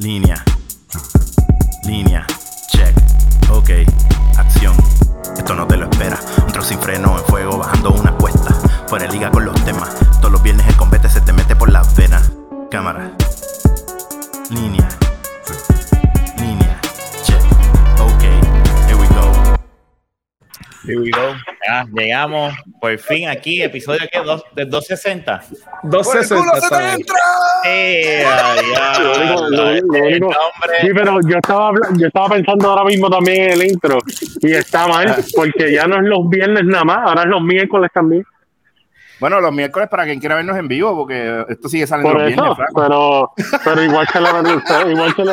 Línea. 0.00 0.42
Línea. 1.84 2.26
Check. 2.68 2.96
Ok. 3.50 3.68
Acción. 4.38 4.74
Esto 5.36 5.54
no 5.54 5.66
te 5.66 5.76
lo 5.76 5.90
espera. 5.90 6.18
Un 6.46 6.52
trozo 6.54 6.70
sin 6.70 6.78
freno 6.78 7.19
llegamos 22.00 22.54
por 22.80 22.96
fin 22.98 23.28
aquí, 23.28 23.62
episodio 23.62 24.00
que 24.10 24.18
dos, 24.20 24.42
de 24.54 24.64
260. 24.64 25.42
260. 25.84 26.60
¡Se 26.60 26.68
te 26.68 26.92
entra! 26.92 27.16
Eh, 27.66 28.24
ay, 28.26 28.58
ay, 28.80 29.02
Lo 29.04 29.12
único- 29.16 29.40
lo- 29.42 29.50
lo 29.50 29.70
este 29.70 30.02
único- 30.02 30.26
hombre- 30.28 30.80
Sí, 30.80 30.88
pero 30.94 31.18
yo 31.28 31.36
estaba, 31.38 31.70
yo 31.96 32.06
estaba 32.06 32.28
pensando 32.30 32.70
ahora 32.70 32.84
mismo 32.84 33.10
también 33.10 33.44
en 33.44 33.50
el 33.52 33.66
intro 33.70 33.98
y 34.40 34.52
está 34.52 34.86
mal 34.88 35.16
porque 35.34 35.72
ya 35.72 35.86
no 35.86 35.96
es 35.96 36.02
los 36.04 36.28
viernes 36.28 36.64
nada 36.64 36.84
más, 36.84 36.98
ahora 37.08 37.22
es 37.22 37.28
los 37.28 37.42
miércoles 37.42 37.90
también. 37.92 38.24
Bueno, 39.18 39.38
los 39.42 39.52
miércoles 39.52 39.86
para 39.90 40.04
quien 40.04 40.18
quiera 40.18 40.36
vernos 40.36 40.56
en 40.56 40.66
vivo, 40.66 40.96
porque 40.96 41.44
esto 41.50 41.68
sigue 41.68 41.86
saliendo 41.86 42.10
Por 42.12 42.22
los 42.22 42.28
viernes, 42.34 42.56
pero, 42.74 43.32
pero 43.62 43.82
igual 43.82 44.08
se 44.10 44.18
le 44.18 44.28
igual 44.92 45.14
se 45.14 45.24
le, 45.26 45.32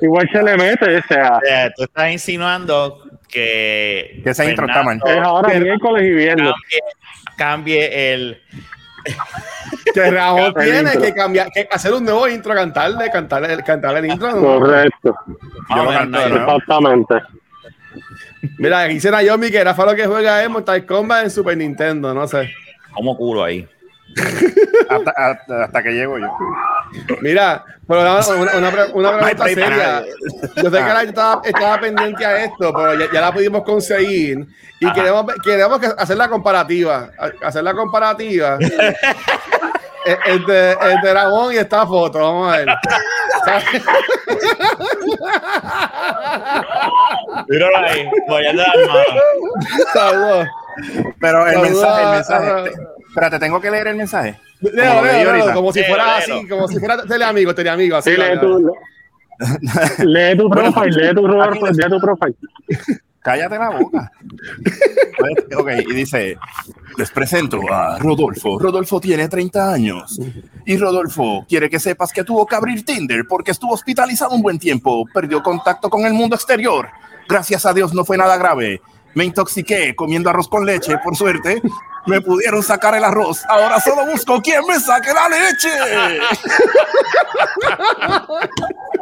igual 0.00 0.28
se 0.32 0.42
le 0.42 0.56
mete, 0.56 0.96
o 0.96 1.02
sea, 1.02 1.38
tú 1.76 1.82
estás 1.84 2.10
insinuando 2.10 3.02
que, 3.28 4.20
Que 4.24 4.30
ese 4.30 4.48
intro 4.48 4.66
está 4.66 4.82
mal. 4.82 5.00
es 5.04 5.18
ahora 5.18 5.58
miércoles 5.58 6.04
y 6.06 6.10
viernes. 6.10 6.52
cambie, 7.36 7.86
cambie 7.88 8.12
el. 8.14 8.42
Que 9.94 10.08
El 10.08 10.54
tiene 10.54 10.98
que 10.98 11.14
cambiar, 11.14 11.50
que 11.50 11.68
hacer 11.70 11.92
un 11.94 12.04
nuevo 12.04 12.28
intro, 12.28 12.54
cantarle, 12.54 13.10
cantarle, 13.10 13.62
cantarle 13.62 14.00
el 14.00 14.06
intro. 14.06 14.32
¿no? 14.32 14.60
Correcto, 14.60 15.14
Yo 15.74 15.84
lo 15.84 15.90
canto 15.90 16.18
exactamente. 16.18 17.14
Mira, 18.58 18.82
aquí 18.82 18.94
dice 18.94 19.10
Naomi 19.10 19.50
que 19.50 19.64
Rafa 19.64 19.86
lo 19.86 19.94
que 19.94 20.06
juega 20.06 20.42
es 20.42 20.50
Mortal 20.50 20.84
Kombat 20.84 21.24
en 21.24 21.30
Super 21.30 21.56
Nintendo, 21.56 22.12
no 22.12 22.26
sé. 22.26 22.52
Como 22.92 23.16
culo 23.16 23.44
ahí. 23.44 23.66
Hasta, 24.90 25.10
hasta- 25.10 25.64
hasta 25.64 25.82
que 25.82 25.90
llego 25.92 26.18
yo. 26.18 26.26
Mira, 27.20 27.62
pero 27.86 28.00
una, 28.00 28.20
una, 28.56 28.70
pregunta 28.70 29.44
seria. 29.48 30.02
Yo 30.56 30.70
sé 30.70 30.70
que 30.70 30.78
la 30.78 30.96
gente 30.96 31.08
estaba, 31.08 31.40
estaba 31.44 31.80
pendiente 31.80 32.24
a 32.24 32.44
esto, 32.44 32.72
pero 32.74 32.94
ya, 32.94 33.06
ya 33.12 33.20
la 33.20 33.32
pudimos 33.32 33.62
conseguir 33.64 34.46
y 34.80 34.92
queremos, 34.92 35.26
queremos 35.44 35.78
que- 35.80 35.92
hacer 35.98 36.16
la 36.16 36.28
comparativa. 36.28 37.10
a- 37.18 37.46
Hacer 37.48 37.62
la 37.64 37.74
comparativa 37.74 38.56
eh, 40.06 40.16
entre, 40.26 40.72
entre 40.72 41.12
Ramón 41.14 41.52
y 41.52 41.56
esta 41.56 41.86
foto. 41.86 42.18
Vamos 42.18 42.54
a 42.54 42.56
ver. 42.58 42.68
Míralo 47.48 47.76
ahí, 47.78 48.08
las 48.54 48.66
manos. 48.88 49.06
Saludos. 49.92 50.46
Pero 51.20 51.46
el 51.48 51.58
mensaje, 51.60 52.02
el 52.02 52.10
mensaje. 52.10 52.50
ajá. 52.50 52.64
Te- 53.08 53.10
espérate, 53.10 53.38
tengo 53.38 53.60
que 53.60 53.70
leer 53.70 53.88
el 53.88 53.96
mensaje. 53.96 54.38
Leo, 54.60 55.02
leo, 55.04 55.32
leo, 55.32 55.54
como 55.54 55.72
si 55.72 55.82
fuera 55.84 56.16
así, 56.18 56.46
como 56.48 56.66
si 56.68 56.78
fuera 56.78 57.02
teleamigo, 57.04 57.54
teleamigo, 57.54 57.96
así. 57.96 58.10
Sí, 58.10 58.16
lee 58.20 58.38
tu, 58.40 58.72
lee 60.04 60.36
tu 60.36 60.50
profile, 60.50 60.90
lee 61.08 61.14
tu 61.14 61.22
profile, 61.22 61.70
lee 61.72 61.90
tu 61.90 62.00
profile. 62.00 62.34
Cállate 63.20 63.58
la 63.58 63.70
boca. 63.70 64.10
ok, 65.58 65.70
y 65.86 65.94
dice, 65.94 66.38
les 66.96 67.10
presento 67.10 67.60
a 67.70 67.98
Rodolfo. 67.98 68.58
Rodolfo 68.58 69.00
tiene 69.00 69.28
30 69.28 69.72
años. 69.72 70.18
Y 70.64 70.76
Rodolfo 70.76 71.44
quiere 71.48 71.68
que 71.68 71.78
sepas 71.78 72.12
que 72.12 72.24
tuvo 72.24 72.46
que 72.46 72.56
abrir 72.56 72.84
Tinder 72.84 73.24
porque 73.28 73.50
estuvo 73.50 73.74
hospitalizado 73.74 74.34
un 74.34 74.40
buen 74.40 74.58
tiempo. 74.58 75.04
Perdió 75.12 75.42
contacto 75.42 75.90
con 75.90 76.06
el 76.06 76.14
mundo 76.14 76.36
exterior. 76.36 76.88
Gracias 77.28 77.66
a 77.66 77.74
Dios 77.74 77.92
no 77.92 78.04
fue 78.04 78.16
nada 78.16 78.36
grave. 78.38 78.80
Me 79.18 79.24
intoxiqué 79.24 79.96
comiendo 79.96 80.30
arroz 80.30 80.46
con 80.46 80.64
leche, 80.64 80.96
por 81.02 81.16
suerte. 81.16 81.60
Me 82.06 82.20
pudieron 82.20 82.62
sacar 82.62 82.94
el 82.94 83.02
arroz. 83.02 83.44
Ahora 83.48 83.80
solo 83.80 84.06
busco 84.06 84.40
quien 84.40 84.64
me 84.64 84.78
saque 84.78 85.10
la 85.12 85.28
leche. 85.28 85.70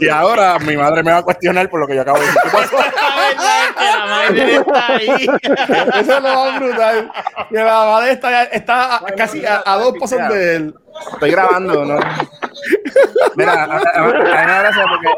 y 0.00 0.08
ahora 0.08 0.58
mi 0.58 0.76
madre 0.76 1.02
me 1.02 1.12
va 1.12 1.18
a 1.18 1.22
cuestionar 1.22 1.68
por 1.68 1.80
lo 1.80 1.86
que 1.86 1.94
yo 1.96 2.02
acabo 2.02 2.18
de 2.18 2.26
decir. 2.26 2.40
¿Qué 2.44 2.50
pasó? 2.50 2.76
que 2.76 3.84
la 3.84 4.06
madre 4.06 4.54
está 4.56 4.86
ahí. 4.92 5.26
Eso 6.00 6.16
es 6.16 6.22
lo 6.22 6.34
más 6.34 6.60
brutal. 6.60 7.12
Que 7.50 7.56
la 7.56 7.64
madre 7.84 8.12
está, 8.12 8.42
está 8.44 9.00
casi 9.16 9.44
a, 9.46 9.62
a 9.64 9.76
dos 9.78 9.94
pasos 9.98 10.18
de 10.28 10.56
él. 10.56 10.74
Estoy 11.12 11.30
grabando, 11.30 11.84
¿no? 11.84 11.98
Mira, 13.36 13.52
a, 13.52 13.64
a- 13.64 13.78
a- 13.78 13.98
a 13.98 14.06
mí 14.06 14.12
me 14.18 14.30
da 14.30 14.44
gracia 14.62 14.84
porque 14.88 15.08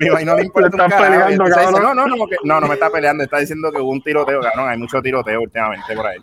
mi 0.00 0.08
vaina 0.10 0.32
no 0.32 0.38
le 0.38 0.44
importa 0.44 0.68
Están 0.68 0.90
peleando, 1.02 1.44
dice, 1.44 1.60
no, 1.70 1.80
no, 1.80 1.94
no, 1.94 2.06
no, 2.44 2.60
no 2.60 2.66
me 2.66 2.74
está 2.74 2.90
peleando, 2.90 3.24
está 3.24 3.38
diciendo 3.38 3.70
que 3.70 3.80
hubo 3.80 3.90
un 3.90 4.02
tiroteo, 4.02 4.40
cabrón, 4.40 4.68
hay 4.68 4.76
mucho 4.78 5.00
tiroteo 5.00 5.40
últimamente 5.42 5.94
por 5.94 6.06
ahí. 6.06 6.18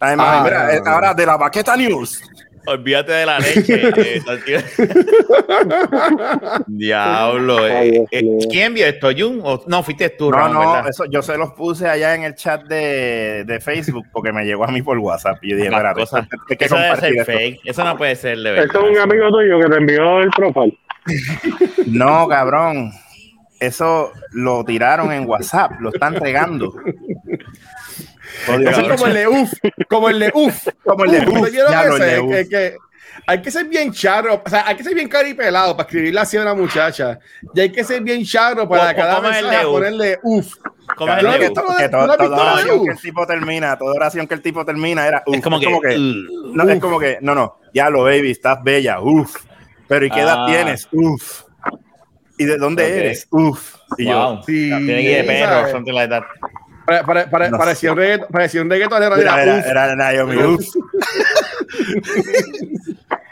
Además, 0.00 0.26
Ah, 0.30 0.42
mira, 0.44 0.72
no, 0.78 0.84
no. 0.84 0.90
ahora 0.90 1.14
de 1.14 1.26
la 1.26 1.36
Baqueta 1.36 1.76
News. 1.76 2.22
Olvídate 2.66 3.12
de 3.12 3.26
la 3.26 3.38
leche. 3.38 3.88
eh. 3.96 4.64
Diablo. 6.66 7.66
eh. 7.66 7.72
Ay, 7.76 8.04
Eh. 8.10 8.38
¿Quién 8.50 8.74
vio 8.74 8.86
esto? 8.86 9.08
¿Jun? 9.16 9.40
O- 9.42 9.62
No, 9.66 9.82
fuiste 9.82 10.10
tú, 10.10 10.30
No, 10.30 10.48
no, 10.48 10.88
eso 10.88 11.04
yo 11.06 11.22
se 11.22 11.36
los 11.36 11.52
puse 11.52 11.88
allá 11.88 12.14
en 12.14 12.22
el 12.24 12.34
chat 12.34 12.62
de, 12.64 13.44
de 13.46 13.60
Facebook 13.60 14.06
porque 14.12 14.32
me 14.32 14.44
llegó 14.44 14.64
a 14.64 14.68
mí 14.68 14.82
por 14.82 14.98
WhatsApp 14.98 15.38
y 15.42 15.50
yo 15.50 15.56
dije, 15.56 15.68
que 15.70 15.76
Eso 16.64 16.76
debe 16.76 16.88
compartir 16.88 16.98
ser 17.00 17.16
esto. 17.18 17.32
fake. 17.32 17.60
Eso 17.64 17.84
no 17.84 17.96
puede 17.96 18.16
ser 18.16 18.38
de 18.38 18.50
verdad. 18.52 18.64
Este 18.66 18.78
es 18.78 18.84
un 18.84 18.98
amigo 18.98 19.28
tuyo 19.30 19.60
que 19.60 19.68
te 19.68 19.76
envió 19.76 20.20
el 20.20 20.30
profile. 20.30 20.78
No, 21.86 22.26
cabrón. 22.28 22.92
Eso 23.60 24.10
lo 24.32 24.64
tiraron 24.64 25.12
en 25.12 25.26
WhatsApp, 25.28 25.72
lo 25.80 25.90
están 25.90 26.14
regando. 26.16 26.74
Odio, 28.48 28.68
Eso 28.70 28.70
es 28.70 28.76
cabrón. 28.76 28.96
como 28.96 29.06
el 29.06 29.14
de 29.14 29.28
UF. 29.28 29.52
Como 29.88 30.08
el 30.08 30.18
de 30.18 30.32
UF. 30.34 30.68
Como 30.84 31.04
el 31.04 31.10
de 31.10 31.18
Uf, 31.20 31.28
uf, 31.40 31.50
ya 31.52 31.82
que 31.82 32.20
uf. 32.20 32.30
que- 32.30 32.48
que 32.48 32.76
hay 33.26 33.40
que 33.40 33.50
ser 33.50 33.66
bien 33.66 33.92
charro, 33.92 34.42
o 34.44 34.48
sea, 34.50 34.66
hay 34.66 34.76
que 34.76 34.82
ser 34.84 34.94
bien 34.94 35.08
caripelado 35.08 35.76
para 35.76 35.86
escribirle 35.86 36.20
así 36.20 36.36
a 36.36 36.42
una 36.42 36.54
muchacha. 36.54 37.18
Y 37.54 37.60
hay 37.60 37.70
que 37.72 37.84
ser 37.84 38.02
bien 38.02 38.24
charro 38.24 38.68
para 38.68 38.92
¿Cómo- 38.94 39.06
cada 39.06 39.16
es 39.30 39.42
mensaje 39.42 39.66
uf? 39.66 39.72
ponerle 39.72 40.18
UF. 40.22 40.54
¿Cómo 40.96 41.10
es 41.12 41.16
Cabrón, 41.16 41.32
el 41.34 41.38
que, 41.38 41.44
de 41.48 41.54
no- 41.54 41.76
que 41.76 41.88
toda 41.88 42.52
oración 42.52 42.78
uf. 42.80 42.84
que 42.86 42.92
el 42.92 43.00
tipo 43.00 43.26
termina, 43.26 43.78
toda 43.78 43.92
oración 43.94 44.26
que 44.26 44.34
el 44.34 44.42
tipo 44.42 44.64
termina 44.64 45.06
era 45.06 45.22
uf. 45.26 45.34
Es 45.36 45.42
como 45.42 45.58
que, 45.60 45.66
"Ugh". 45.68 46.54
no, 46.54 46.68
es 46.68 46.80
como 46.80 46.98
que, 47.00 47.18
no, 47.22 47.34
no, 47.34 47.58
ya 47.72 47.88
lo 47.88 48.02
baby, 48.02 48.32
estás 48.32 48.62
bella, 48.62 49.00
uf. 49.00 49.34
Pero 49.88 50.06
¿y 50.06 50.10
qué 50.10 50.20
edad 50.20 50.44
Ah. 50.44 50.46
tienes? 50.46 50.88
Uf. 50.92 51.42
¿Y 52.36 52.44
de 52.46 52.56
dónde 52.58 52.82
Ok. 52.84 52.88
eres? 52.90 53.28
Uf. 53.30 53.76
Y 53.96 54.06
Wow. 54.06 54.36
yo, 54.38 54.42
Sí, 54.44 54.68
Tiene 54.68 54.86
que 54.86 55.02
ir 55.02 55.16
de 55.18 55.24
perro, 55.24 55.70
something 55.70 55.92
like 55.92 56.10
that. 56.10 56.24
Pare- 56.86 57.04
pare- 57.04 57.26
pare- 57.28 57.50
No 57.50 57.58
parecía, 57.58 57.92
un 57.92 57.98
reggaeton, 57.98 58.28
parecía 58.30 58.62
un 58.62 58.70
reggaetonero. 58.70 59.16
era, 59.16 59.42
Era, 59.42 59.66
era, 59.70 59.96
Naomi, 59.96 60.36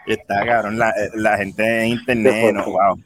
Está 0.07 0.45
cabrón, 0.45 0.79
la, 0.79 0.93
la 1.15 1.37
gente 1.37 1.83
en 1.83 1.87
internet, 1.91 2.53
no, 2.55 2.65
wow. 2.65 2.99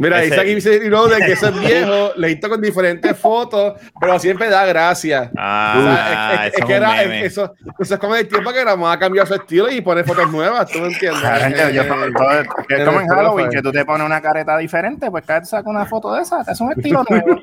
Mira, 0.00 0.18
Ese- 0.22 0.26
dice 0.30 0.40
aquí 0.40 0.54
dice 0.54 0.78
Reloaded 0.78 1.26
que 1.26 1.32
eso 1.32 1.48
es 1.48 1.58
viejo, 1.58 2.12
leíto 2.16 2.48
con 2.48 2.60
diferentes 2.60 3.18
fotos, 3.18 3.80
pero 4.00 4.16
siempre 4.20 4.48
da 4.48 4.64
gracia. 4.64 5.22
O 5.32 5.34
sea, 5.34 5.34
Ah, 5.36 6.34
es, 6.46 6.52
es- 6.52 6.54
eso 6.54 6.54
es 6.54 6.60
es 6.60 6.64
que 6.66 6.72
era, 6.74 6.92
meme. 6.92 7.24
eso, 7.24 7.52
eso 7.80 7.94
es 7.94 8.00
como 8.00 8.14
el 8.14 8.28
tiempo 8.28 8.52
que 8.52 8.64
Ramón 8.64 8.92
ha 8.92 8.98
cambiado 9.00 9.26
su 9.26 9.34
estilo 9.34 9.68
y 9.68 9.80
pone 9.80 10.04
fotos 10.04 10.30
nuevas, 10.30 10.70
¿tú 10.70 10.78
me 10.78 10.86
entiendes? 10.86 11.20
Cabrón, 11.20 11.50
yo- 11.52 11.70
yo- 11.70 11.82
Eh, 11.82 12.12
todo- 12.16 12.64
que 12.68 12.74
es 12.74 12.80
en 12.80 12.86
como 12.86 13.00
en 13.00 13.08
Halloween, 13.08 13.50
que 13.50 13.60
tú 13.60 13.72
te 13.72 13.84
pones 13.84 14.06
una 14.06 14.20
careta 14.20 14.56
diferente, 14.56 15.10
pues 15.10 15.24
cada 15.26 15.40
vez 15.40 15.48
saca 15.48 15.68
una 15.68 15.84
foto 15.84 16.14
de 16.14 16.22
esa, 16.22 16.42
es 16.42 16.60
un 16.60 16.70
estilo 16.70 17.02
nuevo. 17.10 17.40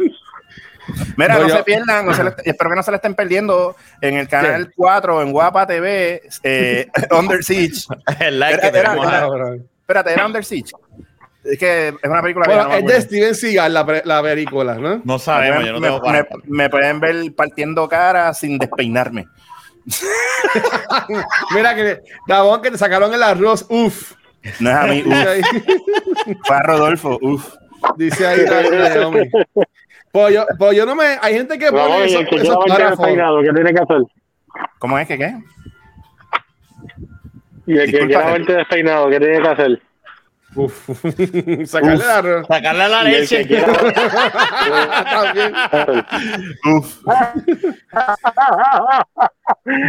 Mira, 1.18 1.40
No, 1.40 1.50
se 1.50 1.64
pierdan, 1.64 2.06
no 2.06 2.14
se 2.14 2.24
le- 2.24 2.34
espero 2.44 2.70
que 2.70 2.76
no 2.76 2.84
se 2.84 2.92
le 2.92 2.96
estén 2.98 3.16
perdiendo 3.16 3.76
en 4.02 4.16
el 4.18 4.28
canal 4.28 4.72
4, 4.76 5.22
en 5.22 5.32
Guapa 5.32 5.66
TV, 5.68 6.22
eh, 6.44 6.88
Under 7.12 7.44
Siege. 7.44 7.86
El 8.20 8.40
like 8.40 8.60
que 8.60 8.68
Era- 8.68 8.80
era- 8.80 8.90
tenemos. 8.92 9.08
era- 9.08 9.20
Cabrón. 9.22 9.68
Espérate, 9.82 10.14
era 10.14 10.26
Under 10.26 10.44
Siege. 10.46 10.72
Es 11.44 11.60
que 11.60 11.90
es 11.90 12.10
una 12.10 12.22
película 12.24 12.46
que 12.48 12.54
Bueno, 12.56 12.64
yo 12.64 12.70
no 12.70 12.86
me 12.86 12.92
es 12.92 12.96
de. 12.96 13.02
Steven 13.02 13.36
Seagal 13.36 13.72
la, 13.74 14.02
la 14.04 14.22
película, 14.24 14.74
¿no? 14.76 15.02
No 15.04 15.20
sabemos, 15.20 15.64
yo 15.64 15.74
no 15.74 15.80
me, 15.80 15.88
tengo 15.90 16.02
me- 16.12 16.26
me 16.48 16.70
pueden 16.72 17.00
ver 17.00 17.34
partiendo 17.36 17.88
cara 17.88 18.34
sin 18.34 18.58
despeinarme. 18.58 19.28
Mira 21.54 21.76
que 21.76 22.02
Ramón 22.28 22.62
que 22.62 22.72
te 22.72 22.78
sacaron 22.78 23.14
el 23.14 23.22
arroz, 23.24 23.66
uff. 23.70 24.14
No 24.60 24.70
es 24.70 24.76
a 24.76 24.84
mí, 24.86 25.02
Dice 25.02 25.10
uf, 25.22 25.28
ahí, 25.28 25.42
fue 26.46 26.56
a 26.56 26.60
Rodolfo, 26.62 27.18
uf. 27.22 27.54
dice 27.98 28.26
ahí 28.28 28.46
Naomi. 28.96 29.30
Pues 30.16 30.34
yo, 30.34 30.46
pues 30.58 30.78
yo 30.78 30.86
no 30.86 30.96
me. 30.96 31.18
Hay 31.22 31.34
gente 31.34 31.60
que 31.60 31.70
pone 31.72 32.06
el 32.06 32.26
que 32.30 32.36
esos 32.38 32.40
quiera 32.40 32.56
verte 32.58 32.70
párrafos. 32.70 32.98
despeinado, 33.00 33.42
¿qué 33.42 33.50
tiene 33.52 33.74
que 33.74 33.80
hacer? 33.82 34.02
¿Cómo 34.80 34.98
es 34.98 35.08
que 35.10 35.18
qué? 35.18 35.36
Y 37.68 37.78
el 37.78 37.92
que 37.92 38.00
quiera 38.06 38.32
verte 38.32 38.54
despeinado, 38.54 39.10
¿qué 39.10 39.20
tiene 39.20 39.42
que 39.42 39.48
hacer? 39.50 39.82
Uf. 40.56 40.90
Sacarle 41.66 41.96
el 42.06 42.10
arroz. 42.10 42.48
Sacarle 42.48 42.88
la 42.88 43.04
leche. 43.04 43.46
quiera 43.46 43.66
También. 45.12 45.54
Uf. 46.78 47.00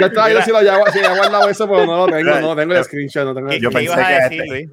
Yo 0.00 0.06
estaba 0.06 0.26
viendo 0.26 0.44
si 0.44 0.50
lo 0.50 0.58
si 0.60 0.68
había 0.98 1.16
guardado 1.16 1.48
eso, 1.48 1.68
pero 1.68 1.86
no 1.86 1.98
lo 1.98 2.06
tengo, 2.12 2.40
no 2.40 2.56
tengo 2.56 2.72
el 2.72 2.78
yo- 2.80 2.84
screenshot, 2.84 3.24
no 3.26 3.32
tengo 3.34 3.48
el 3.50 3.60
yo 3.60 3.70
¿Qué 3.70 3.76
pensé 3.76 3.94
que 3.94 4.00
decir, 4.12 4.40
este- 4.42 4.48
Luis? 4.48 4.70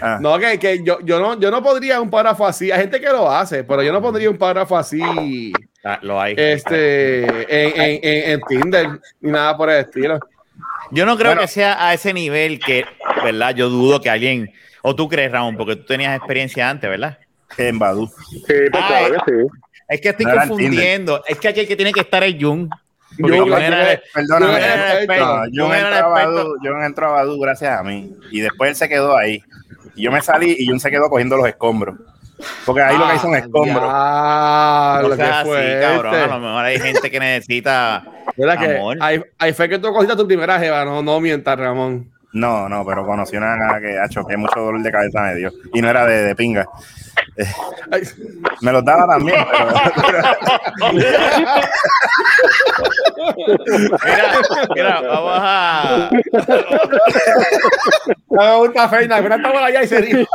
Ah. 0.00 0.18
No, 0.20 0.38
que, 0.38 0.58
que 0.58 0.82
yo, 0.84 0.98
yo, 1.02 1.18
no, 1.20 1.38
yo 1.40 1.50
no 1.50 1.62
podría 1.62 2.00
un 2.00 2.10
párrafo 2.10 2.46
así. 2.46 2.70
Hay 2.70 2.80
gente 2.80 3.00
que 3.00 3.08
lo 3.08 3.30
hace, 3.30 3.64
pero 3.64 3.82
yo 3.82 3.92
no 3.92 4.00
pondría 4.00 4.30
un 4.30 4.38
párrafo 4.38 4.76
así 4.76 5.52
Ah, 5.84 5.98
lo 6.02 6.20
hay. 6.20 6.34
este, 6.36 7.24
en, 7.24 7.80
en, 7.80 8.00
en, 8.02 8.30
en 8.32 8.40
Tinder 8.48 8.88
ni 9.20 9.30
nada 9.30 9.56
por 9.56 9.70
el 9.70 9.80
estilo. 9.80 10.18
Yo 10.90 11.06
no 11.06 11.16
creo 11.16 11.30
Bueno. 11.30 11.42
que 11.42 11.48
sea 11.48 11.86
a 11.86 11.94
ese 11.94 12.12
nivel 12.12 12.58
que, 12.60 12.84
¿verdad? 13.24 13.54
Yo 13.54 13.68
dudo 13.68 14.00
que 14.00 14.10
alguien, 14.10 14.52
o 14.82 14.94
tú 14.94 15.08
crees, 15.08 15.30
Ramón, 15.32 15.56
porque 15.56 15.76
tú 15.76 15.84
tenías 15.86 16.16
experiencia 16.16 16.68
antes, 16.68 16.88
¿verdad? 16.90 17.18
En 17.58 17.78
Badu. 17.78 18.06
Sí, 18.06 18.42
pues 18.46 18.84
claro 18.86 19.14
que 19.24 19.32
sí. 19.32 19.46
Es 19.88 20.00
que 20.00 20.08
estoy 20.10 20.26
No 20.26 20.34
confundiendo. 20.36 21.22
Es 21.26 21.38
que 21.38 21.48
aquí 21.48 21.60
el 21.60 21.68
que 21.68 21.76
tiene 21.76 21.92
que 21.92 22.00
estar 22.00 22.22
es 22.22 22.36
Jung. 22.40 22.68
Porque 23.20 23.36
era- 23.36 23.44
Jung 23.44 24.00
Perdóname. 24.14 24.52
Yo 24.52 24.56
era 24.56 24.92
el 24.92 24.98
experto. 24.98 25.26
No, 25.26 25.46
yo 25.52 25.74
era 25.74 25.78
el 25.78 25.86
entró 25.86 25.96
a 25.96 26.20
experto. 26.22 26.34
Badu, 26.34 26.56
yo 26.62 27.06
a 27.06 27.10
Badu 27.10 27.40
gracias 27.40 27.78
a 27.78 27.82
mí. 27.82 28.12
Y 28.30 28.40
después 28.40 28.70
él 28.70 28.76
se 28.76 28.88
quedó 28.88 29.16
ahí. 29.16 29.42
Y 29.94 30.02
yo 30.04 30.12
me 30.12 30.20
salí 30.20 30.54
y 30.58 30.66
Jun 30.66 30.80
se 30.80 30.90
quedó 30.90 31.08
cogiendo 31.08 31.36
los 31.36 31.46
escombros. 31.48 31.96
Porque 32.64 32.80
ahí 32.82 32.96
lo 32.96 33.04
que 33.06 33.12
hay 33.12 33.18
son 33.18 33.34
escombros. 33.34 33.82
Ah, 33.86 35.00
No 35.02 35.08
lo 35.08 35.16
que 35.16 35.22
seas 35.22 35.36
así, 35.38 35.48
fue. 35.48 35.78
cabrón. 35.82 36.14
A 36.14 36.26
lo 36.26 36.38
mejor 36.40 36.64
hay 36.64 36.80
gente 36.80 37.10
que 37.10 37.20
necesita. 37.20 38.02
¿Verdad 38.36 38.58
que 38.58 38.76
Amor. 38.78 38.96
ahí, 39.00 39.22
ahí 39.38 39.52
fue 39.52 39.68
que 39.68 39.78
tú 39.78 39.92
cogiste 39.92 40.16
tu 40.16 40.26
primera 40.26 40.58
jeva? 40.58 40.84
No, 40.84 41.02
no 41.02 41.20
mientas, 41.20 41.58
Ramón. 41.58 42.10
No, 42.32 42.68
no, 42.68 42.84
pero 42.86 43.04
conocí 43.04 43.36
una 43.36 43.56
que 43.80 43.98
ha 43.98 44.26
que 44.26 44.36
mucho 44.36 44.60
dolor 44.60 44.80
de 44.82 44.90
cabeza 44.92 45.20
me 45.22 45.34
dio. 45.34 45.50
Y 45.74 45.82
no 45.82 45.90
era 45.90 46.06
de, 46.06 46.22
de 46.22 46.34
pinga. 46.36 46.66
Ay, 47.90 48.02
Me 48.60 48.72
los 48.72 48.84
daba 48.84 49.06
también, 49.06 49.38
pero, 49.52 49.70
Mira, 54.04 54.32
mira, 54.74 55.00
vamos 55.02 55.38
a. 55.42 56.10
Dame 58.28 58.56
un 58.58 58.72
café, 58.72 59.08
na, 59.08 59.22
pero 59.22 59.34
estamos 59.36 59.62
allá 59.62 59.82
y 59.82 59.88
se 59.88 60.00
ríe. 60.00 60.28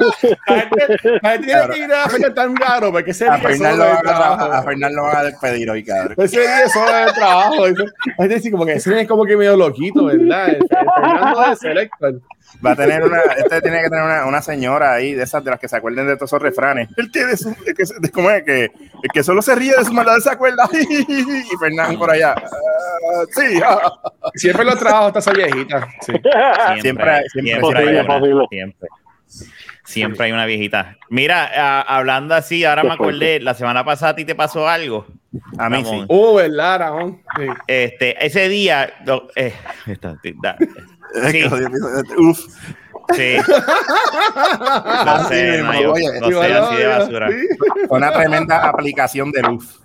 La 0.48 0.62
gente, 0.62 1.20
la 1.22 1.30
gente 1.32 1.48
tiene 1.48 1.68
que 1.70 1.78
ir 1.80 1.94
a 1.94 2.02
la 2.02 2.10
fecha 2.10 2.34
tan 2.34 2.56
raro 2.56 2.92
porque 2.92 3.14
se 3.14 3.28
a 3.28 3.38
ríe 3.38 3.58
lo 3.58 3.84
a, 3.84 3.94
a 3.94 4.02
trabajo. 4.02 4.64
Fernando 4.64 4.98
lo 4.98 5.04
van 5.04 5.18
a 5.18 5.24
despedir 5.24 5.70
hoy, 5.70 5.84
cabrón. 5.84 6.16
Ese 6.18 6.40
ríe 6.40 6.70
solo 6.70 6.92
del 6.92 7.14
trabajo. 7.14 7.68
La 7.68 7.76
gente 8.18 8.36
dice 8.36 8.52
como 8.52 8.66
que 8.66 8.74
ese 8.74 9.02
es 9.02 9.08
como 9.08 9.26
que 9.26 9.38
medio 9.38 9.56
loquito, 9.56 10.06
¿verdad? 10.06 10.58
Fernando 10.70 11.50
de 11.50 11.56
Selector. 11.56 12.22
Va 12.66 12.72
a 12.72 12.76
tener 12.76 13.04
una, 13.04 13.20
este 13.38 13.62
tiene 13.62 13.82
que 13.82 13.90
tener 13.90 14.04
una, 14.04 14.26
una 14.26 14.42
señora 14.42 14.94
ahí 14.94 15.14
de 15.14 15.24
esas 15.24 15.44
de 15.44 15.52
las 15.52 15.60
que 15.60 15.68
se 15.68 15.76
acuerden 15.76 16.08
de 16.08 16.16
todos 16.16 16.30
esos 16.30 16.42
refranes. 16.42 16.75
El 16.98 17.12
que, 17.12 17.26
de 17.26 17.38
su, 17.38 17.50
el 17.66 17.74
que, 17.74 17.84
de- 18.00 18.12
¿cómo 18.12 18.30
es? 18.30 18.44
Que, 18.44 18.64
el 18.66 19.10
que 19.14 19.24
solo 19.24 19.42
se 19.42 19.56
ríe 19.56 19.74
de 19.78 19.86
su 19.86 19.94
maldad 19.94 20.18
se 20.20 20.30
acuerda. 20.32 20.68
y 20.74 21.58
Fernando 21.60 21.98
por 22.00 22.12
allá. 22.12 22.36
ah, 22.38 23.24
sí. 23.32 23.60
ah. 23.66 23.82
Siempre 24.36 24.66
los 24.66 24.78
trabajos 24.80 25.08
está 25.08 25.20
esa 25.20 25.32
viejita. 25.34 25.88
Sí. 26.02 26.12
Siempre, 26.12 26.32
Siempre 26.82 27.10
hay- 27.12 27.24
siempre, 27.30 27.60
siempre 27.62 27.80
hay 27.80 27.96
una, 28.00 28.08
posible. 28.08 28.46
siempre. 28.50 28.90
Siempre 29.84 30.26
hay 30.26 30.32
una 30.32 30.46
viejita. 30.48 30.98
Mira, 31.10 31.50
ah, 31.56 31.82
hablando 31.88 32.34
así, 32.34 32.66
ahora 32.66 32.84
me 32.84 32.94
acordé, 32.94 33.40
la 33.40 33.54
semana 33.54 33.86
pasada 33.86 34.14
a 34.14 34.16
ti 34.16 34.26
te 34.26 34.34
pasó 34.34 34.68
algo. 34.68 35.06
A 35.60 35.70
mí 35.70 35.84
Ramón. 35.84 36.00
sí. 36.02 36.06
Uh, 36.10 36.36
¿verdad, 36.36 36.80
Ramón? 36.80 37.22
Sí. 37.38 37.44
Este, 37.68 38.26
ese 38.26 38.50
día, 38.50 38.94
lo- 39.06 39.28
eh, 39.36 39.54
esta- 39.86 40.18
da- 40.42 40.58
Sí. 41.32 41.44
Uf. 42.18 42.40
Sí. 43.14 43.38
Lo 45.06 45.28
sé, 45.28 45.62
no, 45.62 45.82
yo- 45.82 45.92
Oye, 45.94 46.20
lo 46.20 46.42
sé, 46.42 46.54
así 46.54 46.76
de 46.76 46.88
basura. 46.88 47.30
sí. 47.30 47.48
Una 47.90 48.12
tremenda 48.12 48.68
aplicación 48.68 49.32
de 49.32 49.42
luz. 49.44 49.80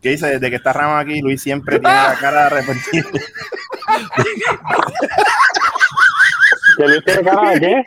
¿Qué 0.00 0.10
dice? 0.10 0.26
Desde 0.28 0.50
que 0.50 0.56
está 0.56 0.72
Ramos 0.72 1.00
aquí, 1.02 1.20
Luis 1.20 1.42
siempre 1.42 1.78
tiene 1.80 1.94
la 1.94 2.16
cara 2.20 2.46
arrepentida. 2.46 3.04
¿Que 6.76 6.84
Luis 6.86 7.04
tiene 7.04 7.22
cara 7.22 7.50
de 7.52 7.60
qué? 7.60 7.84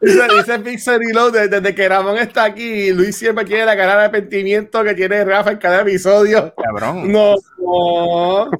Dice, 0.00 0.22
dice 0.36 0.58
Pixel 0.60 0.98
Reload, 1.00 1.32
desde, 1.32 1.48
desde 1.60 1.74
que 1.74 1.88
Ramón 1.88 2.16
está 2.18 2.44
aquí, 2.44 2.92
Luis 2.92 3.16
siempre 3.16 3.44
tiene 3.44 3.64
la 3.64 3.76
cara 3.76 3.96
de 3.96 4.02
arrepentimiento 4.04 4.82
que 4.84 4.94
tiene 4.94 5.24
Rafa 5.24 5.52
en 5.52 5.58
cada 5.58 5.80
episodio. 5.82 6.54
Cabrón. 6.56 7.10
No, 7.10 7.34
no. 7.58 8.50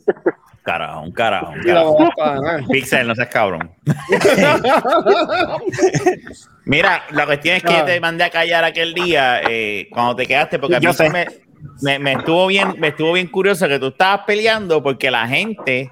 Carajo, 0.62 1.00
un 1.03 1.11
carajo, 1.12 1.50
un 1.53 1.61
carajo. 1.62 2.69
Pixel, 2.70 3.06
no 3.09 3.14
seas 3.17 3.29
cabrón. 3.29 3.70
Mira, 6.64 7.03
la 7.11 7.26
cuestión 7.26 7.56
es 7.56 7.62
que 7.64 7.75
Ah. 7.75 7.85
te 7.85 8.00
mandé 8.00 8.25
a 8.25 8.31
callar 8.31 8.62
aquel 8.64 8.94
día 8.94 9.41
eh, 9.49 9.88
cuando 9.91 10.14
te 10.17 10.26
quedaste, 10.26 10.59
porque 10.59 10.76
a 10.76 10.81
mí 10.81 10.87
Yo 10.87 10.93
me, 11.11 11.26
me, 11.81 11.99
me 11.99 12.12
estuvo 12.12 12.47
bien, 12.47 12.75
me 12.79 12.88
estuvo 12.88 13.12
bien 13.12 13.26
curioso 13.26 13.67
que 13.69 13.79
tú 13.79 13.88
estabas 13.88 14.20
peleando 14.26 14.82
porque 14.82 15.11
la 15.11 15.26
gente, 15.26 15.91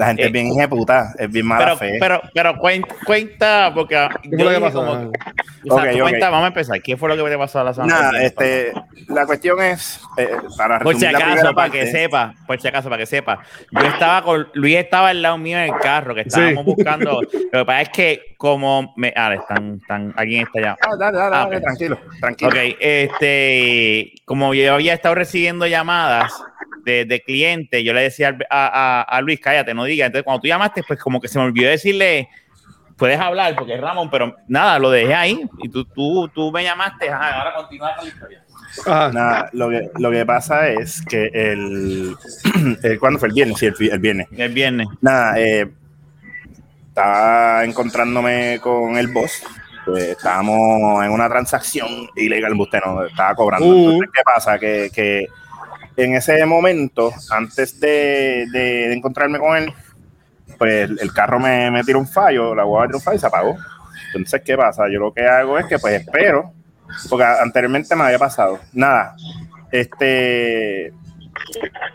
La 0.00 0.06
gente 0.06 0.22
Eh, 0.22 0.26
es 0.28 0.32
bien 0.32 0.56
de 0.56 0.66
puta, 0.66 1.12
es 1.18 1.30
bien 1.30 1.44
mala 1.46 1.64
pero, 1.66 1.76
fe. 1.76 1.96
pero, 2.00 2.22
pero 2.32 2.54
cuen- 2.56 2.86
cuenta, 3.04 3.70
porque 3.74 3.94
¿Qué 4.22 4.28
fue 4.30 4.38
yo 4.38 4.44
lo 4.44 4.50
que 4.50 4.60
pasó? 4.60 4.78
como, 4.78 4.92
o 4.92 4.96
sea, 5.02 5.10
Ok, 5.84 5.90
tú 5.90 5.96
ok. 5.96 6.00
cuenta, 6.08 6.30
vamos 6.30 6.44
a 6.44 6.48
empezar. 6.48 6.80
¿Qué 6.80 6.96
fue 6.96 7.14
lo 7.14 7.22
que 7.22 7.30
te 7.30 7.36
pasó 7.36 7.60
a 7.60 7.64
la 7.64 7.74
semana? 7.74 7.94
Nada, 8.00 8.22
este, 8.22 8.72
la 9.08 9.26
cuestión 9.26 9.60
es, 9.60 10.00
eh, 10.16 10.38
para 10.56 10.78
Por 10.80 10.96
si 10.96 11.04
acaso, 11.04 11.52
para 11.54 11.70
que 11.70 11.80
parte, 11.80 11.92
sepa, 11.92 12.34
por 12.46 12.58
si 12.58 12.68
acaso, 12.68 12.88
para 12.88 12.98
que 13.00 13.04
sepa. 13.06 13.42
Yo 13.72 13.86
estaba 13.86 14.22
con, 14.22 14.48
Luis 14.54 14.76
estaba 14.78 15.10
al 15.10 15.20
lado 15.20 15.36
mío 15.36 15.58
en 15.58 15.64
el 15.74 15.80
carro, 15.82 16.14
que 16.14 16.22
estábamos 16.22 16.64
Sí. 16.64 16.70
buscando. 16.74 17.20
Lo 17.52 17.58
que 17.58 17.64
pasa 17.66 17.80
es 17.82 17.88
que 17.90 18.22
como 18.38 18.94
me, 18.96 19.12
ah, 19.14 19.34
están, 19.34 19.76
están, 19.82 20.14
alguien 20.16 20.46
está 20.46 20.60
allá. 20.60 20.76
Ah, 20.80 20.96
dale, 20.98 21.18
dale, 21.18 21.36
Ah, 21.36 21.38
dale, 21.44 21.56
ok. 21.58 21.62
tranquilo, 21.62 21.98
tranquilo. 22.20 22.50
Ok, 22.50 22.56
este, 22.80 24.12
como 24.24 24.54
yo 24.54 24.72
había 24.72 24.94
estado 24.94 25.14
recibiendo 25.14 25.66
llamadas 25.66 26.42
de, 26.84 27.04
de 27.04 27.20
clientes, 27.22 27.82
yo 27.84 27.92
le 27.92 28.02
decía 28.02 28.36
a, 28.50 28.66
a- 28.66 29.02
a 29.02 29.20
Luis, 29.20 29.40
cállate, 29.40 29.74
no 29.74 29.84
digas. 29.84 30.06
Entonces, 30.06 30.24
cuando 30.24 30.40
tú 30.40 30.48
llamaste, 30.48 30.82
pues 30.86 30.98
como 31.00 31.20
que 31.20 31.28
se 31.28 31.38
me 31.38 31.44
olvidó 31.44 31.68
decirle, 31.70 32.28
puedes 32.96 33.18
hablar, 33.20 33.54
porque 33.54 33.74
es 33.74 33.80
Ramón, 33.80 34.10
pero 34.10 34.36
nada, 34.48 34.78
lo 34.78 34.90
dejé 34.90 35.14
ahí. 35.14 35.40
Y 35.62 35.68
tú, 35.68 35.84
tú, 35.84 36.28
tú 36.34 36.50
me 36.52 36.62
llamaste, 36.64 37.08
ajá, 37.10 37.38
ahora 37.38 37.54
continúa 37.54 37.94
con 37.96 38.04
la 38.04 38.10
historia. 38.10 38.44
Ajá. 38.86 39.10
Nada, 39.12 39.50
lo 39.52 39.68
que, 39.68 39.90
lo 39.98 40.10
que 40.12 40.24
pasa 40.26 40.68
es 40.68 41.02
que 41.02 41.26
el, 41.34 42.14
el 42.82 42.98
¿cuándo 43.00 43.18
fue? 43.18 43.28
El 43.28 43.34
viernes, 43.34 43.58
sí, 43.58 43.66
el, 43.66 43.74
el 43.90 43.98
viernes. 43.98 44.28
El 44.36 44.52
viernes. 44.52 44.86
Nada, 45.00 45.40
eh, 45.40 45.68
estaba 46.88 47.64
encontrándome 47.64 48.58
con 48.62 48.96
el 48.96 49.08
boss. 49.08 49.42
Pues 49.84 50.04
estábamos 50.10 51.02
en 51.04 51.10
una 51.10 51.28
transacción 51.28 51.88
ilegal, 52.14 52.52
usted 52.60 52.80
no 52.84 53.04
estaba 53.04 53.34
cobrando. 53.34 53.66
Uh. 53.66 53.78
Entonces, 53.92 54.10
¿qué 54.14 54.20
pasa? 54.22 54.58
Que, 54.58 54.90
que 54.94 55.26
en 56.02 56.14
ese 56.14 56.44
momento, 56.46 57.12
antes 57.30 57.78
de, 57.80 58.46
de- 58.52 58.88
de 58.88 58.92
encontrarme 58.94 59.38
con 59.38 59.56
él, 59.56 59.72
pues 60.58 60.90
el, 60.90 60.98
el 61.00 61.12
carro 61.12 61.38
me, 61.40 61.70
me 61.70 61.82
tiró 61.84 61.98
un 61.98 62.06
fallo, 62.08 62.54
la 62.54 62.64
guagua 62.64 62.86
tiró 62.86 62.98
un 62.98 63.02
fallo 63.04 63.16
y 63.16 63.20
se 63.20 63.26
apagó. 63.26 63.56
Entonces, 64.14 64.42
¿qué 64.44 64.56
pasa? 64.56 64.84
Yo 64.92 64.98
lo 65.00 65.12
que 65.12 65.24
hago 65.26 65.58
es 65.58 65.66
que 65.66 65.78
pues 65.78 65.94
espero, 66.00 66.52
porque 67.08 67.24
anteriormente 67.24 67.94
me 67.96 68.04
había 68.04 68.18
pasado. 68.18 68.58
Nada, 68.72 69.14
este, 69.70 70.92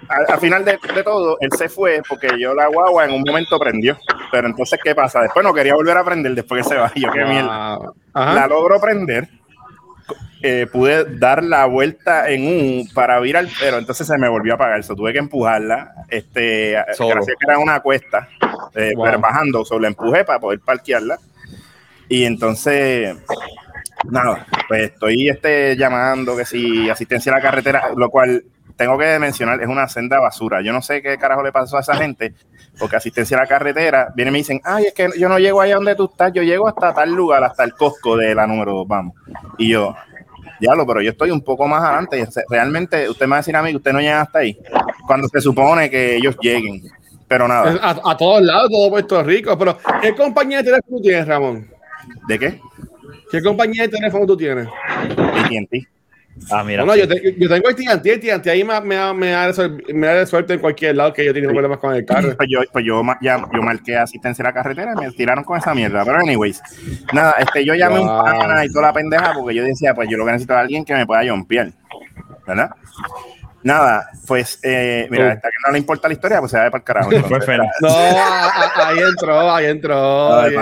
al, 0.07 0.25
al 0.27 0.39
final 0.39 0.63
de, 0.65 0.79
de 0.93 1.03
todo, 1.03 1.37
él 1.39 1.49
se 1.57 1.69
fue 1.69 2.01
porque 2.07 2.29
yo 2.39 2.53
la 2.53 2.67
guagua 2.67 3.05
en 3.05 3.11
un 3.13 3.21
momento 3.25 3.59
prendió. 3.59 3.97
Pero 4.31 4.47
entonces, 4.47 4.79
¿qué 4.83 4.95
pasa? 4.95 5.21
Después 5.21 5.43
no 5.45 5.53
quería 5.53 5.75
volver 5.75 5.97
a 5.97 6.03
prender 6.03 6.33
después 6.33 6.63
que 6.63 6.69
se 6.73 6.75
va. 6.79 6.91
Yo, 6.95 7.11
qué 7.11 7.23
mierda. 7.25 7.79
La 8.13 8.47
logro 8.47 8.79
prender. 8.81 9.29
Eh, 10.47 10.67
pude 10.67 11.17
dar 11.17 11.43
la 11.43 11.65
vuelta 11.65 12.29
en 12.29 12.45
un 12.45 12.89
para 12.93 13.19
virar, 13.19 13.47
pero 13.59 13.79
entonces 13.79 14.05
se 14.05 14.17
me 14.19 14.29
volvió 14.29 14.53
a 14.53 14.55
apagar. 14.55 14.83
So, 14.83 14.95
tuve 14.95 15.11
que 15.11 15.17
empujarla. 15.19 15.91
Este, 16.07 16.75
Solo. 16.93 17.15
gracias 17.15 17.37
que 17.39 17.45
era 17.47 17.57
una 17.57 17.79
cuesta, 17.79 18.29
eh, 18.75 18.91
Wow. 18.95 19.05
pero 19.05 19.19
bajando, 19.19 19.65
solo 19.65 19.81
la 19.81 19.87
empujé 19.87 20.23
para 20.23 20.39
poder 20.39 20.59
parquearla. 20.59 21.17
Y 22.07 22.25
entonces, 22.25 23.15
nada, 24.11 24.45
pues 24.67 24.91
estoy 24.91 25.29
este, 25.29 25.75
llamando 25.75 26.37
que 26.37 26.45
si 26.45 26.89
asistencia 26.89 27.31
a 27.31 27.37
la 27.37 27.41
carretera, 27.41 27.89
lo 27.95 28.09
cual 28.11 28.43
tengo 28.75 28.97
que 28.97 29.17
mencionar, 29.17 29.61
es 29.61 29.67
una 29.67 29.87
senda 29.87 30.19
basura. 30.19 30.61
Yo 30.61 30.73
no 30.73 30.81
sé 30.81 31.01
qué 31.01 31.17
carajo 31.17 31.41
le 31.41 31.51
pasó 31.51 31.77
a 31.77 31.79
esa 31.79 31.95
gente, 31.95 32.33
porque 32.77 32.97
asistencia 32.97 33.37
a 33.37 33.41
la 33.41 33.47
carretera, 33.47 34.09
vienen 34.15 34.33
y 34.33 34.33
me 34.33 34.37
dicen, 34.39 34.61
ay, 34.63 34.85
es 34.85 34.93
que 34.93 35.09
yo 35.17 35.29
no 35.29 35.39
llego 35.39 35.61
allá 35.61 35.75
donde 35.75 35.95
tú 35.95 36.05
estás, 36.11 36.31
yo 36.33 36.43
llego 36.43 36.67
hasta 36.67 36.93
tal 36.93 37.11
lugar, 37.13 37.43
hasta 37.43 37.63
el 37.63 37.73
Costco 37.73 38.17
de 38.17 38.35
la 38.35 38.45
número 38.45 38.73
2, 38.73 38.87
vamos. 38.87 39.15
Y 39.57 39.69
yo, 39.69 39.95
diablo, 40.59 40.85
pero 40.85 41.01
yo 41.01 41.11
estoy 41.11 41.31
un 41.31 41.41
poco 41.41 41.67
más 41.67 41.83
adelante. 41.83 42.27
Realmente, 42.49 43.09
usted 43.09 43.25
me 43.25 43.31
va 43.31 43.35
a 43.37 43.39
decir 43.39 43.55
a 43.55 43.61
mí 43.61 43.71
que 43.71 43.77
usted 43.77 43.93
no 43.93 43.99
llega 43.99 44.21
hasta 44.21 44.39
ahí, 44.39 44.57
cuando 45.05 45.27
se 45.27 45.41
supone 45.41 45.89
que 45.89 46.15
ellos 46.15 46.35
lleguen. 46.41 46.83
Pero 47.27 47.47
nada, 47.47 47.79
A, 47.81 48.11
a 48.11 48.17
todos 48.17 48.41
lados, 48.43 48.69
todo 48.69 48.89
Puerto 48.89 49.23
Rico. 49.23 49.57
Pero, 49.57 49.77
¿qué 50.01 50.13
compañía 50.13 50.59
de 50.59 50.65
teléfono 50.65 51.01
tienes, 51.01 51.27
Ramón? 51.27 51.67
¿de 52.27 52.39
qué? 52.39 52.59
¿Qué 53.31 53.41
compañía 53.41 53.83
de 53.83 53.89
teléfono 53.89 54.25
tú 54.25 54.37
tienes? 54.37 54.67
AT&T. 54.67 55.87
Ah, 56.51 56.63
mira. 56.63 56.83
Bueno, 56.83 57.01
sí. 57.01 57.07
yo, 57.09 57.15
te- 57.15 57.35
yo 57.39 57.47
tengo 57.49 57.69
el 57.69 57.75
TNT 57.75 58.47
ahí 58.49 58.63
me, 58.63 58.79
me, 58.81 59.13
me, 59.13 59.27
da 59.31 59.49
resol- 59.49 59.93
me 59.93 60.07
da 60.07 60.13
resuelto 60.15 60.53
en 60.53 60.59
cualquier 60.59 60.95
lado 60.95 61.13
que 61.13 61.23
yo 61.25 61.33
tengo 61.33 61.49
problemas 61.51 61.77
con 61.79 61.95
el 61.95 62.05
carro. 62.05 62.35
Pues 62.35 62.49
yo, 62.51 62.59
pues 62.73 62.83
yo, 62.85 63.01
ya, 63.21 63.37
yo 63.53 63.61
marqué 63.61 63.95
asistencia 63.97 64.43
a 64.43 64.49
la 64.49 64.53
carretera 64.53 64.93
y 64.97 64.99
me 65.05 65.11
tiraron 65.11 65.43
con 65.45 65.57
esa 65.57 65.73
mierda. 65.73 66.03
Pero, 66.03 66.17
anyways, 66.19 66.61
nada, 67.13 67.35
este, 67.39 67.63
yo 67.65 67.73
llamé 67.73 67.99
Wow. 67.99 68.17
un 68.19 68.23
pana 68.39 68.65
y 68.65 68.69
toda 68.69 68.87
la 68.87 68.93
pendeja 68.93 69.33
porque 69.33 69.55
yo 69.55 69.63
decía, 69.63 69.93
pues 69.95 70.09
yo 70.09 70.17
lo 70.17 70.25
que 70.25 70.31
necesito 70.33 70.53
es 70.53 70.59
alguien 70.59 70.83
que 70.83 70.93
me 70.93 71.05
pueda 71.05 71.21
jompear, 71.27 71.71
¿verdad? 72.45 72.69
Nada, 73.63 74.09
pues, 74.27 74.59
eh, 74.61 75.07
mira, 75.09 75.33
esta 75.33 75.47
que 75.49 75.55
no 75.65 75.71
le 75.71 75.79
importa 75.79 76.07
la 76.07 76.13
historia, 76.13 76.39
pues 76.39 76.51
se 76.51 76.57
va 76.59 76.65
para 76.69 76.77
el 76.77 76.83
carajo. 76.83 77.11
entonces. 77.13 77.45
Pues. 77.45 77.57
No, 77.81 77.89
ahí 78.83 78.99
entró, 78.99 79.51
ahí 79.51 79.65
entró. 79.65 79.95
No, 79.95 80.39
ahí 80.41 80.53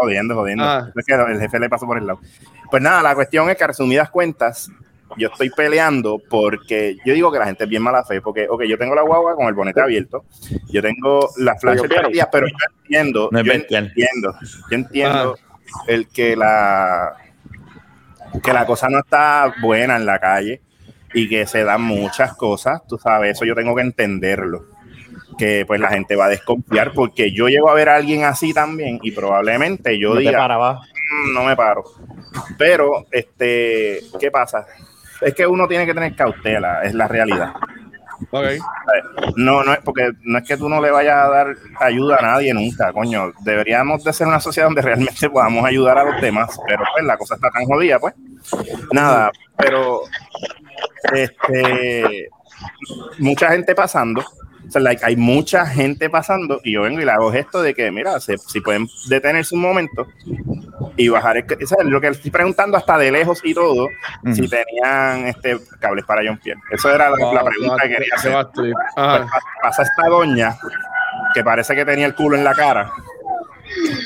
jodiendo, 0.00 0.34
jodiendo. 0.34 0.64
Ah. 0.64 0.88
Es 0.96 1.04
que 1.04 1.12
el 1.14 1.38
jefe 1.40 1.58
le 1.58 1.68
pasó 1.68 1.84
por 1.84 1.98
el 1.98 2.06
lado. 2.06 2.20
Pues 2.70 2.82
nada, 2.82 3.02
la 3.02 3.14
cuestión 3.14 3.50
es 3.50 3.56
que 3.58 3.64
a 3.64 3.66
resumidas 3.66 4.08
cuentas, 4.08 4.70
yo 5.16 5.28
estoy 5.28 5.50
peleando 5.50 6.20
porque 6.28 6.96
yo 7.04 7.14
digo 7.14 7.30
que 7.32 7.38
la 7.38 7.46
gente 7.46 7.64
es 7.64 7.70
bien 7.70 7.82
mala 7.82 8.04
fe, 8.04 8.20
porque, 8.20 8.46
ok, 8.48 8.64
yo 8.64 8.76
tengo 8.78 8.94
la 8.94 9.02
guagua 9.02 9.34
con 9.34 9.46
el 9.46 9.54
bonete 9.54 9.80
abierto, 9.80 10.24
yo 10.68 10.82
tengo 10.82 11.28
las 11.38 11.60
flashes 11.60 11.82
Pero, 11.88 12.08
pero 12.30 12.46
yo 12.48 12.54
entiendo, 12.82 13.28
No 13.32 13.40
yo 13.42 13.52
entiendo, 13.52 14.34
yo 14.70 14.76
entiendo 14.76 15.38
el 15.86 16.08
que 16.08 16.36
la 16.36 17.16
que 18.42 18.52
la 18.52 18.66
cosa 18.66 18.88
no 18.88 18.98
está 18.98 19.54
buena 19.62 19.96
en 19.96 20.04
la 20.04 20.18
calle 20.18 20.60
y 21.14 21.28
que 21.28 21.46
se 21.46 21.64
dan 21.64 21.80
muchas 21.82 22.34
cosas, 22.36 22.82
tú 22.86 22.98
sabes, 22.98 23.32
eso 23.36 23.44
yo 23.44 23.54
tengo 23.54 23.74
que 23.74 23.82
entenderlo 23.82 24.66
que 25.38 25.64
pues 25.66 25.80
la 25.80 25.88
gente 25.88 26.16
va 26.16 26.26
a 26.26 26.30
desconfiar 26.30 26.92
porque 26.92 27.32
yo 27.32 27.48
llego 27.48 27.70
a 27.70 27.74
ver 27.74 27.88
a 27.88 27.96
alguien 27.96 28.24
así 28.24 28.52
también 28.54 28.98
y 29.02 29.10
probablemente 29.12 29.98
yo 29.98 30.10
No 30.10 30.14
te 30.16 30.20
diga, 30.22 30.38
parabas. 30.38 30.80
"Mm, 30.80 31.34
no 31.34 31.44
me 31.44 31.56
paro. 31.56 31.84
Pero, 32.58 33.06
este, 33.10 34.00
¿qué 34.18 34.30
pasa? 34.30 34.66
Es 35.20 35.34
que 35.34 35.46
uno 35.46 35.66
tiene 35.68 35.86
que 35.86 35.94
tener 35.94 36.14
cautela, 36.14 36.82
es 36.82 36.94
la 36.94 37.08
realidad. 37.08 37.52
Ok. 38.30 38.44
No, 39.36 39.62
no 39.62 39.72
es 39.74 39.80
porque 39.80 40.10
no 40.22 40.38
es 40.38 40.48
que 40.48 40.56
tú 40.56 40.68
no 40.70 40.80
le 40.80 40.90
vayas 40.90 41.16
a 41.16 41.28
dar 41.28 41.48
ayuda 41.80 42.16
a 42.16 42.22
nadie 42.22 42.54
nunca, 42.54 42.92
coño. 42.92 43.32
Deberíamos 43.40 44.02
de 44.04 44.12
ser 44.12 44.26
una 44.26 44.40
sociedad 44.40 44.68
donde 44.68 44.80
realmente 44.82 45.28
podamos 45.28 45.64
ayudar 45.66 45.98
a 45.98 46.04
los 46.04 46.20
demás, 46.20 46.58
pero 46.66 46.82
pues 46.94 47.04
la 47.04 47.16
cosa 47.18 47.34
está 47.34 47.50
tan 47.50 47.64
jodida, 47.66 47.98
pues. 47.98 48.14
Nada, 48.92 49.30
pero 49.58 50.00
este 51.12 52.28
mucha 53.18 53.50
gente 53.50 53.74
pasando. 53.74 54.22
O 54.66 54.70
sea, 54.70 54.80
like, 54.80 55.04
hay 55.04 55.14
mucha 55.14 55.64
gente 55.66 56.10
pasando 56.10 56.60
y 56.64 56.72
yo 56.72 56.82
vengo 56.82 57.00
y 57.00 57.04
le 57.04 57.12
hago 57.12 57.30
gesto 57.30 57.62
de 57.62 57.72
que, 57.74 57.90
mira, 57.92 58.18
se- 58.18 58.38
si 58.38 58.60
pueden 58.60 58.88
detenerse 59.08 59.54
un 59.54 59.60
momento 59.60 60.08
y 60.96 61.08
bajar 61.08 61.36
el, 61.36 61.44
o 61.44 61.66
sea, 61.66 61.78
lo 61.84 62.00
que 62.00 62.08
le 62.10 62.16
estoy 62.16 62.30
preguntando 62.30 62.76
hasta 62.76 62.96
de 62.98 63.10
lejos 63.12 63.40
y 63.44 63.52
todo, 63.54 63.88
si 64.32 64.42
Ujú. 64.42 64.50
tenían 64.50 65.26
este 65.26 65.58
cables 65.78 66.04
para 66.04 66.22
John 66.26 66.38
Pierre. 66.42 66.60
Eso 66.70 66.90
era 66.92 67.10
la, 67.10 67.32
la 67.32 67.44
pregunta 67.44 67.82
que 67.82 67.88
quería 67.96 68.14
hacer. 68.14 68.30
Sebastián. 68.32 68.72
Ajá. 68.96 69.18
Pues, 69.18 69.30
pasa 69.62 69.82
esta 69.82 70.08
doña 70.08 70.56
que 71.34 71.44
parece 71.44 71.74
que 71.74 71.84
tenía 71.84 72.06
el 72.06 72.14
culo 72.14 72.36
en 72.36 72.44
la 72.44 72.54
cara. 72.54 72.90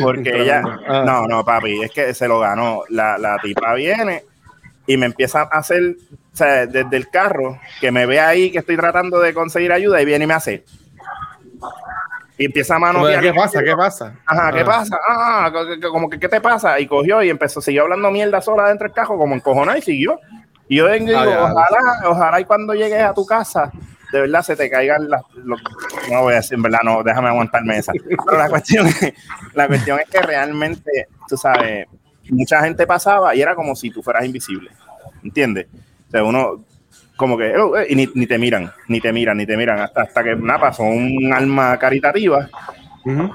Porque 0.01 0.31
ella, 0.43 0.63
Ah. 0.89 1.05
no, 1.07 1.27
no, 1.27 1.45
papi, 1.45 1.83
es 1.83 1.91
que 1.93 2.15
se 2.15 2.27
lo 2.27 2.41
ganó. 2.41 2.83
La, 2.89 3.19
la 3.19 3.39
tipa 3.39 3.75
viene 3.75 4.25
y 4.87 4.97
me 4.97 5.07
empieza 5.07 5.43
a 5.43 5.59
hacer, 5.59 5.97
o 6.33 6.37
sea, 6.37 6.67
desde 6.67 6.97
el 6.97 7.09
carro, 7.11 7.61
que 7.81 7.93
me 7.93 8.07
ve 8.07 8.19
ahí 8.21 8.51
que 8.51 8.59
estoy 8.59 8.77
tratando 8.77 9.21
de 9.21 9.33
conseguir 9.35 9.73
ayuda 9.73 10.01
y 10.01 10.05
viene 10.05 10.25
y 10.25 10.29
me 10.29 10.35
hace. 10.35 10.65
Y 12.41 12.47
empieza 12.47 12.77
a 12.77 12.79
manotear. 12.79 13.21
¿Qué 13.23 13.35
pasa? 13.35 13.63
¿Qué 13.63 13.77
pasa? 13.77 14.15
Ajá, 14.25 14.51
¿qué 14.51 14.61
Ah. 14.61 14.65
pasa? 14.65 14.99
Ah, 15.07 15.51
co- 15.53 15.67
co- 15.81 15.91
como 15.93 16.09
que, 16.09 16.19
¿qué 16.19 16.27
te 16.27 16.41
pasa? 16.41 16.81
Y 16.81 16.87
cogió 16.87 17.23
y 17.23 17.29
empezó, 17.29 17.61
siguió 17.61 17.83
hablando 17.83 18.11
mierda 18.11 18.41
sola 18.41 18.69
dentro 18.69 18.87
del 18.89 18.95
carro, 18.95 19.19
como 19.19 19.35
encojonada 19.35 19.77
y 19.77 19.83
siguió. 19.83 20.19
Y 20.67 20.77
yo 20.77 20.87
vengo 20.87 21.11
y 21.13 21.15
Ah, 21.15 21.27
digo, 21.27 21.35
ojalá, 21.43 22.09
ojalá 22.09 22.41
y 22.41 22.45
cuando 22.47 22.73
llegues 22.73 23.03
a 23.03 23.13
tu 23.13 23.27
casa, 23.27 23.71
de 24.11 24.23
verdad 24.23 24.41
se 24.43 24.57
te 24.57 24.71
caigan 24.71 25.11
las, 25.11 25.21
los- 25.45 25.61
no 26.11 26.23
voy 26.23 26.33
a 26.33 26.37
decir, 26.37 26.55
en 26.55 26.63
verdad, 26.63 26.79
no, 26.83 27.03
déjame 27.03 27.29
aguantarme 27.29 27.77
esa. 27.77 27.93
Pero 27.93 28.39
la 28.39 28.49
cuestión, 28.49 28.87
la 29.53 29.67
cuestión 29.69 29.99
es 30.01 30.09
que 30.09 30.23
realmente, 30.23 31.09
tú 31.29 31.37
sabes, 31.37 31.87
mucha 32.31 32.63
gente 32.63 32.87
pasaba 32.87 33.35
y 33.35 33.43
era 33.43 33.55
como 33.55 33.77
si 33.77 33.91
tú 33.91 34.03
fueras 34.03 34.25
invisible, 34.25 34.71
¿entiendes? 35.23 35.67
O 36.09 36.11
sea, 36.11 36.25
uno, 36.25 36.65
como 37.21 37.37
que, 37.37 37.55
"Oh, 37.57 37.77
eh", 37.77 37.87
y 37.91 37.95
ni, 37.95 38.09
ni 38.15 38.27
te 38.27 38.39
miran, 38.39 38.73
ni 38.89 38.99
te 38.99 39.12
miran, 39.12 39.37
ni 39.37 39.45
te 39.45 39.55
miran, 39.57 39.79
hasta, 39.81 40.00
hasta 40.03 40.25
que 40.25 40.35
nada, 40.37 40.59
pasó 40.61 40.85
un 40.85 41.31
alma 41.35 41.79
caritativa 41.79 42.49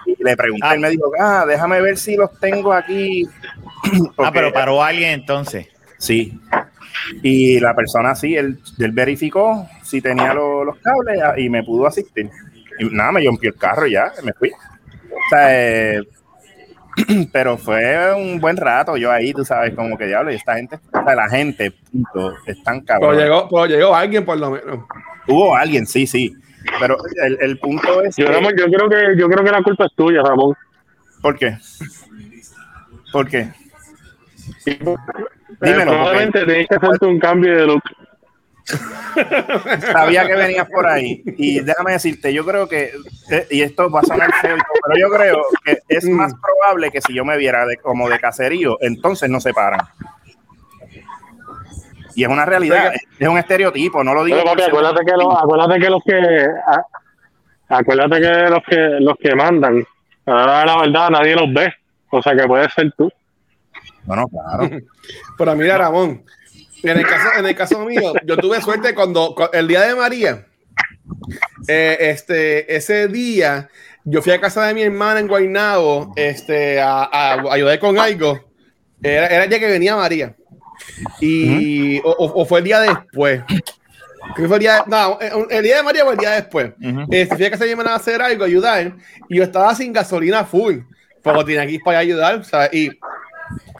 y 0.06 0.24
le 0.24 0.36
pregunté, 0.36 0.65
Ah. 0.68 0.74
él 0.74 0.80
me 0.80 0.89
dijo, 0.89 1.12
ah, 1.20 1.46
déjame 1.48 1.82
ver 1.82 1.96
si 1.98 2.15
los 2.15 2.32
tengo 2.39 2.74
aquí. 2.74 3.27
Ah, 4.18 4.32
pero 4.34 4.51
paró 4.51 4.82
alguien 4.84 5.12
entonces. 5.12 5.68
Sí. 6.00 6.39
Y 7.22 7.60
la 7.60 7.75
persona 7.75 8.15
sí, 8.15 8.36
él, 8.36 8.58
él 8.80 8.92
verificó 8.92 9.68
si 9.84 10.01
tenía 10.01 10.34
lo- 10.34 10.63
los 10.63 10.77
cables 10.80 11.22
ah, 11.24 11.34
y 11.39 11.48
me 11.50 11.63
pudo 11.63 11.86
asistir. 11.86 12.27
Y 12.80 12.86
nada, 12.86 13.12
me 13.12 13.24
rompió 13.24 13.50
el 13.51 13.56
carro 13.56 13.86
y 13.88 13.92
ya, 13.92 14.12
me 14.24 14.34
fui. 14.34 14.50
O 14.51 15.30
sea, 15.30 15.48
eh, 15.51 16.01
pero 17.34 17.58
fue 17.58 18.14
un 18.14 18.40
buen 18.40 18.56
rato 18.58 18.96
yo 18.98 19.12
ahí, 19.12 19.34
tú 19.34 19.44
sabes, 19.44 19.74
como 19.75 19.98
que 19.98 20.06
diablo, 20.08 20.32
y 20.32 20.36
esta 20.36 20.56
gente, 20.56 20.78
o 20.94 21.04
sea, 21.06 21.16
la 21.16 21.28
gente, 21.30 21.72
punto, 21.92 22.34
es 22.46 22.62
tan 22.64 22.82
Pero 22.86 23.00
cabrón. 23.00 23.18
llegó, 23.18 23.50
pero 23.50 23.66
llegó 23.66 23.96
alguien 23.96 24.24
por 24.25 24.38
lo 24.38 24.52
menos. 24.52 24.80
Hubo 25.28 25.56
alguien, 25.56 25.86
sí, 25.86 26.08
sí. 26.08 26.34
Pero 26.80 26.98
el, 27.24 27.38
el 27.42 27.60
punto 27.60 28.02
es. 28.02 28.16
Yo, 28.16 28.25
que- 28.25 28.32
Ramón, 28.34 28.54
yo 28.58 28.66
creo 28.66 28.90
que 28.90 29.20
yo 29.20 29.28
creo 29.30 29.44
que 29.44 29.52
la 29.52 29.62
culpa 29.62 29.86
es 29.86 29.94
tuya, 29.96 30.22
Ramón. 30.24 30.56
¿Por 31.22 31.38
qué? 31.38 31.58
¿Por 33.12 33.28
qué? 33.30 33.50
Eh, 34.66 34.80
Dímelo, 35.62 35.92
probablemente 35.92 36.46
tienes 36.46 36.68
que 36.68 36.75
hacerte 36.75 37.06
un 37.06 37.20
cambio 37.20 37.56
de 37.56 37.66
look. 37.68 37.82
Sabía 39.91 40.25
que 40.27 40.36
venías 40.36 40.67
por 40.69 40.88
ahí. 40.88 41.22
Y 41.38 41.60
déjame 41.60 41.93
decirte, 41.93 42.34
yo 42.34 42.45
creo 42.45 42.67
que, 42.67 42.91
eh, 43.31 43.48
y 43.51 43.62
esto 43.62 43.89
va 43.89 44.01
a 44.01 44.03
sonar 44.03 44.31
feo, 44.41 44.57
pero 44.86 45.00
yo 45.00 45.10
creo 45.15 45.41
que 45.63 45.79
es 45.88 46.05
más 46.10 46.34
probable 46.34 46.91
que 46.91 47.01
si 47.01 47.13
yo 47.13 47.24
me 47.25 47.38
viera 47.38 47.65
de, 47.65 47.77
como 47.77 48.10
de 48.10 48.19
caserío, 48.19 48.77
entonces 48.81 49.29
no 49.29 49.39
se 49.39 49.53
paran. 49.53 49.81
Y 52.15 52.24
es 52.24 52.29
una 52.29 52.45
realidad, 52.45 52.93
es, 52.95 53.01
es 53.19 53.27
un 53.27 53.38
estereotipo, 53.38 54.03
no 54.03 54.13
lo 54.13 54.24
digo. 54.24 54.38
Pero, 54.38 54.51
papi, 54.51 54.63
acuérdate 54.63 55.05
que 55.05 55.12
los, 55.12 55.36
acuérdate 55.38 55.79
que 55.79 55.89
los 55.89 56.03
que 56.03 56.48
a- 56.65 57.77
acuérdate 57.77 58.22
que 58.22 58.50
los 58.50 58.63
que 58.63 58.77
los 59.01 59.17
que 59.17 59.36
mandan, 59.36 59.86
ahora 60.25 60.65
la 60.65 60.77
verdad 60.81 61.10
nadie 61.10 61.36
los 61.36 61.53
ve. 61.53 61.74
O 62.10 62.22
sea 62.22 62.34
que 62.36 62.48
puede 62.48 62.69
ser 62.69 62.93
tú. 62.98 63.12
Bueno, 64.05 64.27
claro. 64.29 64.69
Pero 65.38 65.55
mira, 65.55 65.77
Ramón, 65.77 66.24
en 66.84 66.98
el 66.98 67.05
caso, 67.08 67.29
en 67.39 67.46
el 67.46 67.55
caso 67.55 67.79
mío, 67.86 68.13
yo 68.25 68.38
tuve 68.38 68.62
suerte 68.62 68.94
cuando, 68.94 69.34
cu- 69.36 69.50
el 69.53 69.67
día 69.67 69.82
de 69.82 69.96
María, 69.96 70.46
eh, 71.67 71.98
este, 72.00 72.75
ese 72.75 73.08
día, 73.08 73.70
yo 74.03 74.22
fui 74.22 74.32
a 74.34 74.39
casa 74.41 74.65
de 74.67 74.74
mi 74.74 74.84
hermana 74.84 75.20
en 75.20 75.27
Guaynabo, 75.27 76.13
este, 76.15 76.79
a, 76.79 77.03
a 77.05 77.53
ayudar 77.53 77.79
con 77.79 77.98
algo. 77.98 78.50
Era, 79.01 79.27
era 79.27 79.44
el 79.46 79.50
día 79.50 79.60
que 79.60 79.67
venía 79.67 79.96
María. 79.96 80.36
Y, 81.20 82.00
o, 82.00 82.10
o- 82.12 82.41
o 82.41 82.46
fue 82.46 82.60
el 82.60 82.65
día 82.65 82.79
después. 82.82 83.41
Creo 83.48 84.36
que 84.36 84.48
fue 84.48 84.58
el 84.58 84.62
día, 84.62 84.84
no, 84.88 85.20
el 85.50 85.63
día 85.63 85.77
de 85.77 85.84
María 85.84 86.05
o 86.05 86.12
el 86.12 86.17
día 86.17 86.32
después. 86.32 86.72
Ujú. 86.82 87.05
Este, 87.12 87.36
fui 87.36 87.46
a 87.46 87.51
casa 87.51 87.63
de 87.63 87.70
mi 87.70 87.72
hermana 87.72 87.94
a 87.94 87.96
hacer 87.98 88.22
algo, 88.22 88.44
a 88.44 88.48
ayudar, 88.48 88.94
y 89.29 89.38
yo 89.38 89.44
estaba 89.44 89.74
sin 89.75 89.94
gasolina 89.94 90.44
full, 90.46 90.77
pero 91.24 91.44
tenía 91.46 91.65
que 91.65 91.74
ir 91.74 91.82
para 91.84 91.98
a 92.00 92.01
ayudar, 92.01 92.36
o 92.36 92.44
sea, 92.44 92.70
y 92.72 92.89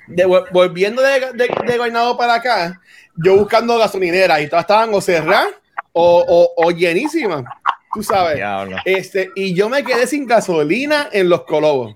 de- 0.08 0.26
vol- 0.28 0.48
volviendo 0.52 1.02
de, 1.02 1.32
de, 1.34 1.50
de 1.68 1.78
Guaynabo 1.78 2.18
para 2.18 2.36
acá, 2.36 2.82
yo 3.16 3.36
buscando 3.38 3.78
gasolineras 3.78 4.42
y 4.42 4.48
todas 4.48 4.64
estaban 4.64 4.94
o 4.94 5.02
cerradas 5.02 5.48
o, 5.94 6.24
o, 6.28 6.66
o 6.66 6.72
llenísimas, 6.72 7.44
tú 7.94 8.04
sabes. 8.04 8.36
Diablo. 8.36 8.78
Este, 8.86 9.32
y 9.36 9.54
yo 9.56 9.70
me 9.70 9.84
quedé 9.84 10.08
sin 10.08 10.26
gasolina 10.28 11.10
en 11.12 11.30
los 11.30 11.44
colobos, 11.44 11.96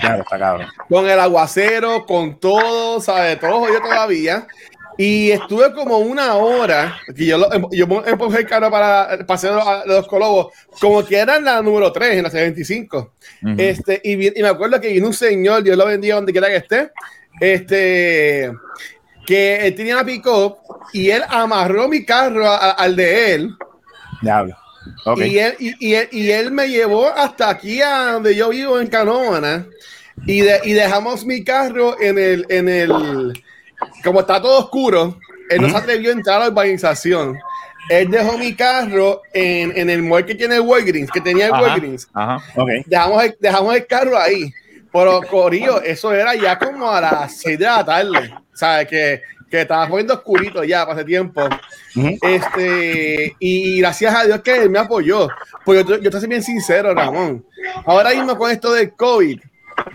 Claro, 0.00 0.22
está 0.22 0.38
cabrón. 0.38 0.66
con 0.88 1.08
el 1.08 1.20
aguacero, 1.20 2.06
con 2.06 2.38
todo, 2.40 3.00
¿sabes? 3.00 3.38
Todo 3.38 3.58
jodido 3.60 3.80
todavía. 3.82 4.46
Y 5.02 5.30
estuve 5.30 5.72
como 5.72 5.96
una 5.98 6.34
hora, 6.34 6.98
que 7.16 7.24
yo, 7.24 7.38
lo- 7.38 7.48
yo 7.72 7.86
empujé 8.06 8.40
el 8.40 8.46
carro 8.46 8.70
para 8.70 9.24
pasar 9.26 9.52
a 9.58 9.82
los 9.86 10.06
colobos, 10.06 10.52
como 10.78 11.02
que 11.06 11.16
eran 11.16 11.42
la 11.44 11.62
número 11.62 11.90
3 11.90 12.16
en 12.16 12.22
la 12.24 12.28
75. 12.30 13.14
Ujú. 13.42 13.54
Este, 13.56 13.98
y, 14.04 14.38
y 14.38 14.42
me 14.42 14.48
acuerdo 14.48 14.78
que 14.78 14.88
vino 14.92 15.06
un 15.06 15.14
señor, 15.14 15.62
Dios 15.62 15.78
lo 15.78 15.86
bendiga 15.86 16.16
donde 16.16 16.32
quiera 16.32 16.48
que 16.48 16.56
esté, 16.56 16.90
este, 17.40 18.52
que 19.26 19.66
él 19.66 19.74
tenía 19.74 19.94
una 19.94 20.04
pick 20.04 20.26
y 20.92 21.10
él 21.10 21.22
amarró 21.28 21.88
mi 21.88 22.04
carro 22.04 22.46
a- 22.46 22.56
a- 22.56 22.70
al 22.72 22.94
de 22.96 23.34
él, 23.34 23.50
Diablo. 24.20 24.54
Ok. 25.06 25.20
y, 25.24 25.38
él, 25.38 25.54
y, 25.58 25.86
y 25.88 25.94
él, 25.94 26.08
y 26.12 26.30
él 26.30 26.50
me 26.50 26.68
llevó 26.68 27.06
hasta 27.08 27.48
aquí 27.48 27.80
a 27.80 28.12
donde 28.12 28.34
yo 28.34 28.50
vivo 28.50 28.78
en 28.80 28.88
Canóvana, 28.88 29.66
y, 30.26 30.40
de- 30.42 30.60
y 30.64 30.72
dejamos 30.74 31.24
mi 31.24 31.42
carro 31.42 31.98
en 32.00 32.18
el, 32.18 32.44
en 32.50 32.68
el, 32.68 33.42
como 34.04 34.20
está 34.20 34.40
todo 34.40 34.58
oscuro, 34.58 35.18
él 35.50 35.62
no 35.62 35.68
se 35.70 35.76
atrevió 35.76 36.10
a 36.10 36.12
entrar 36.14 36.36
a 36.36 36.44
la 36.44 36.50
urbanización. 36.50 37.38
Él 37.88 38.10
dejó 38.10 38.38
mi 38.38 38.54
carro 38.54 39.22
en, 39.32 39.76
en 39.76 39.90
el 39.90 40.02
mall 40.02 40.24
que 40.24 40.34
tiene 40.34 40.56
el 40.56 40.60
Walgreens, 40.60 41.10
que 41.10 41.20
tenía 41.20 41.46
el 41.46 41.52
Ajá, 41.52 41.62
Walgreens 41.62 42.08
ajá. 42.12 42.36
Ok. 42.56 42.68
dejamos 42.86 43.24
el, 43.24 43.36
dejamos 43.40 43.74
el 43.74 43.86
carro 43.86 44.18
ahí. 44.18 44.52
Pero, 44.92 45.22
Corillo, 45.22 45.80
eso 45.82 46.12
era 46.12 46.34
ya 46.34 46.58
como 46.58 46.90
a 46.90 47.00
las 47.00 47.38
6 47.38 47.58
de 47.58 47.64
la 47.64 47.84
tarde. 47.84 48.34
¿Sabes? 48.52 48.88
Que, 48.88 49.22
que 49.50 49.62
estaba 49.62 49.88
poniendo 49.88 50.14
oscurito 50.14 50.62
ya 50.64 50.84
para 50.86 50.98
ese 51.00 51.06
tiempo. 51.06 51.42
Ujú. 51.96 52.18
Este, 52.22 53.34
y 53.38 53.80
gracias 53.80 54.14
a 54.14 54.24
Dios 54.24 54.40
que 54.40 54.56
él 54.56 54.70
me 54.70 54.78
apoyó. 54.78 55.28
Pues 55.64 55.84
yo, 55.84 55.98
yo 55.98 56.10
te 56.10 56.20
soy 56.20 56.28
bien 56.28 56.42
sincero, 56.42 56.94
Ramón. 56.94 57.44
Ahora 57.86 58.10
mismo 58.10 58.36
con 58.36 58.50
esto 58.50 58.72
del 58.72 58.92
COVID, 58.94 59.40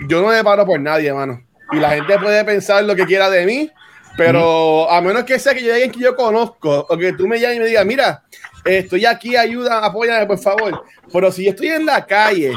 yo 0.07 0.21
no 0.21 0.27
me 0.29 0.43
paro 0.43 0.65
por 0.65 0.79
nadie, 0.79 1.09
hermano. 1.09 1.41
Y 1.71 1.77
la 1.77 1.91
gente 1.91 2.17
puede 2.19 2.43
pensar 2.43 2.83
lo 2.83 2.95
que 2.95 3.05
quiera 3.05 3.29
de 3.29 3.45
mí, 3.45 3.71
Pero 4.17 4.89
a 4.89 5.01
menos 5.01 5.24
que 5.24 5.39
sea 5.39 5.53
que 5.53 5.63
yo 5.63 5.74
alguien 5.74 5.91
que 5.91 6.00
yo 6.00 6.15
conozco 6.15 6.86
o 6.89 6.98
que 6.98 7.13
tú 7.13 7.27
me 7.27 7.39
llames 7.39 7.57
y 7.57 7.60
me 7.60 7.65
digas, 7.67 7.86
mira, 7.86 8.24
estoy 8.63 9.05
aquí, 9.05 9.36
ayuda, 9.36 9.86
apóyame, 9.86 10.25
por 10.25 10.39
favor. 10.39 10.84
Pero 11.12 11.31
si 11.31 11.43
yo 11.43 11.50
estoy 11.51 11.67
en 11.67 11.86
la 11.86 12.05
calle, 12.05 12.53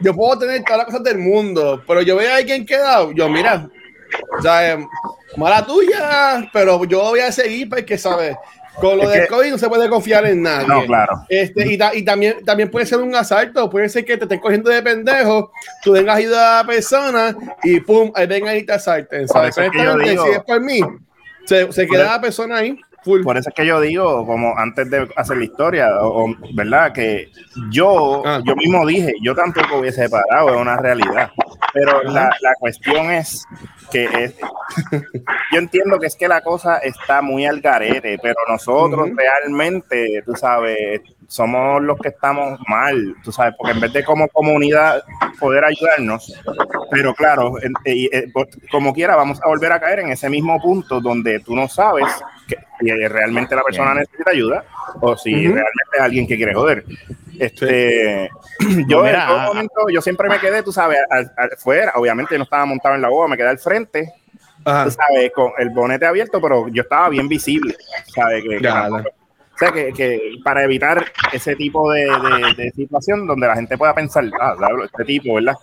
yo 0.00 0.14
puedo 0.14 0.38
tener 0.38 0.62
todas 0.62 0.78
las 0.78 0.86
cosas 0.86 1.02
del 1.02 1.18
mundo, 1.18 1.82
pero 1.86 2.02
yo 2.02 2.16
veo 2.16 2.32
a 2.32 2.36
alguien 2.36 2.66
quedado, 2.66 3.12
yo, 3.12 3.28
mira, 3.28 3.68
o 4.38 4.42
sea, 4.42 4.74
eh, 4.74 4.86
mala 5.36 5.64
tuya, 5.66 6.48
pero 6.52 6.84
yo 6.84 7.00
voy 7.00 7.20
a 7.20 7.32
seguir 7.32 7.68
porque, 7.68 7.96
¿sabes? 7.98 8.36
Con 8.80 8.96
lo 8.98 9.04
Es 9.04 9.10
del 9.10 9.20
que- 9.22 9.26
COVID 9.28 9.50
no 9.50 9.58
se 9.58 9.68
puede 9.68 9.88
confiar 9.88 10.26
en 10.26 10.42
nadie. 10.42 10.66
No, 10.68 10.84
claro. 10.86 11.24
Este, 11.28 11.72
y, 11.72 11.76
ta- 11.78 11.94
y 11.94 12.02
también, 12.04 12.44
también 12.44 12.70
puede 12.70 12.86
ser 12.86 12.98
un 13.00 13.14
asalto, 13.14 13.68
puede 13.68 13.88
ser 13.88 14.04
que 14.04 14.16
te 14.16 14.24
estén 14.24 14.38
cogiendo 14.40 14.70
de 14.70 14.82
pendejo, 14.82 15.50
tú 15.82 15.92
vengas 15.92 16.14
a 16.14 16.18
ayudar 16.18 16.54
a 16.54 16.62
la 16.62 16.66
persona 16.68 17.36
y 17.64 17.80
pum, 17.80 18.12
ahí 18.14 18.26
vengan 18.26 18.56
y 18.56 18.62
te 18.64 18.72
asalten. 18.72 19.26
¿sabes? 19.28 19.56
es 19.58 19.70
que 19.70 19.78
digo- 19.78 20.24
si 20.26 20.30
es 20.32 20.40
por 20.40 20.60
mí, 20.60 20.80
se, 21.44 21.72
se 21.72 21.86
queda 21.88 22.04
la 22.12 22.20
persona 22.20 22.58
ahí 22.58 22.78
full. 23.02 23.22
Por 23.22 23.36
eso 23.36 23.48
es 23.50 23.54
que 23.54 23.66
yo 23.66 23.80
digo, 23.80 24.26
como 24.26 24.56
antes 24.56 24.90
de 24.90 25.08
hacer 25.16 25.36
la 25.38 25.44
historia, 25.44 25.88
o, 26.02 26.34
¿verdad? 26.54 26.92
Que 26.92 27.28
yo, 27.70 28.22
Ah. 28.24 28.40
yo 28.44 28.54
mismo 28.56 28.86
dije, 28.86 29.12
yo 29.22 29.34
tampoco 29.34 29.78
hubiese 29.78 30.08
parado, 30.08 30.54
es 30.54 30.60
una 30.60 30.76
realidad. 30.76 31.30
Pero 31.72 32.02
la, 32.04 32.30
la 32.40 32.54
cuestión 32.58 33.10
es 33.10 33.44
que 33.90 34.04
es, 34.04 34.34
yo 35.52 35.58
entiendo 35.58 35.98
que 35.98 36.06
es 36.06 36.16
que 36.16 36.28
la 36.28 36.40
cosa 36.40 36.78
está 36.78 37.22
muy 37.22 37.46
al 37.46 37.60
garete, 37.60 38.18
pero 38.22 38.36
nosotros 38.48 39.08
realmente, 39.16 40.22
tú 40.24 40.34
sabes, 40.34 41.00
somos 41.26 41.82
los 41.82 41.98
que 41.98 42.08
estamos 42.08 42.58
mal, 42.68 43.14
tú 43.22 43.30
sabes, 43.32 43.54
porque 43.56 43.72
en 43.74 43.80
vez 43.80 43.92
de 43.92 44.04
como 44.04 44.28
comunidad 44.28 45.02
poder 45.38 45.64
ayudarnos, 45.64 46.32
pero 46.90 47.14
claro, 47.14 47.54
eh, 47.84 48.32
como 48.70 48.92
quiera, 48.94 49.14
vamos 49.16 49.40
a 49.42 49.48
volver 49.48 49.72
a 49.72 49.80
caer 49.80 50.00
en 50.00 50.10
ese 50.10 50.28
mismo 50.30 50.60
punto 50.60 51.00
donde 51.00 51.40
tú 51.40 51.54
no 51.54 51.68
sabes 51.68 52.06
que, 52.48 52.56
si 52.80 52.90
realmente 53.08 53.54
la 53.54 53.62
persona 53.62 53.94
necesita 53.94 54.30
ayuda 54.30 54.64
o 55.00 55.16
si 55.16 55.32
Ujú. 55.34 55.42
realmente 55.54 55.90
es 55.94 56.00
alguien 56.00 56.26
que 56.26 56.36
quiere 56.36 56.54
joder. 56.54 56.84
Este, 57.38 58.28
yo 58.88 59.02
Mira, 59.02 59.22
en 59.22 59.28
todo 59.28 59.42
momento, 59.54 59.88
yo 59.92 60.00
siempre 60.02 60.28
me 60.28 60.38
quedé, 60.40 60.62
tú 60.62 60.72
sabes, 60.72 60.98
al- 61.10 61.32
al- 61.36 61.50
fuera, 61.58 61.92
obviamente 61.94 62.34
yo 62.34 62.38
no 62.38 62.44
estaba 62.44 62.64
montado 62.66 62.94
en 62.96 63.02
la 63.02 63.08
boba, 63.08 63.28
me 63.28 63.36
quedé 63.36 63.48
al 63.48 63.58
frente, 63.58 64.12
Ajá. 64.64 64.84
tú 64.84 64.90
sabes, 64.90 65.30
con 65.32 65.52
el 65.58 65.70
bonete 65.70 66.06
abierto, 66.06 66.40
pero 66.40 66.66
yo 66.68 66.82
estaba 66.82 67.08
bien 67.10 67.28
visible, 67.28 67.76
¿sabes? 68.14 68.42
Que, 68.42 68.58
que 68.58 68.68
o 68.68 69.58
sea, 69.58 69.72
que, 69.72 69.92
que 69.92 70.20
para 70.44 70.62
evitar 70.64 71.04
ese 71.32 71.54
tipo 71.56 71.92
de, 71.92 72.04
de- 72.06 72.54
de 72.64 72.70
situación 72.70 73.26
donde 73.26 73.46
la 73.46 73.54
gente 73.56 73.76
pueda 73.76 73.94
pensar, 73.94 74.24
ah, 74.40 74.54
este 74.84 75.04
tipo, 75.04 75.34
¿verdad? 75.34 75.54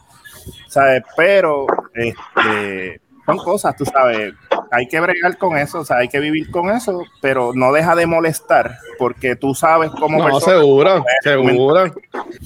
¿Sabes? 0.68 1.02
Pero 1.18 1.66
este, 1.94 3.02
son 3.26 3.38
cosas, 3.38 3.76
tú 3.76 3.86
sabes, 3.86 4.34
hay 4.76 4.88
que 4.88 5.00
bregar 5.00 5.38
con 5.38 5.58
eso, 5.58 5.80
o 5.80 5.86
sea, 5.86 5.98
hay 5.98 6.08
que 6.08 6.20
vivir 6.20 6.52
con 6.52 6.70
eso, 6.70 7.04
pero 7.22 7.52
no 7.54 7.72
deja 7.72 7.96
de 7.96 8.06
molestar, 8.06 8.78
porque 8.98 9.36
tú 9.36 9.56
sabes 9.56 9.90
cómo 9.92 10.28
No, 10.28 10.40
seguro, 10.40 11.06
seguro. 11.22 11.94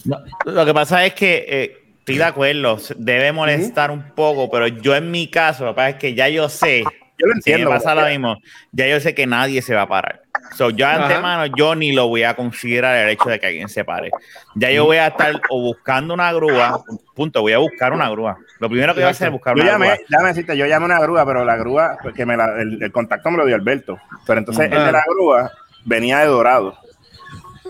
No, 0.05 0.17
lo 0.45 0.65
que 0.65 0.73
pasa 0.73 1.05
es 1.05 1.13
que 1.13 1.45
eh, 1.47 1.77
estoy 1.99 2.17
de 2.17 2.23
acuerdo, 2.23 2.77
debe 2.97 3.31
molestar 3.31 3.91
un 3.91 4.11
poco, 4.15 4.49
pero 4.49 4.67
yo 4.67 4.95
en 4.95 5.09
mi 5.11 5.27
caso, 5.27 5.65
lo 5.65 5.71
que 5.71 5.75
pasa 5.75 5.89
es 5.89 5.95
que 5.95 6.13
ya 6.13 6.29
yo 6.29 6.49
sé, 6.49 6.83
Yo 7.17 7.27
lo 7.27 7.33
si 7.41 7.49
me 7.49 7.55
entiendo. 7.55 7.69
pasa 7.69 7.95
lo 7.95 8.07
mismo, 8.07 8.37
ya 8.71 8.87
yo 8.87 8.99
sé 8.99 9.13
que 9.15 9.25
nadie 9.27 9.61
se 9.61 9.73
va 9.73 9.83
a 9.83 9.87
parar. 9.87 10.21
So, 10.55 10.69
yo 10.71 10.85
de 10.87 10.91
Ajá. 10.93 11.05
antemano, 11.05 11.45
yo 11.57 11.75
ni 11.75 11.91
lo 11.91 12.07
voy 12.07 12.23
a 12.23 12.35
considerar 12.35 12.95
el 12.95 13.09
hecho 13.09 13.29
de 13.29 13.39
que 13.39 13.47
alguien 13.47 13.69
se 13.69 13.83
pare. 13.85 14.09
Ya 14.55 14.71
yo 14.71 14.85
voy 14.85 14.97
a 14.97 15.07
estar 15.07 15.33
o 15.49 15.61
buscando 15.61 16.13
una 16.13 16.31
grúa, 16.33 16.81
punto, 17.15 17.41
voy 17.41 17.53
a 17.53 17.59
buscar 17.59 17.93
una 17.93 18.09
grúa. 18.09 18.37
Lo 18.59 18.67
primero 18.69 18.93
que 18.93 19.01
voy 19.01 19.07
a 19.07 19.11
hacer 19.11 19.27
es 19.27 19.33
buscar 19.33 19.55
Yo 19.55 19.63
una 19.63 19.71
llamé, 19.73 19.85
grúa. 19.87 19.97
déjame 20.09 20.27
decirte, 20.29 20.57
yo 20.57 20.65
llamé 20.65 20.85
una 20.85 20.99
grúa, 20.99 21.25
pero 21.25 21.45
la 21.45 21.55
grúa, 21.55 21.97
que 22.15 22.25
me 22.25 22.35
la- 22.35 22.59
el, 22.61 22.81
el 22.81 22.91
contacto 22.91 23.29
me 23.31 23.37
lo 23.37 23.45
dio 23.45 23.55
Alberto. 23.55 23.97
Pero 24.25 24.39
entonces 24.39 24.65
el 24.71 24.85
de 24.85 24.91
la 24.91 25.03
grúa 25.07 25.51
venía 25.85 26.19
de 26.19 26.25
Dorado. 26.27 26.77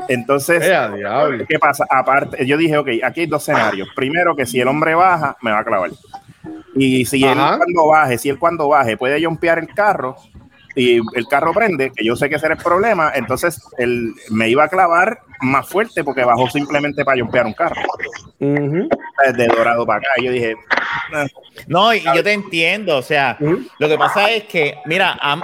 Entonces, 0.08 0.64
Eh. 0.66 1.46
¿qué 1.48 1.60
pasa? 1.60 1.86
Aparte, 1.90 2.46
yo 2.46 2.58
dije, 2.58 2.78
ok, 2.78 2.88
aquí 3.04 3.22
hay 3.22 3.26
dos 3.28 3.42
escenarios. 3.44 3.90
Primero, 3.96 4.36
que 4.36 4.46
si 4.46 4.60
el 4.60 4.68
hombre 4.68 4.96
baja, 4.96 5.36
me 5.42 5.52
va 5.52 5.60
a 5.60 5.64
clavar. 5.64 5.92
Y 6.76 7.06
si 7.06 7.24
él 7.26 7.36
cuando 7.38 7.88
baje, 7.88 8.18
si 8.18 8.30
él 8.30 8.40
cuando 8.40 8.70
baje 8.70 8.96
puede 8.96 9.24
jumpear 9.24 9.60
el 9.60 9.68
carro 9.74 10.16
y 10.80 11.02
el 11.14 11.28
carro 11.28 11.54
prende, 11.54 11.92
que 11.92 12.06
yo 12.06 12.16
sé 12.16 12.30
que 12.30 12.36
ese 12.36 12.46
era 12.46 12.56
el 12.56 12.64
problema, 12.64 13.12
entonces 13.14 13.62
él 13.78 14.14
me 14.30 14.50
iba 14.50 14.64
a 14.64 14.70
clavar 14.70 15.20
más 15.42 15.68
fuerte 15.68 16.04
porque 16.06 16.24
bajó 16.24 16.50
simplemente 16.50 17.04
para 17.04 17.20
jumpear 17.20 17.46
un 17.46 17.54
carro. 17.54 17.82
Desde 19.28 19.48
Dorado 19.48 19.86
para 19.86 20.00
acá. 20.00 20.08
Y 20.18 20.26
yo 20.26 20.32
dije, 20.32 20.56
"Ah, 21.14 21.26
No, 21.68 21.94
y 21.94 22.02
yo 22.02 22.24
te 22.24 22.32
entiendo, 22.34 22.98
o 22.98 23.02
sea, 23.02 23.38
lo 23.80 23.88
que 23.90 23.98
pasa 23.98 24.30
es 24.32 24.46
que, 24.46 24.76
mira, 24.86 25.18
han, 25.22 25.42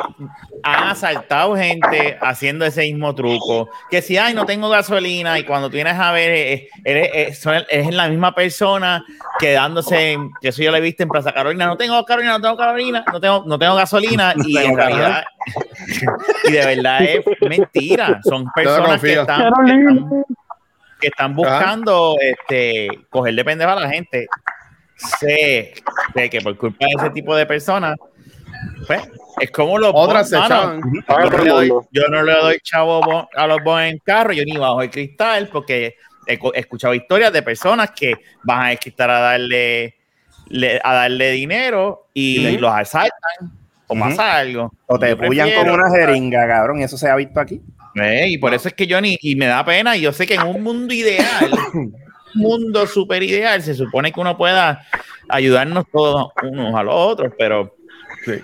han 0.63 0.83
asaltado 0.89 1.55
gente 1.55 2.17
haciendo 2.21 2.65
ese 2.65 2.81
mismo 2.81 3.13
truco, 3.13 3.69
que 3.91 4.01
si, 4.01 4.17
ay, 4.17 4.33
no 4.33 4.45
tengo 4.45 4.69
gasolina, 4.69 5.37
y 5.37 5.43
cuando 5.43 5.69
tienes 5.69 5.99
a 5.99 6.11
ver, 6.11 6.31
eres, 6.31 6.61
eres- 6.85 7.39
son- 7.39 7.63
eres 7.69 7.93
la 7.93 8.07
misma 8.07 8.33
persona 8.33 9.03
quedándose, 9.39 10.13
en- 10.13 10.31
que 10.41 10.47
eso 10.49 10.63
yo 10.63 10.71
lo 10.71 10.77
he 10.77 10.81
visto 10.81 11.03
en 11.03 11.09
Plaza 11.09 11.33
Carolina, 11.33 11.65
no 11.67 11.75
tengo 11.77 12.03
Carolina, 12.05 12.33
no 12.33 12.41
tengo 12.41 12.57
Carolina, 12.57 13.03
no 13.11 13.19
tengo, 13.19 13.43
no 13.45 13.59
tengo 13.59 13.75
gasolina, 13.75 14.33
y 14.45 14.53
tengo 14.53 14.69
en 14.69 14.77
realidad, 14.77 15.23
y 16.47 16.51
de 16.51 16.65
verdad 16.65 17.03
es 17.03 17.25
mentira, 17.41 18.19
son 18.23 18.45
personas 18.55 19.03
están, 19.03 19.25
que 19.25 19.43
Carolina. 19.43 19.91
están, 19.91 20.23
que 20.99 21.07
están 21.07 21.35
buscando 21.35 22.15
este, 22.21 22.87
coger 23.09 23.35
de 23.35 23.45
pendejo 23.45 23.71
a 23.71 23.79
la 23.79 23.89
gente 23.89 24.27
sé, 24.95 25.73
sé 26.13 26.29
que 26.29 26.41
por 26.41 26.57
culpa 26.57 26.85
de 26.85 26.93
ese 26.97 27.09
tipo 27.11 27.35
de 27.35 27.45
personas, 27.45 27.97
pues, 28.87 29.01
es 29.39 29.51
como 29.51 29.77
los 29.77 29.91
Otras 29.93 30.29
se 30.29 30.37
echaban. 30.37 30.81
Paga 31.05 31.25
yo, 31.25 31.29
no 31.31 31.43
le 31.43 31.49
doy, 31.49 31.69
mundo. 31.69 31.87
yo 31.91 32.07
no 32.07 32.23
le 32.23 32.33
doy 32.33 32.59
chavo 32.63 33.27
a 33.35 33.47
los 33.47 33.63
bonos 33.63 33.83
en 33.83 33.97
carro, 33.99 34.31
yo 34.33 34.43
ni 34.45 34.55
bajo 34.57 34.81
el 34.81 34.89
cristal, 34.89 35.49
porque 35.51 35.95
he, 36.27 36.39
escuchado 36.53 36.93
historias 36.93 37.33
de 37.33 37.41
personas 37.43 37.91
que 37.91 38.13
bajan 38.43 38.71
el 38.71 38.79
cristal 38.79 39.09
a 39.09 39.19
darle, 39.19 39.95
le- 40.47 40.79
a 40.83 40.93
darle 40.93 41.31
dinero 41.31 42.07
y 42.13 42.57
los 42.57 42.71
asaltan 42.71 43.11
o 43.87 43.99
pasa 43.99 44.37
algo. 44.37 44.71
o 44.87 44.97
te 44.97 45.15
pullan 45.15 45.51
como 45.51 45.73
una 45.73 45.89
jeringa, 45.91 46.47
cabrón, 46.47 46.79
y 46.79 46.83
eso 46.83 46.97
se 46.97 47.09
ha 47.09 47.15
visto 47.15 47.39
aquí. 47.39 47.61
Eh, 47.95 48.27
y 48.29 48.37
por 48.37 48.53
eso 48.53 48.67
es 48.67 48.73
que 48.73 48.87
yo 48.87 48.99
ni, 48.99 49.17
y 49.21 49.35
me 49.35 49.45
da 49.45 49.63
pena, 49.63 49.95
y 49.95 50.01
yo 50.01 50.11
sé 50.11 50.27
que 50.27 50.35
en 50.35 50.43
un 50.43 50.61
mundo 50.61 50.93
ideal, 50.93 51.51
un 51.73 51.93
mundo 52.33 52.85
súper 52.87 53.23
ideal, 53.23 53.61
se 53.61 53.73
supone 53.73 54.11
que 54.11 54.19
uno 54.19 54.37
pueda 54.37 54.85
ayudarnos 55.29 55.85
todos 55.91 56.31
unos 56.43 56.75
a 56.75 56.83
los 56.83 56.93
otros, 56.93 57.33
pero 57.37 57.75
Sí. 58.25 58.41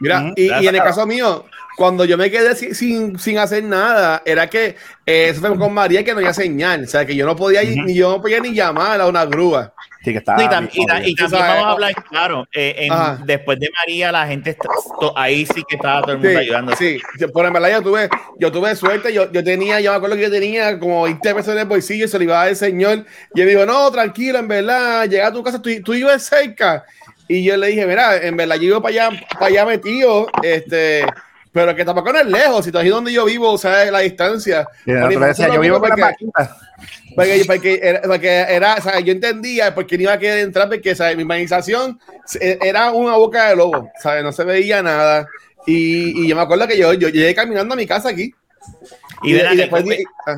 Mira, 0.00 0.32
y 0.36 0.48
en 0.48 0.74
el 0.74 0.82
caso 0.82 1.06
mío, 1.06 1.44
cuando 1.76 2.04
yo 2.04 2.16
me 2.18 2.30
quedé 2.30 2.54
sin, 2.54 2.74
sin, 2.74 3.18
sin 3.18 3.38
hacer 3.38 3.64
nada, 3.64 4.22
era 4.26 4.48
que 4.48 4.76
eh, 5.06 5.28
eso 5.30 5.40
fue 5.40 5.56
con 5.58 5.72
María 5.72 6.04
que 6.04 6.12
no 6.12 6.18
había 6.18 6.34
señal. 6.34 6.84
O 6.84 6.86
sea, 6.86 7.04
que 7.06 7.14
yo 7.16 7.24
no 7.26 7.34
podía, 7.36 7.62
ir- 7.62 7.84
ni 7.84 7.94
yo 7.94 8.10
no 8.10 8.20
podía 8.22 8.40
ni 8.40 8.52
llamar 8.54 9.00
a 9.00 9.06
una 9.06 9.24
grúa. 9.24 9.72
Sí, 10.04 10.12
que 10.12 10.18
y, 10.18 10.22
tam- 10.22 10.68
y 10.72 10.80
y 10.80 10.80
Tú 10.80 10.86
también 10.86 11.16
sabes, 11.16 11.32
vamos 11.32 11.64
a 11.64 11.70
hablar, 11.70 11.94
claro, 12.10 12.48
eh, 12.52 12.74
en- 12.90 13.24
después 13.26 13.58
de 13.60 13.70
María, 13.80 14.10
la 14.10 14.26
gente, 14.26 14.50
está- 14.50 14.68
to- 15.00 15.16
ahí 15.16 15.46
sí 15.46 15.62
que 15.68 15.76
estaba 15.76 16.02
todo 16.02 16.12
el 16.12 16.18
mundo 16.18 16.30
Sí, 16.32 16.36
ayudando. 16.36 16.76
sí. 16.76 16.98
Yo- 17.20 17.28
Por 17.30 17.46
en 17.46 17.52
verdad 17.52 17.70
yo 17.70 17.82
tuve, 17.82 18.08
yo 18.38 18.50
tuve 18.52 18.74
suerte, 18.74 19.12
yo, 19.12 19.30
yo 19.30 19.44
tenía, 19.44 19.80
yo 19.80 19.92
me 19.92 19.96
acuerdo 19.96 20.16
que 20.16 20.22
yo 20.22 20.30
tenía 20.30 20.78
como 20.78 21.04
20 21.04 21.34
pesos 21.34 21.54
en 21.54 21.60
el 21.60 21.66
bolsillo 21.66 22.04
y 22.04 22.08
se 22.08 22.18
lo 22.18 22.24
iba 22.24 22.34
a 22.34 22.38
dar 22.40 22.48
el 22.48 22.56
señor. 22.56 23.04
Y 23.34 23.40
él 23.40 23.46
me 23.46 23.52
dijo, 23.52 23.64
no, 23.64 23.90
tranquilo, 23.92 24.38
en 24.40 24.48
verdad, 24.48 25.08
llega 25.08 25.28
a 25.28 25.32
tu 25.32 25.42
casa, 25.42 25.62
tú, 25.62 25.70
tú 25.84 25.94
ibas 25.94 26.22
cerca. 26.24 26.84
Y 27.28 27.44
yo 27.44 27.56
le 27.56 27.68
dije, 27.68 27.86
mira, 27.86 28.16
en 28.16 28.36
verdad 28.36 28.56
yo 28.56 28.64
iba 28.64 28.82
para 28.82 29.06
allá, 29.06 29.20
para 29.34 29.46
allá 29.46 29.64
metido, 29.66 30.26
este, 30.42 31.06
pero 31.52 31.74
que 31.76 31.84
tampoco 31.84 32.12
no 32.12 32.18
es 32.20 32.26
lejos, 32.26 32.64
si 32.64 32.72
tú 32.72 32.78
ahí 32.78 32.88
donde 32.88 33.12
yo 33.12 33.24
vivo, 33.26 33.52
o 33.52 33.58
sea, 33.58 33.90
la 33.90 33.98
distancia. 34.00 34.66
Y 35.50 35.54
yo 35.54 35.60
vivo 35.60 35.80
porque- 35.80 36.02
porque, 37.14 37.44
porque 37.46 37.80
era, 37.82 38.00
porque 38.02 38.28
era, 38.28 38.74
o 38.76 38.80
sea, 38.80 39.00
yo 39.00 39.12
entendía 39.12 39.74
porque 39.74 39.96
no 39.98 40.04
iba 40.04 40.12
a 40.14 40.18
querer 40.18 40.38
entrar 40.40 40.68
porque 40.68 40.94
¿sabes? 40.94 41.16
mi 41.16 41.22
organización 41.24 42.00
se- 42.24 42.58
era 42.62 42.90
una 42.90 43.16
boca 43.16 43.48
de 43.50 43.56
lobo, 43.56 43.90
¿sabes? 44.00 44.24
No 44.24 44.32
se 44.32 44.44
veía 44.44 44.82
nada. 44.82 45.26
Y, 45.66 46.24
y 46.24 46.28
yo 46.28 46.34
me 46.34 46.42
acuerdo 46.42 46.66
que 46.66 46.76
yo, 46.78 46.92
yo 46.94 47.08
llegué 47.08 47.34
caminando 47.34 47.74
a 47.74 47.76
mi 47.76 47.86
casa 47.86 48.08
aquí. 48.08 48.34
Y, 49.22 49.34
ven 49.34 49.46
acá, 49.46 49.54
después 49.56 49.84
¿tú 49.84 49.90
di- 49.90 50.04
ah, 50.26 50.36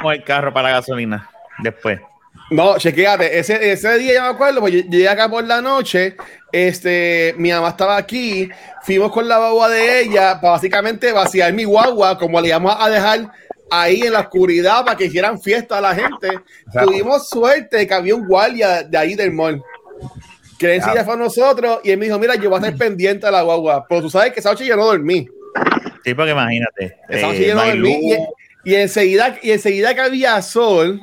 con 0.00 0.12
el 0.14 0.24
carro 0.24 0.52
para 0.54 0.68
la 0.70 0.74
gasolina 0.76 1.28
después. 1.58 2.00
No, 2.50 2.78
chequéate, 2.78 3.38
ese, 3.38 3.72
ese 3.72 3.98
día 3.98 4.14
yo 4.14 4.22
me 4.22 4.28
acuerdo, 4.28 4.60
pues 4.60 4.72
yo 4.72 4.80
llegué 4.80 5.08
acá 5.08 5.28
por 5.28 5.44
la 5.44 5.62
noche, 5.62 6.16
este, 6.52 7.34
mi 7.38 7.50
mamá 7.50 7.70
estaba 7.70 7.96
aquí, 7.96 8.48
fuimos 8.82 9.10
con 9.12 9.26
la 9.26 9.38
guagua 9.38 9.70
de 9.70 10.02
ella 10.02 10.40
para 10.40 10.52
básicamente 10.52 11.10
vaciar 11.12 11.52
mi 11.52 11.64
guagua, 11.64 12.18
como 12.18 12.40
le 12.40 12.48
íbamos 12.48 12.76
a 12.78 12.90
dejar 12.90 13.30
ahí 13.70 14.02
en 14.02 14.12
la 14.12 14.20
oscuridad 14.20 14.84
para 14.84 14.96
que 14.96 15.06
hicieran 15.06 15.40
fiesta 15.40 15.78
a 15.78 15.80
la 15.80 15.94
gente. 15.94 16.28
Exacto. 16.66 16.90
Tuvimos 16.90 17.28
suerte 17.28 17.86
que 17.86 17.94
había 17.94 18.14
un 18.14 18.26
guardia 18.26 18.82
de 18.82 18.98
ahí 18.98 19.14
del 19.14 19.32
mall. 19.32 19.62
Que 20.58 20.76
enseguida 20.76 21.04
fue 21.04 21.14
a 21.14 21.16
nosotros 21.16 21.80
y 21.82 21.90
él 21.90 21.98
me 21.98 22.06
dijo, 22.06 22.18
mira, 22.18 22.36
yo 22.36 22.48
voy 22.48 22.58
a 22.58 22.66
estar 22.66 22.78
pendiente 22.78 23.26
de 23.26 23.32
la 23.32 23.42
guagua. 23.42 23.84
Pero 23.88 24.02
tú 24.02 24.10
sabes 24.10 24.32
que 24.32 24.40
esa 24.40 24.50
noche 24.50 24.66
yo 24.66 24.76
no 24.76 24.86
dormí. 24.86 25.26
Sí, 26.04 26.14
porque 26.14 26.32
imagínate. 26.32 26.96
Esa 27.08 27.26
noche 27.26 27.44
eh, 27.44 27.48
yo 27.48 27.54
no 27.54 27.64
dormí. 27.64 28.12
Y, 28.64 28.72
y 28.72 28.74
enseguida, 28.76 29.36
y 29.42 29.50
enseguida 29.50 29.94
que 29.94 30.00
había 30.00 30.40
sol, 30.42 31.00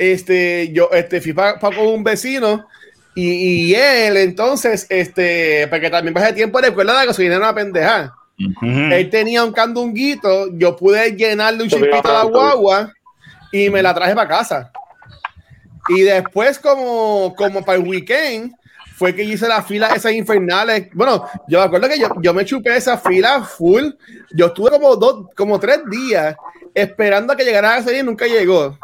este, 0.00 0.72
yo 0.72 0.88
este, 0.92 1.20
fui 1.20 1.34
para 1.34 1.58
con 1.58 1.76
un 1.78 2.02
vecino 2.02 2.66
Y, 3.14 3.70
y 3.70 3.74
él, 3.74 4.16
entonces, 4.16 4.86
este, 4.88 5.66
porque 5.68 5.90
también 5.90 6.14
pasa 6.14 6.34
tiempo 6.34 6.58
recuerda 6.58 6.94
la 6.94 7.04
gasolina 7.04 7.34
era 7.34 7.44
una 7.44 7.54
pendeja. 7.54 8.14
Ujú. 8.38 8.66
Él 8.66 9.10
tenía 9.10 9.44
un 9.44 9.52
candunguito, 9.52 10.48
yo 10.56 10.74
pude 10.74 11.14
llenarle 11.14 11.64
un 11.64 11.68
chispito 11.68 12.08
a 12.08 12.12
la 12.12 12.24
guagua 12.24 12.92
y 13.52 13.68
me 13.68 13.82
la 13.82 13.92
traje 13.92 14.14
para 14.14 14.28
casa. 14.28 14.72
Y 15.88 16.02
después, 16.02 16.58
como, 16.58 17.34
como 17.36 17.62
para 17.62 17.78
el 17.78 17.86
weekend, 17.86 18.54
fue 18.94 19.14
que 19.14 19.24
hice 19.24 19.48
las 19.48 19.66
filas 19.66 19.96
esas 19.96 20.12
infernales. 20.12 20.88
Bueno, 20.94 21.26
yo 21.48 21.58
me 21.58 21.64
acuerdo 21.64 21.88
que 21.88 21.98
yo, 21.98 22.08
yo 22.22 22.32
me 22.32 22.44
chupé 22.44 22.76
esa 22.76 22.96
fila 22.96 23.42
full. 23.42 23.90
Yo 24.30 24.46
estuve 24.46 24.70
como 24.70 24.96
dos, 24.96 25.26
como 25.36 25.58
tres 25.58 25.80
días 25.90 26.36
esperando 26.74 27.32
a 27.32 27.36
que 27.36 27.44
llegara 27.44 27.70
la 27.70 27.76
gasolina 27.76 28.02
y 28.02 28.06
nunca 28.06 28.26
llegó. 28.26 28.78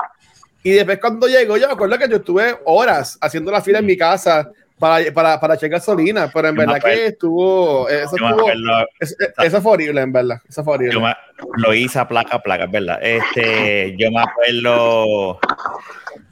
Y 0.67 0.73
después 0.73 0.99
cuando 1.01 1.29
llegó, 1.29 1.57
yo 1.57 1.69
me 1.69 1.75
acuerdo 1.75 1.97
que 1.97 2.09
yo 2.09 2.17
estuve 2.17 2.59
horas 2.65 3.17
haciendo 3.21 3.53
la 3.53 3.61
fila 3.63 3.79
en 3.79 3.87
mi 3.87 3.97
casa 3.97 4.51
para, 4.81 5.13
para, 5.13 5.39
para 5.39 5.55
echar 5.55 5.69
gasolina, 5.71 6.29
pero 6.35 6.49
en 6.49 6.57
Yo 6.57 6.61
verdad 6.61 6.81
que 6.83 7.07
estuvo, 7.07 7.89
eso 7.89 8.17
Yo 8.19 8.25
me 8.25 8.31
estuvo, 8.33 8.51
eso, 8.99 9.15
eso 9.45 9.63
fue 9.63 9.73
horrible, 9.73 10.01
en 10.01 10.13
verdad. 10.13 10.39
Eso 10.49 10.65
fue 10.65 10.75
horrible. 10.75 10.95
Yo 10.95 11.01
me- 11.01 11.15
lo 11.59 11.73
hice 11.73 12.01
a 12.01 12.09
placa 12.09 12.37
a 12.39 12.43
placa, 12.43 12.65
es 12.65 12.71
verdad. 12.73 12.99
Este, 13.01 13.95
yo 13.97 14.11
me 14.11 14.21
acuerdo. 14.23 15.39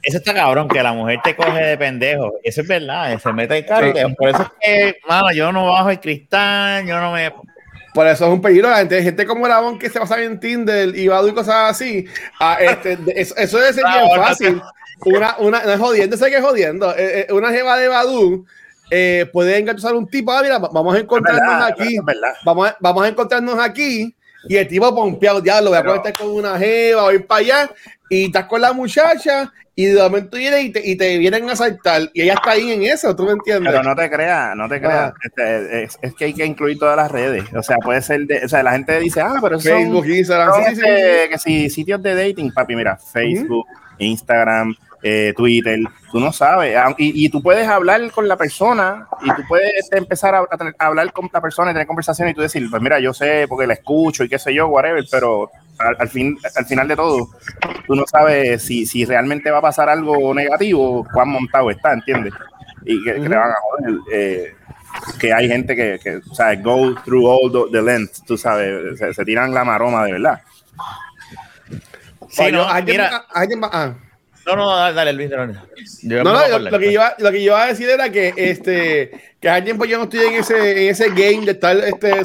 Eso 0.03 0.17
está 0.17 0.33
cabrón, 0.33 0.67
que 0.67 0.83
la 0.83 0.91
mujer 0.91 1.19
te 1.23 1.33
coge 1.33 1.63
de 1.63 1.77
pendejo. 1.77 2.33
Eso 2.43 2.59
es 2.59 2.67
verdad, 2.67 3.17
se 3.17 3.31
mete 3.31 3.59
el 3.59 3.65
carro. 3.65 3.93
Sí. 3.95 4.15
Por 4.17 4.29
eso 4.29 4.41
es 4.41 4.49
que, 4.59 4.95
mano, 5.07 5.31
yo 5.31 5.51
no 5.53 5.67
bajo 5.67 5.91
el 5.91 5.99
cristal, 6.01 6.85
yo 6.85 6.99
no 6.99 7.13
me. 7.13 7.31
Por 7.95 8.05
eso 8.05 8.25
es 8.27 8.31
un 8.31 8.41
peligro. 8.41 8.69
La 8.69 8.77
gente, 8.77 9.01
gente 9.01 9.25
como 9.25 9.47
Labón 9.47 9.79
que 9.79 9.89
se 9.89 9.99
pasa 9.99 10.21
en 10.21 10.39
Tinder 10.39 10.95
y 10.95 11.07
Badu 11.07 11.29
y 11.29 11.33
cosas 11.33 11.71
así. 11.71 12.05
ah, 12.39 12.57
este, 12.59 12.97
de- 12.97 13.13
eso, 13.15 13.33
eso 13.37 13.57
debe 13.57 13.73
ser 13.73 13.83
bien 13.85 14.21
fácil. 14.21 14.61
Una, 15.05 15.35
una, 15.39 15.63
no 15.63 15.71
es 15.71 15.79
jodiendo, 15.79 16.15
sé 16.17 16.29
que 16.29 16.37
es 16.37 16.43
jodiendo. 16.43 16.91
Eh, 16.95 17.25
eh, 17.29 17.33
una 17.33 17.51
jeva 17.51 17.77
de 17.77 17.87
Badu 17.87 18.45
eh, 18.91 19.29
puede 19.33 19.57
engatusar 19.57 19.93
a 19.93 19.97
un 19.97 20.07
tipo. 20.07 20.31
Ah, 20.31 20.41
mira, 20.43 20.59
vamos 20.59 20.93
a 20.93 20.99
encontrarnos 20.99 21.41
verdad, 21.41 21.67
aquí. 21.67 21.97
verdad. 22.03 22.33
Vamos 22.45 22.67
a, 22.69 22.77
vamos 22.79 23.03
a 23.03 23.07
encontrarnos 23.07 23.57
aquí. 23.59 24.13
Y 24.47 24.57
el 24.57 24.67
tipo 24.67 24.93
pompeado, 24.93 25.43
ya 25.43 25.61
lo 25.61 25.69
voy 25.69 25.79
a 25.79 25.83
conectar 25.83 26.13
con 26.13 26.29
una 26.29 26.57
jeva, 26.57 27.03
voy 27.03 27.19
para 27.19 27.41
allá. 27.41 27.71
Y 28.09 28.25
estás 28.25 28.45
con 28.45 28.61
la 28.61 28.73
muchacha. 28.73 29.51
Y 29.77 29.87
de 29.87 30.01
momento 30.01 30.37
viene 30.37 30.61
y 30.61 30.69
te, 30.71 30.87
y 30.87 30.95
te 30.95 31.17
vienen 31.17 31.49
a 31.49 31.55
saltar. 31.55 32.09
Y 32.13 32.21
ella 32.21 32.35
está 32.35 32.51
ahí 32.51 32.71
en 32.71 32.83
eso, 32.83 33.13
¿tú 33.13 33.25
me 33.25 33.33
entiendes? 33.33 33.73
Pero 33.73 33.83
no 33.83 33.93
te 33.93 34.09
creas, 34.09 34.55
no 34.55 34.69
te 34.69 34.79
creas. 34.79 35.11
Ah. 35.11 35.13
Este, 35.21 35.83
es, 35.83 35.99
es 36.01 36.15
que 36.15 36.25
hay 36.25 36.33
que 36.33 36.45
incluir 36.45 36.79
todas 36.79 36.95
las 36.95 37.11
redes. 37.11 37.43
O 37.53 37.61
sea, 37.61 37.75
puede 37.77 38.01
ser 38.01 38.25
de, 38.25 38.45
o 38.45 38.47
sea, 38.47 38.63
la 38.63 38.71
gente 38.71 38.97
dice, 38.99 39.19
ah, 39.19 39.35
pero 39.41 39.59
son, 39.59 39.73
Facebook, 39.73 40.05
Instagram, 40.05 40.49
son, 40.49 40.63
sí, 40.63 40.75
sí, 40.75 40.81
sí, 40.81 41.29
que 41.29 41.37
si 41.37 41.69
sitios 41.69 42.01
de 42.01 42.15
dating, 42.15 42.53
papi, 42.53 42.75
mira, 42.77 42.95
Facebook, 42.95 43.65
Instagram, 43.97 44.75
eh, 45.07 45.33
Twitter, 45.37 45.79
tú 46.11 46.19
no 46.19 46.33
sabes. 46.33 46.75
Ah, 46.75 46.95
Y, 46.97 47.25
y 47.25 47.29
tú 47.29 47.39
puedes 47.43 47.67
hablar 47.67 48.09
con 48.11 48.27
la 48.27 48.35
persona 48.37 49.07
y 49.21 49.27
tú 49.35 49.43
puedes 49.47 49.71
este, 49.77 49.99
empezar 49.99 50.33
a, 50.33 50.39
a 50.49 50.57
tener- 50.57 50.75
a 50.79 50.87
hablar 50.87 51.13
con 51.13 51.29
la 51.31 51.39
persona 51.41 51.69
y 51.69 51.73
tener 51.75 51.85
conversación 51.85 52.27
y 52.29 52.33
tú 52.33 52.41
decir, 52.41 52.67
pues 52.71 52.81
mira, 52.81 52.99
yo 52.99 53.13
sé 53.13 53.45
porque 53.47 53.67
la 53.67 53.75
escucho 53.75 54.23
y 54.23 54.29
qué 54.29 54.39
sé 54.39 54.51
yo, 54.51 54.67
whatever, 54.67 55.03
pero 55.11 55.51
al, 55.77 55.95
al 55.99 56.09
fin, 56.09 56.35
al 56.55 56.65
final 56.65 56.87
de 56.87 56.95
todo, 56.95 57.29
tú 57.85 57.93
no 57.95 58.03
sabes 58.07 58.63
si, 58.63 58.87
si 58.87 59.05
realmente 59.05 59.51
va 59.51 59.59
a 59.59 59.61
pasar 59.61 59.89
algo 59.89 60.33
negativo, 60.33 61.05
cuán 61.13 61.29
montado 61.29 61.69
está, 61.69 61.93
¿entiendes? 61.93 62.33
Y 62.83 63.03
que, 63.03 63.13
que 63.13 63.29
te 63.29 63.35
van 63.35 63.51
a 63.51 63.55
joder. 63.61 63.95
eh, 64.11 64.55
que 65.19 65.31
hay 65.33 65.47
gente 65.47 65.75
que, 65.75 65.99
que 66.01 66.15
o 66.17 66.33
sea, 66.33 66.55
go 66.55 66.95
through 67.03 67.27
all 67.27 67.51
the, 67.51 67.77
the 67.77 67.83
length, 67.83 68.25
tú 68.25 68.37
sabes, 68.39 68.97
se, 68.97 69.13
se 69.13 69.23
tiran 69.25 69.53
la 69.53 69.63
maroma 69.63 70.03
de 70.05 70.13
verdad. 70.13 70.41
Sí, 72.29 72.41
Oye, 72.43 72.51
no, 72.53 72.63
alguien- 72.67 72.97
mira, 73.01 73.25
alguien 73.33 73.61
va- 73.61 73.69
ah. 73.71 73.93
No, 74.45 74.55
no, 74.55 74.75
dale, 74.75 74.93
dale, 74.95 75.13
Luis. 75.13 75.29
dale. 75.29 75.53
No, 76.03 76.23
no, 76.23 76.47
yo- 76.49 76.59
lo, 76.59 76.79
que 76.79 76.85
yo, 76.85 76.91
iba- 76.91 77.15
lo 77.17 77.31
que 77.31 77.37
yo 77.43 77.51
iba 77.51 77.63
a 77.63 77.67
decir 77.67 77.89
era 77.89 78.09
que 78.11 78.33
este 78.35 79.35
que 79.39 79.49
hace 79.49 79.61
tiempo 79.63 79.85
yo 79.85 79.97
no 79.97 80.03
estoy 80.05 80.19
en 80.27 80.33
ese, 80.35 80.83
en 80.85 80.89
ese 80.91 81.09
game 81.09 81.45
de 81.45 81.51
estar 81.51 81.75
este 81.77 82.21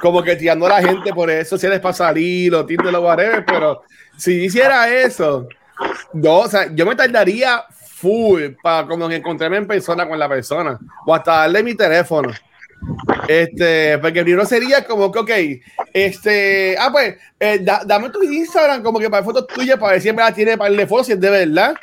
como 0.00 0.22
que 0.22 0.36
tirando 0.36 0.66
a 0.66 0.80
la 0.80 0.82
gente 0.82 1.12
por 1.12 1.28
redes 1.28 1.48
sociales 1.48 1.80
para 1.80 1.92
salir 1.94 2.54
o 2.54 2.64
Tinder 2.64 2.94
o 2.94 3.00
whatever, 3.02 3.44
pero 3.44 3.82
si 4.16 4.44
hiciera 4.44 4.88
eso, 4.88 5.46
no, 6.14 6.38
o 6.38 6.48
sea, 6.48 6.68
yo 6.74 6.86
me 6.86 6.94
tardaría 6.96 7.62
full 7.70 8.42
para 8.62 8.86
como 8.86 9.08
que 9.08 9.16
encontrarme 9.16 9.56
en 9.58 9.66
persona 9.66 10.08
con 10.08 10.18
la 10.18 10.28
persona 10.28 10.78
o 11.06 11.14
hasta 11.14 11.32
darle 11.38 11.62
mi 11.62 11.74
teléfono. 11.74 12.30
Este, 13.28 13.98
porque 13.98 14.22
primero 14.22 14.46
sería 14.46 14.84
como 14.84 15.10
que, 15.12 15.18
ok, 15.18 15.30
este, 15.92 16.76
ah, 16.78 16.88
pues, 16.90 17.16
eh, 17.38 17.58
da- 17.62 17.82
dame 17.84 18.10
tu 18.10 18.22
Instagram 18.22 18.82
como 18.82 18.98
que 18.98 19.10
para 19.10 19.24
fotos 19.24 19.46
tuyas 19.46 19.78
para 19.78 19.92
ver 19.92 20.02
si 20.02 20.08
en 20.08 20.16
verdad 20.16 20.34
tiene 20.34 20.56
para 20.56 20.70
el 20.70 20.76
de 20.76 20.86
fotos, 20.86 21.06
si 21.06 21.12
es 21.12 21.20
de 21.20 21.30
verdad, 21.30 21.74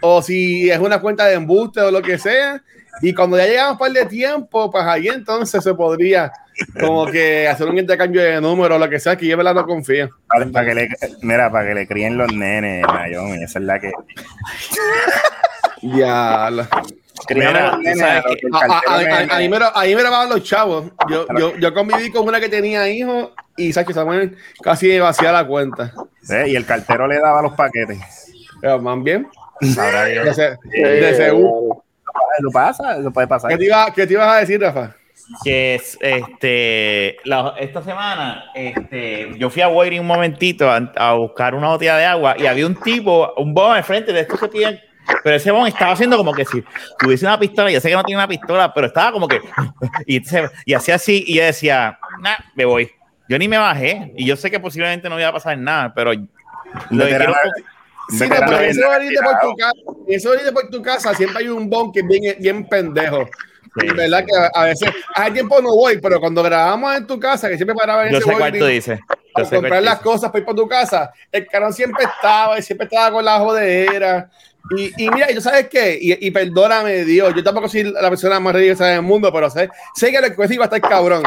o 0.00 0.22
si 0.22 0.70
es 0.70 0.78
una 0.78 1.00
cuenta 1.00 1.26
de 1.26 1.34
embuste 1.34 1.80
o 1.80 1.90
lo 1.90 2.02
que 2.02 2.18
sea. 2.18 2.62
Y 3.02 3.12
cuando 3.12 3.36
ya 3.36 3.46
llegamos 3.46 3.78
par 3.78 3.90
de 3.90 4.06
tiempo, 4.06 4.70
pues 4.70 4.84
ahí 4.84 5.08
entonces 5.08 5.62
se 5.64 5.74
podría 5.74 6.32
como 6.80 7.06
que 7.06 7.48
hacer 7.48 7.66
un 7.68 7.76
intercambio 7.76 8.22
de 8.22 8.40
números 8.40 8.76
o 8.76 8.78
lo 8.78 8.88
que 8.88 9.00
sea, 9.00 9.16
que 9.16 9.26
yo 9.26 9.36
verdad 9.36 9.54
no 9.54 9.66
confío. 9.66 10.08
Para, 10.28 10.46
para 10.46 10.66
que 10.68 10.74
le, 10.76 10.88
mira, 11.22 11.50
para 11.50 11.68
que 11.68 11.74
le 11.74 11.86
críen 11.88 12.16
los 12.16 12.32
nenes, 12.32 12.82
Naomi, 12.86 13.42
esa 13.42 13.58
es 13.58 13.64
la 13.64 13.80
que. 13.80 13.90
Ya, 15.82 16.48
la- 16.50 16.68
Ahí 19.30 19.48
me 19.48 19.58
lo- 19.58 20.02
lo 20.02 20.10
van 20.10 20.28
los 20.28 20.42
chavos. 20.42 20.86
Yo, 21.08 21.26
yo, 21.38 21.56
yo 21.56 21.74
conviví 21.74 22.10
con 22.10 22.26
una 22.26 22.40
que 22.40 22.48
tenía 22.48 22.88
hijos 22.88 23.30
y 23.56 23.72
Sacho 23.72 23.92
Samuel 23.92 24.36
casi 24.62 24.98
vacía 24.98 25.32
la 25.32 25.46
cuenta. 25.46 25.92
¿eh? 26.30 26.44
Y 26.48 26.56
el 26.56 26.66
cartero 26.66 27.06
le 27.06 27.18
daba 27.18 27.42
los 27.42 27.52
paquetes. 27.54 27.98
Pero 28.60 28.80
más 28.80 29.02
bien, 29.02 29.28
de, 30.24 30.34
se- 30.34 30.58
de 30.72 31.14
seguro. 31.14 31.84
Eso 32.38 32.48
pasa, 32.52 32.98
eso 32.98 33.12
puede 33.12 33.26
pasar. 33.28 33.50
¿Qué 33.50 33.58
te, 33.58 33.64
iba, 33.66 33.92
qué 33.94 34.06
te 34.06 34.12
ibas 34.14 34.28
a 34.28 34.36
decir, 34.40 34.60
Rafa? 34.60 34.94
que 35.42 35.76
es, 35.76 35.96
este, 36.02 37.16
la- 37.24 37.54
esta 37.58 37.82
semana, 37.82 38.44
este, 38.54 39.32
yo 39.38 39.48
fui 39.48 39.62
a 39.62 39.68
Waiting 39.68 40.00
un 40.00 40.06
momentito 40.06 40.70
a, 40.70 40.76
a 40.96 41.14
buscar 41.14 41.54
una 41.54 41.68
botella 41.68 41.96
de 41.96 42.04
agua 42.04 42.34
y 42.38 42.46
había 42.46 42.66
un 42.66 42.74
tipo, 42.74 43.32
un 43.38 43.54
bon 43.54 43.72
al 43.74 43.84
frente 43.84 44.12
de 44.12 44.20
estos 44.20 44.38
que 44.38 44.48
piden, 44.48 44.78
pero 45.22 45.36
ese 45.36 45.50
bon 45.50 45.66
estaba 45.66 45.92
haciendo 45.92 46.16
como 46.16 46.32
que 46.32 46.44
si 46.44 46.62
tuviese 46.98 47.24
una 47.26 47.38
pistola, 47.38 47.70
yo 47.70 47.80
sé 47.80 47.88
que 47.88 47.94
no 47.94 48.04
tiene 48.04 48.18
una 48.20 48.28
pistola, 48.28 48.72
pero 48.72 48.86
estaba 48.86 49.12
como 49.12 49.28
que, 49.28 49.40
y, 50.06 50.22
se- 50.24 50.50
y 50.64 50.74
hacía 50.74 50.96
así, 50.96 51.24
y 51.26 51.36
yo 51.36 51.44
decía, 51.44 51.98
nah, 52.20 52.36
me 52.54 52.64
voy. 52.64 52.90
Yo 53.28 53.38
ni 53.38 53.48
me 53.48 53.56
bajé, 53.58 54.12
y 54.16 54.26
yo 54.26 54.36
sé 54.36 54.50
que 54.50 54.60
posiblemente 54.60 55.08
no 55.08 55.18
iba 55.18 55.28
a 55.28 55.32
pasar 55.32 55.56
nada, 55.56 55.92
pero 55.94 56.12
lo 56.12 57.04
que 57.04 57.08
quiero- 57.16 57.34
Sí, 58.10 58.28
no, 58.28 58.34
pero 58.36 58.58
eso 58.60 58.82
venir 58.90 59.12
de 59.12 59.22
por 59.24 59.40
tu 59.40 59.56
casa, 59.56 59.72
eso 60.08 60.30
por 60.52 60.68
tu 60.68 60.82
casa, 60.82 61.14
siempre 61.14 61.42
hay 61.42 61.48
un 61.48 61.70
bon 61.70 61.90
que 61.90 62.00
es 62.00 62.06
bien, 62.06 62.36
bien 62.38 62.68
pendejo. 62.68 63.26
Sí. 63.80 63.86
¿Verdad? 63.96 64.24
Que 64.26 64.58
a, 64.60 64.64
veces, 64.64 64.90
hace 65.14 65.30
tiempo 65.32 65.60
no 65.62 65.74
voy, 65.74 65.98
pero 66.00 66.20
cuando 66.20 66.42
grabamos 66.42 66.94
en 66.96 67.06
tu 67.06 67.18
casa, 67.18 67.48
que 67.48 67.56
siempre 67.56 67.74
paraba 67.74 68.06
en 68.06 68.12
yo 68.12 68.18
ese 68.18 68.28
sé 68.30 68.36
cuál 68.36 68.52
tú 68.52 68.66
dices. 68.66 69.00
Comprar 69.34 69.82
las 69.82 70.00
cosas 70.00 70.30
para 70.30 70.38
ir 70.40 70.44
para 70.44 70.56
tu 70.56 70.68
casa, 70.68 71.12
el 71.32 71.46
carón 71.46 71.72
siempre 71.72 72.04
estaba 72.04 72.58
y 72.58 72.62
siempre 72.62 72.86
estaba 72.86 73.10
con 73.10 73.24
la 73.24 73.38
jodera. 73.38 74.30
Y, 74.76 75.04
y 75.04 75.10
mira, 75.10 75.30
¿y 75.30 75.34
tú 75.34 75.40
sabes 75.40 75.68
qué? 75.68 75.98
Y, 76.00 76.26
y 76.26 76.30
perdóname, 76.30 77.04
Dios, 77.04 77.34
yo 77.34 77.42
tampoco 77.42 77.68
soy 77.68 77.84
la 77.84 78.08
persona 78.08 78.40
más 78.40 78.54
religiosa 78.54 78.86
del 78.86 79.02
mundo, 79.02 79.30
pero 79.32 79.50
sé, 79.50 79.68
sé 79.94 80.10
que 80.10 80.20
lo 80.20 80.28
que 80.28 80.36
voy 80.36 80.44
a 80.44 80.48
decir 80.48 80.60
va 80.60 80.64
a 80.64 80.66
estar 80.66 80.80
cabrón. 80.80 81.22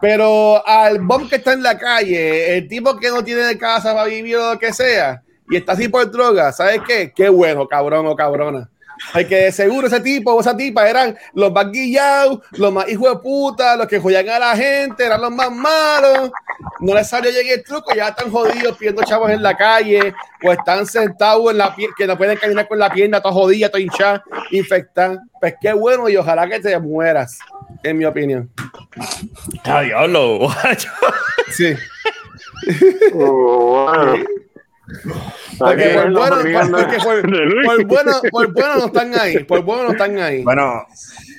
Pero 0.00 0.66
al 0.66 0.98
bomb 1.00 1.28
que 1.28 1.36
está 1.36 1.52
en 1.52 1.62
la 1.62 1.78
calle, 1.78 2.56
el 2.56 2.68
tipo 2.68 2.96
que 2.96 3.10
no 3.10 3.22
tiene 3.22 3.42
de 3.42 3.58
casa 3.58 3.94
para 3.94 4.06
vivir 4.06 4.36
o 4.36 4.54
lo 4.54 4.58
que 4.58 4.72
sea, 4.72 5.22
y 5.48 5.56
está 5.56 5.72
así 5.72 5.88
por 5.88 6.10
droga, 6.10 6.50
¿sabes 6.52 6.80
qué? 6.86 7.12
Qué 7.14 7.28
bueno, 7.28 7.68
cabrón 7.68 8.06
o 8.06 8.16
cabrona. 8.16 8.68
Porque 9.12 9.36
de 9.36 9.52
seguro 9.52 9.86
ese 9.86 10.00
tipo 10.00 10.32
o 10.32 10.40
esa 10.40 10.56
tipa 10.56 10.88
eran 10.88 11.16
los 11.34 11.52
más 11.52 11.70
guillados, 11.70 12.40
los 12.52 12.72
más 12.72 12.88
hijos 12.88 13.10
de 13.10 13.18
puta, 13.20 13.76
los 13.76 13.86
que 13.86 13.98
joyan 13.98 14.28
a 14.28 14.38
la 14.38 14.56
gente, 14.56 15.04
eran 15.04 15.20
los 15.20 15.30
más 15.30 15.50
malos. 15.50 16.30
No 16.80 16.94
les 16.94 17.08
salió 17.08 17.30
llegar 17.30 17.58
el 17.58 17.64
truco, 17.64 17.94
ya 17.94 18.08
están 18.08 18.30
jodidos 18.30 18.76
pidiendo 18.76 19.02
chavos 19.02 19.30
en 19.30 19.42
la 19.42 19.56
calle, 19.56 20.14
o 20.42 20.52
están 20.52 20.86
sentados 20.86 21.50
en 21.50 21.58
la 21.58 21.74
pierna, 21.74 21.94
que 21.96 22.06
no 22.06 22.16
pueden 22.16 22.38
caminar 22.38 22.68
con 22.68 22.78
la 22.78 22.90
pierna, 22.90 23.20
toda 23.20 23.34
jodida, 23.34 23.68
toda 23.68 23.80
hinchada, 23.80 24.24
infectada. 24.50 25.22
Pues 25.40 25.54
qué 25.60 25.72
bueno, 25.72 26.08
y 26.08 26.16
ojalá 26.16 26.48
que 26.48 26.60
te 26.60 26.78
mueras, 26.78 27.38
en 27.82 27.98
mi 27.98 28.04
opinión. 28.04 28.50
Ah, 29.64 29.82
diablo, 29.82 30.38
guacho. 30.38 30.90
Sí. 31.50 31.74
Oh, 33.14 33.86
bueno. 33.86 34.24
Porque 35.58 35.90
por 35.94 36.12
bueno, 36.12 36.36
por- 36.36 36.70
porque 36.70 36.96
por- 36.98 37.86
bueno, 37.86 38.12
por 38.30 38.52
bueno 38.52 38.74
no 38.78 38.86
están 38.86 39.14
ahí, 39.14 39.38
por 39.44 39.62
bueno 39.62 39.84
no 39.84 39.90
están 39.92 40.18
ahí. 40.18 40.42
Bueno, 40.42 40.86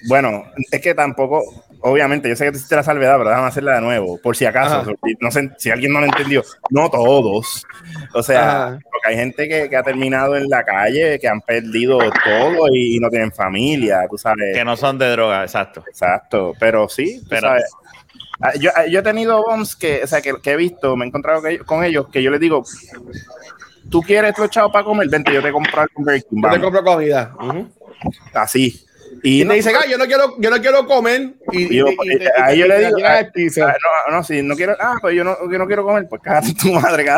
bueno, 0.08 0.46
es 0.72 0.82
que 0.82 0.94
tampoco, 0.94 1.42
obviamente, 1.82 2.30
yo 2.30 2.36
sé 2.36 2.46
que 2.46 2.52
tú 2.52 2.58
hiciste 2.58 2.76
la 2.76 2.84
salvedad, 2.84 3.18
pero 3.18 3.30
déjame 3.30 3.48
hacerla 3.48 3.76
de 3.76 3.82
nuevo, 3.82 4.18
por 4.22 4.36
si 4.36 4.46
acaso, 4.46 4.76
Ajá. 4.78 4.92
no 5.20 5.32
sé 5.32 5.50
si 5.58 5.72
alguien 5.72 5.92
no 5.94 6.00
lo 6.00 6.06
entendió, 6.06 6.44
no 6.70 6.90
todos, 6.90 7.66
o 8.14 8.24
sea, 8.24 8.66
Ajá. 8.68 8.80
porque 8.92 9.08
hay 9.10 9.16
gente 9.16 9.48
que, 9.50 9.70
que 9.70 9.76
ha 9.76 9.84
terminado 9.84 10.36
en 10.36 10.48
la 10.50 10.64
calle, 10.64 11.20
que 11.20 11.28
han 11.28 11.42
perdido 11.42 11.98
todo 12.00 12.68
y, 12.74 12.96
y 12.98 13.00
no 13.00 13.10
tienen 13.10 13.32
familia, 13.32 14.06
tú 14.10 14.18
sabes, 14.18 14.56
Que 14.56 14.64
no 14.66 14.76
son 14.78 14.98
de 14.98 15.10
droga, 15.12 15.44
exacto. 15.44 15.84
exacto, 15.88 16.54
pero 16.60 16.88
sí, 16.90 17.20
tú 17.22 17.28
Pero- 17.30 17.48
sabes. 17.50 17.66
Ah, 18.42 18.52
Yo, 18.60 18.72
ah, 18.76 18.86
yo 18.88 19.00
he 19.00 19.04
tenido 19.04 19.42
bombs 19.42 19.74
que, 19.76 20.02
o 20.04 20.08
sea, 20.08 20.20
que, 20.22 20.34
que 20.42 20.52
he 20.52 20.56
visto, 20.58 20.98
me 20.98 21.06
he 21.06 21.08
encontrado 21.08 21.42
que- 21.42 21.60
con 21.60 21.82
ellos, 21.84 22.08
que 22.10 22.22
yo 22.22 22.30
les 22.30 22.42
digo, 22.42 22.64
tú 23.94 24.02
quieres 24.02 24.34
chavos 24.50 24.72
para 24.74 24.84
comer, 24.84 25.08
vente, 25.08 25.32
yo 25.32 25.40
te 25.44 25.52
compro 25.52 25.82
algo 25.82 25.94
con 25.94 26.04
Burger 26.04 26.24
King, 26.24 26.38
Yo 26.38 26.42
te 26.42 26.48
vamos". 26.48 26.64
compro 26.64 26.84
comida. 26.84 27.36
Así. 28.34 28.86
Y, 29.22 29.44
Y, 29.44 29.48
te 29.48 29.54
dice, 29.54 29.72
"Ah, 29.78 29.86
yo 29.88 29.98
no 30.00 30.06
quiero, 30.06 30.36
yo 30.40 30.50
no 30.50 30.60
quiero 30.60 30.88
comer. 30.88 31.36
Y, 31.52 31.76
yo, 31.78 31.86
y- 31.88 31.92
y- 31.94 32.28
ahí 32.42 32.58
yo 32.58 32.66
le 32.68 32.80
digo, 32.80 32.98
ah, 33.06 33.20
al 33.20 33.32
piso. 33.32 33.64
ah, 33.66 33.76
no, 34.10 34.16
no, 34.18 34.24
si 34.24 34.42
no 34.42 34.56
quiero, 34.56 34.76
ah, 34.80 34.96
pues 35.00 35.16
yo 35.16 35.24
no, 35.24 35.38
yo 35.50 35.58
no 35.60 35.68
quiero 35.68 35.86
comer, 35.86 36.08
pues 36.10 36.22
cállate 36.24 36.54
tu 36.56 36.72
madre. 36.74 37.06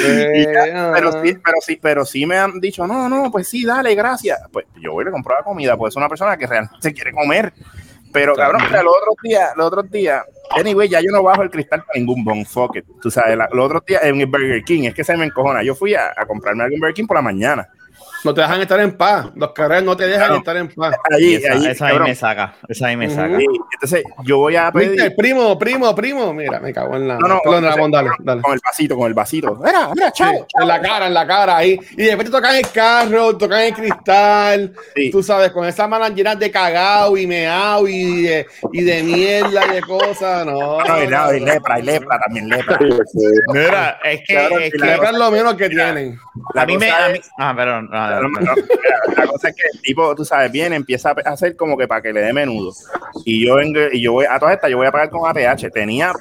Eh, 0.00 0.46
ya, 0.54 0.92
pero 0.94 1.08
ah. 1.08 1.20
sí, 1.24 1.34
pero 1.44 1.56
sí, 1.60 1.76
pero 1.82 2.04
sí 2.06 2.24
me 2.24 2.38
han 2.38 2.60
dicho, 2.60 2.86
no, 2.86 3.08
no, 3.08 3.32
pues 3.32 3.48
sí, 3.48 3.64
dale, 3.64 3.96
gracias. 3.96 4.38
Pues 4.52 4.64
yo 4.80 4.92
voy 4.92 5.04
le 5.04 5.10
compro 5.10 5.34
la 5.34 5.42
comida, 5.42 5.76
pues 5.76 5.92
es 5.92 5.96
una 5.96 6.08
persona 6.08 6.36
que 6.36 6.46
realmente 6.46 6.92
quiere 6.94 7.10
comer. 7.12 7.52
Pero 8.12 8.34
cabrón, 8.36 8.62
sea, 8.70 8.82
los 8.84 8.94
otros 8.96 9.16
días, 9.24 9.50
los 9.56 9.66
otros 9.66 9.90
días, 9.90 10.22
anyway, 10.56 10.88
ya 10.88 11.00
yo 11.00 11.10
no 11.12 11.22
bajo 11.22 11.42
el 11.42 11.50
cristal 11.50 11.84
para 11.84 11.98
ningún 11.98 12.24
bon, 12.24 12.44
fuck. 12.44 12.76
Tú 13.00 13.10
sabes, 13.10 13.36
la- 13.36 13.48
los 13.52 13.66
otros 13.66 13.84
días 13.86 14.02
en 14.04 14.20
el 14.20 14.26
Burger 14.26 14.62
King, 14.64 14.84
es 14.84 14.94
que 14.94 15.04
se 15.04 15.16
me 15.16 15.24
encojona. 15.24 15.62
Yo 15.62 15.74
fui 15.74 15.94
a, 15.94 16.12
a 16.16 16.26
comprarme 16.26 16.64
algún 16.64 16.80
Burger 16.80 16.94
King 16.94 17.06
por 17.06 17.16
la 17.16 17.22
mañana. 17.22 17.68
No 18.24 18.34
te 18.34 18.40
dejan 18.40 18.60
estar 18.60 18.80
en 18.80 18.96
paz. 18.96 19.26
Los 19.36 19.52
carreras 19.52 19.84
no 19.84 19.96
te 19.96 20.06
dejan 20.06 20.26
Claro. 20.26 20.36
estar 20.38 20.56
en 20.56 20.68
paz. 20.68 20.96
Allí, 21.14 21.34
esa, 21.36 21.52
allí, 21.52 21.66
esa 21.68 21.86
ahí 21.86 21.98
me 22.00 22.14
saca. 22.14 22.54
Esa 22.68 22.86
ahí 22.88 22.96
me 22.96 23.08
saca. 23.10 23.38
Entonces 23.72 24.02
yo 24.24 24.38
voy 24.38 24.56
a 24.56 24.72
pedir 24.72 25.14
primo, 25.16 25.56
primo, 25.58 25.94
primo. 25.94 26.34
Mira, 26.34 26.58
me 26.60 26.72
cago 26.72 26.96
en 26.96 27.08
la. 27.08 27.14
No, 27.18 27.28
no, 27.28 27.40
Perdón, 27.42 27.58
entonces, 27.64 27.74
Ramón, 27.76 27.90
dale, 27.92 28.10
dale. 28.20 28.42
con 28.42 28.52
el 28.54 28.60
vasito, 28.64 28.96
con 28.96 29.06
el 29.06 29.14
vasito. 29.14 29.54
Mira, 29.64 29.88
mira, 29.94 30.06
Sí, 30.08 30.14
chao. 30.16 30.46
en 30.60 30.68
la 30.68 30.80
cara, 30.80 31.06
en 31.06 31.14
la 31.14 31.26
cara 31.26 31.56
ahí. 31.58 31.78
Y 31.92 32.02
después 32.04 32.24
te 32.26 32.32
tocan 32.32 32.56
el 32.56 32.68
carro, 32.70 33.36
tocan 33.36 33.60
el 33.60 33.74
cristal. 33.74 34.72
Sí. 34.96 35.10
Tú 35.10 35.22
sabes, 35.22 35.52
con 35.52 35.64
esas 35.66 35.88
manos 35.88 36.12
llenas 36.14 36.38
de 36.38 36.50
cagao 36.50 37.16
y 37.16 37.26
meao 37.26 37.86
y 37.86 38.22
de, 38.22 38.46
y 38.72 38.82
de 38.82 39.02
mierda 39.02 39.64
y 39.66 39.74
de 39.74 39.80
cosas. 39.82 40.44
No. 40.44 40.78
No, 40.82 41.02
y, 41.04 41.06
no, 41.06 41.34
y 41.34 41.40
lepra, 41.40 41.78
y 41.78 41.82
lepra 41.82 42.18
también, 42.24 42.48
lepra. 42.48 42.78
Mira, 43.52 43.98
es 44.04 44.20
que, 44.26 44.66
es 44.66 44.72
que 44.72 44.78
Lepra 44.78 45.10
es 45.10 45.16
lo 45.18 45.30
menos 45.30 45.54
que 45.54 45.68
tienen. 45.68 46.18
La 46.54 46.62
a 46.62 46.66
mí 46.66 46.76
me. 46.78 46.90
a 46.90 47.08
mí- 47.10 47.20
ah, 47.38 47.54
perdón. 47.56 47.88
no, 47.90 48.07
No, 48.16 48.28
no. 48.28 48.54
la 49.16 49.26
cosa 49.26 49.48
es 49.48 49.56
que 49.56 49.62
el 49.72 49.80
tipo, 49.82 50.14
tú 50.14 50.24
sabes, 50.24 50.50
viene, 50.50 50.76
empieza 50.76 51.10
a 51.10 51.30
hacer 51.30 51.56
como 51.56 51.76
que 51.76 51.86
para 51.86 52.02
que 52.02 52.12
le 52.12 52.20
dé 52.20 52.32
menudo. 52.32 52.72
Y 53.24 53.46
yo 53.46 53.56
vengo, 53.56 53.80
y 53.92 54.00
yo 54.00 54.12
voy, 54.12 54.26
a 54.28 54.38
todas 54.38 54.54
estas, 54.54 54.70
yo 54.70 54.76
voy 54.76 54.86
a 54.86 54.92
pagar 54.92 55.10
con 55.10 55.28
ATH. 55.28 55.70
Tenía 55.72 56.12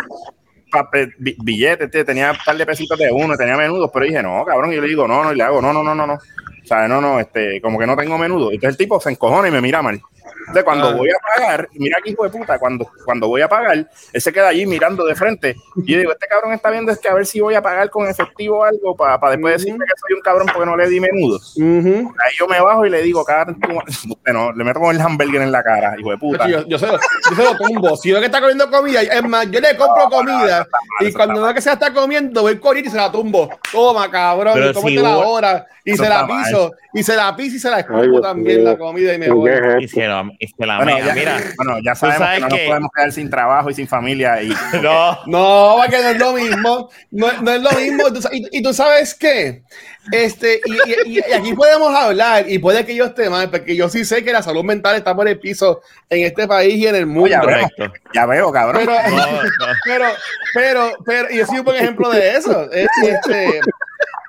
papel, 0.72 1.14
billetes, 1.18 1.90
tío, 1.90 2.06
tenía 2.06 2.32
un 2.32 2.38
par 2.46 2.58
de 2.58 2.66
pesitos 2.66 2.98
de 2.98 3.12
uno, 3.12 3.36
tenía 3.38 3.58
menudos, 3.58 3.90
pero 3.94 4.06
dije, 4.06 4.22
no, 4.22 4.44
cabrón, 4.46 4.72
y 4.72 4.76
yo 4.76 4.82
le 4.82 4.88
digo, 4.88 5.08
no, 5.08 5.24
no, 5.24 5.32
y 5.32 5.36
le 5.36 5.44
hago, 5.44 5.62
no, 5.62 5.74
no, 5.74 5.84
no, 5.84 5.96
no, 5.96 6.08
no. 6.08 6.14
O 6.14 6.68
sea, 6.68 6.88
no, 6.88 7.00
no, 7.00 7.20
este, 7.20 7.62
como 7.62 7.80
que 7.80 7.88
no 7.88 7.96
tengo 7.96 8.18
menudo. 8.18 8.52
Entonces 8.52 8.72
el 8.72 8.78
tipo 8.78 9.00
se 9.00 9.10
encojona 9.10 9.48
y 9.48 9.52
me 9.52 9.62
mira 9.62 9.82
mal. 9.82 10.02
Entonces 10.48 10.64
cuando 10.64 10.88
Ah. 10.90 10.94
voy 10.94 11.10
a 11.10 11.16
pagar, 11.36 11.68
mira 11.74 11.98
aquí, 12.00 12.12
hijo 12.12 12.24
de 12.24 12.30
puta, 12.30 12.58
cuando, 12.58 12.90
cuando 13.06 13.28
voy 13.28 13.42
a 13.42 13.50
pagar, 13.50 13.74
él 14.14 14.22
se 14.22 14.32
queda 14.32 14.48
allí 14.48 14.66
mirando 14.66 15.06
de 15.06 15.14
frente. 15.16 15.56
Y 15.86 15.92
yo 15.94 16.00
digo, 16.00 16.12
este 16.14 16.26
cabrón 16.28 16.54
está 16.54 16.70
viendo 16.72 16.92
es 16.92 17.00
que 17.00 17.10
a 17.10 17.14
ver 17.14 17.26
si 17.26 17.40
voy 17.42 17.56
a 17.56 17.62
pagar 17.62 17.90
con 17.90 18.08
efectivo 18.08 18.60
o 18.60 18.64
algo 18.64 18.96
para 18.96 19.18
después 19.32 19.56
Ujú. 19.56 19.64
decirme 19.66 19.86
que 19.86 19.92
soy 20.00 20.16
un 20.16 20.22
cabrón 20.22 20.48
porque 20.54 20.66
no 20.66 20.78
le 20.78 20.88
di 20.88 21.00
menudo. 21.00 21.36
Ujú. 21.58 22.14
Ahí 22.24 22.32
yo 22.40 22.48
me 22.48 22.60
bajo 22.62 22.86
y 22.86 22.90
le 22.90 23.02
digo, 23.02 23.26
ma-". 23.28 23.84
bueno, 24.24 24.52
le 24.54 24.64
meto 24.64 24.80
con 24.80 24.96
el 24.96 25.02
hamburger 25.02 25.42
en 25.42 25.52
la 25.52 25.62
cara, 25.64 25.96
hijo 26.00 26.12
de 26.12 26.18
puta. 26.18 26.48
Yo, 26.48 26.66
yo, 26.66 26.80
se 26.80 26.88
lo, 26.88 26.94
yo 26.94 27.36
se 27.36 27.44
lo 27.44 27.58
tumbo. 27.58 27.98
Si 27.98 28.12
veo 28.12 28.20
que 28.22 28.28
está 28.28 28.40
comiendo 28.40 28.70
comida, 28.72 29.02
es 29.02 29.24
más, 29.24 29.50
yo 29.52 29.60
le 29.60 29.76
compro 29.76 30.10
comida 30.10 30.66
y 31.02 31.12
cuando 31.12 31.42
veo 31.42 31.54
que 31.54 31.62
se 31.62 31.70
la 31.70 31.74
está 31.74 31.94
comiendo, 31.94 32.42
voy 32.42 32.58
corriendo 32.60 32.90
y 32.90 32.92
se 32.92 32.98
la 32.98 33.12
tumbo. 33.12 33.50
Toma, 33.72 34.10
cabrón, 34.10 34.54
tómate 34.74 34.82
si 34.82 34.96
la 34.98 35.18
hora 35.18 35.66
y 35.84 35.96
se 35.96 36.04
la 36.08 36.22
está 36.22 36.28
mal. 36.28 36.72
Y 37.00 37.04
se 37.04 37.16
la 37.16 37.36
piso 37.36 37.56
y 37.56 37.60
se 37.60 37.70
la 37.70 37.80
escupo 37.80 38.22
también 38.22 38.64
la 38.64 38.78
comida 38.78 39.14
y 39.14 39.18
me 39.20 39.26
¿Qué 39.28 39.32
voy. 39.32 39.52
Y 39.84 39.88
se, 39.88 40.06
lo- 40.08 40.32
y 40.40 40.48
se 40.48 40.66
la 40.66 40.78
Bueno, 40.78 40.96
mega. 40.96 41.08
ya, 41.08 41.14
Mira, 41.14 41.38
bueno, 41.58 41.78
ya 41.84 41.96
sabemos 41.96 42.20
sabes 42.20 42.36
que 42.36 42.42
no 42.42 42.50
nos 42.50 42.60
podemos 42.68 42.90
quedar 42.96 43.12
sin 43.12 43.30
trabajo 43.30 43.70
y 43.70 43.74
sin 43.74 43.88
familia. 43.88 44.42
Y, 44.42 44.50
no. 44.82 45.18
No, 45.28 45.76
porque 45.78 45.98
no 46.02 46.10
es 46.10 46.20
lo 46.20 46.34
mismo. 46.34 46.90
No, 47.12 47.28
no 47.42 47.52
es 47.52 47.62
lo 47.62 47.72
mismo. 47.72 48.04
Y, 48.32 48.58
y 48.58 48.62
tú 48.64 48.74
sabes 48.74 49.14
qué. 49.16 49.64
Este, 50.12 50.62
y, 50.66 51.12
y- 51.12 51.20
y 51.20 51.34
aquí 51.34 51.54
podemos 51.54 51.94
hablar, 51.94 52.46
y 52.50 52.60
puede 52.60 52.86
que 52.86 52.96
yo 52.96 53.06
esté 53.06 53.30
mal, 53.30 53.50
porque 53.50 53.76
yo 53.76 53.90
sí 53.90 54.06
sé 54.06 54.24
que 54.24 54.32
la 54.32 54.42
salud 54.42 54.64
mental 54.64 54.96
está 54.96 55.14
por 55.14 55.28
el 55.28 55.38
piso 55.38 55.82
en 56.10 56.26
este 56.26 56.48
país 56.48 56.76
y 56.76 56.88
en 56.88 56.96
el 56.96 57.06
mundo. 57.06 57.28
ya 57.30 57.42
Correcto. 57.42 57.92
ya 58.14 58.26
veo, 58.26 58.50
cabrón. 58.52 58.84
Pero, 58.86 59.10
No, 59.10 59.32
no. 59.34 59.40
pero, 59.84 60.06
pero, 60.54 60.92
pero, 61.06 61.30
y 61.30 61.38
yo 61.38 61.46
soy 61.46 61.60
un 61.60 61.66
buen 61.66 61.76
ejemplo 61.78 62.10
de 62.10 62.38
eso. 62.38 62.72
Este, 62.72 63.60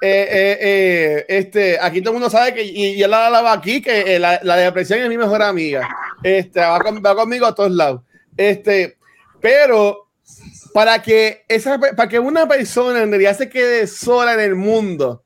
eh, 0.01 0.29
eh, 0.31 0.59
eh, 0.61 1.25
este, 1.29 1.79
aquí 1.81 2.01
todo 2.01 2.11
el 2.13 2.21
mundo 2.21 2.31
sabe 2.31 2.55
que, 2.55 2.63
y 2.65 2.97
la 3.07 3.27
hablaba 3.27 3.53
aquí, 3.53 3.81
que 3.83 4.19
la, 4.19 4.41
la 4.43 4.57
depresión 4.57 5.01
es 5.01 5.09
mi 5.09 5.17
mejor 5.19 5.43
amiga. 5.43 5.89
Este, 6.23 6.61
va, 6.61 6.79
con- 6.81 7.03
va 7.05 7.15
conmigo 7.15 7.47
a 7.47 7.55
todos 7.55 7.73
lados. 7.73 8.03
Este, 8.37 8.97
pero 9.41 10.09
para 10.73 11.01
que 11.03 11.45
esa, 11.49 11.79
para 11.79 12.09
que 12.09 12.19
una 12.19 12.47
persona 12.47 13.03
en 13.03 13.11
realidad 13.11 13.37
se 13.37 13.49
quede 13.49 13.87
sola 13.87 14.35
en 14.35 14.41
el 14.41 14.55
mundo, 14.55 15.25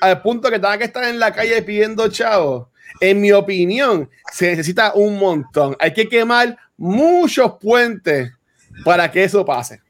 al 0.00 0.20
punto 0.20 0.50
que 0.50 0.58
tenga 0.58 0.78
que 0.78 0.84
estar 0.84 1.04
en 1.04 1.18
la 1.18 1.32
calle 1.32 1.62
pidiendo 1.62 2.08
chavos, 2.08 2.68
en 3.00 3.20
mi 3.20 3.32
opinión, 3.32 4.10
se 4.32 4.50
necesita 4.50 4.92
un 4.94 5.18
montón. 5.18 5.76
Hay 5.80 5.92
que 5.94 6.08
quemar 6.08 6.56
muchos 6.76 7.52
puentes 7.60 8.30
para 8.84 9.10
que 9.10 9.24
eso 9.24 9.44
pase. 9.44 9.80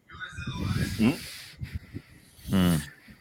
Mm. 2.49 2.75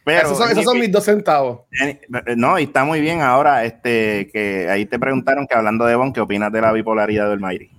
Pero, 0.03 0.27
esos, 0.27 0.37
son, 0.37 0.51
esos 0.51 0.63
son 0.63 0.79
mis 0.79 0.91
dos 0.91 1.03
centavos. 1.05 1.61
eh, 1.79 1.99
no, 2.35 2.57
y 2.59 2.63
está 2.63 2.83
muy 2.83 3.01
bien 3.01 3.21
ahora, 3.21 3.65
este, 3.65 4.29
que 4.33 4.67
ahí 4.69 4.85
te 4.85 4.97
preguntaron 4.97 5.45
que 5.47 5.55
hablando 5.55 5.85
de 5.85 5.95
Bon, 5.95 6.11
¿qué 6.11 6.21
opinas 6.21 6.51
de 6.51 6.61
la 6.61 6.71
bipolaridad 6.71 7.29
del 7.29 7.39
Mayri? 7.39 7.69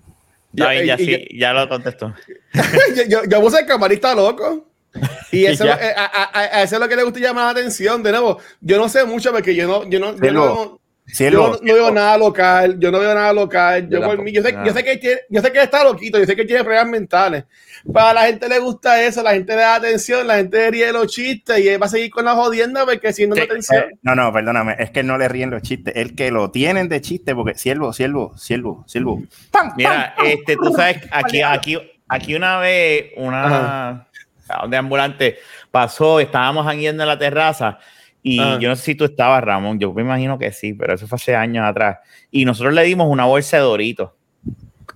Ya, 0.53 0.75
Y- 0.75 0.91
y- 0.91 0.97
sí, 1.05 1.29
ya 1.39 1.53
lo 1.53 1.69
contestó. 1.69 2.15
yo, 2.97 3.03
yo, 3.09 3.25
yo 3.29 3.41
puse 3.41 3.61
el 3.61 3.67
camarista 3.67 4.15
loco. 4.15 4.67
Y 5.33 5.47
eso, 5.47 5.65
Ya. 5.65 5.75
eh, 5.81 5.95
a, 5.97 6.05
a- 6.05 6.25
a- 6.25 6.59
a 6.59 6.63
eso 6.63 6.75
es 6.77 6.81
lo 6.81 6.87
que 6.89 6.95
le 6.97 7.03
gusta 7.05 7.19
llamar 7.19 7.45
la 7.47 7.51
atención. 7.61 8.03
De 8.03 8.11
nuevo, 8.11 8.39
yo 8.61 8.77
no 8.77 8.89
sé 8.91 9.05
mucho 9.05 9.33
porque 9.33 9.55
yo 9.55 9.67
no, 9.67 9.89
yo 9.89 9.99
no, 9.99 10.15
yo 10.15 10.79
Cielo, 11.07 11.38
no, 11.38 11.47
yo 11.47 11.61
no, 11.61 11.67
no 11.67 11.75
veo 11.75 11.91
nada 11.91 12.17
local. 12.17 12.77
Yo 12.79 12.91
no 12.91 12.99
veo 13.01 13.15
nada 13.15 13.33
local. 13.33 13.88
Yo, 13.88 14.01
Yo 14.01 14.07
por 14.07 14.23
mí, 14.23 14.33
yo, 14.33 14.43
sé, 14.43 14.53
nada. 14.53 14.65
yo, 14.67 14.73
sé 14.73 14.85
que 14.85 14.97
tiene, 14.97 15.21
yo 15.29 15.43
sé 15.43 15.53
que 15.53 15.62
está 15.62 15.85
loquito, 15.85 16.19
yo 16.19 16.25
sé 16.25 16.37
que 16.37 16.45
tiene 16.45 16.62
problemas 16.62 16.88
mentales. 16.88 17.45
Para 17.93 18.15
la 18.15 18.27
gente 18.27 18.49
le 18.49 18.61
gusta 18.61 19.03
eso, 19.03 19.23
la 19.23 19.33
gente 19.33 19.55
le 19.55 19.62
da 19.62 19.75
atención, 19.75 20.27
la 20.27 20.37
gente 20.37 20.71
ríe 20.71 20.93
los 20.93 21.09
chistes 21.09 21.59
y 21.59 21.69
él 21.69 21.83
va 21.83 21.87
a 21.87 21.88
seguir 21.88 22.11
con 22.11 22.25
la 22.25 22.35
jodienda 22.35 22.85
porque 22.85 23.12
si 23.12 23.27
no 23.27 23.35
Sí, 23.35 23.43
atención. 23.43 23.83
Eh, 23.83 23.99
no, 24.03 24.15
no, 24.15 24.33
perdóname, 24.33 24.77
es 24.79 24.91
que 24.91 25.03
no 25.03 25.19
le 25.19 25.29
ríen 25.29 25.51
los 25.51 25.62
chistes, 25.62 25.95
el 25.97 26.15
que 26.15 26.31
lo 26.31 26.51
tienen 26.53 26.88
de 26.88 27.01
chiste, 27.01 27.35
porque 27.35 27.57
siervo, 27.57 27.93
siervo, 27.93 28.37
siervo, 28.38 28.85
siervo. 28.87 29.23
¡Pam, 29.51 29.73
Mira, 29.77 30.15
pam, 30.17 30.25
pam! 30.25 30.27
este, 30.27 30.57
tú 30.57 30.73
sabes, 30.73 30.99
aquí, 31.11 31.43
aquí, 31.43 31.77
aquí 32.09 32.35
una 32.37 32.59
vez 32.59 33.07
una 33.17 34.07
de 34.69 34.77
ambulante 34.77 35.38
pasó, 35.71 36.21
estábamos 36.21 36.73
yendo 36.77 37.03
en 37.03 37.09
la 37.09 37.19
terraza 37.19 37.79
y 38.23 38.37
yo 38.37 38.69
no 38.69 38.77
sé 38.77 38.83
si 38.83 38.95
tú 38.95 39.05
estabas, 39.05 39.43
Ramón, 39.43 39.79
yo 39.81 39.93
me 39.93 40.03
imagino 40.03 40.39
que 40.39 40.53
sí, 40.53 40.75
pero 40.75 40.95
eso 40.95 41.07
fue 41.09 41.17
hace 41.17 41.35
años 41.35 41.65
atrás. 41.65 41.99
Y 42.31 42.45
nosotros 42.45 42.73
le 42.73 42.85
dimos 42.85 43.09
una 43.11 43.25
bolsa 43.25 43.57
de 43.57 43.63
Doritos, 43.65 44.11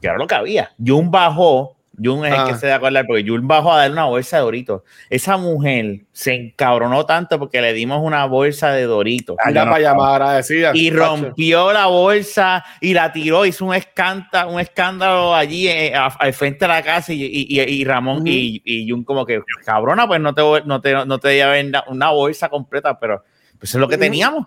que 0.01 0.07
era 0.07 0.17
lo 0.17 0.27
que 0.27 0.35
había. 0.37 0.71
Jun 0.85 1.11
bajó, 1.11 1.76
Jun 2.03 2.25
es 2.27 2.33
el 2.35 2.41
Ah. 2.41 2.47
que 2.49 2.55
se 2.57 2.67
da 2.67 2.75
a 2.75 2.77
acordar, 2.77 3.05
porque 3.07 3.25
Jun 3.27 3.47
bajó 3.49 3.73
a 3.73 3.79
darle 3.79 3.93
una 3.95 4.05
bolsa 4.05 4.37
de 4.37 4.43
Doritos. 4.43 4.83
Esa 5.09 5.37
mujer 5.37 6.01
se 6.13 6.35
encabronó 6.35 7.07
tanto 7.07 7.39
porque 7.39 7.61
le 7.61 7.73
dimos 7.73 8.01
una 8.03 8.25
bolsa 8.27 8.71
de 8.73 8.83
Doritos. 8.85 9.37
Ah, 9.39 9.51
no 9.51 9.65
para 9.65 9.81
llamar 9.81 10.23
agradecida. 10.23 10.73
Y 10.75 10.91
rompió 10.91 11.73
la 11.73 11.87
bolsa 11.87 12.65
y 12.81 12.93
la 12.95 13.13
tiró, 13.13 13.47
hizo 13.47 13.65
un 13.65 13.75
escándalo, 13.75 14.51
un 14.53 14.61
escándalo 14.61 15.35
allí 15.35 15.69
eh, 15.69 15.95
a- 15.95 16.07
al 16.07 16.33
frente 16.33 16.65
de 16.65 16.69
la 16.69 16.83
casa 16.83 17.13
y, 17.13 17.23
y- 17.25 17.47
y- 17.49 17.61
y 17.61 17.85
Ramón 17.85 18.27
y, 18.27 18.61
y 18.65 18.91
Jun 18.91 19.03
como 19.05 19.25
que, 19.25 19.43
cabrona, 19.65 20.07
pues 20.07 20.21
no 20.21 20.35
te, 20.35 20.43
voy- 20.43 20.63
no 20.67 20.81
te, 20.81 20.93
no 21.07 21.19
te 21.19 21.35
lleven 21.35 21.69
una- 21.69 21.85
una 21.89 22.11
bolsa 22.11 22.49
completa, 22.49 22.99
pero 22.99 23.25
pues 23.59 23.71
eso 23.71 23.79
es 23.79 23.81
lo 23.81 23.89
que 23.89 23.97
teníamos. 23.99 24.47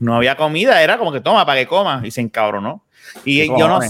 No 0.00 0.16
había 0.16 0.36
comida, 0.36 0.82
era 0.82 0.98
como 0.98 1.12
que 1.12 1.20
toma 1.20 1.46
para 1.46 1.60
que 1.60 1.66
comas 1.66 2.04
y 2.04 2.10
se 2.10 2.20
encabronó. 2.20 2.84
Y 3.24 3.40
¿Qué 3.40 3.46
yo 3.58 3.68
no, 3.68 3.80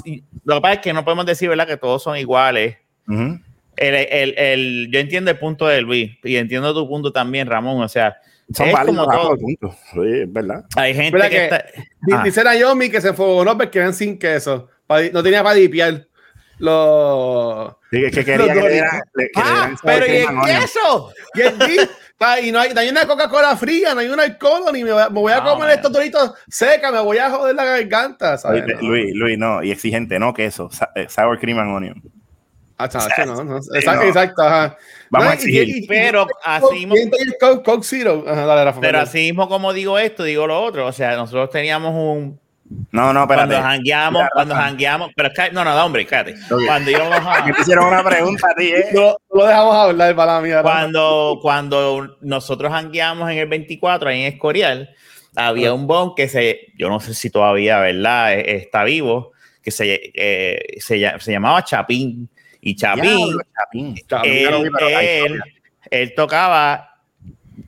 lo 0.45 0.55
que 0.55 0.61
pasa 0.61 0.75
es 0.75 0.81
que 0.81 0.93
no 0.93 1.05
podemos 1.05 1.27
decir, 1.27 1.49
¿verdad? 1.49 1.67
Que 1.67 1.77
todos 1.77 2.03
son 2.03 2.17
iguales. 2.17 2.77
El, 3.09 3.95
el- 3.95 4.35
el- 4.39 4.89
yo 4.93 4.99
entiendo 5.01 5.31
el 5.31 5.39
punto 5.39 5.67
de 5.67 5.81
Luis 5.83 6.17
y 6.25 6.37
entiendo 6.37 6.75
tu 6.75 6.89
punto 6.89 7.13
también, 7.13 7.47
Ramón. 7.49 7.81
O 7.83 7.89
sea, 7.89 8.17
Son 8.53 8.67
es 8.69 8.73
válidos 8.73 8.97
como 9.07 9.11
todo. 9.13 9.21
ambos 9.33 9.39
puntos. 9.41 9.75
Sí, 9.93 10.01
es 10.23 10.33
verdad. 10.33 10.65
Hay 10.77 10.95
gente 10.95 11.13
¿Verdad 11.13 11.29
que, 11.29 11.37
que- 11.37 11.45
está... 11.45 11.65
Ah. 12.13 12.23
Dice 12.25 12.43
Naomi 12.45 12.91
que 12.91 13.01
se 13.01 13.09
enfogonó 13.09 13.57
porque 13.57 13.79
eran 13.79 13.95
sin 13.95 14.19
queso. 14.19 14.69
No 15.13 15.23
tenía 15.23 15.43
para 15.43 15.55
dipiar 15.55 16.07
los. 16.59 17.73
Sí, 17.91 18.03
que 18.11 18.11
quería 18.25 18.53
que 18.53 18.61
le 18.63 19.31
que 19.31 19.31
Ah, 19.37 19.71
pero 19.85 20.07
¿y 20.07 20.11
el 20.11 20.27
queso? 20.61 21.13
Y, 21.35 21.41
el 21.43 21.55
y 22.49 22.51
no, 22.53 22.59
hay, 22.59 22.75
no 22.75 22.81
hay 22.81 22.89
una 22.89 23.07
Coca-Cola 23.07 23.57
fría, 23.57 23.95
no 23.95 24.01
hay 24.01 24.09
un 24.09 24.19
alcohol, 24.19 24.65
ni 24.73 24.83
me, 24.83 24.91
voy 25.11 25.33
a 25.33 25.37
No, 25.41 25.45
comer 25.53 25.69
man. 25.69 25.77
estos 25.77 25.93
doritos 25.93 26.33
seca, 26.49 26.91
me 26.91 27.01
voy 27.01 27.19
a 27.19 27.31
joder 27.31 27.55
la 27.55 27.65
garganta. 27.65 28.37
No. 28.45 28.89
Luis, 28.89 29.15
Luis, 29.15 29.39
no, 29.39 29.63
y 29.63 29.71
exigente, 29.71 30.19
no 30.19 30.35
queso, 30.35 30.69
sa- 30.71 30.91
eh, 30.97 31.07
sour 31.09 31.39
cream 31.39 31.59
and 31.61 31.71
onion. 31.77 32.03
Ah, 32.79 32.89
chacho, 32.89 33.27
no, 33.27 33.45
no. 33.45 33.61
Sí, 33.63 33.71
Exacto, 33.75 34.03
no. 34.03 34.09
exacto, 34.09 34.43
ajá. 34.43 34.77
Vamos 35.11 35.25
No, 35.27 35.31
a 35.31 35.35
exigir. 35.35 35.69
y- 35.69 35.79
y- 35.79 35.87
Pero 35.87 36.27
y- 36.29 36.33
así 36.45 36.75
mismo- 36.87 36.97
y 36.97 37.01
entonces 37.01 37.29
el 37.29 37.35
Coke, 37.39 37.65
Coke 37.65 37.85
Zero. 37.85 38.25
Ajá, 38.27 38.47
dale, 38.47 38.65
Rafa, 38.65 38.81
Pero 38.81 39.01
así 39.01 39.19
mismo 39.19 39.49
como 39.49 39.73
digo 39.73 39.99
esto, 39.99 40.23
digo 40.25 40.47
lo 40.47 40.61
otro. 40.63 40.87
O 40.87 40.93
sea, 40.93 41.17
nosotros 41.17 41.51
teníamos 41.51 41.93
un... 41.95 42.39
No, 42.93 43.15
no, 43.15 43.23
espérate. 43.23 43.49
Cuando 43.49 43.63
jangueamos, 43.67 44.21
Mira, 44.21 44.31
cuando 44.35 44.55
Rafa, 44.55 44.67
jangueamos... 44.67 45.11
Pero 45.17 45.29
es 45.29 45.35
que... 45.35 45.51
No, 45.53 45.65
no, 45.65 45.85
hombre, 45.87 46.05
cállate. 46.07 46.35
Cuando 46.67 46.91
íbamos 46.91 47.19
a... 47.27 47.45
te 47.55 47.61
hicieron 47.63 47.87
una 47.87 48.05
pregunta 48.05 48.47
a 48.51 48.55
ti, 48.55 48.69
¿eh? 48.69 48.85
No, 48.93 49.17
lo 49.33 49.47
dejamos 49.47 49.75
hablar 49.75 50.15
para 50.15 50.35
la 50.35 50.41
mía. 50.43 50.63
Cuando, 50.63 51.39
cuando 51.41 52.17
nosotros 52.21 52.71
jangueamos 52.71 53.31
en 53.31 53.39
el 53.39 53.47
24, 53.49 54.11
ahí 54.11 54.21
en 54.21 54.35
Escorial, 54.35 54.95
había 55.35 55.73
un 55.73 55.87
bon 55.87 56.15
que 56.15 56.29
se... 56.29 56.67
Yo 56.77 56.91
no 56.91 57.01
sé 57.01 57.15
si 57.15 57.31
todavía, 57.31 57.79
¿verdad? 57.81 58.35
E- 58.35 58.57
Está 58.57 58.85
vivo. 58.85 59.33
Que 59.63 59.71
se, 59.71 60.13
eh, 60.15 60.77
se, 60.79 61.01
se 61.21 61.33
llamaba 61.33 61.65
Chapín. 61.65 62.29
Y 62.61 62.75
Chapín, 62.77 63.41
él, 64.25 64.71
él- 64.91 65.41
él 65.91 66.15
tocaba, 66.15 66.97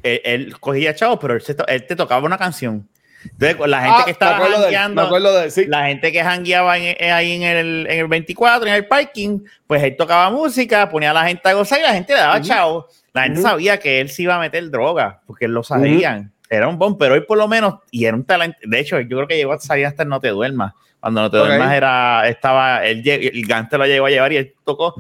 él, 0.03 0.21
él 0.25 0.59
cogía 0.61 0.95
chavos, 0.95 1.19
pero 1.21 1.35
él, 1.35 1.43
se 1.43 1.55
to- 1.55 1.67
él 1.67 1.87
te 1.87 1.97
tocaba 1.97 2.25
una 2.27 2.39
canción. 2.39 2.89
Entonces, 3.23 3.69
la 3.69 3.83
gente 3.83 3.97
Ah, 4.01 4.05
que 4.07 4.11
estaba 4.13 4.39
jangueando, 4.39 5.21
de 5.43 5.51
sí. 5.51 5.67
la 5.67 5.87
gente 5.87 6.11
que 6.11 6.23
jangueaba 6.23 6.79
en- 6.79 6.97
en- 6.99 7.13
ahí 7.13 7.33
en 7.33 7.43
el, 7.43 7.87
en 7.87 7.99
el 8.01 8.07
24, 8.09 8.67
en 8.67 8.75
el 8.75 8.87
parking, 8.87 9.41
pues 9.67 9.83
él 9.83 9.95
tocaba 9.97 10.31
música, 10.31 10.89
ponía 10.89 11.11
a 11.11 11.15
la 11.15 11.27
gente 11.27 11.47
a 11.49 11.53
gozar 11.53 11.81
y 11.81 11.83
la 11.83 11.93
gente 11.93 12.15
le 12.15 12.19
daba 12.21 12.41
chavo. 12.41 12.89
La 13.13 13.25
gente 13.25 13.41
Ujú. 13.41 13.49
sabía 13.49 13.79
que 13.79 14.01
él 14.01 14.09
se 14.09 14.23
iba 14.23 14.37
a 14.37 14.39
meter 14.41 14.71
droga, 14.71 15.21
porque 15.27 15.45
él 15.45 15.53
lo 15.53 15.63
sabían. 15.63 16.33
Era 16.49 16.67
un 16.67 16.79
bomb, 16.79 16.99
pero 16.99 17.15
hoy 17.15 17.21
por 17.21 17.37
lo 17.39 17.47
menos, 17.47 17.75
y 17.91 18.07
era 18.07 18.17
un 18.17 18.25
talento. 18.25 18.59
De 18.63 18.81
hecho, 18.81 18.99
yo 19.01 19.17
creo 19.19 19.29
que 19.29 19.37
llegó 19.37 19.53
a 19.53 19.61
salir 19.61 19.85
hasta 19.87 20.03
el 20.03 20.09
No 20.09 20.19
Te 20.21 20.29
Duermas. 20.29 20.73
Cuando 21.01 21.23
No 21.23 21.31
Te 21.31 21.39
Ok. 21.39 21.47
Duermas 21.47 21.73
era, 21.75 22.29
estaba, 22.29 22.85
él, 22.87 23.03
el 23.09 23.47
Gante 23.47 23.79
lo 23.79 23.87
llegó 23.87 24.07
a 24.07 24.11
llevar 24.11 24.33
y 24.33 24.37
él 24.37 24.55
tocó. 24.65 24.95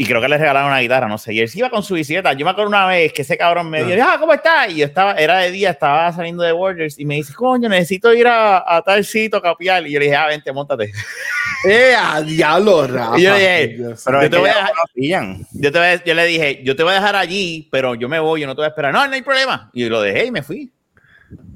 Y 0.00 0.06
creo 0.06 0.20
que 0.20 0.28
le 0.28 0.38
regalaron 0.38 0.70
una 0.70 0.78
guitarra, 0.78 1.08
no 1.08 1.18
sé. 1.18 1.34
Y 1.34 1.40
él 1.40 1.50
iba 1.54 1.70
con 1.70 1.82
su 1.82 1.94
bicicleta. 1.94 2.32
Yo 2.32 2.44
me 2.44 2.52
acuerdo 2.52 2.68
una 2.68 2.86
vez 2.86 3.12
que 3.12 3.22
ese 3.22 3.36
cabrón 3.36 3.68
me 3.68 3.82
dijo, 3.82 4.00
ah, 4.06 4.16
¿cómo 4.20 4.32
estás? 4.32 4.70
Y 4.70 4.76
yo 4.76 4.86
estaba, 4.86 5.14
era 5.14 5.38
de 5.38 5.50
día, 5.50 5.70
estaba 5.70 6.12
saliendo 6.12 6.44
de 6.44 6.52
Borders 6.52 7.00
y 7.00 7.04
me 7.04 7.16
dice, 7.16 7.34
coño, 7.34 7.68
necesito 7.68 8.14
ir 8.14 8.28
a, 8.28 8.62
a 8.76 8.80
tal 8.82 9.04
sitio 9.04 9.40
a 9.40 9.42
capiar. 9.42 9.84
Y 9.88 9.92
yo 9.92 9.98
le 9.98 10.04
dije, 10.04 10.16
ah, 10.16 10.28
vente, 10.28 10.52
montate. 10.52 10.92
¡Eh, 11.68 11.94
a 11.98 12.22
diablo, 12.22 12.86
Rafa! 12.86 13.18
Y 13.18 13.22
yo 13.24 13.34
dije, 13.34 13.68
Dios. 13.76 14.02
Pero 14.04 14.22
Yo 14.22 14.30
te 14.30 14.38
voy 14.38 14.50
a- 14.50 14.70
conocían. 14.72 15.46
Yo, 15.50 15.72
te 15.72 15.78
voy 15.80 15.88
a- 15.88 16.04
yo 16.04 16.14
le 16.14 16.24
dije, 16.26 16.60
yo 16.62 16.76
te 16.76 16.82
voy 16.84 16.92
a 16.92 16.96
dejar 16.96 17.16
allí, 17.16 17.68
pero 17.72 17.96
yo 17.96 18.08
me 18.08 18.20
voy, 18.20 18.40
yo 18.42 18.46
no 18.46 18.54
te 18.54 18.60
voy 18.60 18.66
a 18.66 18.68
esperar. 18.68 18.92
No, 18.92 19.04
no 19.04 19.12
hay 19.12 19.22
problema. 19.22 19.68
Y 19.74 19.86
lo 19.88 20.00
dejé 20.00 20.26
y 20.26 20.30
me 20.30 20.42
fui. 20.44 20.70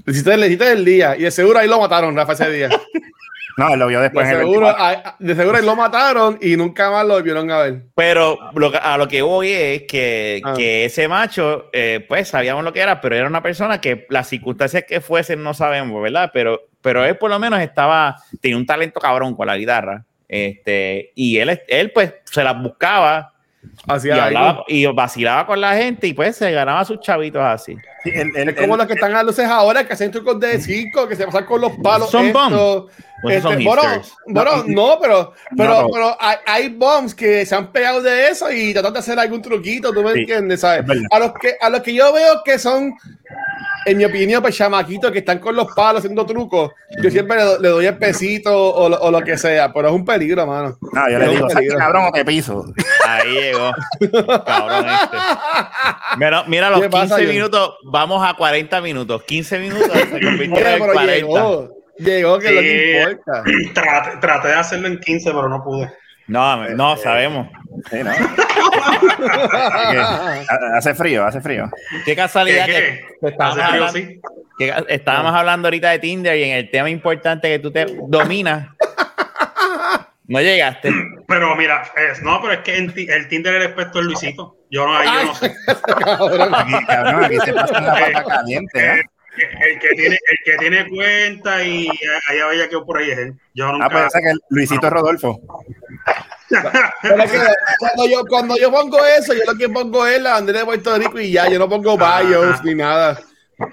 Le 0.05 0.37
le 0.37 0.47
hiciste 0.49 0.73
el 0.73 0.85
día 0.85 1.15
y 1.17 1.23
de 1.23 1.31
seguro 1.31 1.61
ahí 1.61 1.69
lo 1.69 1.81
mataron, 1.81 2.17
Rafa, 2.17 2.33
ese 2.33 2.51
día. 2.51 2.69
No, 3.57 3.73
él 3.73 3.79
lo 3.79 3.87
vio 3.87 3.99
De 3.99 4.05
después 4.05 4.27
en 4.27 4.33
el 4.35 4.39
seguro, 4.41 4.67
24. 4.67 5.11
a- 5.11 5.17
de 5.19 5.35
seguro 5.35 5.61
lo 5.61 5.77
mataron 5.77 6.39
y 6.41 6.57
nunca 6.57 6.91
más 6.91 7.07
lo 7.07 7.23
vieron 7.23 7.51
a 7.51 7.59
ver. 7.59 7.83
Pero 7.95 8.39
lo 8.55 8.71
que- 8.73 8.79
a 8.79 8.97
lo 8.97 9.07
que 9.09 9.23
voy 9.23 9.51
es 9.53 9.83
que, 9.83 10.41
Ah. 10.45 10.55
que 10.57 10.85
ese 10.87 11.07
macho, 11.09 11.69
eh, 11.73 12.05
pues 12.09 12.29
sabíamos 12.29 12.65
lo 12.65 12.73
que 12.73 12.81
era, 12.81 13.01
pero 13.01 13.15
era 13.17 13.27
una 13.27 13.43
persona 13.43 13.81
que 13.81 14.07
las 14.11 14.29
circunstancias 14.29 14.85
que 14.89 15.01
fuesen 15.01 15.43
no 15.43 15.53
sabemos, 15.55 16.03
¿verdad? 16.03 16.31
Pero, 16.33 16.63
pero 16.81 17.05
él 17.05 17.17
por 17.19 17.31
lo 17.31 17.39
menos 17.39 17.61
estaba, 17.61 18.17
tenía 18.41 18.57
un 18.57 18.67
talento 18.67 19.01
cabrón 19.01 19.35
con 19.35 19.47
la 19.47 19.57
guitarra. 19.57 20.05
Este, 20.29 21.13
y 21.15 21.37
él, 21.39 21.61
él 21.69 21.91
pues 21.93 22.15
se 22.25 22.43
las 22.43 22.61
buscaba 22.63 23.35
Así 23.87 24.09
y, 24.09 24.11
hablaba, 24.13 24.65
y 24.67 24.87
vacilaba 24.87 25.47
con 25.47 25.61
la 25.61 25.77
gente 25.77 26.07
y 26.09 26.15
pues 26.15 26.37
se 26.37 26.51
ganaba 26.51 26.85
sus 26.85 26.99
chavitos 27.01 27.43
así. 27.43 27.77
Sí, 28.05 28.11
Es 28.15 28.55
como 28.57 28.77
los 28.77 28.87
que 28.87 28.95
están 28.95 29.15
a 29.15 29.23
luces 29.23 29.47
ahora, 29.47 29.87
que 29.87 29.93
hacen 29.93 30.11
trucos 30.11 30.39
de 30.41 30.61
circo, 30.61 31.07
que 31.07 31.15
se 31.17 31.25
pasan 31.25 31.45
con 31.45 31.61
los 31.61 31.73
palos. 31.83 32.11
Son 32.11 32.27
esto. 32.27 32.83
bums. 32.83 32.93
Pues 33.23 33.37
Este, 33.37 33.49
son 33.55 33.65
bueno, 33.65 33.83
bueno, 34.27 34.65
no, 34.67 34.99
pero, 35.01 35.33
pero, 35.57 35.83
No. 35.83 35.89
pero 35.93 36.17
hay, 36.19 36.37
hay 36.45 36.69
bombs 36.71 37.15
que 37.15 37.47
se 37.47 37.55
han 37.55 37.71
pegado 37.71 38.03
de 38.03 38.27
eso 38.29 38.51
y 38.51 38.73
tratan 38.73 38.95
de 38.95 38.99
hacer 38.99 39.17
algún 39.17 39.41
truquito, 39.41 39.93
tú 39.93 40.03
me 40.03 40.13
Sí, 40.13 40.21
entiendes, 40.21 40.59
¿sabes? 40.61 40.85
A 41.09 41.19
los, 41.21 41.33
que, 41.35 41.55
a 41.61 41.71
los 41.71 41.83
que 41.83 41.95
yo 41.95 42.13
veo 42.13 42.43
que 42.45 42.59
son, 42.59 42.93
en 43.87 43.97
mi 43.97 44.05
opinión, 44.05 44.43
pues 44.43 44.57
chamaquitos 44.57 45.13
que 45.13 45.19
están 45.21 45.39
con 45.39 45.55
los 45.55 45.73
palos 45.73 46.01
haciendo 46.01 46.27
trucos, 46.27 46.73
yo 47.01 47.11
siempre 47.13 47.37
le, 47.37 47.45
do- 47.45 47.59
le 47.61 47.69
doy 47.69 47.87
el 47.87 47.97
pesito 47.97 48.53
o, 48.75 48.89
lo- 48.89 48.99
o 49.01 49.11
lo 49.13 49.21
que 49.21 49.39
sea, 49.39 49.73
pero 49.73 49.87
es 49.91 49.95
un 49.95 50.05
peligro, 50.05 50.45
mano. 50.45 50.77
No, 50.93 51.09
yo 51.09 51.19
Es 51.19 51.25
le 51.25 51.29
digo, 51.29 51.41
¿sabes 51.49 51.53
qué, 51.53 51.55
peligro. 51.59 51.79
cabrón 51.79 52.05
o 52.09 52.13
te 52.13 52.25
piso? 52.25 52.65
Ahí 53.07 53.31
llegó. 53.35 53.71
Cabrón 54.45 54.87
este. 54.89 55.17
Mira, 56.19 56.45
mira 56.49 56.71
los 56.71 56.81
¿Qué 56.81 56.91
pasa, 56.91 57.17
15 57.19 57.41
John? 57.41 57.73
Vamos 57.93 58.27
a 58.29 58.35
40 58.35 58.81
minutos. 58.81 59.23
15 59.25 59.59
minutos 59.59 59.93
se 59.93 60.09
convirtieron 60.21 60.53
Oye, 60.57 60.75
en 60.75 60.81
pero 60.81 60.93
40. 60.95 61.15
llegó, 61.15 61.69
llegó, 61.99 62.39
que 62.39 62.49
es 62.49 62.55
lo 62.55 62.61
que 62.61 63.05
Sí. 63.05 63.11
importa. 63.11 63.43
Traté, 63.75 64.17
traté 64.21 64.49
de 64.49 64.55
hacerlo 64.55 64.89
en 64.89 64.99
15, 64.99 65.31
pero 65.31 65.49
no 65.49 65.63
pude. 65.63 65.93
No, 66.29 66.69
no, 66.71 66.97
sabemos. 66.97 67.49
Sí, 67.91 67.97
que, 67.99 68.01
ha- 70.01 70.77
hace 70.77 70.95
frío, 70.95 71.25
hace 71.25 71.41
frío. 71.41 71.71
Qué 72.05 72.15
casualidad 72.17 72.67
¿Qué, 72.67 72.73
que, 72.73 72.79
qué? 72.81 73.01
que 73.21 73.29
estábamos, 73.29 73.59
Hace 73.59 73.69
frío, 73.71 73.85
hablando, 73.85 73.99
sí. 73.99 74.21
que 74.59 74.75
estábamos 74.95 75.35
hablando 75.35 75.69
ahorita 75.69 75.91
de 75.91 75.99
Tinder 75.99 76.37
y 76.39 76.45
en 76.45 76.57
el 76.57 76.71
tema 76.71 76.89
importante 76.91 77.49
que 77.49 77.59
tú 77.59 77.71
te 77.71 77.87
dominas. 78.09 78.69
No 80.33 80.41
llegaste. 80.41 80.91
Pero 81.29 81.55
mira, 81.57 81.83
es- 82.11 82.23
no, 82.23 82.41
pero 82.41 82.55
es 82.55 82.61
que 82.61 82.77
en 82.77 82.93
el 82.97 83.29
Tinder 83.29 83.55
el 83.55 83.63
experto 83.65 84.01
es 84.01 84.05
Luisito. 84.07 84.57
Yo 84.71 84.87
no, 84.87 84.97
ahí 84.97 85.07
yo 85.09 85.25
no 85.27 85.35
sé. 85.35 85.47
Aquí, 85.69 86.87
cabrón, 86.87 87.25
aquí 87.25 87.37
se 87.45 87.53
pasa 87.53 87.79
una 87.79 87.93
pata 87.95 88.25
caliente. 88.25 89.03
El 89.37 89.79
que 89.79 89.89
tiene, 89.97 90.15
el 90.17 90.39
que 90.45 90.59
tiene 90.59 90.89
cuenta 90.89 91.63
y 91.65 91.89
allá 92.29 92.47
vaya 92.47 92.69
que 92.69 92.79
por 92.81 92.99
ahí 92.99 93.11
es 93.11 93.19
él. 93.19 93.35
Yo 93.55 93.71
nunca. 93.73 93.87
Ah, 93.87 93.91
pues 93.91 94.07
ese 94.07 94.21
que 94.21 94.33
Luisito 94.51 94.87
es 94.87 94.93
Rodolfo. 94.93 95.41
Pero 97.03 97.23
es 97.23 97.31
que 97.33 97.39
cuando 97.79 98.07
yo, 98.09 98.25
cuando 98.27 98.57
yo 98.59 98.71
pongo 98.71 98.99
eso, 99.07 99.33
yo 99.35 99.41
lo 99.47 99.57
que 99.57 99.69
pongo 99.71 100.07
es 100.07 100.21
la 100.21 100.33
bandera 100.33 100.59
de 100.61 100.65
Puerto 100.67 100.99
Rico 100.99 101.19
y 101.21 101.33
ya, 101.33 101.49
yo 101.49 101.59
no 101.59 101.69
pongo 101.69 101.97
bios 101.97 102.63
ni 102.65 102.75
nada. 102.75 103.19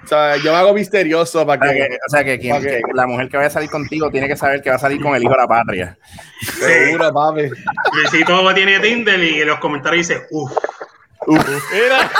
O 0.02 0.06
sea, 0.06 0.36
yo 0.36 0.52
me 0.52 0.58
hago 0.58 0.72
misterioso 0.74 1.46
para 1.46 1.60
O 1.62 1.64
sea, 1.68 1.74
que, 1.74 1.88
que, 1.88 1.94
o 1.94 2.10
sea, 2.10 2.24
que 2.24 2.38
quien- 2.38 2.56
Ok. 2.56 2.62
que 2.62 2.80
la 2.94 3.06
mujer 3.06 3.28
que 3.28 3.36
vaya 3.36 3.48
a 3.48 3.50
salir 3.50 3.70
contigo 3.70 4.10
tiene 4.10 4.28
que 4.28 4.36
saber 4.36 4.60
que 4.62 4.70
va 4.70 4.76
a 4.76 4.78
salir 4.78 5.00
con 5.00 5.14
el 5.14 5.22
hijo 5.22 5.32
de 5.32 5.38
la 5.38 5.46
patria. 5.48 5.96
seguro, 6.58 7.12
papi. 7.12 7.48
Luisito 7.94 8.54
tiene 8.54 8.80
Tinder 8.80 9.18
y 9.22 9.40
en 9.42 9.48
los 9.48 9.58
comentarios 9.58 10.08
dice, 10.08 10.22
uff. 10.30 10.52
Mira. 11.26 12.10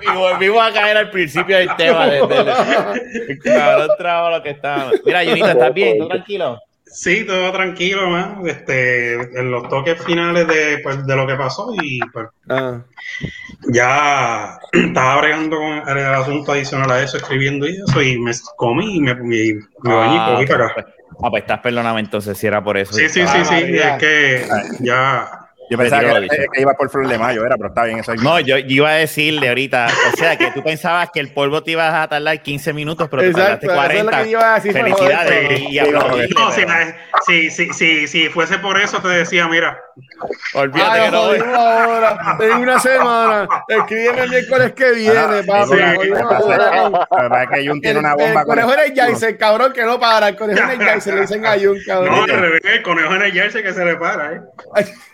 y 0.00 0.16
volvimos 0.16 0.64
a 0.66 0.72
caer 0.72 0.96
al 0.96 1.10
principio 1.10 1.56
del 1.58 1.74
tema. 1.76 2.06
de- 2.06 2.26
de- 2.26 3.26
el 3.32 3.38
cabrón 3.40 3.88
trabajo 3.98 4.30
lo 4.30 4.42
que 4.42 4.50
estaba. 4.50 4.90
Mira, 5.04 5.24
Junito, 5.24 5.48
¿estás 5.48 5.74
bien? 5.74 5.98
¿Tú 5.98 6.08
tranquilo? 6.08 6.60
Sí, 6.94 7.24
todo 7.26 7.50
tranquilo, 7.52 8.08
man. 8.08 8.38
Este, 8.46 9.14
en 9.14 9.50
los 9.50 9.68
toques 9.68 10.00
finales 10.04 10.46
de, 10.46 10.78
pues, 10.78 11.04
de 11.04 11.16
lo 11.16 11.26
que 11.26 11.34
pasó 11.34 11.72
y 11.82 11.98
pues 12.12 12.28
Ah. 12.48 12.80
ya 13.68 14.58
estaba 14.72 15.20
bregando 15.20 15.56
con 15.56 15.88
el, 15.98 16.04
asunto 16.06 16.52
adicional 16.52 16.90
a 16.92 17.02
eso, 17.02 17.16
escribiendo 17.16 17.66
y 17.66 17.76
eso, 17.86 18.00
y 18.00 18.16
me 18.20 18.30
comí 18.56 18.96
y 18.96 19.00
me, 19.00 19.10
y 19.10 19.54
me 19.82 19.94
bañé 19.94 20.16
y 20.16 20.34
cogí 20.34 20.46
para 20.46 20.66
acá. 20.66 20.86
Ah, 21.22 21.30
pues 21.30 21.42
estás 21.42 21.60
perdóname 21.60 22.00
entonces 22.00 22.38
si 22.38 22.46
era 22.46 22.62
por 22.62 22.76
eso. 22.76 22.92
Sí, 22.92 23.08
sí, 23.08 23.22
Ah, 23.22 23.28
sí, 23.28 23.44
sí, 23.44 23.54
María. 23.54 23.96
es 23.96 24.00
que 24.00 24.48
ya... 24.80 25.40
Yo 25.74 25.78
pensaba 25.78 26.14
que, 26.14 26.20
dicho. 26.20 26.36
que 26.52 26.60
iba 26.60 26.74
por 26.74 26.90
Flor 26.90 27.08
de 27.08 27.18
Mayo, 27.18 27.44
era, 27.44 27.56
pero 27.56 27.68
está 27.68 27.84
bien, 27.84 27.98
eso 27.98 28.12
es- 28.12 28.22
No, 28.22 28.40
yo, 28.40 28.58
yo 28.58 28.66
iba 28.68 28.90
a 28.90 28.94
decirle 28.94 29.48
ahorita, 29.48 29.88
o 30.12 30.16
sea, 30.16 30.36
que 30.36 30.50
tú 30.52 30.62
pensabas 30.62 31.10
que 31.12 31.20
el 31.20 31.32
polvo 31.32 31.62
te 31.62 31.72
ibas 31.72 31.92
a 31.94 32.08
tardar 32.08 32.40
15 32.42 32.72
minutos, 32.72 33.08
pero 33.10 33.22
te 33.22 33.32
tardaste 33.32 33.66
eso 33.66 33.74
es 33.74 33.80
lo 33.80 33.82
40. 33.84 34.22
que 34.22 34.30
iba 34.30 34.52
a 34.52 34.54
decir, 34.54 34.72
Felicidades 34.72 35.60
y, 35.60 35.78
y 35.78 35.90
No, 35.90 36.50
si, 36.52 36.62
si, 37.26 37.50
si, 37.50 37.72
si, 37.72 38.06
si 38.06 38.28
fuese 38.28 38.58
por 38.58 38.80
eso 38.80 39.00
te 39.00 39.08
decía, 39.08 39.46
mira, 39.48 39.78
Olvídate 40.54 41.00
Ah, 41.00 41.04
que 41.04 41.10
no 41.12 41.22
voy. 41.26 41.38
ahora. 41.54 42.36
En 42.40 42.52
una 42.56 42.80
semana. 42.80 43.48
Escríbeme 43.68 44.22
el 44.22 44.30
miércoles 44.30 44.72
que 44.72 44.90
viene, 44.92 45.14
Ah, 45.16 45.42
sí, 45.42 45.46
Nos 45.46 45.68
sí, 45.70 46.10
pasa 46.10 46.36
ahora. 47.10 47.42
es 47.44 47.48
que- 47.50 47.68
Jun 47.68 47.80
tiene 47.80 48.00
una 48.00 48.10
El, 48.10 48.16
bomba 48.16 48.40
el 48.40 48.46
con 48.46 48.56
conejo 48.56 48.72
el- 48.74 48.78
en 48.80 48.84
el 48.92 48.98
Jason, 48.98 49.34
cabrón, 49.38 49.72
que 49.72 49.82
no 49.84 50.00
para. 50.00 50.28
El 50.28 50.36
conejo 50.36 50.62
en 50.72 50.80
el 50.80 50.86
Jason 50.88 51.14
le 51.14 51.20
dicen 51.22 51.46
a 51.46 51.52
Jun, 51.52 51.76
no, 51.78 51.82
cabrón. 51.86 52.30
al 52.30 52.40
revés, 52.40 52.60
el 52.64 52.82
conejo 52.82 53.14
en 53.14 53.22
el 53.22 53.32
jersey 53.32 53.62
que 53.62 53.72
se 53.72 53.84
le 53.84 53.96
para, 53.96 54.32
¿eh? 54.32 54.40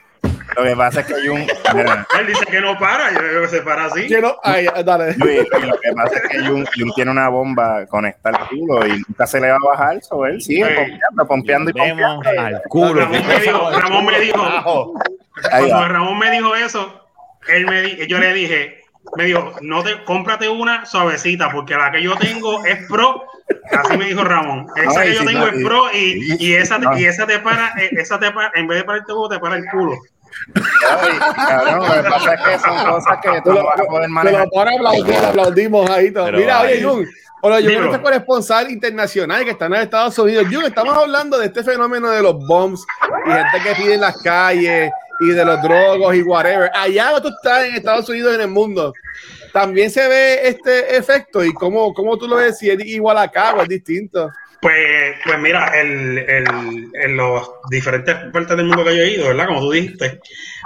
Lo 0.57 0.65
que 0.65 0.77
pasa 0.77 1.01
es 1.01 1.07
que 1.07 1.15
Jun, 1.27 1.47
mira, 1.75 2.07
Él 2.19 2.27
dice 2.27 2.45
que 2.47 2.61
no 2.61 2.79
para, 2.79 3.13
yo 3.13 3.19
creo 3.19 3.43
que 3.43 3.49
se 3.49 3.63
para 3.63 3.85
así. 3.87 4.07
Que 4.09 4.21
no- 4.21 4.37
ay, 4.43 4.67
dale. 4.85 5.15
Luis, 5.17 5.41
lo 5.51 5.79
que 5.79 5.93
pasa 5.95 6.17
es 6.17 6.29
que 6.29 6.39
Jun, 6.47 6.67
Jun 6.77 6.93
tiene 6.95 7.11
una 7.11 7.29
bomba 7.29 7.87
conectada 7.87 8.39
al 8.39 8.49
culo 8.49 8.87
y 8.87 9.03
nunca 9.09 9.27
se 9.27 9.41
le 9.41 9.49
va 9.51 9.57
a 9.57 9.69
bajar, 9.71 10.03
so 10.03 10.27
él 10.27 10.41
sigue 10.43 10.67
Sí. 10.67 10.75
pompeando, 10.75 11.27
pompeando 11.27 11.71
y 11.71 11.73
pompeando. 11.73 12.31
al 12.41 12.63
culo. 12.69 13.01
Ramón 13.01 13.27
me 13.27 13.41
dijo, 13.41 13.71
Ramón 13.81 14.05
me 14.07 14.21
dijo, 14.21 14.95
cuando. 15.51 15.89
Ramón 15.89 16.19
me 16.19 16.31
dijo 16.31 16.55
eso, 16.57 17.07
él 17.49 17.67
me 17.67 17.83
di- 17.83 18.07
yo 18.07 18.19
le 18.19 18.33
dije, 18.35 18.81
me 19.17 19.25
dijo, 19.25 19.55
no 19.63 19.83
te, 19.83 20.05
cómprate 20.05 20.49
una 20.49 20.85
suavecita, 20.87 21.51
porque 21.51 21.75
la 21.75 21.91
que 21.91 22.03
yo 22.03 22.17
tengo 22.17 22.65
es 22.65 22.87
pro. 22.89 23.25
Así 23.73 23.97
me 23.97 24.05
dijo 24.07 24.23
Ramón. 24.25 24.67
Esa 24.77 25.01
Ay, 25.01 25.09
que 25.11 25.15
yo 25.15 25.25
tengo 25.25 25.41
no, 25.41 25.47
es 25.49 25.61
y- 25.61 25.65
pro 25.65 25.83
y, 25.93 26.37
y 26.39 26.55
esa, 26.55 26.79
no. 26.79 26.97
y 26.99 27.05
esa 27.07 27.27
te 27.27 27.39
para, 27.41 27.69
eh, 27.81 27.89
esa 27.93 28.19
te 28.19 28.31
para, 28.31 28.51
en 28.55 28.67
vez 28.69 28.79
de 28.79 28.85
pararte 28.85 29.13
huevo, 29.13 29.29
te 29.29 29.39
para 29.41 29.57
el 29.57 29.65
culo. 29.67 29.97
Ay, 30.55 31.19
cabrón, 31.49 31.89
lo 31.89 32.03
que 32.03 32.09
pasa 32.11 32.35
es 32.35 32.41
que 32.43 32.59
son 32.59 32.91
cosas 32.91 33.19
que 33.23 33.41
tú 33.43 33.53
no 33.53 33.65
vas 33.65 33.81
a 33.81 33.85
poder 33.85 34.09
manejar. 34.09 34.45
lo 34.45 34.51
pone 34.51 34.71
a 34.71 34.75
aplaudir, 34.77 35.17
aplaudimos 35.17 35.91
ahí 35.91 36.11
todo. 36.13 36.25
Pero 36.27 36.39
Mira, 36.39 36.61
oye. 36.63 36.83
Jun. 36.83 37.07
Hola, 37.43 37.61
yo 37.61 37.69
Dímelo. 37.71 37.79
creo 37.79 37.91
que 37.91 37.97
este 37.97 38.03
corresponsal 38.05 38.71
internacional 38.71 39.45
que 39.45 39.51
está 39.51 39.67
en 39.67 39.75
Estados 39.75 40.19
Unidos. 40.19 40.47
Jun, 40.53 40.65
estamos 40.65 40.95
hablando 40.97 41.39
de 41.39 41.47
este 41.47 41.65
fenómeno 41.65 42.11
de 42.11 42.23
los 42.23 42.35
bombs 42.47 42.85
y 43.27 43.31
gente 43.31 43.61
que 43.65 43.75
pide 43.83 43.95
en 43.95 44.01
las 44.03 44.21
calles 44.23 44.91
y 45.21 45.29
de 45.29 45.45
los 45.45 45.63
drogos 45.63 46.15
y 46.15 46.23
whatever. 46.23 46.71
Allá 46.75 47.13
donde 47.13 47.29
tú 47.31 47.35
estás 47.35 47.65
en 47.65 47.75
Estados 47.77 48.09
Unidos 48.11 48.35
en 48.35 48.43
el 48.43 48.49
mundo, 48.49 48.93
también 49.53 49.91
se 49.91 50.07
ve 50.07 50.49
este 50.49 50.97
efecto 50.97 51.43
y 51.45 51.53
cómo, 51.55 51.95
cómo 51.95 52.19
tú 52.19 52.29
lo 52.29 52.37
ves, 52.37 52.59
si 52.59 52.71
es 52.71 52.85
igual 52.85 53.17
acá 53.19 53.55
o 53.55 53.63
es 53.63 53.69
distinto. 53.69 54.31
Pues, 54.61 55.17
pues 55.25 55.39
mira, 55.39 55.69
el, 55.81 56.19
el, 56.19 56.45
en 56.93 57.17
los 57.17 57.51
diferentes 57.71 58.15
partes 58.31 58.57
del 58.57 58.67
mundo 58.67 58.85
que 58.85 58.97
yo 58.97 59.03
he 59.03 59.13
ido, 59.13 59.29
¿verdad? 59.29 59.47
Como 59.47 59.61
tú 59.61 59.71
dijiste, 59.71 60.21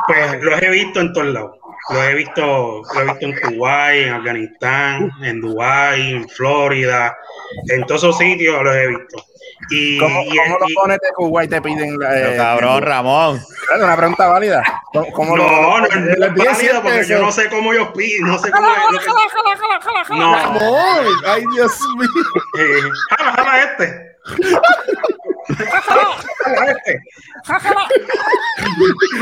pues 0.07 0.43
los 0.43 0.61
he 0.63 0.71
visto 0.71 1.01
en 1.01 1.13
todos 1.13 1.29
lados. 1.29 1.59
lo 1.91 2.03
he 2.03 2.15
visto, 2.15 2.83
lo 2.93 3.01
he 3.01 3.05
visto 3.05 3.27
en 3.27 3.41
Kuwait, 3.41 4.07
en 4.07 4.13
Afganistán, 4.15 5.11
en 5.23 5.41
Dubái, 5.41 6.11
en 6.11 6.29
Florida, 6.29 7.17
en 7.69 7.87
todos 7.87 8.03
esos 8.03 8.19
sitios 8.19 8.63
los 8.65 8.75
he 8.75 8.89
visto. 8.89 9.25
Y, 9.71 9.99
¿Cómo, 9.99 10.21
y- 10.23 10.37
cómo 10.37 10.59
los 10.59 10.71
y- 10.71 10.75
pones 10.75 10.99
de 11.01 11.09
Kuwait 11.15 11.51
te 11.51 11.63
piden? 11.63 11.97
Pero, 11.99 12.31
Eh, 12.33 12.37
cabrón, 12.37 12.83
Ramón. 12.83 13.37
Es 13.37 13.83
una 13.83 13.97
pregunta 13.97 14.29
válida. 14.29 14.63
¿Cómo, 14.93 15.13
cómo 15.13 15.37
no, 15.37 15.45
lo- 15.45 15.51
no, 15.51 15.79
no, 15.81 15.87
es 15.87 15.93
pide 15.93 16.17
válido 16.29 16.55
siete 16.55 16.75
porque 16.83 16.97
yo 16.99 17.01
pesos. 17.09 17.21
no 17.21 17.33
sé 17.33 17.49
cómo 17.49 17.73
ellos 17.73 17.89
piden, 17.97 18.27
no 18.27 18.39
sé 18.39 18.51
cómo 18.51 18.67
lo 18.69 18.99
que- 18.99 19.07
No, 20.19 20.35
Ramón, 20.35 21.07
ay 21.27 21.45
Dios 21.55 21.73
mío. 21.99 22.09
eh, 22.59 22.91
jala, 23.19 23.33
jala 23.33 23.63
este. 23.63 24.15
Jala. 27.45 27.89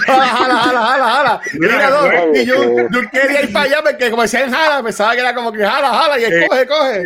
Jala, 0.07 0.27
jala, 0.27 0.55
jala, 0.57 0.81
jala, 0.81 1.07
jala. 1.11 1.41
Mira, 1.55 1.91
güey, 1.91 2.43
y 2.43 2.47
yo, 2.47 2.57
yo 2.91 3.01
quería 3.11 3.43
ir 3.43 3.53
para 3.53 3.65
allá 3.67 3.79
porque 3.83 4.11
como 4.11 4.23
decían 4.23 4.51
jala, 4.53 4.83
pensaba 4.83 5.13
que 5.15 5.21
era 5.21 5.35
como 5.35 5.53
que 5.53 5.65
jala, 5.65 5.89
jala 5.91 6.19
y 6.19 6.25
él 6.25 6.33
Eh. 6.33 6.47
coge, 6.49 6.67
coge. 6.67 7.03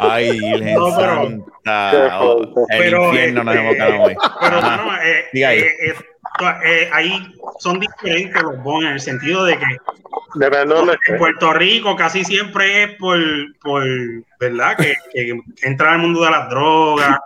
Ay, 0.00 0.30
Virgen 0.40 0.74
No, 0.74 0.96
pero- 0.96 1.14
Santa. 1.64 2.20
Oh, 2.20 2.42
el 2.70 2.78
Pero, 2.78 3.04
infierno 3.06 3.44
nos 3.44 3.54
este, 3.54 3.64
hemos 3.64 3.74
quedado 3.74 4.02
hoy. 4.02 4.16
Pero 4.40 4.60
no, 4.60 4.96
eh, 5.02 5.24
Diga 5.32 5.48
ahí. 5.48 5.58
eh, 5.60 5.94
eh, 6.40 6.54
eh, 6.64 6.90
ahí 6.92 7.34
son 7.58 7.80
diferentes 7.80 8.42
los 8.42 8.62
bonos 8.62 8.84
en 8.84 8.92
el 8.94 9.00
sentido 9.00 9.44
de 9.44 9.58
que 9.58 9.66
de 10.34 10.46
en. 10.46 11.18
Puerto 11.18 11.52
Rico 11.52 11.96
casi 11.96 12.24
siempre 12.24 12.82
es 12.82 12.94
por, 12.96 13.18
por 13.60 13.84
¿verdad? 14.38 14.76
Que, 14.76 14.94
que 15.12 15.40
entra 15.62 15.94
al 15.94 16.00
mundo 16.00 16.24
de 16.24 16.30
las 16.30 16.48
drogas, 16.50 17.18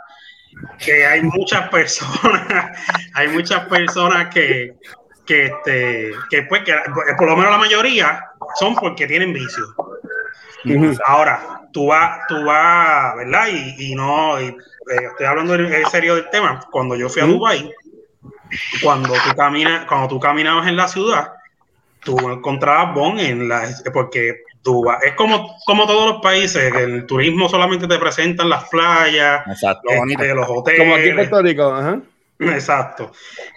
que 0.79 1.07
hay 1.07 1.23
muchas 1.23 1.69
personas, 1.71 2.79
hay 3.15 3.29
muchas 3.29 3.67
personas 3.67 4.33
que, 4.33 4.75
que, 5.27 5.47
este, 5.47 6.13
que 6.31 6.43
pues, 6.45 6.63
que 6.63 6.75
por 7.19 7.29
lo 7.29 7.37
menos 7.37 7.51
la 7.51 7.59
mayoría 7.59 8.25
son 8.59 8.75
porque 8.77 9.07
tienen 9.07 9.33
vicios. 9.33 9.75
Ahora, 11.07 11.63
tú 11.73 11.87
vas, 11.87 12.21
tú 12.29 12.45
vas, 12.45 13.17
¿verdad? 13.17 13.49
Y, 13.49 13.93
y 13.93 13.95
no, 13.95 14.41
y, 14.41 14.49
eh, 14.91 15.07
estoy 15.11 15.27
hablando 15.27 15.55
en 15.55 15.73
en 15.73 15.87
serio 15.87 16.17
del 16.17 16.29
tema. 16.31 16.61
Cuando 16.71 16.97
yo 16.97 17.09
fui 17.09 17.23
a 17.23 17.27
Dubái, 17.27 17.73
cuando 18.83 19.13
tú 19.13 19.35
caminas, 19.37 19.85
cuando 19.87 20.09
tú 20.09 20.21
caminabas 20.21 20.67
en 20.69 20.77
la 20.77 20.89
ciudad, 20.89 21.33
tú 22.03 22.17
encontrabas 22.31 22.95
bon 22.95 23.19
en 23.19 23.49
la, 23.49 23.69
porque 23.93 24.43
Dubái 24.63 24.99
es 25.05 25.15
como, 25.15 25.57
como 25.65 25.87
todos 25.87 26.13
los 26.13 26.23
países, 26.23 26.73
que 26.73 26.83
el 26.83 27.07
turismo 27.07 27.49
solamente 27.49 27.87
te 27.89 27.99
presentan 27.99 28.49
las 28.49 28.69
playas, 28.69 29.43
Exacto. 29.47 29.89
este, 30.09 30.35
los 30.35 30.47
hoteles. 30.49 30.81
Como 30.81 30.95
aquí 30.97 31.09
en 31.09 31.17
Puerto 31.17 31.43
Rico. 31.43 31.75
Ajá. 31.75 31.99
Exacto. 32.41 33.13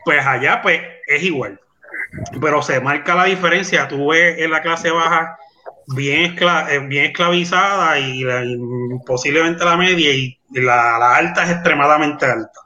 Pues 0.06 0.26
allá, 0.26 0.62
pues, 0.62 0.82
es 1.08 1.24
igual. 1.24 1.60
Pero 2.40 2.62
se 2.62 2.80
marca 2.80 3.16
la 3.16 3.26
diferencia. 3.26 3.88
Tú 3.88 4.10
ves 4.12 4.40
en 4.40 4.52
la 4.52 4.62
clase 4.62 4.92
baja 4.92 5.38
bien, 5.88 6.36
escla- 6.36 6.70
eh, 6.70 6.80
bien 6.80 7.06
esclavizada 7.06 7.98
y, 8.00 8.24
la- 8.24 8.44
y 8.46 8.58
posiblemente 9.06 9.66
la 9.66 9.76
media 9.76 10.12
y 10.14 10.38
la, 10.52 10.98
la 11.00 11.16
alta 11.16 11.44
es 11.44 11.50
extremadamente 11.52 12.26
alta. 12.26 12.60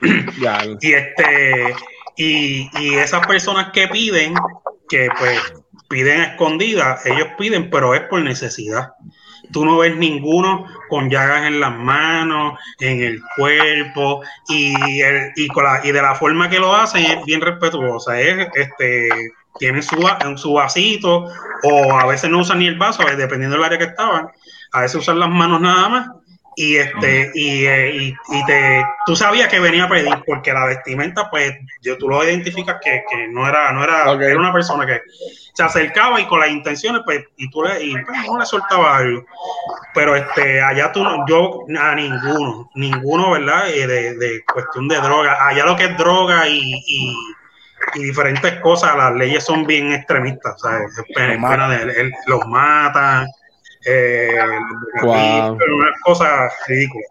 Y 0.80 0.92
este 0.92 1.74
y, 2.16 2.68
y 2.80 2.94
esas 2.96 3.26
personas 3.26 3.70
que 3.72 3.88
piden, 3.88 4.34
que 4.88 5.08
pues 5.18 5.40
piden 5.88 6.20
a 6.20 6.24
escondidas, 6.24 7.06
ellos 7.06 7.28
piden, 7.38 7.70
pero 7.70 7.94
es 7.94 8.02
por 8.02 8.20
necesidad. 8.22 8.92
Tú 9.52 9.64
no 9.64 9.78
ves 9.78 9.96
ninguno 9.96 10.66
con 10.90 11.08
llagas 11.08 11.46
en 11.46 11.60
las 11.60 11.74
manos, 11.74 12.58
en 12.80 13.02
el 13.02 13.20
cuerpo, 13.36 14.20
y, 14.48 15.00
el- 15.00 15.32
y, 15.36 15.48
con 15.48 15.64
la- 15.64 15.80
y 15.84 15.92
de 15.92 16.02
la 16.02 16.14
forma 16.14 16.50
que 16.50 16.58
lo 16.58 16.74
hacen 16.74 17.04
es 17.04 17.24
bien 17.24 17.40
respetuosa. 17.40 18.20
Es, 18.20 18.48
este, 18.54 19.08
tienen 19.58 19.82
su, 19.82 19.96
en 20.20 20.36
su 20.36 20.52
vasito, 20.54 21.24
o 21.62 21.98
a 21.98 22.06
veces 22.06 22.28
no 22.30 22.40
usan 22.40 22.58
ni 22.58 22.66
el 22.66 22.76
vaso, 22.78 23.02
dependiendo 23.16 23.56
del 23.56 23.64
área 23.64 23.78
que 23.78 23.84
estaban. 23.84 24.28
A 24.72 24.80
veces 24.82 24.96
usan 24.96 25.18
las 25.20 25.30
manos 25.30 25.60
nada 25.60 25.88
más. 25.88 26.08
Y 26.60 26.76
este, 26.76 27.30
y, 27.34 27.66
eh, 27.66 27.90
y, 27.94 28.08
y 28.08 28.44
te, 28.46 28.84
tú 29.06 29.14
sabías 29.14 29.46
que 29.48 29.60
venía 29.60 29.84
a 29.84 29.88
pedir, 29.88 30.12
porque 30.26 30.52
la 30.52 30.64
vestimenta, 30.66 31.30
pues, 31.30 31.52
yo, 31.82 31.96
tú 31.98 32.08
lo 32.08 32.24
identificas 32.24 32.78
que, 32.82 33.04
que 33.08 33.28
no 33.28 33.48
era, 33.48 33.70
no 33.70 33.84
era, 33.84 34.10
era 34.12 34.36
una 34.36 34.52
persona 34.52 34.84
que 34.84 35.00
se 35.54 35.62
acercaba 35.62 36.20
y 36.20 36.26
con 36.26 36.40
las 36.40 36.50
intenciones, 36.50 37.02
pues, 37.04 37.24
y 37.36 37.48
tú 37.48 37.62
le, 37.62 37.80
y, 37.84 37.92
pues, 37.92 38.18
no 38.26 38.40
le 38.40 38.44
soltaba 38.44 38.96
algo. 38.96 39.24
Pero 39.94 40.16
este, 40.16 40.60
allá 40.60 40.90
tú, 40.90 41.04
no- 41.04 41.24
yo 41.28 41.60
a 41.80 41.94
ninguno, 41.94 42.68
ninguno, 42.74 43.30
¿verdad? 43.30 43.70
Eh, 43.70 43.86
de, 43.86 44.14
de 44.16 44.40
cuestión 44.52 44.88
de 44.88 44.96
droga. 45.00 45.46
Allá 45.46 45.64
lo 45.64 45.76
que 45.76 45.84
es 45.84 45.96
droga 45.96 46.48
y, 46.48 46.58
y, 46.60 47.14
y 47.94 48.02
diferentes 48.02 48.54
cosas, 48.62 48.96
las 48.96 49.14
leyes 49.14 49.44
son 49.44 49.64
bien 49.64 49.92
extremistas, 49.92 50.60
Los 51.14 51.38
matan. 51.38 51.70
de- 51.86 52.00
el- 52.00 52.12
los 52.26 52.44
matan, 52.48 53.28
eh, 53.88 54.38
Wow. 55.02 55.52
unas 55.54 56.00
cosas 56.02 56.52
ridículas. 56.66 57.08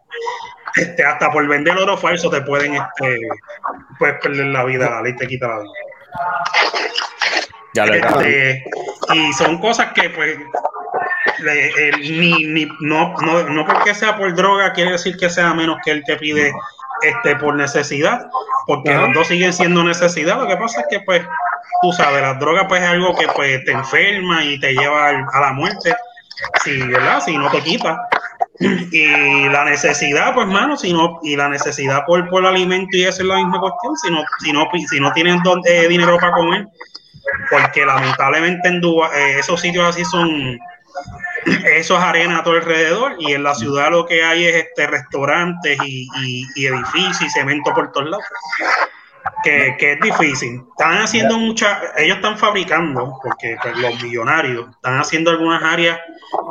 Este, 0.76 1.04
hasta 1.04 1.32
por 1.32 1.48
vender 1.48 1.76
oro 1.78 1.98
falso 1.98 2.30
te 2.30 2.42
pueden 2.42 2.76
este, 2.76 3.18
puedes 3.98 4.20
perder 4.22 4.46
la 4.48 4.64
vida, 4.66 4.90
la 4.90 5.02
ley 5.02 5.16
te 5.16 5.26
quita 5.28 5.48
la 5.48 5.60
vida. 5.60 5.72
Ya. 7.74 7.86
Este, 7.86 8.64
y 9.14 9.34
son 9.34 9.60
cosas 9.60 9.94
que 9.94 10.10
pues 10.10 10.38
le- 11.40 11.68
eh, 11.70 11.92
ni, 12.02 12.46
ni- 12.46 12.70
no, 12.82 13.14
no, 13.22 13.44
no 13.44 13.66
porque 13.66 13.94
sea 13.94 14.18
por 14.18 14.34
droga 14.36 14.74
quiere 14.74 14.92
decir 14.92 15.16
que 15.18 15.30
sea 15.30 15.54
menos 15.54 15.78
que 15.86 15.92
el 15.92 16.04
que 16.04 16.16
pide 16.16 16.52
este 17.04 17.36
por 17.36 17.56
necesidad, 17.56 18.26
porque 18.66 18.92
Ajá. 18.92 19.02
los 19.08 19.14
dos 19.14 19.28
siguen 19.28 19.54
siendo 19.54 19.84
necesidad. 19.84 20.40
Lo 20.42 20.48
que 20.48 20.58
pasa 20.58 20.82
es 20.82 20.88
que 20.90 21.00
pues 21.02 21.22
tú 21.82 21.92
sabes, 21.94 22.22
las 22.22 22.40
drogas 22.40 22.66
pues 22.68 22.82
es 22.82 22.88
algo 22.90 23.16
que 23.16 23.28
pues 23.36 23.64
te 23.66 23.72
enferma 23.72 24.44
y 24.44 24.60
te 24.60 24.74
lleva 24.74 25.08
al- 25.10 25.26
a 25.32 25.40
la 25.40 25.54
muerte, 25.54 25.96
si, 26.64 26.78
¿verdad? 26.82 27.22
Si 27.24 27.38
no 27.38 27.50
te 27.50 27.62
quita. 27.62 28.00
Y 28.92 29.48
la 29.50 29.66
necesidad, 29.66 30.34
pues, 30.34 30.48
mano, 30.48 30.76
si 30.78 30.92
no, 30.92 31.20
y 31.22 31.36
la 31.36 31.48
necesidad 31.50 32.04
por, 32.06 32.28
por 32.30 32.46
alimento 32.46 32.98
y 32.98 33.04
eso 33.04 33.22
es 33.22 33.28
la 33.28 33.36
misma 33.38 33.60
cuestión, 33.60 33.96
si 33.98 34.10
no, 34.10 34.24
si 34.44 34.52
no, 34.52 34.68
si 34.90 35.00
no 35.00 35.12
tienen 35.14 35.42
don- 35.44 35.62
eh, 35.66 35.88
dinero 35.88 36.18
para 36.20 36.32
comer, 36.34 36.68
porque 37.52 37.86
lamentablemente 37.86 38.68
en 38.68 38.82
Dubái, 38.82 39.12
eh, 39.16 39.40
esos 39.40 39.62
sitios 39.62 39.86
así 39.86 40.04
son, 40.06 40.58
eso 41.66 41.98
es 41.98 42.04
arena 42.04 42.40
a 42.40 42.44
todo 42.44 42.56
alrededor, 42.56 43.16
y 43.20 43.34
en 43.34 43.44
la 43.44 43.54
ciudad 43.54 43.92
lo 43.92 44.06
que 44.08 44.24
hay 44.24 44.46
es 44.46 44.56
este 44.56 44.88
restaurantes 44.88 45.78
y- 45.86 46.08
y 46.56 46.66
edificios 46.66 47.22
y 47.22 47.30
cemento 47.30 47.72
por 47.76 47.92
todos 47.92 48.10
lados. 48.10 48.26
Que, 49.44 49.76
que 49.78 49.94
es 49.94 50.00
difícil. 50.00 50.64
Están 50.72 50.98
haciendo 50.98 51.38
muchas, 51.38 51.80
ellos 51.98 52.18
están 52.18 52.38
fabricando, 52.38 53.20
porque 53.22 53.56
pues, 53.62 53.78
los 53.78 54.02
millonarios 54.02 54.70
están 54.72 55.00
haciendo 55.00 55.32
algunas 55.32 55.62
áreas, 55.64 56.00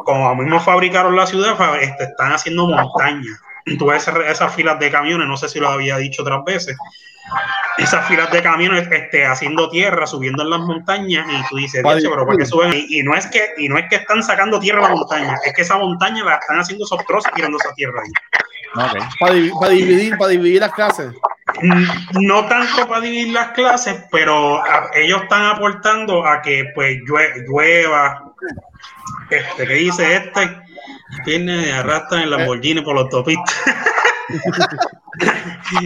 como 0.05 0.34
mismo 0.37 0.61
fabricaron 0.61 1.16
la 1.16 1.26
ciudad, 1.26 1.57
este, 1.80 2.05
están 2.05 2.32
haciendo 2.32 2.66
montañas. 2.68 3.41
Tú 3.78 3.87
ves 3.87 4.07
esas, 4.07 4.55
filas 4.55 4.78
de 4.78 4.91
camiones, 4.91 5.26
no 5.26 5.37
sé 5.37 5.49
si 5.49 5.59
lo 5.59 5.68
había 5.68 5.97
dicho 5.99 6.22
otras 6.22 6.45
veces, 6.45 6.76
esas 7.78 8.07
filas 8.07 8.30
de 8.30 8.41
camiones 8.41 8.89
este, 8.91 9.26
haciendo 9.26 9.68
tierra, 9.68 10.07
subiendo 10.07 10.45
en 10.45 10.51
las 10.51 10.61
montañas, 10.61 11.26
y 11.28 11.49
tú 11.49 11.57
dices, 11.57 11.82
Vale. 11.82 12.01
"Diache, 12.01 12.14
pero 12.14 12.24
¿para 12.24 12.39
qué 12.39 12.47
suben? 12.47 12.72
Y, 12.72 13.01
y 13.01 13.03
no 13.03 13.16
es 13.16 13.26
que, 13.26 13.55
y 13.57 13.68
no 13.68 13.76
es 13.76 13.87
que 13.91 13.97
están 13.97 14.22
sacando 14.22 14.61
tierra 14.61 14.87
a 14.87 14.91
la 14.91 14.95
montaña, 14.95 15.37
es 15.45 15.53
que 15.53 15.62
esa 15.62 15.76
montaña 15.76 16.24
la 16.24 16.37
están 16.37 16.61
haciendo 16.61 16.84
esos 16.84 17.05
trozos 17.05 17.32
tirando 17.34 17.59
esa 17.59 17.74
tierra 17.74 18.01
ahí. 18.01 18.12
Ok. 18.76 19.05
Para 19.59 19.72
dividir, 19.72 20.16
para 20.16 20.30
dividir 20.30 20.61
las 20.61 20.72
clases. 20.72 21.12
No 22.21 22.47
tanto 22.47 22.89
para 22.89 23.01
dividir 23.01 23.33
las 23.33 23.49
clases, 23.53 24.05
pero 24.11 24.63
a- 24.63 24.91
ellos 24.95 25.23
están 25.23 25.45
aportando 25.47 26.27
a 26.27 26.43
que 26.43 26.71
pues 26.75 26.99
llue- 27.09 27.45
llueva. 27.47 28.33
Este, 29.31 29.67
que 29.67 29.75
dice 29.75 30.17
este? 30.17 30.59
Viene 31.25 31.73
arrastran 31.73 32.23
el 32.23 32.31
Lamborghini 32.31 32.81
por 32.83 32.95
la 32.97 33.03
autopista. 33.03 33.53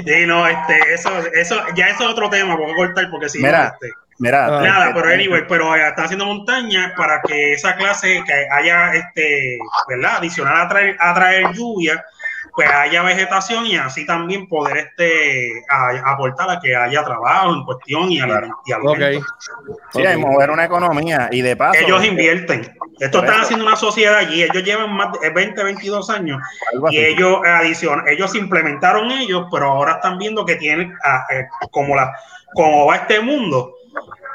y 0.07 0.27
no, 0.27 0.47
este, 0.47 0.95
eso, 0.95 1.11
eso, 1.35 1.57
ya 1.77 1.87
eso 1.89 2.05
es 2.05 2.11
otro 2.11 2.31
tema, 2.31 2.57
voy 2.57 2.71
a 2.73 2.75
cortar 2.75 3.11
porque 3.11 3.29
si 3.29 3.39
no, 3.41 3.47
Mira. 3.47 3.75
este, 3.75 3.93
Mira, 4.19 4.47
Ah. 4.47 4.63
Nada, 4.63 4.93
pero 4.95 5.09
anyway, 5.09 5.45
pero 5.49 5.75
eh, 5.75 5.87
están 5.89 6.05
haciendo 6.05 6.27
montañas 6.27 6.93
para 6.95 7.23
que 7.23 7.55
esa 7.55 7.75
clase 7.77 8.23
que 8.27 8.47
haya 8.53 8.93
este, 8.93 9.59
¿verdad? 9.89 10.17
Adicional 10.19 10.61
a 10.61 10.69
traer, 10.69 10.97
a 11.01 11.15
traer 11.15 11.47
lluvia, 11.53 12.05
pues 12.65 12.75
haya 12.75 13.03
vegetación 13.03 13.67
y 13.67 13.77
así 13.77 14.05
también 14.05 14.47
poder 14.49 14.77
este 14.77 15.51
a- 15.69 16.13
aportar 16.13 16.51
a 16.51 16.61
que 16.61 16.75
haya 16.77 17.03
trabajo 17.05 17.55
en 17.55 17.65
cuestión 17.65 18.11
y, 18.13 18.19
aliment- 18.21 18.53
y 18.67 18.73
Ok. 18.73 18.95
alimento. 18.95 19.27
sí, 19.93 20.05
hay 20.07 20.17
mover 20.19 20.51
una 20.51 20.65
economía 20.65 21.29
y 21.33 21.41
de 21.43 21.57
paso. 21.57 21.79
Ellos 21.81 22.05
invierten. 22.05 22.61
Esto 22.99 23.21
están 23.21 23.37
eso. 23.37 23.43
haciendo 23.45 23.67
una 23.67 23.77
sociedad 23.77 24.17
allí. 24.17 24.43
Ellos 24.43 24.63
llevan 24.63 24.93
más 24.93 25.09
de 25.21 25.31
20, 25.31 25.63
22 25.65 26.11
años 26.11 26.39
y 26.91 26.99
ellos 26.99 27.39
adicionan, 27.47 28.07
ellos 28.09 28.35
implementaron 28.35 29.11
ellos, 29.11 29.47
pero 29.51 29.67
ahora 29.67 29.93
están 29.93 30.19
viendo 30.19 30.45
que 30.45 30.57
tienen, 30.57 30.93
ah, 31.05 31.25
eh, 31.31 31.45
como 31.71 31.97
la, 31.97 32.13
como 32.53 32.85
va 32.87 32.97
este 32.97 33.21
mundo, 33.21 33.73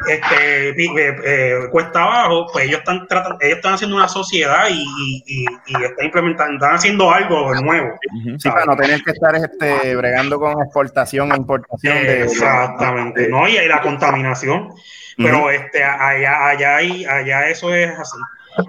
este, 0.07 0.69
eh, 0.69 1.15
eh, 1.25 1.59
cuesta 1.71 2.03
abajo, 2.03 2.47
pues 2.51 2.65
ellos 2.65 2.79
están 2.79 3.07
tratando, 3.07 3.37
ellos 3.41 3.57
están 3.57 3.73
haciendo 3.73 3.95
una 3.95 4.07
sociedad 4.07 4.67
y, 4.69 4.83
y, 4.83 5.23
y, 5.25 5.45
y 5.67 5.83
están 5.83 6.05
implementando, 6.05 6.53
están 6.55 6.75
haciendo 6.75 7.11
algo 7.11 7.53
nuevo. 7.55 7.87
Ujú. 8.17 8.39
Sí, 8.39 8.49
para 8.49 8.65
no 8.65 8.75
tener 8.75 9.01
que 9.03 9.11
estar 9.11 9.35
este, 9.35 9.95
bregando 9.95 10.39
con 10.39 10.61
exportación 10.61 11.31
e 11.31 11.35
importación 11.35 11.93
de. 11.95 12.23
Exactamente, 12.23 13.21
de- 13.21 13.29
¿no? 13.29 13.47
Y 13.47 13.57
ahí 13.57 13.67
la 13.67 13.81
contaminación. 13.81 14.69
Pero 15.17 15.49
este, 15.49 15.81
allá, 15.81 16.47
allá, 16.49 16.75
hay, 16.75 17.05
allá 17.05 17.47
eso 17.47 17.73
es 17.73 17.89
así. 17.97 18.17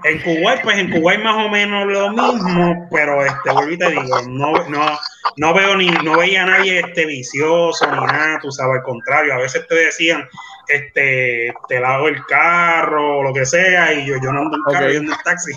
En 0.05 0.21
Kuwait, 0.21 0.63
pues 0.63 0.79
en 0.79 0.91
Kuwait 0.91 1.21
más 1.21 1.37
o 1.45 1.49
menos 1.49 1.87
lo 1.87 2.11
mismo, 2.11 2.89
pero 2.91 3.25
este, 3.25 3.51
vuelvo 3.53 3.71
y 3.73 3.79
te 3.79 3.91
digo, 3.91 4.21
no, 4.29 4.53
no, 4.69 4.99
no 5.37 5.55
veo 5.55 5.77
ni, 5.77 5.89
no 5.91 6.17
veía 6.19 6.43
a 6.43 6.47
nadie 6.47 6.81
este 6.81 7.07
vicioso 7.07 7.87
ni 7.93 7.97
nada, 8.07 8.39
tú 8.41 8.51
sabes, 8.51 8.79
al 8.79 8.83
contrario, 8.83 9.35
a 9.35 9.39
veces 9.39 9.65
te 9.69 9.75
decían, 9.77 10.25
este, 10.69 11.53
te 11.69 11.81
lavo 11.81 12.09
el 12.09 12.25
carro 12.27 13.19
o 13.19 13.23
lo 13.23 13.33
que 13.33 13.45
sea, 13.47 13.93
y 13.93 14.07
yo, 14.07 14.17
yo 14.23 14.33
no 14.33 14.41
ando 14.43 14.57
en 14.57 14.63
carro, 14.65 14.87
Ok. 14.87 14.93
yo 14.93 14.99
ando 15.01 15.13
en 15.13 15.19
taxi, 15.25 15.53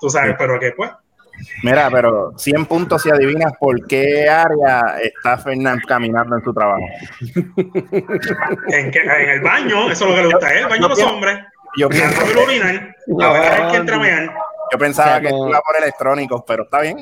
tú 0.00 0.08
sabes, 0.10 0.34
pero 0.38 0.58
que 0.60 0.72
pues, 0.72 0.90
Mira, 1.64 1.88
pero 1.90 2.32
100 2.36 2.66
puntos 2.66 3.02
si 3.02 3.10
adivinas 3.10 3.52
por 3.58 3.84
qué 3.88 4.28
área 4.28 4.98
está 5.02 5.38
Fernán 5.38 5.80
caminando 5.88 6.36
en 6.36 6.44
su 6.44 6.52
trabajo. 6.54 6.84
en, 8.68 8.90
que, 8.90 8.98
en 9.00 9.30
el 9.30 9.40
baño, 9.40 9.90
eso 9.90 10.04
es 10.04 10.10
lo 10.10 10.16
que 10.16 10.22
le 10.22 10.28
gusta 10.28 10.46
a 10.46 10.52
él, 10.52 10.58
el 10.58 10.68
baño 10.68 10.82
de 10.82 10.88
los 10.88 11.02
hombres, 11.02 11.38
Yo, 11.76 11.86
en 11.86 11.92
pienso- 11.92 12.20
a 12.20 13.32
ver 13.32 13.62
quién 13.70 13.74
entra 13.80 13.96
a 13.96 13.98
mear. 13.98 14.34
Yo 14.72 14.78
pensaba 14.78 15.08
O 15.08 15.12
sea, 15.12 15.20
que 15.20 15.28
como- 15.28 15.48
iba 15.50 15.60
por 15.60 15.76
electrónicos, 15.76 16.42
pero 16.46 16.64
está 16.64 16.80
bien. 16.80 16.96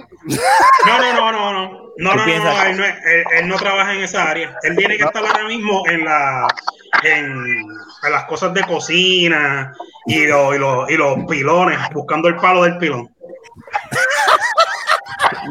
No, 0.87 0.99
no, 0.99 1.13
no, 1.15 1.33
no, 1.33 1.53
no. 1.53 1.81
No, 1.99 2.11
¿Tú 2.13 2.17
no, 2.17 2.17
no, 2.17 2.25
piensas? 2.25 2.55
no, 2.57 2.63
él, 2.65 2.77
no, 2.79 2.85
es- 2.85 2.97
él- 3.05 3.25
él 3.39 3.49
no 3.49 3.57
trabaja 3.57 3.93
en 3.95 4.03
esa 4.03 4.29
área. 4.31 4.57
Él 4.63 4.77
tiene 4.77 4.97
que 4.97 5.05
estar 5.05 5.25
ahora 5.25 5.45
mismo 5.45 5.83
en 5.89 6.05
la 6.05 6.47
en, 7.05 7.25
en 8.03 8.13
las 8.13 8.25
cosas 8.25 8.53
de 8.55 8.63
cocina 8.65 9.73
y, 10.07 10.27
lo- 10.27 10.55
y, 10.55 10.59
lo- 10.59 10.89
y 10.91 10.97
los 10.97 11.25
pilones, 11.29 11.79
buscando 11.93 12.29
el 12.29 12.37
palo 12.37 12.65
del 12.65 12.79
pilón. 12.79 13.09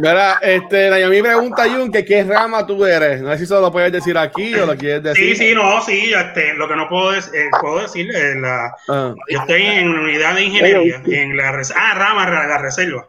Mira, 0.02 0.40
este, 0.42 0.90
Naomi 0.90 1.22
pregunta 1.22 1.64
a 1.64 1.68
Jun 1.70 1.92
que 1.92 2.06
qué 2.06 2.24
rama 2.24 2.66
tú 2.66 2.86
eres. 2.86 3.22
No 3.22 3.32
sé 3.32 3.40
si 3.40 3.44
eso 3.46 3.60
lo 3.60 3.72
puedes 3.72 3.92
decir 3.92 4.18
aquí 4.18 4.54
o 4.56 4.66
lo 4.66 4.76
quieres 4.78 5.02
decir. 5.04 5.36
Sí, 5.38 5.48
sí, 5.50 5.56
no, 5.56 5.82
sí, 5.82 6.14
este, 6.14 6.54
lo 6.54 6.68
que 6.68 6.76
no 6.76 6.88
puedo, 6.88 7.14
es- 7.14 7.32
eh, 7.34 7.50
puedo 7.60 7.82
decir, 7.82 8.10
eh, 8.16 8.36
la, 8.40 8.74
Ah. 8.88 9.14
yo 9.30 9.40
estoy 9.40 9.62
en 9.64 9.90
una 9.90 10.02
unidad 10.02 10.36
de 10.36 10.44
ingeniería, 10.44 11.02
en 11.06 11.36
la, 11.38 11.52
res- 11.52 11.74
ah, 11.76 11.94
rama, 11.96 12.26
ra- 12.26 12.48
la 12.48 12.58
reserva, 12.60 13.08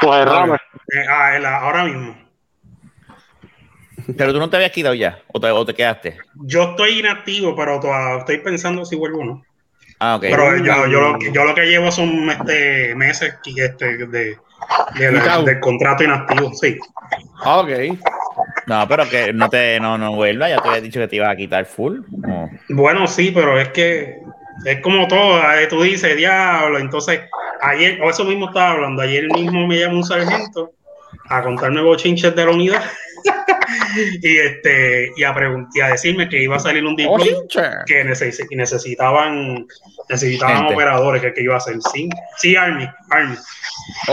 Pues 0.00 0.24
rama. 0.24 0.56
Eh, 0.92 1.04
ah, 1.08 1.38
la- 1.38 1.56
ahora 1.58 1.84
mismo. 1.84 2.16
Pero 4.16 4.32
tú 4.32 4.38
no 4.38 4.48
te 4.50 4.56
habías 4.56 4.72
quitado 4.72 4.94
ya, 4.94 5.18
o 5.32 5.38
te, 5.40 5.50
o 5.50 5.64
te 5.64 5.74
quedaste. 5.74 6.16
Yo 6.46 6.70
estoy 6.70 6.98
inactivo, 7.00 7.54
pero 7.54 7.78
todavía 7.78 8.18
estoy 8.18 8.38
pensando 8.38 8.84
si 8.84 8.96
vuelvo 8.96 9.20
o 9.20 9.24
no. 9.24 9.44
Ah, 10.00 10.16
ok. 10.16 10.22
Pero 10.22 10.56
yo, 10.56 10.86
yo, 10.86 11.00
lo, 11.00 11.18
que- 11.18 11.30
yo 11.32 11.44
lo 11.44 11.54
que 11.54 11.66
llevo 11.66 11.92
son 11.92 12.30
este, 12.30 12.94
meses 12.94 13.34
este, 13.44 14.06
de, 14.06 14.38
del 15.44 15.60
contrato 15.60 16.04
inactivo, 16.04 16.52
sí. 16.54 16.78
Ah, 17.42 17.60
ok. 17.60 17.70
No, 18.66 18.86
pero 18.88 19.08
que 19.08 19.32
no 19.32 19.48
te 19.48 19.80
no, 19.80 19.98
no 19.98 20.14
vuelva, 20.14 20.48
ya 20.48 20.60
te 20.60 20.68
había 20.68 20.80
dicho 20.80 21.00
que 21.00 21.08
te 21.08 21.16
ibas 21.16 21.30
a 21.30 21.36
quitar 21.36 21.64
full. 21.64 22.00
No. 22.10 22.50
Bueno, 22.68 23.06
sí, 23.06 23.30
pero 23.34 23.58
es 23.58 23.68
que 23.70 24.18
es 24.64 24.80
como 24.80 25.08
todo, 25.08 25.38
eh, 25.54 25.66
tú 25.68 25.82
dices, 25.82 26.16
diablo, 26.16 26.78
entonces 26.78 27.20
ayer, 27.62 28.00
o 28.02 28.10
eso 28.10 28.24
mismo 28.24 28.48
estaba 28.48 28.72
hablando, 28.72 29.02
ayer 29.02 29.26
mismo 29.32 29.66
me 29.66 29.78
llamó 29.78 29.96
un 29.96 30.04
sargento 30.04 30.72
a 31.28 31.42
contarme 31.42 31.82
bochinches 31.82 32.34
de 32.34 32.44
la 32.44 32.50
unidad 32.50 32.82
y 34.22 34.36
este 34.38 35.10
y 35.16 35.24
a, 35.24 35.34
y 35.74 35.80
a 35.80 35.88
decirme 35.88 36.28
que 36.28 36.42
iba 36.42 36.56
a 36.56 36.60
salir 36.60 36.84
un 36.84 36.96
deploy 36.96 37.34
que 37.86 38.04
neces- 38.04 38.46
que 38.48 38.56
necesitaban 38.56 39.66
necesitaban 40.08 40.56
Gente. 40.58 40.74
operadores 40.74 41.22
que, 41.22 41.32
que 41.34 41.42
iba 41.42 41.54
a 41.54 41.58
hacer 41.58 41.76
sí, 41.92 42.08
sí 42.38 42.56
Army, 42.56 42.88
Army. 43.10 43.36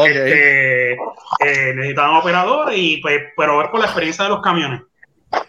Este, 0.05 0.93
eh, 0.93 1.73
necesitaban 1.75 2.15
operadores, 2.15 2.77
y, 2.77 2.97
pues, 2.97 3.21
pero 3.35 3.61
es 3.63 3.69
por 3.69 3.79
la 3.79 3.85
experiencia 3.87 4.23
de 4.23 4.29
los 4.31 4.41
camiones. 4.41 4.81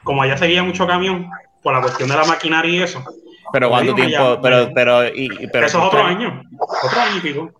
Como 0.02 0.22
allá 0.22 0.36
seguía 0.36 0.62
mucho 0.62 0.86
camión, 0.86 1.30
por 1.62 1.72
la 1.74 1.80
cuestión 1.80 2.08
de 2.08 2.16
la 2.16 2.24
maquinaria 2.24 2.70
y 2.72 2.82
eso. 2.82 3.04
Pero 3.52 3.68
cuánto 3.70 3.94
tiempo, 3.94 4.38
pero, 4.42 4.70
pero, 4.74 5.06
y, 5.08 5.26
y- 5.40 5.46
pero 5.52 5.66
eso 5.66 5.78
es 5.78 5.84
otro 5.84 6.02
año. 6.02 6.42
Otro 6.58 7.00
año 7.00 7.16
y 7.16 7.20
pico. 7.20 7.52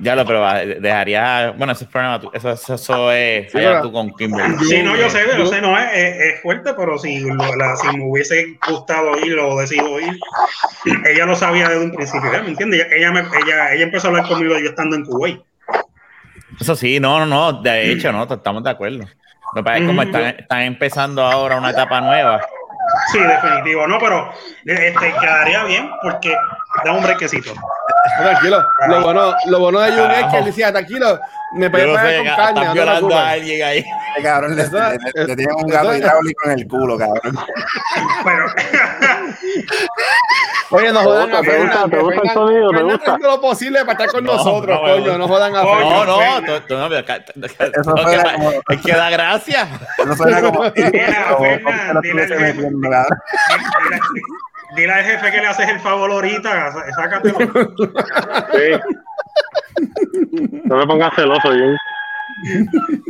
Ya 0.00 0.14
lo, 0.14 0.24
pero 0.24 0.40
va, 0.40 0.54
dejaría, 0.60 1.52
bueno, 1.56 1.72
ese 1.72 1.84
es 1.84 1.90
problema, 1.90 2.20
tu- 2.20 2.30
eso, 2.32 2.50
eso, 2.52 2.74
eso 2.74 3.10
es 3.12 3.50
Sí, 3.50 3.58
allá 3.58 3.80
tú 3.82 3.90
con 3.90 4.14
Kimberly. 4.14 4.64
Sí, 4.64 4.80
no, 4.82 4.94
yo 4.96 5.10
sé, 5.10 5.22
yo 5.36 5.44
sé, 5.46 5.60
no 5.60 5.76
es, 5.76 5.88
es, 5.92 6.16
es 6.34 6.40
fuerte, 6.40 6.72
pero 6.74 6.96
si, 6.98 7.18
lo- 7.20 7.56
la- 7.56 7.74
si 7.76 7.96
me 7.96 8.04
hubiese 8.04 8.56
gustado 8.68 9.18
ir 9.18 9.36
o 9.38 9.58
decidido 9.58 9.98
ir, 9.98 10.16
ella 11.04 11.26
lo 11.26 11.34
sabía 11.34 11.68
desde 11.68 11.84
un 11.84 11.92
principio. 11.92 12.30
¿me 12.30 12.48
entiendes? 12.50 12.86
Ella, 12.86 12.96
ella, 12.96 13.12
me- 13.12 13.38
ella, 13.44 13.72
ella 13.74 13.82
empezó 13.84 14.06
a 14.06 14.10
hablar 14.10 14.28
conmigo 14.28 14.56
yo 14.58 14.68
estando 14.68 14.94
en 14.94 15.04
Kuwait. 15.04 15.40
Eso 16.60 16.76
sí, 16.76 17.00
no, 17.00 17.18
no, 17.20 17.26
no, 17.26 17.60
de 17.62 17.90
hecho, 17.92 18.12
no, 18.12 18.22
estamos 18.22 18.62
de 18.62 18.70
acuerdo. 18.70 18.98
Lo 18.98 19.54
que 19.54 19.62
pasa 19.64 19.78
es 19.78 19.86
como 19.86 20.02
están, 20.02 20.22
están 20.38 20.60
empezando 20.62 21.24
ahora 21.24 21.56
una 21.56 21.70
etapa 21.70 22.00
nueva, 22.00 22.40
Sí, 23.12 23.18
definitivo, 23.20 23.86
no, 23.86 23.98
pero 23.98 24.32
este, 24.64 25.12
quedaría 25.20 25.64
bien 25.64 25.90
porque 26.02 26.34
da 26.84 26.92
un 26.92 27.02
brequecito. 27.02 27.52
Tranquilo. 28.18 28.64
Lo 28.88 29.02
bueno, 29.02 29.34
lo 29.46 29.58
bueno 29.60 29.80
de 29.80 29.92
Jun 29.92 30.10
es 30.10 30.24
que 30.26 30.38
él 30.38 30.44
decía, 30.46 30.72
tranquilo, 30.72 31.20
me 31.54 31.68
no 31.68 31.94
pagar 31.94 32.16
con 32.16 32.26
carne, 32.26 32.60
te 32.66 32.72
violando 32.72 33.16
a 33.18 33.30
alguien 33.30 33.62
ahí. 33.66 33.84
Cabrón 34.22 34.56
le, 34.56 34.62
le- 34.64 35.26
le- 35.26 35.36
tienen 35.36 35.54
un 35.56 35.66
gato 35.68 35.94
hidráulico 35.94 36.44
en 36.46 36.58
el 36.58 36.66
culo, 36.68 36.98
cabrón. 36.98 37.38
Pero 38.24 38.46
Oye, 40.70 40.92
no 40.92 40.98
¿Te 41.00 41.04
jodan 41.06 41.34
a 41.34 41.38
gusta, 41.38 41.40
te 41.40 41.56
gusta, 41.58 41.72
Fernan. 41.72 41.90
te 41.90 41.98
gusta 41.98 42.20
el 42.24 42.30
sonido? 42.30 42.70
¿Te 42.70 42.82
gusta? 42.82 42.96
haciendo 42.98 43.28
lo 43.30 43.40
posible 43.40 43.80
para 43.80 43.92
estar 43.92 44.08
con 44.10 44.24
No, 44.24 44.34
nosotros, 44.36 44.78
no, 44.82 44.86
coño. 44.86 45.18
no. 45.18 45.28
Jodan 45.28 45.56
a 45.56 45.62
Fernan. 45.62 45.90
No, 45.90 46.04
no, 46.04 46.20
es 48.68 48.80
que 48.84 48.92
da 48.92 49.10
gracia. 49.10 49.68
Eso 49.98 50.14
suena 50.16 50.42
como. 50.42 50.70
Dile 50.70 51.06
a 51.06 51.28
como- 51.32 51.44
Fernan, 51.46 52.00
dile 54.76 54.92
al 54.92 55.04
jefe. 55.04 55.30
que 55.30 55.40
le 55.40 55.46
haces 55.46 55.68
el 55.68 55.80
favor 55.80 56.10
ahorita, 56.10 56.72
sá- 56.72 56.92
sácatelo. 56.94 57.38
Sí. 58.52 58.70
No 60.64 60.76
me 60.76 60.86
pongas 60.86 61.14
celoso, 61.14 61.48
Jun. 61.48 61.76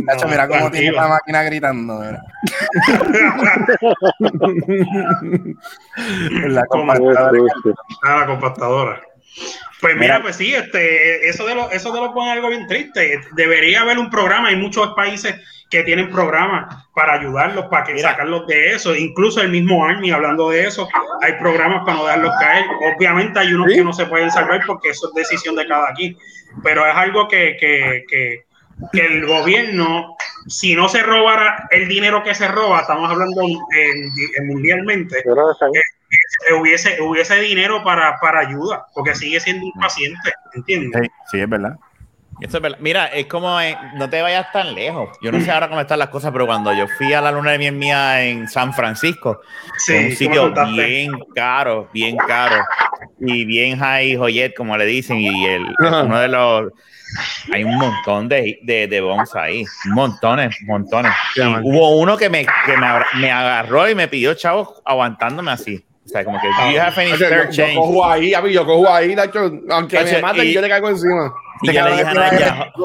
Nacho, 0.06 0.24
No, 0.24 0.30
mira 0.30 0.48
cómo 0.48 0.70
tiene 0.70 0.92
la 0.92 1.08
máquina 1.08 1.42
gritando. 1.42 1.98
mira. 2.00 2.22
La 6.48 6.64
compactadora. 6.66 7.42
la 8.04 8.26
compactadora. 8.26 9.00
Pues 9.80 9.94
mira, 9.94 10.14
Mira. 10.14 10.22
pues 10.22 10.36
sí, 10.36 10.54
este, 10.54 11.28
eso 11.28 11.46
de 11.46 11.54
los, 11.54 11.72
eso 11.72 11.92
de 11.92 12.00
los 12.00 12.12
pone 12.12 12.32
algo 12.32 12.48
bien 12.48 12.66
triste. 12.66 13.20
Debería 13.32 13.82
haber 13.82 13.98
un 13.98 14.10
programa. 14.10 14.48
Hay 14.48 14.56
muchos 14.56 14.92
países 14.94 15.36
que 15.70 15.84
tienen 15.84 16.10
programas 16.10 16.86
para 16.94 17.12
ayudarlos, 17.20 17.66
para 17.66 17.84
que 17.84 17.94
Mira. 17.94 18.10
sacarlos 18.10 18.46
de 18.48 18.72
eso. 18.72 18.96
Incluso 18.96 19.40
el 19.40 19.50
mismo 19.50 19.84
Army, 19.84 20.10
hablando 20.10 20.50
de 20.50 20.66
eso, 20.66 20.88
hay 21.22 21.34
programas 21.34 21.84
para 21.84 21.96
no 21.98 22.04
dejarlos 22.06 22.34
caer. 22.40 22.64
Obviamente 22.96 23.38
hay 23.38 23.52
unos 23.52 23.68
Sí. 23.70 23.76
que 23.76 23.84
no 23.84 23.92
se 23.92 24.06
pueden 24.06 24.30
salvar 24.32 24.62
porque 24.66 24.88
eso 24.90 25.08
es 25.08 25.14
decisión 25.14 25.54
de 25.54 25.66
cada 25.68 25.92
quien. 25.94 26.16
Pero 26.64 26.84
es 26.84 26.94
algo 26.96 27.28
que, 27.28 27.56
que, 27.60 28.04
que, 28.08 28.44
que 28.92 29.00
el 29.06 29.26
gobierno, 29.26 30.16
si 30.48 30.74
no 30.74 30.88
se 30.88 31.02
robara 31.02 31.68
el 31.70 31.86
dinero 31.86 32.24
que 32.24 32.34
se 32.34 32.48
roba, 32.48 32.80
estamos 32.80 33.08
hablando 33.10 33.42
en- 33.42 34.10
en 34.38 34.46
mundialmente, 34.48 35.18
eh, 35.18 35.22
hubiese, 36.60 37.00
hubiese 37.00 37.36
dinero 37.40 37.82
para, 37.84 38.18
para 38.20 38.40
ayuda, 38.40 38.86
porque 38.94 39.14
sigue 39.14 39.40
siendo 39.40 39.66
un 39.66 39.72
paciente, 39.72 40.32
¿entiendes? 40.54 41.00
Sí, 41.02 41.10
sí, 41.30 41.40
es 41.40 41.48
verdad. 41.48 41.76
Eso 42.40 42.58
es 42.58 42.62
verdad. 42.62 42.78
Mira, 42.80 43.06
es 43.06 43.26
como, 43.26 43.60
en- 43.60 43.76
no 43.94 44.08
te 44.08 44.22
vayas 44.22 44.50
tan 44.52 44.72
lejos. 44.74 45.10
Yo 45.20 45.32
no 45.32 45.40
sé 45.40 45.50
ahora 45.50 45.68
cómo 45.68 45.80
están 45.80 45.98
las 45.98 46.08
cosas, 46.08 46.30
pero 46.30 46.46
cuando 46.46 46.72
yo 46.72 46.86
fui 46.86 47.12
a 47.12 47.20
la 47.20 47.32
luna 47.32 47.50
de 47.50 47.58
miel 47.58 47.74
mía 47.74 48.22
en 48.24 48.48
San 48.48 48.72
Francisco, 48.72 49.40
Sí, 49.76 49.94
un 49.96 50.10
sitio 50.12 50.52
bien 50.72 51.10
caro, 51.34 51.88
bien 51.92 52.16
caro 52.16 52.64
y 53.20 53.44
bien 53.44 53.78
high 53.78 54.16
joyet, 54.16 54.54
como 54.54 54.76
le 54.76 54.86
dicen, 54.86 55.18
y 55.18 55.46
el, 55.46 55.74
uno 56.04 56.18
de 56.20 56.28
los 56.28 56.72
hay 57.52 57.64
un 57.64 57.76
montón 57.76 58.28
de, 58.28 58.58
de, 58.62 58.86
de 58.86 59.00
bons 59.00 59.34
ahí, 59.34 59.64
montones, 59.86 60.56
montones. 60.62 61.10
Y 61.34 61.40
hubo 61.62 61.96
uno 61.98 62.16
que, 62.16 62.28
me, 62.28 62.44
que 62.44 62.76
me, 62.76 62.86
me 63.16 63.30
agarró 63.32 63.88
y 63.88 63.94
me 63.96 64.06
pidió 64.06 64.34
chavos 64.34 64.80
aguantándome 64.84 65.50
así. 65.50 65.84
O 66.08 66.10
sea, 66.10 66.24
como 66.24 66.40
que, 66.40 66.46
do 66.48 66.70
you 66.72 66.80
have 66.80 66.96
any 67.02 67.12
spare 67.16 67.36
yo, 67.36 67.44
yo 67.44 67.50
change? 67.50 67.74
cojo 67.76 68.04
ahí, 68.10 68.32
a 68.32 68.40
mí, 68.40 68.50
yo 68.50 68.64
cojo 68.64 68.88
ahí, 68.90 69.14
Nacho, 69.14 69.52
aunque 69.68 70.02
me 70.04 70.22
maten, 70.22 70.46
y- 70.46 70.52
yo 70.54 70.62
le 70.62 70.68
caigo 70.70 70.88
encima. 70.88 71.34
Y 71.60 71.72
yo 71.72 71.84
le 71.84 71.90
dije 71.90 72.04
a 72.06 72.14
Naya, 72.14 72.72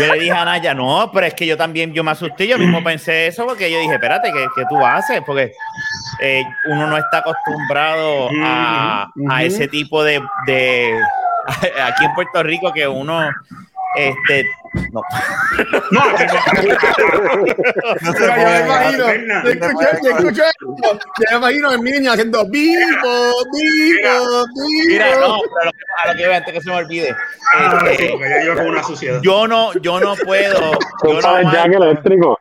yo 0.00 0.06
le 0.12 0.18
dije 0.18 0.32
a 0.32 0.44
Naya, 0.44 0.74
no, 0.74 1.10
pero 1.14 1.26
es 1.26 1.32
que 1.34 1.46
yo 1.46 1.56
también, 1.56 1.94
yo 1.94 2.04
me 2.04 2.10
asusté, 2.10 2.46
yo 2.46 2.58
mismo 2.58 2.84
pensé 2.84 3.28
eso, 3.28 3.46
porque 3.46 3.70
yo 3.70 3.78
dije, 3.80 3.94
espérate, 3.94 4.30
¿qué, 4.32 4.46
qué 4.54 4.62
tú 4.68 4.84
haces? 4.84 5.22
Porque 5.24 5.52
eh, 6.20 6.42
uno 6.66 6.86
no 6.88 6.98
está 6.98 7.18
acostumbrado 7.18 8.28
a, 8.44 9.08
a 9.30 9.42
ese 9.44 9.66
tipo 9.68 10.02
de, 10.04 10.20
de- 10.46 11.00
aquí 11.82 12.04
en 12.04 12.14
Puerto 12.14 12.42
Rico 12.42 12.72
que 12.74 12.86
uno 12.86 13.30
Este, 13.98 14.46
no. 14.92 15.02
No, 15.90 16.00
No 18.00 18.12
se 18.12 18.20
yo 18.20 18.32
me 18.34 18.60
imagino, 18.60 19.04
yo 19.42 19.50
escuché, 19.50 19.86
yo 20.02 20.10
escuché 20.10 20.42
esto, 20.42 20.66
yo 21.18 21.26
me 21.32 21.36
imagino 21.36 21.72
el 21.72 21.82
niño 21.82 22.12
haciendo 22.12 22.44
vivo, 22.46 23.32
vivo, 23.52 24.46
Mira, 24.86 25.06
vivo. 25.14 25.20
no, 25.20 25.40
pero 25.42 25.60
a 25.60 26.12
lo 26.12 26.16
que, 26.16 26.24
a 26.24 26.36
antes 26.36 26.54
que 26.54 26.60
se 26.60 26.70
me 26.70 26.76
olvide. 26.76 27.16
ah, 27.54 27.80
este, 27.90 28.18
yo 29.22 29.48
no, 29.48 29.72
yo 29.74 30.00
no 30.00 30.14
puedo. 30.16 30.78
Yo 31.04 31.20
no 31.20 31.52
jack 31.52 31.72
eléctrico. 31.72 32.38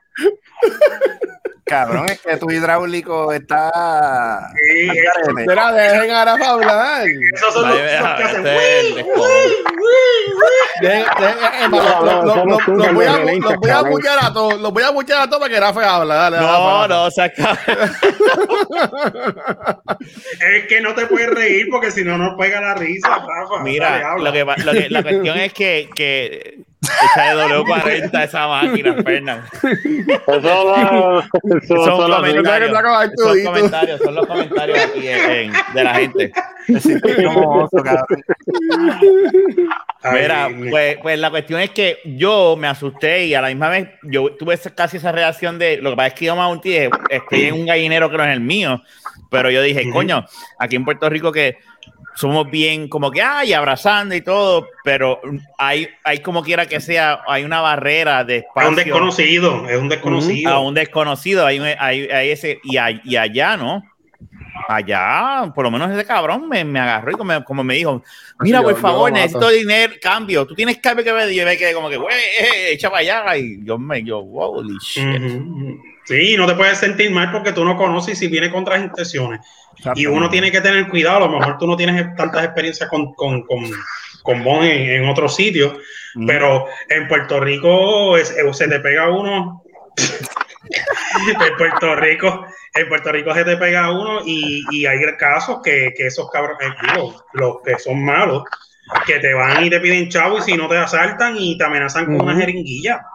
Cabrón, 1.68 2.06
es 2.10 2.22
que 2.22 2.38
tu 2.38 2.50
hidráulico 2.50 3.34
está. 3.34 4.50
Sí. 4.56 4.90
Espera, 5.38 5.74
dejen 5.74 6.12
a 6.12 6.24
Rafa 6.24 6.50
hablar. 6.52 7.06
esos 7.34 7.54
son 7.54 7.68
los 7.68 7.78
que 7.78 7.90
hacen. 7.96 8.44
Los 10.82 11.06
voy 12.94 13.06
a 13.06 13.18
voy 13.82 14.02
a 14.08 14.34
todos, 14.34 14.60
los 14.60 14.74
voy 14.74 14.84
a 14.84 14.90
a 14.90 15.28
todos 15.28 15.40
para 15.40 15.54
que 15.54 15.60
Rafa 15.60 15.96
hable. 15.96 16.14
Dale, 16.14 16.38
No, 16.38 16.44
Rafa. 16.44 16.88
no, 16.88 17.12
saca. 17.12 17.58
Es 20.40 20.68
que 20.68 20.82
no 20.82 20.94
te 20.94 21.08
puedes 21.08 21.30
reír 21.30 21.68
porque 21.72 21.92
si 21.92 22.04
no, 22.04 22.18
no 22.18 22.36
pega 22.38 22.62
la 22.62 22.74
risa, 22.76 23.10
Rafa. 23.10 23.64
Mira, 23.64 24.12
habla. 24.12 24.30
lo 24.30 24.34
que, 24.34 24.46
lo 24.64 24.72
que- 24.74 24.90
la 24.90 25.04
cuestión 25.04 25.38
es 25.48 25.54
que, 25.54 25.90
que 25.96 26.60
echa 27.06 27.36
de 27.36 27.44
W40 27.56 28.24
esa 28.24 28.48
máquina, 28.48 28.94
Fernan. 29.04 29.44
Eso 30.28 30.42
no. 30.42 31.20
Eso 31.20 31.76
Son 31.76 31.86
son 31.86 32.12
comentarios, 32.12 32.72
son 33.18 33.44
comentarios, 33.44 34.02
son 34.02 34.16
los 34.16 34.26
comentarios 34.28 34.80
aquí 34.80 35.08
en- 35.08 35.32
en- 35.32 35.54
de 35.74 35.84
la 35.84 35.96
gente. 35.96 36.32
Oso, 37.26 37.78
Mira, 40.14 40.50
mi- 40.50 40.70
pues, 40.70 40.98
pues 41.02 41.20
la 41.20 41.30
cuestión 41.30 41.60
es 41.62 41.72
que 41.72 42.00
yo 42.06 42.56
me 42.58 42.68
asusté 42.68 43.26
y 43.26 43.34
a 43.34 43.42
la 43.42 43.48
misma 43.50 43.70
vez 43.70 43.90
yo 44.04 44.34
tuve 44.36 44.58
casi 44.76 44.98
esa 44.98 45.12
reacción 45.12 45.58
de 45.60 45.78
lo 45.78 45.92
que 45.92 45.96
pasa 45.96 46.08
es 46.08 46.14
que 46.14 46.26
yo 46.26 46.36
me 46.36 46.60
dije, 46.64 46.90
estoy 47.10 47.44
en 47.46 47.54
un 47.56 47.66
gallinero 47.66 48.10
que 48.10 48.18
no 48.18 48.24
es 48.24 48.32
el 48.34 48.42
mío, 48.42 48.82
pero 49.30 49.50
yo 49.50 49.62
dije, 49.62 49.90
coño, 49.92 50.26
aquí 50.60 50.76
en 50.76 50.86
Puerto 50.86 51.10
Rico 51.10 51.32
que 51.32 51.58
somos 52.18 52.50
bien 52.50 52.88
como 52.90 53.12
que 53.12 53.22
ay 53.22 53.54
abrazando 53.54 54.16
y 54.16 54.22
todo, 54.22 54.68
pero 54.84 55.22
hay, 55.58 55.88
hay 56.04 56.20
como 56.20 56.44
quiera 56.44 56.66
que 56.66 56.80
sea, 56.80 57.22
hay 57.28 57.44
una 57.44 57.62
barrera 57.62 58.24
de 58.24 58.38
es 58.38 58.44
espacio 58.44 58.70
un 58.70 58.76
desconocido, 58.76 59.70
es 59.70 59.78
un 59.80 59.90
desconocido. 59.90 60.52
a 60.52 60.60
un 60.60 60.74
desconocido, 60.74 61.46
hay, 61.46 61.60
un- 61.60 61.68
hay, 61.80 62.08
hay 62.10 62.30
ese, 62.32 62.60
y, 62.64 62.78
a- 62.78 63.00
y 63.04 63.16
allá, 63.16 63.56
¿no? 63.56 63.84
Allá, 64.68 65.52
por 65.54 65.64
lo 65.64 65.72
menos 65.72 65.92
ese 65.92 66.04
cabrón 66.06 66.50
me, 66.50 66.66
me 66.66 66.80
agarró 66.80 67.12
y 67.12 67.16
como, 67.16 67.44
como 67.44 67.64
me 67.64 67.76
dijo, 67.76 68.04
mira, 68.40 68.60
por 68.64 68.72
favor, 68.82 69.12
necesito 69.12 69.50
dinero, 69.50 69.94
cambio, 70.02 70.46
tú 70.46 70.56
tienes 70.56 70.80
cambio 70.80 71.06
que 71.06 71.12
ver, 71.12 71.32
y 71.32 71.36
yo 71.36 71.46
me 71.46 71.56
quedé 71.58 71.74
como 71.74 71.90
que, 71.90 71.98
güey, 71.98 72.16
eh, 72.16 72.72
echa 72.72 72.90
para 72.90 73.02
allá, 73.02 73.38
y 73.38 73.64
yo 73.64 73.78
me, 73.78 74.04
yo, 74.04 74.20
holy 74.20 74.76
shit. 74.82 75.04
Sí, 76.08 76.36
no 76.38 76.46
te 76.48 76.56
puedes 76.56 76.78
sentir 76.78 77.12
mal 77.12 77.32
porque 77.32 77.52
tú 77.52 77.66
no 77.66 77.76
conoces 77.76 78.18
si 78.18 78.28
viene 78.28 78.50
con 78.50 78.62
otras 78.62 78.82
intenciones. 78.82 79.42
Y 79.96 80.06
uno 80.06 80.30
tiene 80.30 80.52
que 80.52 80.62
tener 80.62 80.88
cuidado, 80.88 81.18
a 81.18 81.28
lo 81.28 81.38
mejor 81.40 81.58
tú 81.58 81.68
no 81.68 81.76
tienes 81.76 82.16
tantas 82.16 82.46
experiencias 82.46 82.90
con, 82.90 83.14
con, 83.14 83.44
con, 83.44 83.64
con 84.24 84.44
Bon 84.44 84.64
en, 84.64 85.04
en 85.04 85.10
otros 85.10 85.36
sitios, 85.36 85.74
Mm. 86.16 86.26
pero 86.26 86.66
en 86.90 87.08
Puerto 87.08 87.40
Rico 87.40 88.18
es- 88.18 88.32
eh, 88.32 88.54
se 88.54 88.68
te 88.68 88.80
pega 88.80 89.10
uno. 89.10 89.62
en 89.98 91.58
Puerto 91.58 91.96
Rico, 91.96 92.46
en 92.74 92.88
Puerto 92.90 93.12
Rico 93.12 93.34
se 93.34 93.44
te 93.44 93.58
pega 93.58 93.92
uno 93.92 94.22
y, 94.26 94.64
y 94.72 94.86
hay 94.86 95.00
casos 95.18 95.60
que, 95.64 95.94
que 95.96 96.08
esos 96.08 96.30
cabrones, 96.32 96.70
digo, 96.82 97.24
los 97.34 97.62
que 97.64 97.78
son 97.78 98.04
malos, 98.04 98.44
que 99.06 99.20
te 99.20 99.34
van 99.34 99.66
y 99.66 99.70
te 99.70 99.80
piden 99.80 100.10
chavo 100.10 100.38
y 100.38 100.42
si 100.42 100.56
no 100.56 100.68
te 100.70 100.78
asaltan 100.78 101.36
y 101.38 101.58
te 101.58 101.64
amenazan 101.66 102.06
con 102.06 102.22
una 102.22 102.36
jeringuilla. 102.36 103.06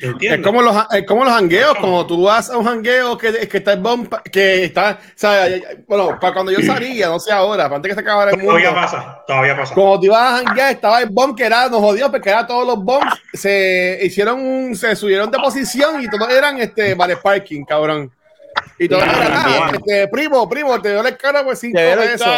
¿Entiendes? 0.00 0.40
Es 0.40 0.44
como 0.44 0.60
los, 0.60 0.76
es 0.90 1.06
como 1.06 1.24
los 1.24 1.32
jangueos, 1.32 1.74
como 1.76 2.06
tú 2.06 2.24
vas 2.24 2.50
a 2.50 2.58
un 2.58 2.64
jangueo 2.64 3.16
que, 3.16 3.48
que 3.48 3.56
está 3.58 3.72
el 3.72 3.80
bomb, 3.80 4.08
que 4.30 4.64
está, 4.64 4.98
o 5.00 5.12
sea, 5.14 5.46
bueno, 5.86 6.18
para 6.20 6.34
cuando 6.34 6.52
yo 6.52 6.60
salía, 6.60 7.08
no 7.08 7.18
sé 7.18 7.32
ahora, 7.32 7.64
para 7.64 7.76
antes 7.76 7.90
que 7.90 7.94
se 7.94 8.00
acabara 8.00 8.32
el 8.32 8.36
mundo. 8.36 8.52
Todavía 8.52 8.74
pasa, 8.74 9.22
todavía 9.26 9.56
pasa. 9.56 9.74
Como 9.74 9.98
te 9.98 10.06
ibas 10.06 10.20
a 10.20 10.44
janguear, 10.44 10.72
estaba 10.72 11.00
el 11.00 11.08
bomb 11.08 11.36
que 11.36 11.44
era, 11.44 11.68
nos 11.68 11.80
jodió, 11.80 12.10
porque 12.10 12.28
era 12.28 12.46
todos 12.46 12.66
los 12.66 12.84
bombs, 12.84 13.14
se 13.32 14.00
hicieron 14.02 14.40
un, 14.40 14.76
se 14.76 14.94
subieron 14.96 15.30
de 15.30 15.38
posición 15.38 16.02
y 16.02 16.08
todos 16.08 16.28
eran 16.30 16.58
este 16.58 16.94
vale 16.94 17.16
parking, 17.16 17.64
cabrón. 17.64 18.12
Y 18.78 18.86
todos 18.86 19.02
eran, 19.04 19.32
ah, 19.32 19.70
este, 19.72 20.08
primo, 20.08 20.46
primo, 20.48 20.80
te 20.80 20.90
dio 20.90 21.06
el 21.06 21.16
carro 21.16 21.44
por 21.44 21.56
cinco 21.56 21.78
pesos. 21.78 22.28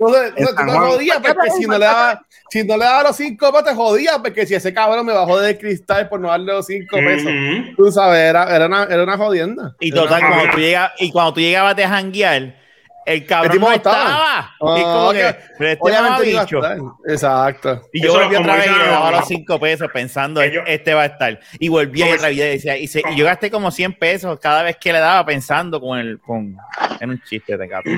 Entonces, 0.00 0.32
En 0.36 0.38
entonces, 0.38 0.54
San 0.56 0.66
tú 0.66 0.72
te 0.72 0.78
Juan. 0.78 0.90
jodías 0.90 1.18
porque 1.22 1.50
si 1.50 1.62
no 1.66 1.78
le 1.78 1.84
daba, 1.84 2.22
si 2.48 2.64
no 2.64 2.76
le 2.78 2.84
daba 2.84 3.02
los 3.02 3.16
cinco 3.16 3.52
pesos, 3.52 3.68
te 3.68 3.74
jodía, 3.74 4.12
porque 4.22 4.46
si 4.46 4.54
ese 4.54 4.72
cabrón 4.72 5.04
me 5.04 5.12
bajó 5.12 5.38
del 5.38 5.58
cristal 5.58 6.08
por 6.08 6.18
no 6.20 6.28
darle 6.28 6.52
los 6.54 6.66
cinco 6.66 6.96
pesos. 6.96 7.30
Tú 7.76 7.92
sabes, 7.92 8.18
era, 8.20 8.54
era, 8.56 8.66
una, 8.66 8.84
era 8.84 9.02
una 9.04 9.16
jodienda. 9.18 9.74
Y 9.78 9.92
Era 9.92 10.02
total, 10.02 10.20
una- 10.24 10.28
cuando 10.34 10.52
tú 10.52 10.58
llegas, 10.58 10.92
y 10.98 11.12
cuando 11.12 11.34
tú 11.34 11.40
llegabas 11.40 11.76
de 11.76 11.86
janguear, 11.86 12.60
el 13.06 13.26
cabrón 13.26 13.52
tipo 13.52 13.64
no 13.64 13.70
no 13.70 13.76
estaba. 13.76 13.98
estaba. 14.02 14.78
y 14.78 14.82
Ah, 14.82 14.92
como 14.92 15.10
que, 15.12 15.28
este 15.28 15.78
Obviamente 15.80 16.30
iba 16.30 16.40
a 16.40 16.44
mamabicho. 16.44 16.56
estar. 16.58 16.78
Exacto. 17.08 17.82
Y 17.92 18.02
yo 18.02 18.12
volví 18.12 18.36
otra 18.36 18.54
vez 18.56 18.66
y 18.66 18.78
le 18.78 18.86
daba 18.86 19.10
los- 19.10 19.26
cinco 19.28 19.58
pesos 19.60 19.88
pensando, 19.92 20.40
Ellos- 20.42 20.64
este 20.66 20.94
va 20.94 21.02
a 21.02 21.06
estar. 21.06 21.40
Y 21.58 21.68
volví 21.68 22.02
a 22.02 22.14
otra 22.14 22.28
vida 22.28 22.46
y 22.46 22.50
decía, 22.52 22.76
y, 22.78 22.86
se- 22.86 23.02
y 23.10 23.16
yo 23.16 23.24
gasté 23.24 23.50
como 23.50 23.70
100 23.70 23.94
pesos 23.94 24.38
cada 24.40 24.62
vez 24.62 24.76
que 24.76 24.92
le 24.92 24.98
daba 24.98 25.24
pensando 25.26 25.80
con 25.80 25.98
el, 25.98 26.18
con, 26.20 26.56
en 27.00 27.10
un 27.10 27.20
chiste 27.22 27.56
de 27.56 27.66
gato. 27.68 27.90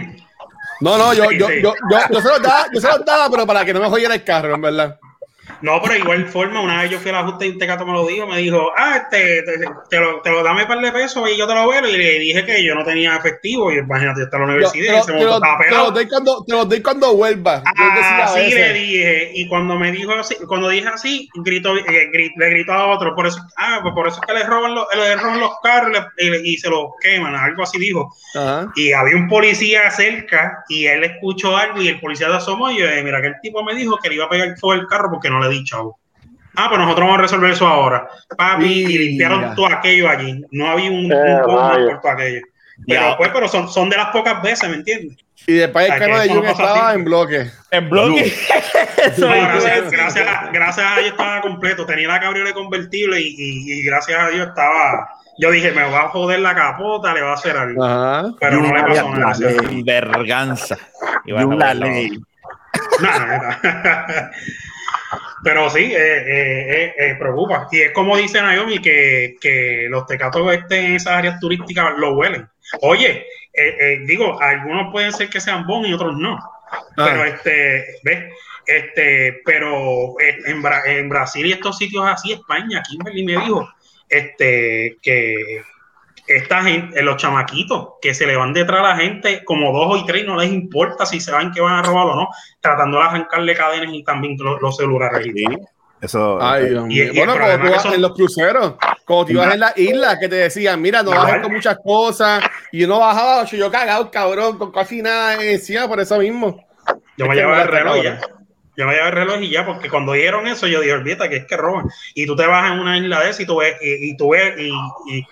No, 0.83 0.99
no, 0.99 1.15
yo, 1.15 1.31
yo, 1.31 1.49
yo, 1.63 1.75
yo 2.11 2.21
se 2.21 2.29
los 2.29 2.43
daba, 2.43 2.67
yo 2.75 2.81
se 2.81 2.89
los 2.89 3.05
daba, 3.05 3.31
pero 3.31 3.47
para 3.47 3.65
que 3.65 3.73
no 3.73 3.79
me 3.79 3.89
jodiera 3.89 4.15
el 4.15 4.25
carro, 4.25 4.57
en 4.57 4.61
verdad. 4.61 4.99
No, 5.61 5.81
pero 5.83 5.97
igual 5.97 6.27
forma, 6.29 6.61
una 6.61 6.83
vez 6.83 6.91
yo 6.91 6.99
fui 6.99 7.11
al 7.11 7.17
ajuste 7.17 7.47
y 7.47 7.51
un 7.51 7.59
tecato 7.59 7.85
me 7.85 7.93
lo 7.93 8.07
dijo, 8.07 8.27
me 8.27 8.39
dijo, 8.39 8.71
ah, 8.77 8.97
este, 8.97 9.43
te, 9.43 9.59
te 9.91 10.01
lo, 10.01 10.21
te 10.21 10.31
lo 10.31 10.43
dame 10.43 10.63
un 10.63 10.69
par 10.69 10.81
de 10.81 10.93
pesos 10.93 11.29
y 11.31 11.37
yo 11.37 11.47
te 11.47 11.55
lo 11.55 11.69
veo. 11.69 11.87
Y 11.89 11.97
le 11.97 12.19
dije 12.21 12.45
que 12.45 12.65
yo 12.65 12.75
no 12.75 12.85
tenía 12.85 13.17
efectivo. 13.17 13.71
Y 13.73 13.79
imagínate, 13.79 14.23
está 14.23 14.37
en 14.39 14.43
la 14.43 14.49
Yo- 14.49 14.55
universidad 14.55 14.85
y 14.85 14.87
te, 14.87 14.93
lo- 14.93 14.99
ese 14.99 15.07
te 15.07 15.13
momento 15.13 15.31
lo- 15.31 15.37
estaba 15.37 15.59
te 15.59 15.65
pegado. 15.65 15.85
los 15.87 15.95
doy 15.95 16.09
cuando, 16.09 16.45
te 16.45 16.53
los 16.53 16.69
doy 16.69 16.83
cuando 16.83 17.15
vuelva. 17.17 17.63
Yo 17.77 17.85
decía 17.97 18.17
a 18.19 18.25
Así 18.25 18.39
veces. 18.41 18.55
le 18.55 18.75
dije, 18.75 19.31
y 19.35 19.49
cuando 19.49 19.75
me 19.79 19.93
dijo 19.93 20.13
así, 20.13 20.37
cuando 20.47 20.69
dije 20.69 20.89
así, 20.89 21.29
gritó, 21.35 21.77
eh, 21.77 22.11
gri- 22.13 22.33
le 22.37 22.51
gritó 22.51 22.73
a 22.73 22.87
otro, 22.87 23.15
por 23.15 23.27
eso, 23.27 23.41
ah, 23.57 23.81
pues 23.83 23.95
por 23.95 24.07
eso 24.09 24.21
es 24.21 24.27
que 24.27 24.33
le 24.35 24.45
roban 24.45 24.75
los, 24.75 24.87
le 24.95 25.17
roban 25.17 25.41
los 25.41 25.53
carros 25.63 25.97
y, 26.19 26.27
y- 26.29 26.55
y 26.55 26.57
se 26.59 26.71
los 26.71 26.87
queman, 27.01 27.35
algo 27.35 27.63
así 27.65 27.79
dijo. 27.79 28.15
Ajá. 28.35 28.69
Y 28.77 28.93
había 28.93 29.17
un 29.17 29.29
policía 29.29 29.91
cerca 29.91 30.65
y 30.69 30.87
él 30.87 31.05
escuchó 31.05 31.57
algo 31.57 31.81
y 31.83 31.89
el 31.89 32.01
policía 32.01 32.29
se 32.29 32.35
asomó 32.37 32.71
y 32.71 32.79
yo, 32.79 32.87
eh, 32.87 33.03
mira, 33.03 33.21
que 33.21 33.29
el 33.29 33.41
tipo 33.43 33.63
me 33.65 33.75
dijo 33.75 33.99
que 34.03 34.09
le 34.09 34.15
iba 34.17 34.25
a 34.27 34.29
pegar 34.31 34.57
fuego 34.59 34.81
el 34.81 34.87
carro 34.87 35.09
porque 35.11 35.29
no 35.33 35.41
le 35.41 35.49
di 35.49 35.65
chavo. 35.65 35.99
Ah, 36.55 36.67
pues 36.69 36.79
nosotros 36.81 37.05
vamos 37.07 37.19
a 37.19 37.23
resolver 37.23 37.51
eso 37.51 37.67
ahora. 37.67 38.07
Papi, 38.37 38.67
y 38.67 38.99
limpiaron 38.99 39.55
todo 39.55 39.67
aquello 39.67 40.09
allí. 40.09 40.45
No 40.51 40.71
había 40.71 40.91
un, 40.91 41.11
Eh, 41.11 41.17
un 41.17 41.43
por 41.45 42.01
todo 42.01 42.11
aquello. 42.13 42.43
Pero 42.87 43.15
pues, 43.17 43.31
pero 43.33 43.49
son, 43.49 43.69
son 43.69 43.89
de 43.89 43.97
las 43.97 44.09
pocas 44.09 44.43
veces, 44.43 44.69
¿me 44.69 44.77
entiendes? 44.77 45.17
Y 45.47 45.55
después 45.55 45.89
el 45.91 45.99
carro 45.99 46.15
que 46.15 46.21
de 46.21 46.29
Jun 46.29 46.45
estaba 46.47 46.95
en 46.95 47.05
bloque. 47.05 47.51
En 47.71 47.89
bloque. 47.91 48.33
No, 49.19 49.27
gracias, 49.29 49.91
gracias, 49.91 50.53
gracias 50.53 50.87
a 50.87 50.97
Dios 51.01 51.11
estaba 51.11 51.41
completo. 51.41 51.85
Tenía 51.85 52.07
la 52.07 52.21
cabriolet 52.21 52.55
convertible 52.55 53.21
y, 53.21 53.35
y- 53.37 53.73
y 53.73 53.83
gracias 53.83 54.21
a 54.21 54.29
Dios 54.29 54.47
estaba. 54.49 55.09
Yo 55.39 55.51
dije, 55.51 55.73
me 55.73 55.83
va 55.91 56.03
a 56.03 56.09
joder 56.11 56.39
la 56.41 56.55
capota, 56.55 57.13
le 57.13 57.23
va 57.23 57.31
a 57.33 57.35
hacer 57.35 57.57
algo. 57.57 57.83
Ajá. 57.85 58.31
Pero 58.39 58.61
no 58.61 58.73
le 58.73 58.83
pasó 58.83 59.09
nada. 59.11 59.35
Verganza. 59.85 60.77
La 61.25 61.43
joderlo. 61.43 61.87
ley. 61.87 62.11
No, 63.01 63.19
no, 63.19 63.27
no. 63.27 63.57
Pero 65.45 65.69
sí, 65.71 65.93
eh, 65.93 65.95
eh, 65.97 66.95
eh, 66.97 67.17
preocupa. 67.19 67.69
Y 67.71 67.81
es 67.81 67.93
como 67.93 68.17
dice 68.17 68.41
Naomi, 68.41 68.79
que, 68.79 69.37
que 69.41 69.87
los 69.89 70.07
tecatos 70.07 70.53
estén 70.55 70.87
en 70.87 70.97
esas 70.97 71.15
áreas 71.15 71.41
turísticas 71.41 71.93
lo 71.97 72.15
huelen. 72.15 72.49
Oye, 72.81 73.27
digo, 74.07 74.41
algunos 74.41 74.93
pueden 74.93 75.13
ser 75.13 75.29
que 75.29 75.41
sean 75.41 75.67
bons 75.67 75.89
y 75.89 75.93
otros 75.93 76.17
no. 76.17 76.39
Pero 76.97 77.25
este, 77.25 77.85
¿ves? 78.03 78.33
Este, 78.67 79.41
pero 79.45 80.15
en, 80.21 80.63
Bra- 80.63 80.83
en 80.87 81.09
Brasil 81.09 81.45
y 81.47 81.53
estos 81.53 81.77
sitios 81.77 82.07
así, 82.07 82.33
España, 82.33 82.83
Kimberly 82.89 83.25
me 83.25 83.33
dijo, 83.33 83.69
este, 84.09 84.97
que 85.03 85.63
esta 86.27 86.63
gente, 86.63 86.99
eh, 86.99 87.03
los 87.03 87.17
chamaquitos, 87.17 87.95
que 88.01 88.15
se 88.15 88.27
le 88.27 88.37
van 88.37 88.53
detrás 88.53 88.81
a 88.81 88.89
la 88.91 88.97
gente 88.97 89.45
como 89.45 89.73
dos 89.73 90.01
y 90.01 90.07
tres, 90.07 90.25
no 90.25 90.37
les 90.37 90.51
importa 90.53 91.05
si 91.07 91.21
se 91.21 91.33
van 91.33 91.53
que 91.53 91.61
van 91.61 91.75
a 91.75 91.83
robar 91.83 92.07
o 92.07 92.15
no, 92.17 92.29
tratando 92.61 92.99
de 92.99 93.05
arrancarle 93.05 93.55
cadenas 93.55 93.93
y 93.93 94.05
también 94.05 94.37
los, 94.39 94.61
los 94.63 94.77
celulares. 94.77 95.25
Sí, 95.35 95.45
Eso. 96.01 96.39
Ay, 96.43 96.69
Dios 96.71 96.85
Y- 96.85 96.87
mío. 96.89 97.05
y 97.13 97.17
bueno, 97.17 97.35
como 97.39 97.59
tú 97.65 97.71
vas 97.73 97.83
son- 97.83 97.95
en 97.95 98.03
los 98.03 98.13
cruceros, 98.15 98.75
como 99.05 99.25
tú 99.25 99.33
ibas 99.33 99.55
en 99.55 99.61
la 99.61 99.73
isla, 99.77 100.19
que 100.19 100.29
te 100.29 100.35
decían, 100.37 100.81
mira, 100.81 101.03
no 101.03 101.11
bajes 101.11 101.43
con 101.43 101.53
muchas 101.53 101.77
cosas, 101.85 102.43
y 102.73 102.85
uno 102.85 102.99
bajaba, 102.99 103.45
yo 103.45 103.71
cagado, 103.71 104.11
cabrón, 104.11 104.59
con 104.59 104.73
casi 104.73 105.03
nada 105.03 105.43
encima 105.43 105.87
por 105.89 106.01
eso 106.01 106.19
mismo. 106.19 106.65
Yo 107.17 107.27
me 107.27 107.35
Es 107.35 107.41
llevaba 107.41 107.63
el 107.63 107.69
reloj 107.69 107.95
cabrón. 107.97 108.19
ya. 108.21 108.21
Yo 108.75 108.87
me 108.87 108.93
llevaba 108.95 109.11
el 109.11 109.15
reloj 109.17 109.43
y 109.43 109.51
ya, 109.51 109.67
porque 109.67 109.91
cuando 109.91 110.13
dijeron 110.13 110.47
eso, 110.49 110.67
yo 110.67 110.81
dije, 110.81 110.95
olvídate 110.95 111.29
que 111.29 111.37
es 111.37 111.47
que 111.47 111.57
roban. 111.57 111.87
Y 112.15 112.27
tú 112.27 112.35
te 112.35 112.47
vas 112.47 112.73
en 112.73 112.79
una 112.81 112.97
isla 112.97 113.21
de 113.21 113.31
esa 113.31 113.43
y 113.43 113.47
tú 113.47 113.59
ves, 113.59 113.77
y, 113.83 114.11
y 114.11 114.17
tú 114.17 114.31
ves, 114.31 114.55
y, 114.59 114.71
y, 115.15 115.27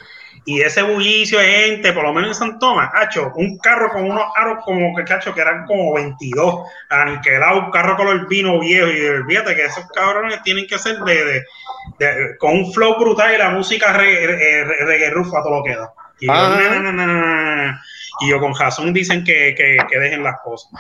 y 0.45 0.63
ese 0.63 0.83
bullicio 0.83 1.39
de 1.39 1.47
gente, 1.47 1.93
por 1.93 2.03
lo 2.05 2.13
menos 2.13 2.31
en 2.31 2.35
San 2.35 2.59
Tomás, 2.59 2.91
hacho, 2.95 3.31
un 3.37 3.59
carro 3.59 3.91
con 3.91 4.05
unos 4.11 4.25
aros 4.37 4.59
como 4.65 4.95
que 4.97 5.05
cacho 5.05 5.35
que 5.35 5.41
eran 5.43 5.67
como 5.67 5.95
22, 5.95 6.67
aniquilado, 6.89 7.67
un 7.67 7.71
carro 7.71 7.97
color 7.97 8.27
vino 8.29 8.59
viejo, 8.59 8.89
y 8.91 9.05
olvídate 9.07 9.55
que 9.55 9.67
esos 9.67 9.87
cabrones 9.95 10.43
tienen 10.43 10.67
que 10.67 10.79
ser 10.79 10.97
de, 11.01 11.25
de- 11.25 11.43
de- 11.99 12.37
con 12.39 12.53
un 12.53 12.73
flow 12.73 12.99
brutal 12.99 13.35
y 13.35 13.39
la 13.39 13.51
música 13.51 13.93
reggae, 13.93 14.27
reggae, 14.27 14.65
reggae 14.87 15.11
rufa, 15.11 15.43
todo 15.43 15.59
lo 15.59 15.63
que 15.65 15.77
da. 15.77 15.91
Y 16.21 16.27
yo, 16.27 16.33
Ajá. 16.33 16.59
"Na, 16.59 16.81
na, 16.81 16.93
na, 16.93 16.93
na, 16.93 17.07
na, 17.07 17.57
na". 17.67 17.83
Y 18.23 18.29
yo 18.31 18.39
con 18.41 18.53
Jason 18.53 18.93
dicen 18.93 19.25
que, 19.25 19.55
que, 19.57 19.77
que 19.89 19.99
dejen 19.99 20.23
las 20.23 20.37
cosas. 20.43 20.71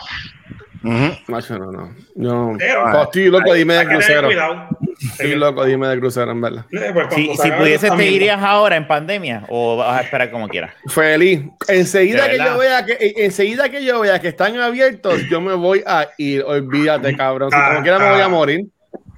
Ujú. 0.82 1.12
Macho, 1.28 1.58
no, 1.58 1.70
no. 1.70 1.94
Yo, 2.14 2.52
Pero- 2.58 3.02
estoy 3.02 3.28
loco, 3.30 3.52
dime 3.54 3.74
de 3.74 3.80
Hay 3.80 3.86
que 3.86 3.90
tener 3.92 4.06
crucero. 4.06 4.28
cuidado. 4.28 4.68
Estoy 5.00 5.34
loco, 5.34 5.64
dime 5.64 5.88
de 5.88 5.98
crucero, 5.98 6.30
en 6.30 6.40
verdad. 6.40 6.66
Eh, 6.70 6.90
pues, 6.92 7.06
Si, 7.14 7.34
si 7.36 7.50
pudieses, 7.52 7.96
¿te 7.96 8.06
irías 8.06 8.42
ahora 8.42 8.76
en 8.76 8.86
pandemia 8.86 9.44
o 9.48 9.76
vas 9.78 9.98
a 9.98 10.02
esperar 10.02 10.30
como 10.30 10.46
quieras? 10.48 10.74
Feliz. 10.88 11.40
Enseguida 11.68 12.28
que 12.28 12.38
yo 12.38 12.58
vea 12.58 12.84
que, 12.84 13.14
enseguida 13.16 13.68
que 13.70 13.84
yo 13.84 14.00
vea 14.00 14.20
que 14.20 14.28
están 14.28 14.58
abiertos, 14.58 15.22
yo 15.30 15.40
me 15.40 15.54
voy 15.54 15.82
a 15.86 16.08
ir. 16.18 16.42
Olvídate, 16.42 17.16
cabrón. 17.16 17.50
Si 17.50 17.56
Ah, 17.58 17.68
como 17.70 17.82
quiera 17.82 17.98
me 17.98 18.10
voy 18.10 18.20
ah. 18.20 18.24
a 18.26 18.28
morir. 18.28 18.66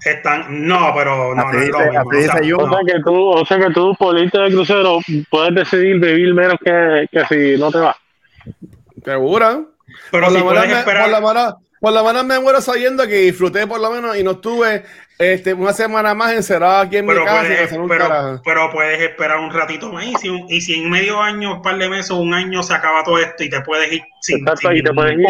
Están, 0.04 0.66
no, 0.66 0.92
pero 0.96 1.34
no, 1.34 1.42
Así 1.46 1.56
no 1.56 1.62
dice- 1.62 2.54
o 2.54 2.68
sea, 2.68 2.80
que 2.86 3.00
tú, 3.04 3.14
o 3.14 3.46
sea 3.46 3.58
que 3.58 3.70
tú 3.72 3.96
de 4.00 4.50
crucero 4.50 4.98
puedes 5.30 5.54
decidir 5.54 6.00
vivir 6.00 6.34
menos 6.34 6.56
que, 6.64 7.06
que 7.10 7.24
si 7.26 7.60
no 7.60 7.70
te 7.70 7.78
vas. 7.78 7.96
Seguro. 9.04 9.70
pero 10.10 10.26
por, 10.26 10.36
si 10.36 10.44
menos 10.44 10.66
me, 10.66 10.72
esperar, 10.72 11.10
por, 11.10 11.20
lo 11.20 11.28
menos, 11.28 11.54
por 11.80 11.92
lo 11.92 12.04
menos 12.04 12.24
me 12.24 12.40
muero 12.40 12.60
sabiendo 12.60 13.06
que 13.06 13.14
disfruté 13.16 13.66
por 13.68 13.80
lo 13.80 13.90
menos 13.90 14.16
y 14.16 14.24
no 14.24 14.32
estuve 14.32 14.84
este, 15.22 15.54
una 15.54 15.72
semana 15.72 16.14
más 16.14 16.32
encerrado 16.32 16.78
aquí 16.82 16.96
en 16.98 17.06
mi 17.06 17.12
pero 17.12 17.24
casa 17.24 17.40
puedes, 17.42 17.60
hacer 17.60 17.80
un 17.80 17.88
pero, 17.88 18.04
pero 18.44 18.70
puedes 18.70 19.00
esperar 19.00 19.38
un 19.38 19.52
ratito 19.52 19.92
más. 19.92 20.04
Y 20.04 20.14
si, 20.16 20.28
un- 20.28 20.46
y 20.48 20.60
si 20.60 20.74
en 20.74 20.90
medio 20.90 21.20
año, 21.20 21.56
un 21.56 21.62
par 21.62 21.78
de 21.78 21.88
meses, 21.88 22.10
un 22.10 22.34
año 22.34 22.62
se 22.62 22.74
acaba 22.74 23.02
todo 23.04 23.18
esto 23.18 23.44
y 23.44 23.50
te 23.50 23.60
puedes 23.62 23.92
ir 23.92 24.02
sin. 24.20 24.38
Exacto, 24.40 24.68
sin 24.68 24.76
y 24.78 24.82
te 24.82 24.92
puedes 24.92 25.18
ir. 25.18 25.24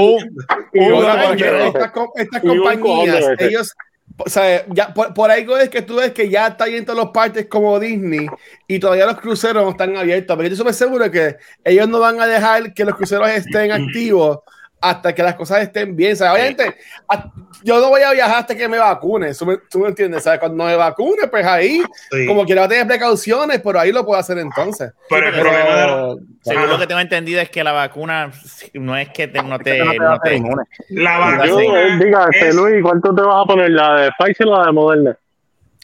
estas, 1.67 1.93
estas 2.17 2.43
compañías, 2.43 3.25
ellos, 3.39 3.75
o 4.19 4.29
sea, 4.29 4.65
ya, 4.69 4.93
por, 4.93 5.15
por 5.15 5.31
algo 5.31 5.57
es 5.57 5.69
que 5.69 5.83
tú 5.83 5.97
ves 5.97 6.13
que 6.13 6.29
ya 6.29 6.49
está 6.49 6.65
ahí 6.65 6.77
en 6.77 6.85
todos 6.85 6.99
los 6.99 7.11
partes 7.11 7.47
como 7.47 7.79
Disney 7.81 8.27
y 8.69 8.79
todavía 8.79 9.07
los 9.07 9.21
cruceros 9.21 9.63
no 9.65 9.71
están 9.71 9.97
abiertos. 9.97 10.37
Pero 10.37 10.49
yo 10.49 10.53
estoy 10.55 10.59
súper 10.59 10.75
seguro 10.75 11.11
que 11.11 11.37
ellos 11.65 11.89
no 11.89 11.99
van 12.01 12.21
a 12.21 12.27
dejar 12.27 12.73
que 12.75 12.85
los 12.85 12.95
cruceros 12.97 13.29
estén 13.31 13.73
activos 13.73 14.39
hasta 14.83 15.15
que 15.15 15.23
las 15.23 15.35
cosas 15.37 15.63
estén 15.63 15.95
bien. 15.97 16.17
Sea, 16.17 16.33
obviamente, 16.35 16.77
a- 17.09 17.31
yo 17.63 17.81
no 17.81 17.89
voy 17.91 18.03
a 18.03 18.11
viajar 18.13 18.39
hasta 18.41 18.57
que 18.57 18.67
me 18.69 18.77
vacune. 18.79 19.33
¿Tú 19.35 19.47
me, 19.47 19.57
tú 19.71 19.79
me 19.79 19.89
entiendes? 19.89 20.25
Sea, 20.25 20.41
cuando 20.41 20.65
me 20.65 20.75
vacune, 20.75 21.29
pues 21.29 21.47
ahí, 21.47 21.81
Sí. 22.11 22.27
como 22.27 22.45
quiera 22.45 22.67
tener 22.67 22.87
precauciones, 22.89 23.61
pero 23.63 23.79
ahí 23.79 23.93
lo 23.93 24.05
puedo 24.05 24.19
hacer 24.19 24.37
entonces. 24.39 24.93
Pero 25.09 25.29
el 25.29 25.33
Pero- 25.33 25.43
problema 25.45 25.77
de 25.77 25.87
la, 25.87 26.15
Según 26.43 26.69
lo 26.69 26.79
que 26.79 26.87
tengo 26.89 27.01
entendido 27.01 27.41
es 27.41 27.49
que 27.51 27.63
la 27.63 27.71
vacuna 27.73 28.33
no 28.75 28.97
es 28.97 29.09
que 29.11 29.29
te, 29.29 29.41
no 29.43 29.59
te, 29.61 29.73
Esto 29.79 29.85
no 29.85 29.93
te 29.93 29.99
va 30.01 30.05
a 30.07 30.09
no 30.09 30.15
hacer 30.17 30.31
te- 30.33 30.37
inmune. 30.39 30.63
la 30.91 31.19
vacuna 31.19 32.05
diga, 32.05 32.29
este, 32.33 32.49
es- 32.49 32.55
Luis, 32.57 32.83
¿cuánto 32.83 33.15
te 33.15 33.23
vas 33.23 33.45
a 33.45 33.47
poner? 33.47 33.71
¿La 33.71 33.95
de 34.01 34.11
Pfizer 34.19 34.49
o 34.49 34.59
la 34.59 34.67
de 34.67 34.73
Moderna? 34.73 35.17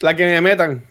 La 0.01 0.13
que 0.15 0.25
me 0.25 0.41
metan. 0.41 0.83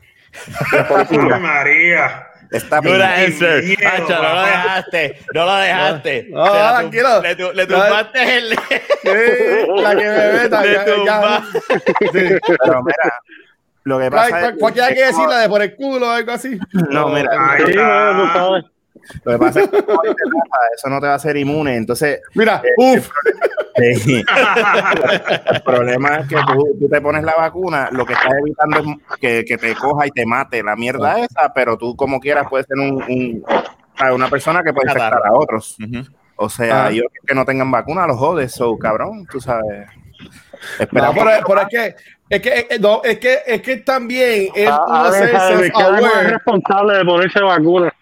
María. 1.41 2.28
Está 2.51 2.79
Good 2.79 2.85
bien. 2.87 3.03
answer. 3.03 3.65
Hacho, 3.87 4.23
no 4.23 4.35
lo 4.35 4.41
dejaste, 4.43 5.19
no 5.35 5.45
lo 5.47 5.55
dejaste. 5.57 6.27
No, 6.31 6.47
Se 6.47 6.53
la 6.53 6.59
tum- 6.71 6.79
tranquilo. 6.79 7.23
Le, 7.23 7.37
tu- 7.37 7.53
le 7.53 7.67
No. 7.67 7.75
tumbaste 7.83 8.37
el. 8.39 8.51
Sí, 9.09 9.83
la 9.83 9.91
que 9.97 10.05
me 10.05 10.33
metan. 10.33 10.63
Le 10.65 10.73
ya- 10.73 10.87
ya- 10.87 10.95
tumba. 10.95 11.45
sí. 12.13 12.29
Pero 12.65 12.83
mira, 12.83 13.15
lo 13.85 13.99
que 13.99 14.11
pasa 14.11 14.29
cual- 14.31 14.45
es 14.53 14.59
Cualquiera 14.59 14.89
es 14.89 14.95
que 14.95 15.05
decirla 15.07 15.39
de 15.41 15.49
por 15.49 15.63
el 15.63 15.75
culo 15.77 16.09
o 16.09 16.11
algo 16.11 16.33
así. 16.33 16.59
No, 16.91 17.09
mira, 17.09 17.31
no, 17.35 18.33
sabes. 18.33 18.65
lo 19.25 19.33
que 19.33 19.39
pasa 19.39 19.61
es 19.61 19.69
que 19.71 19.77
eso 20.77 20.89
no 20.89 21.01
te 21.01 21.07
va 21.07 21.13
a 21.13 21.17
hacer 21.17 21.37
inmune. 21.37 21.77
Entonces, 21.77 22.21
Mira, 22.35 22.61
uff, 22.77 23.09
el 25.53 25.63
problema 25.63 26.17
es 26.19 26.29
que 26.29 26.37
tú, 26.37 26.77
tú 26.81 26.89
te 26.89 27.01
pones 27.01 27.23
la 27.25 27.35
vacuna, 27.35 27.89
lo 27.93 28.05
que 28.07 28.13
estás 28.15 28.33
evitando 28.41 28.81
es 29.11 29.17
que, 29.21 29.45
que 29.45 29.59
te 29.59 29.75
coja 29.75 30.07
y 30.07 30.11
te 30.11 30.27
mate 30.27 30.63
la 30.63 30.77
mierda 30.77 31.19
esa, 31.21 31.53
pero 31.55 31.77
tú 31.77 31.97
como 31.97 32.21
quieras 32.21 32.47
puedes 32.49 32.67
ser 32.67 32.79
un, 32.79 33.45
una 34.13 34.29
persona 34.29 34.63
que 34.63 34.73
puede 34.73 34.89
infectar 34.91 35.21
a 35.27 35.33
otros. 35.35 35.77
O 36.37 36.49
sea, 36.49 36.87
Ah. 36.87 36.91
ellos 36.91 37.07
que 37.27 37.35
no 37.35 37.45
tengan 37.45 37.71
vacuna 37.71 38.07
los 38.07 38.17
jodes, 38.17 38.53
so 38.53 38.79
cabrón, 38.79 39.27
tú 39.31 39.41
sabes. 39.41 39.89
Espera, 40.79 41.07
no, 41.09 41.15
pero, 41.15 41.31
pero 41.47 41.61
es 41.63 41.69
que, 41.69 41.95
es 42.29 42.41
que, 42.43 42.59
eh, 42.71 42.79
no, 42.81 43.01
es 43.05 43.19
que, 43.19 43.39
es 43.47 43.63
que 43.63 43.77
también 43.79 44.49
es 44.55 44.69
Ah, 44.71 45.11
es 45.13 46.31
responsable 46.31 46.99
de 46.99 47.05
ponerse 47.05 47.41
vacuna. 47.41 47.93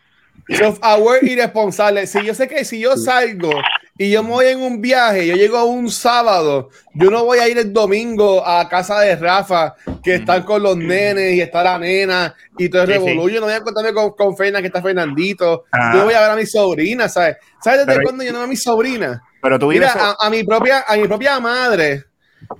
self-aware 0.48 1.22
y 1.22 1.36
responsable. 1.36 2.06
Si 2.06 2.22
yo 2.24 2.34
sé 2.34 2.46
que 2.48 2.64
si 2.64 2.78
yo 2.80 2.96
salgo 2.96 3.50
y 3.98 4.10
yo 4.10 4.22
me 4.22 4.30
voy 4.30 4.46
en 4.46 4.60
un 4.60 4.80
viaje, 4.80 5.26
yo 5.26 5.36
llego 5.36 5.64
un 5.64 5.90
sábado, 5.90 6.68
yo 6.92 7.10
no 7.10 7.24
voy 7.24 7.38
a 7.38 7.48
ir 7.48 7.56
el 7.56 7.72
domingo 7.72 8.46
a 8.46 8.68
casa 8.68 9.00
de 9.00 9.16
Rafa, 9.16 9.74
que 10.02 10.16
están 10.16 10.42
con 10.42 10.62
los 10.62 10.76
nenes 10.76 11.34
y 11.34 11.40
está 11.40 11.62
la 11.62 11.78
nena 11.78 12.34
y 12.58 12.68
todo 12.68 12.82
el 12.82 12.92
Sí, 12.92 13.14
no 13.14 13.22
voy 13.22 13.52
a 13.52 13.56
encontrarme 13.56 13.94
con, 13.94 14.12
con 14.12 14.36
Fernan, 14.36 14.62
que 14.62 14.66
está 14.66 14.82
Fernandito. 14.82 15.64
Ah. 15.72 15.92
Yo 15.94 16.04
voy 16.04 16.14
a 16.14 16.20
ver 16.20 16.30
a 16.30 16.36
mi 16.36 16.46
sobrina, 16.46 17.08
¿sabes? 17.08 17.36
¿Sabes 17.62 17.86
desde 17.86 18.02
cuándo 18.02 18.22
yo 18.22 18.32
no 18.32 18.38
veo 18.38 18.46
a 18.46 18.50
mi 18.50 18.56
sobrina? 18.56 19.22
pero 19.46 19.58
tú. 19.58 19.68
Mira, 19.68 19.92
a, 19.92 20.26
a 20.26 20.30
mi 20.30 20.42
propia, 20.44 20.84
a 20.86 20.96
mi 20.96 21.06
propia 21.06 21.38
madre. 21.40 22.04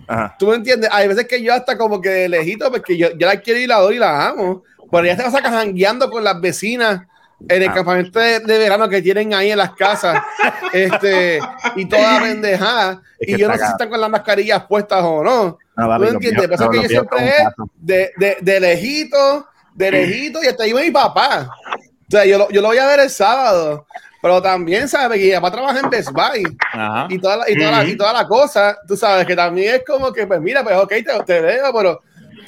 Ajá. 0.06 0.36
¿Tú 0.38 0.46
me 0.46 0.56
entiendes? 0.56 0.88
Hay 0.92 1.08
veces 1.08 1.26
que 1.26 1.42
yo 1.42 1.52
hasta 1.52 1.76
como 1.76 2.00
que 2.00 2.08
de 2.08 2.28
lejito, 2.28 2.70
porque 2.70 2.96
yo, 2.96 3.08
yo 3.16 3.26
la 3.26 3.40
quiero 3.40 3.58
y 3.60 3.66
la 3.66 3.80
doy 3.80 3.96
y 3.96 3.98
la 3.98 4.28
amo. 4.28 4.62
Pero 4.90 5.04
ella 5.04 5.16
se 5.16 5.22
pasa 5.24 5.42
jangueando 5.42 6.08
con 6.10 6.22
las 6.22 6.40
vecinas 6.40 7.02
en 7.48 7.62
el 7.62 7.68
Ah. 7.68 7.74
campamento 7.74 8.18
de, 8.18 8.40
de 8.40 8.58
verano 8.58 8.88
que 8.88 9.02
tienen 9.02 9.34
ahí 9.34 9.50
en 9.50 9.58
las 9.58 9.72
casas. 9.74 10.22
este, 10.72 11.38
y 11.76 11.86
toda 11.88 12.20
pendejada. 12.20 13.02
Es 13.18 13.28
y 13.28 13.32
que 13.32 13.38
yo 13.40 13.48
no 13.48 13.54
sé 13.54 13.64
si 13.64 13.70
están 13.72 13.88
con 13.90 14.00
las 14.00 14.10
mascarillas 14.10 14.64
puestas 14.66 15.02
o 15.02 15.22
no. 15.22 15.58
No, 15.76 15.84
¿Tú 15.84 15.88
papi, 15.88 16.02
los 16.04 16.12
entiendes? 16.14 16.50
eso 16.50 16.64
no, 16.64 16.72
es 16.72 16.76
que 16.78 16.82
yo 16.82 16.88
siempre 16.88 17.28
es 17.28 17.34
de, 17.76 18.10
de, 18.16 18.36
de 18.40 18.60
lejito, 18.60 19.46
de 19.74 19.90
lejito, 19.90 20.42
y 20.42 20.46
hasta 20.46 20.64
ahí 20.64 20.72
va 20.72 20.80
mi 20.80 20.90
papá. 20.90 21.48
O 21.78 22.10
sea, 22.10 22.24
yo 22.24 22.38
lo, 22.38 22.48
yo 22.50 22.62
lo 22.62 22.68
voy 22.68 22.78
a 22.78 22.86
ver 22.86 23.00
el 23.00 23.10
sábado. 23.10 23.86
Pero 24.22 24.40
también, 24.42 24.88
¿sabes? 24.88 25.20
Que 25.20 25.26
mi 25.26 25.32
papá 25.34 25.50
trabaja 25.52 25.78
en 25.78 25.90
Best 25.90 26.10
Buy 26.10 26.42
Ajá. 26.72 27.06
y 27.10 27.18
toda 27.18 27.36
la, 27.36 27.50
y 27.50 27.56
toda 27.56 27.70
la, 27.70 27.84
y 27.84 27.96
toda 27.96 28.12
la 28.12 28.26
cosa, 28.26 28.76
tú 28.88 28.96
sabes, 28.96 29.24
que 29.26 29.36
también 29.36 29.74
es 29.76 29.82
como 29.86 30.12
que, 30.12 30.26
pues 30.26 30.40
mira, 30.40 30.64
pues 30.64 30.74
ok, 30.76 30.88
te, 30.88 31.04
te 31.26 31.40
veo, 31.40 31.72
pero 31.72 32.00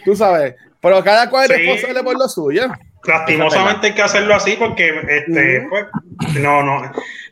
tú 0.04 0.16
sabes, 0.16 0.56
pero 0.80 1.04
cada 1.04 1.28
cual 1.30 1.44
es 1.50 1.56
Sí. 1.56 1.62
responsable 1.62 2.02
por 2.02 2.18
lo 2.18 2.28
suyo. 2.28 2.66
Lastimosamente 3.06 3.86
hay 3.88 3.94
que 3.94 4.02
hacerlo 4.02 4.34
así 4.34 4.56
porque 4.58 4.88
este, 5.08 5.66
pues, 5.70 5.86
no, 6.40 6.62
no, 6.62 6.82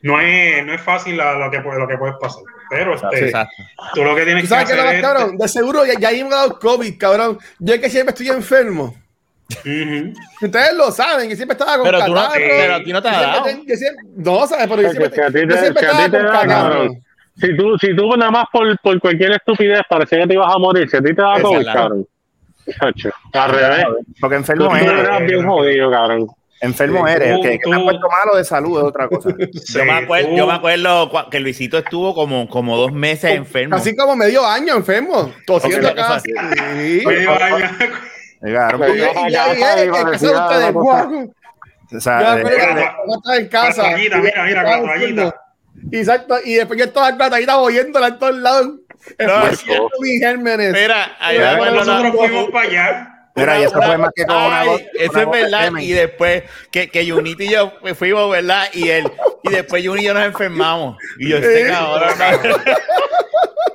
no 0.02 0.20
es, 0.20 0.64
no 0.64 0.72
es 0.74 0.80
fácil 0.80 1.16
la- 1.16 1.34
lo 1.38 1.50
que 1.50 1.60
puede, 1.60 1.78
lo 1.80 1.88
que 1.88 1.98
puedes 1.98 2.16
pasar. 2.20 2.42
Pero 2.70 2.94
este, 2.94 3.26
Exacto. 3.26 3.54
tú 3.94 4.02
lo 4.04 4.14
que 4.16 4.24
tienes 4.24 4.42
¿Tú 4.44 4.48
que 4.48 4.54
sabes 4.54 4.66
qué 4.66 4.72
es 4.72 4.78
lo 4.78 4.84
hacer 4.84 4.96
es 4.96 5.02
cabrón? 5.02 5.36
De 5.38 5.48
seguro 5.48 5.84
ya, 5.86 5.98
ya 5.98 6.08
ahí 6.08 6.22
me 6.24 6.30
ha 6.32 6.36
dado 6.36 6.58
COVID, 6.58 6.98
cabrón. 6.98 7.38
Yo 7.58 7.74
es 7.74 7.80
que 7.80 7.90
siempre 7.90 8.10
estoy 8.12 8.28
enfermo. 8.28 8.94
Ustedes 10.42 10.74
lo 10.74 10.90
saben, 10.90 11.28
que 11.28 11.36
siempre 11.36 11.54
estaba 11.54 11.76
con 11.76 11.84
Pero 11.84 12.04
tú 12.04 12.08
no- 12.14 12.22
catarro. 12.22 12.34
pero 12.36 12.74
a 12.74 12.82
ti 12.82 12.92
no 12.92 13.02
te 13.02 13.08
ha 13.08 13.12
Yo 13.12 13.18
siempre 13.18 13.32
dado. 13.38 13.44
ten- 13.44 13.66
yo 13.66 13.76
siempre- 13.76 14.04
no, 14.16 14.46
¿sabes? 14.46 14.66
Pero 14.68 14.82
yo 14.82 14.88
Es 14.88 14.94
que 14.94 14.98
siempre, 15.00 15.16
si 15.16 15.22
a 15.22 15.26
ti 15.26 15.40
yo 15.40 15.48
te- 15.54 15.60
siempre 15.60 15.86
estaba 15.86 16.08
con 16.10 16.32
catarro. 16.48 16.88
Si 17.38 17.56
tú, 17.56 17.78
si 17.78 17.94
tú 17.96 18.16
nada 18.16 18.30
más 18.30 18.44
por, 18.50 18.78
por 18.80 18.98
cualquier 19.00 19.32
estupidez 19.32 19.82
parecía 19.88 20.20
que 20.20 20.26
te 20.26 20.34
ibas 20.34 20.52
a 20.54 20.58
morir, 20.58 20.88
si 20.88 20.96
a 20.96 21.00
ti 21.02 21.14
te 21.14 21.22
da 21.22 21.40
COVID, 21.40 21.66
cabrón. 21.66 22.06
Al 23.32 23.50
revés. 23.50 23.86
Porque 24.20 24.36
enfermo 24.36 24.68
tú 24.68 24.74
eres. 24.76 25.26
bien 25.26 25.46
jodido, 25.46 25.90
cabrón. 25.90 26.26
Enfermo 26.60 27.06
Sí, 27.06 27.12
eres. 27.12 27.34
tú- 27.34 27.42
Que, 27.42 27.50
que 27.58 27.58
te 27.70 27.74
has 27.76 27.82
puesto 27.82 28.08
malo 28.08 28.36
de 28.36 28.44
salud 28.44 28.78
es 28.78 28.84
otra 28.84 29.08
cosa. 29.08 29.28
Sí, 29.52 29.74
Yo 29.78 29.84
me, 29.84 29.92
acuerdo, 29.92 30.28
yo 30.34 30.46
me 30.46 30.52
acuerdo 30.54 31.10
que 31.30 31.38
Luisito 31.40 31.76
estuvo 31.78 32.14
como, 32.14 32.48
como 32.48 32.76
dos 32.78 32.92
meses 32.92 33.32
enfermo. 33.32 33.76
Así 33.76 33.94
como 33.94 34.16
medio 34.16 34.46
año 34.46 34.74
enfermo, 34.76 35.32
tosiendo 35.46 35.88
Ok, 35.90 35.96
casi. 35.96 36.30
Sí. 36.30 37.02
medio 37.06 37.30
año. 37.32 37.68
Guau. 40.72 41.32
O 41.94 42.00
sea, 42.00 42.20
Yo 42.20 42.38
eh, 42.38 42.42
que 42.42 42.54
eh, 42.54 42.86
estaba 43.14 43.36
en 43.36 43.48
casa. 43.48 43.82
la 43.82 43.88
toallita, 43.90 44.18
mira, 44.18 44.44
mira, 44.44 44.62
la 44.62 44.80
toallita. 44.80 45.34
Exacto, 45.92 46.36
y 46.44 46.54
después 46.54 46.78
yo 46.78 46.86
estaba 46.86 47.10
en 47.10 47.18
la 47.18 47.28
toallita 47.28 47.58
oyéndola 47.58 48.08
en 48.08 48.18
todos 48.18 48.34
lados. 48.36 48.68
Mis 50.00 50.20
gérmenes. 50.20 50.72
Mira, 50.72 51.16
ahí 51.20 51.38
Mira, 51.38 51.52
la- 51.58 51.70
Nosotros 51.84 52.12
fuimos 52.16 52.50
para 52.50 52.68
allá. 52.68 53.12
mira, 53.34 53.60
y 53.60 53.62
eso 53.64 53.80
fue 53.82 53.98
más 53.98 54.10
que 54.14 54.24
con 54.24 54.36
una 54.36 54.64
voz. 54.64 54.82
Eso 54.98 55.20
es 55.20 55.30
verdad. 55.30 55.70
Y 55.78 55.92
después 55.92 56.42
que, 56.70 56.88
que 56.88 57.10
Junito 57.10 57.42
y 57.42 57.50
yo 57.50 57.72
fuimos, 57.94 58.30
¿verdad? 58.30 58.64
Y 58.72 58.88
él, 58.88 59.10
y 59.42 59.50
después 59.50 59.86
Juni 59.86 60.02
y 60.02 60.04
yo 60.06 60.14
nos 60.14 60.24
enfermamos. 60.24 60.96
Y 61.18 61.28
yo, 61.28 61.36
este 61.38 61.66
cabrón. 61.68 62.08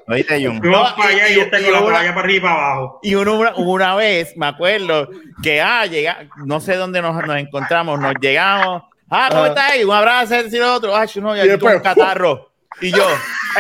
Oíste, 0.07 0.36
Jun. 0.45 0.59
Fuimos 0.59 0.89
No, 0.89 0.95
para 0.95 1.09
allá 1.09 1.29
y- 1.29 1.36
y, 1.36 1.39
este 1.39 1.61
con 1.63 1.71
la 1.73 1.79
toalla 1.79 2.13
para 2.15 2.19
arriba 2.25 2.38
y 2.38 2.39
para 2.41 2.53
abajo. 2.55 2.99
Y 3.03 3.15
uno, 3.15 3.34
una, 3.39 3.55
una 3.55 3.95
vez, 3.95 4.36
me 4.36 4.47
acuerdo, 4.47 5.09
que, 5.41 5.61
ah, 5.61 5.86
llega, 5.86 6.27
no 6.45 6.59
sé 6.59 6.75
dónde 6.75 7.01
nos, 7.01 7.15
nos 7.25 7.38
encontramos, 7.38 7.99
nos 7.99 8.13
llegamos, 8.19 8.84
ah, 9.09 9.27
¿cómo 9.32 9.43
Ah. 9.43 9.47
estás? 9.49 9.84
Un 9.84 9.91
abrazo, 9.91 10.36
lo 10.51 10.73
otro, 10.73 10.95
ah, 10.95 11.05
no, 11.15 11.36
ya 11.36 11.45
yo 11.45 11.57
tuve 11.57 11.75
un 11.75 11.82
catarro. 11.82 12.51
Y 12.82 12.91
yo, 12.91 13.05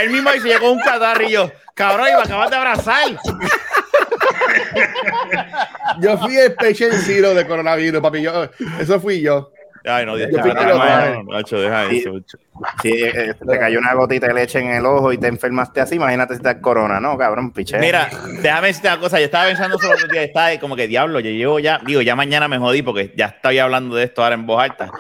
él 0.01 0.09
mismo 0.09 0.31
dice, 0.31 0.47
llegó 0.47 0.71
un 0.71 0.79
catarro 0.79 1.23
y 1.23 1.31
yo, 1.31 1.51
cabrón, 1.73 2.07
y 2.09 2.15
me 2.15 2.21
acabas 2.21 2.49
de 2.49 2.55
abrazar. 2.55 3.19
Yo 5.99 6.17
fui 6.17 6.37
el 6.37 6.53
patient 6.55 6.93
zero 6.93 7.33
de 7.33 7.45
coronavirus, 7.45 8.01
papi. 8.01 8.21
Yo, 8.21 8.49
eso 8.79 8.99
fui 8.99 9.21
yo. 9.21 9.51
Ay, 9.83 10.05
no, 10.05 10.15
Dios, 10.15 10.29
que 10.29 10.53
Nacho, 11.27 11.59
deja 11.59 11.85
eso. 11.85 12.19
Si 12.83 12.89
eh, 12.89 13.33
te 13.33 13.59
cayó 13.59 13.79
una 13.79 13.93
gotita 13.93 14.27
de 14.27 14.33
leche 14.33 14.59
en 14.59 14.69
el 14.69 14.85
ojo 14.85 15.11
y 15.11 15.17
te 15.17 15.27
enfermaste 15.27 15.81
así, 15.81 15.95
imagínate 15.95 16.35
si 16.35 16.41
te 16.41 16.49
das 16.49 16.61
corona, 16.61 16.99
¿no, 16.99 17.17
cabrón? 17.17 17.51
Piché. 17.51 17.79
Mira, 17.79 18.07
déjame 18.41 18.67
decirte 18.67 18.89
una 18.89 18.99
cosa. 18.99 19.19
Yo 19.19 19.25
estaba 19.25 19.45
pensando 19.47 19.79
sobre 19.79 19.99
los 20.01 20.09
días, 20.09 20.25
estaba 20.25 20.55
como 20.59 20.75
que 20.75 20.87
diablo, 20.87 21.19
yo 21.19 21.31
llevo 21.31 21.59
ya, 21.59 21.79
digo, 21.85 22.01
ya 22.01 22.15
mañana 22.15 22.47
me 22.47 22.57
jodí 22.59 22.81
porque 22.83 23.13
ya 23.17 23.27
estaba 23.27 23.59
hablando 23.63 23.95
de 23.95 24.03
esto 24.03 24.23
ahora 24.23 24.35
en 24.35 24.45
voz 24.45 24.61
alta. 24.61 24.91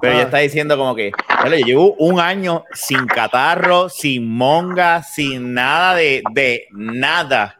Pero 0.00 0.14
ya 0.14 0.20
Ah. 0.20 0.24
está 0.24 0.38
diciendo 0.38 0.78
como 0.78 0.94
que, 0.94 1.10
yo 1.44 1.50
llevo 1.56 1.94
un 1.98 2.20
año 2.20 2.64
sin 2.72 3.06
catarro, 3.06 3.88
sin 3.90 4.26
monga, 4.26 5.02
sin 5.02 5.52
nada 5.52 5.94
de, 5.96 6.22
de 6.32 6.68
nada. 6.70 7.56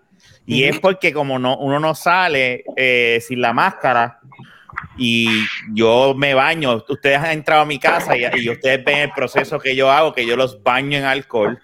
Y 0.47 0.65
es 0.65 0.81
porque 0.81 1.13
como 1.13 1.39
no, 1.39 1.59
uno 1.59 1.79
no 1.79 1.95
sale 1.95 2.65
eh, 2.77 3.23
sin 3.27 3.41
la 3.41 3.53
máscara 3.53 4.20
y 5.03 5.47
yo 5.73 6.15
me 6.15 6.35
baño, 6.35 6.85
ustedes 6.89 7.17
han 7.19 7.31
entrado 7.31 7.63
a 7.63 7.65
mi 7.65 7.79
casa 7.81 8.17
y, 8.17 8.25
y 8.37 8.51
ustedes 8.51 8.85
ven 8.85 8.99
el 8.99 9.11
proceso 9.13 9.59
que 9.59 9.75
yo 9.75 9.91
hago, 9.91 10.13
que 10.13 10.27
yo 10.27 10.37
los 10.37 10.63
baño 10.63 10.99
en 10.99 11.05
alcohol. 11.05 11.59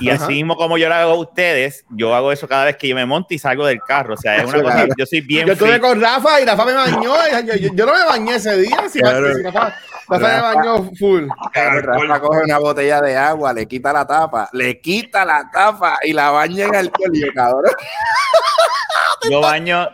Y 0.00 0.08
Ajá. 0.08 0.24
así 0.24 0.32
mismo 0.32 0.56
como 0.56 0.78
yo 0.78 0.88
lo 0.88 0.94
hago 0.94 1.10
a 1.12 1.16
ustedes, 1.16 1.84
yo 1.90 2.14
hago 2.14 2.32
eso 2.32 2.48
cada 2.48 2.64
vez 2.64 2.76
que 2.78 2.88
yo 2.88 2.94
me 2.94 3.04
monto 3.04 3.34
y 3.34 3.38
salgo 3.38 3.66
del 3.66 3.78
carro. 3.80 4.14
O 4.14 4.16
sea, 4.16 4.36
es 4.36 4.44
una 4.48 4.62
cosa, 4.62 4.86
yo 4.96 5.04
soy 5.04 5.20
bien 5.20 5.46
Yo 5.46 5.52
estuve 5.52 5.78
con 5.80 6.00
Rafa 6.00 6.40
y 6.40 6.46
Rafa 6.46 6.64
me 6.64 6.72
bañó. 6.72 7.02
Yo, 7.02 7.54
yo- 7.56 7.74
yo 7.74 7.84
no 7.86 7.92
me 7.92 8.04
bañé 8.06 8.36
ese 8.36 8.56
día. 8.56 8.88
Si, 8.88 9.00
Claro. 9.00 9.34
si 9.34 9.42
Rafa, 9.42 9.74
Rafa 10.08 10.18
me 10.18 10.18
Rafa. 10.40 10.54
bañó 10.54 10.90
full. 10.98 11.24
Rafa 11.52 12.20
coge 12.20 12.40
una 12.44 12.58
botella 12.58 13.02
de 13.02 13.16
agua, 13.18 13.52
le 13.52 13.66
quita 13.68 13.92
la 13.92 14.06
tapa, 14.06 14.48
le 14.54 14.80
quita 14.80 15.26
la 15.26 15.50
tapa 15.52 15.98
y 16.04 16.14
la 16.14 16.30
baña 16.30 16.64
en 16.64 16.74
alcohol. 16.74 17.10
Y 17.12 17.20
yo, 17.20 17.26
cabrón, 17.34 17.72
Yo 19.30 19.40
baño, 19.40 19.88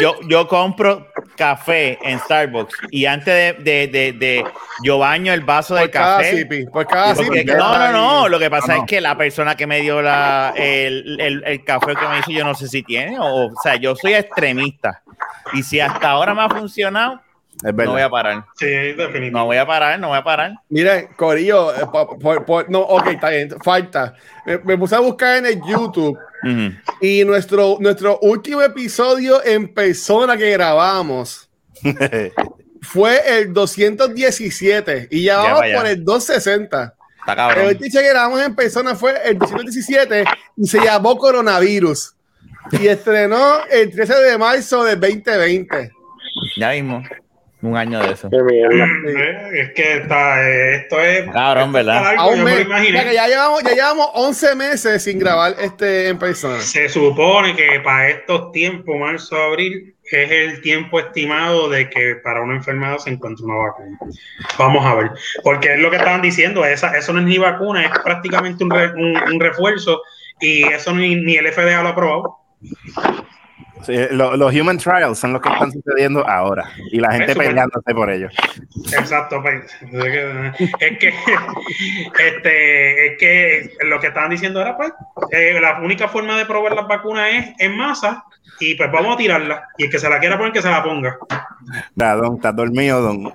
yo, 0.00 0.14
yo 0.28 0.48
compro 0.48 1.08
café 1.36 1.98
en 2.02 2.18
Starbucks 2.20 2.74
y 2.90 3.04
antes 3.06 3.26
de, 3.26 3.62
de, 3.62 3.86
de, 3.88 4.12
de- 4.12 4.44
yo 4.82 4.98
baño 4.98 5.32
el 5.32 5.42
vaso 5.42 5.74
del 5.74 5.90
cada 5.90 6.18
café. 6.18 6.36
sipi. 6.38 6.66
Por 6.66 6.86
cada 6.86 7.14
Porque- 7.14 7.40
sipi. 7.40 7.52
no, 7.52 7.78
no, 7.78 7.92
no. 7.92 8.28
Lo 8.28 8.38
que 8.38 8.48
pasa 8.50 8.68
No, 8.68 8.74
no. 8.78 8.84
es 8.84 8.88
que 8.88 9.00
la 9.00 9.16
persona 9.18 9.54
que 9.56 9.66
me 9.66 9.80
dio 9.80 10.00
la, 10.00 10.54
el, 10.56 11.20
el, 11.20 11.42
el 11.44 11.64
café 11.64 11.94
que 11.94 12.06
me 12.08 12.18
hizo, 12.20 12.30
yo 12.30 12.44
no 12.44 12.54
sé 12.54 12.68
si 12.68 12.82
tiene. 12.82 13.18
O, 13.18 13.46
o 13.48 13.52
sea, 13.62 13.76
yo 13.76 13.94
soy 13.96 14.14
extremista. 14.14 15.02
Y 15.52 15.62
si 15.62 15.78
hasta 15.80 16.10
ahora 16.10 16.34
me 16.34 16.42
ha 16.42 16.48
funcionado, 16.48 17.20
es 17.64 17.74
no 17.74 17.92
voy 17.92 18.02
a 18.02 18.08
parar. 18.10 18.44
Sí, 18.56 18.66
definitivamente. 18.66 19.30
No 19.30 19.44
voy 19.46 19.56
a 19.58 19.66
parar, 19.66 19.98
no 19.98 20.08
voy 20.08 20.18
a 20.18 20.24
parar. 20.24 20.52
Miren, 20.70 21.08
Corillo, 21.16 21.74
eh, 21.74 21.86
por- 21.92 22.18
por- 22.18 22.44
por- 22.44 22.70
no, 22.70 22.80
ok, 22.80 23.06
está 23.08 23.28
bien, 23.30 23.50
falta. 23.62 24.14
Me, 24.46 24.58
me 24.58 24.78
puse 24.78 24.94
a 24.96 25.00
buscar 25.00 25.36
en 25.36 25.46
el 25.46 25.60
YouTube 25.66 26.18
Y 27.00 27.24
nuestro, 27.24 27.78
nuestro 27.80 28.18
último 28.20 28.62
episodio 28.62 29.44
en 29.44 29.72
persona 29.72 30.36
que 30.36 30.50
grabamos 30.50 31.48
fue 32.82 33.20
el 33.38 33.52
217 33.52 35.08
y 35.10 35.24
ya 35.24 35.34
Ya 35.34 35.38
vamos 35.42 35.60
vaya. 35.60 35.76
por 35.78 35.86
el 35.86 36.04
260. 36.04 36.94
Está 37.20 37.32
El 37.32 37.36
cabrón. 37.36 37.66
último 37.68 37.90
que 38.00 38.08
grabamos 38.08 38.40
en 38.42 38.54
persona 38.54 38.94
fue 38.94 39.14
el 39.24 39.38
217 39.38 40.24
y 40.56 40.66
se 40.66 40.80
llamó 40.80 41.16
Coronavirus 41.16 42.14
y 42.72 42.86
estrenó 42.88 43.64
el 43.70 43.90
13 43.90 44.14
de 44.14 44.38
marzo 44.38 44.84
del 44.84 45.00
2020. 45.00 45.90
Ya 46.56 46.70
mismo. 46.72 47.02
Un 47.64 47.76
año 47.78 47.98
de 48.00 48.12
eso. 48.12 48.28
Qué 48.28 48.42
mierda. 48.42 48.84
Eh, 49.08 49.60
Es 49.62 49.72
que 49.72 49.96
está, 49.98 50.46
eh, 50.46 50.76
esto 50.76 51.00
es. 51.00 51.30
Cabrón, 51.30 51.72
¿verdad? 51.72 51.96
está 51.96 52.08
A 52.10 52.14
largo, 52.14 52.30
un 52.32 52.38
yo 52.38 52.44
me. 52.44 52.92
Ya 52.92 53.04
que 53.04 53.14
ya 53.14 53.26
llevamos, 53.26 53.62
ya 53.62 53.70
llevamos 53.74 54.08
11 54.14 54.54
meses 54.54 55.02
sin 55.02 55.18
grabar 55.18 55.54
este 55.58 56.08
en 56.08 56.18
persona. 56.18 56.60
Se 56.60 56.88
supone 56.90 57.56
que 57.56 57.80
para 57.80 58.10
estos 58.10 58.52
tiempos, 58.52 58.94
marzo, 58.98 59.34
abril, 59.36 59.94
es 60.10 60.30
el 60.30 60.60
tiempo 60.60 61.00
estimado 61.00 61.70
de 61.70 61.88
que 61.88 62.16
para 62.16 62.42
una 62.42 62.56
enfermedad 62.56 62.98
se 62.98 63.08
encuentre 63.08 63.46
una 63.46 63.56
vacuna. 63.56 63.98
Vamos 64.58 64.84
a 64.84 64.94
ver, 64.96 65.10
porque 65.42 65.72
es 65.72 65.78
lo 65.80 65.88
que 65.90 65.96
estaban 65.96 66.20
diciendo, 66.20 66.66
esa, 66.66 66.94
eso 66.98 67.14
no 67.14 67.20
es 67.20 67.24
ni 67.24 67.38
vacuna, 67.38 67.86
es 67.86 67.90
prácticamente 68.04 68.62
un, 68.62 68.70
re- 68.70 68.92
un- 68.92 69.16
un 69.32 69.40
refuerzo 69.40 70.02
y 70.38 70.64
eso 70.64 70.92
ni, 70.92 71.14
ni 71.16 71.36
el 71.36 71.50
FDA 71.50 71.80
lo 71.80 71.88
ha 71.88 71.92
aprobado. 71.92 72.36
Sí, 73.84 73.94
lo- 74.12 74.36
los 74.36 74.54
human 74.54 74.78
trials 74.78 75.18
son 75.18 75.32
los 75.34 75.42
que 75.42 75.48
están 75.50 75.70
sucediendo 75.72 76.26
ahora 76.28 76.70
y 76.90 77.00
la 77.00 77.12
gente 77.12 77.32
Eso, 77.32 77.40
peleándose 77.40 77.94
por 77.94 78.10
ellos. 78.10 78.32
Exacto, 78.96 79.42
pues, 79.42 79.64
es 80.80 80.98
que, 80.98 81.12
este, 82.18 83.06
es 83.06 83.18
que 83.18 83.70
lo 83.84 84.00
que 84.00 84.06
estaban 84.08 84.30
diciendo 84.30 84.60
era, 84.60 84.76
pues, 84.76 84.92
eh, 85.32 85.58
la 85.60 85.80
única 85.80 86.08
forma 86.08 86.36
de 86.38 86.46
probar 86.46 86.74
las 86.74 86.86
vacunas 86.88 87.28
es 87.32 87.46
en 87.58 87.76
masa 87.76 88.24
y 88.60 88.74
pues 88.76 88.90
vamos 88.92 89.14
a 89.14 89.18
tirarlas 89.18 89.60
y 89.78 89.84
el 89.84 89.90
que 89.90 89.98
se 89.98 90.08
la 90.08 90.18
quiera 90.20 90.36
poner 90.38 90.52
que 90.52 90.62
se 90.62 90.70
la 90.70 90.82
ponga. 90.82 91.16
Da, 91.94 92.14
don, 92.14 92.36
estás 92.36 92.54
dormido, 92.56 93.00
don. 93.02 93.34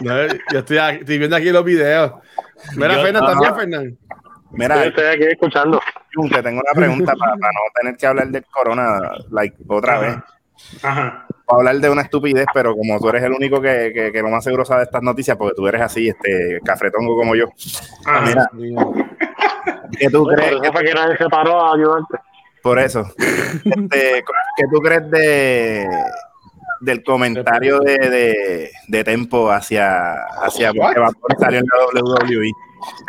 No, 0.00 0.26
yo 0.52 0.58
estoy, 0.60 0.78
aquí- 0.78 0.98
estoy 1.00 1.18
viendo 1.18 1.36
aquí 1.36 1.50
los 1.50 1.64
videos. 1.64 2.12
Mira, 2.76 2.94
Ajá. 2.94 3.12
también, 3.12 3.54
Fernán. 3.54 3.98
Mira, 4.52 4.76
Yo 4.76 4.88
estoy 4.90 5.04
aquí 5.06 5.24
escuchando. 5.24 5.80
Te 6.30 6.42
tengo 6.42 6.60
una 6.60 6.72
pregunta 6.74 7.14
para, 7.16 7.32
para 7.36 7.52
no 7.52 7.60
tener 7.80 7.96
que 7.96 8.06
hablar 8.06 8.28
del 8.28 8.44
corona 8.46 9.12
like, 9.30 9.56
otra 9.66 9.98
vez. 9.98 10.16
Ajá. 10.82 11.26
Para 11.46 11.58
hablar 11.58 11.76
de 11.76 11.90
una 11.90 12.02
estupidez, 12.02 12.46
pero 12.52 12.74
como 12.76 12.98
tú 13.00 13.08
eres 13.08 13.22
el 13.22 13.32
único 13.32 13.60
que, 13.60 13.92
que, 13.94 14.12
que 14.12 14.22
lo 14.22 14.28
más 14.28 14.44
seguro 14.44 14.64
sabe 14.64 14.80
de 14.80 14.84
estas 14.84 15.02
noticias, 15.02 15.36
porque 15.36 15.54
tú 15.56 15.66
eres 15.66 15.80
así, 15.80 16.08
este 16.08 16.60
cafretongo 16.64 17.16
como 17.16 17.34
yo. 17.34 17.46
Ajá. 18.06 18.48
Mira, 18.52 18.76
¿qué 19.98 20.08
tú 20.10 20.24
Por 20.24 20.34
crees? 20.34 20.52
eso 20.52 20.72
fue 20.72 20.84
que 20.84 20.94
nadie 20.94 21.16
se 21.16 21.28
paró 21.28 21.60
a 21.60 21.74
ayudarte. 21.74 22.18
Por 22.62 22.78
eso. 22.78 23.10
Este, 23.64 24.24
¿Qué 24.56 24.64
tú 24.72 24.78
crees 24.80 25.10
de 25.10 25.88
del 26.82 27.02
comentario 27.04 27.78
de, 27.80 27.96
de, 27.96 28.70
de 28.88 29.04
Tempo 29.04 29.50
hacia, 29.50 30.14
hacia 30.42 30.72
Bunny 30.72 30.94
salió 31.38 31.60
en 31.60 31.64
la 31.66 32.00
WWE? 32.02 32.50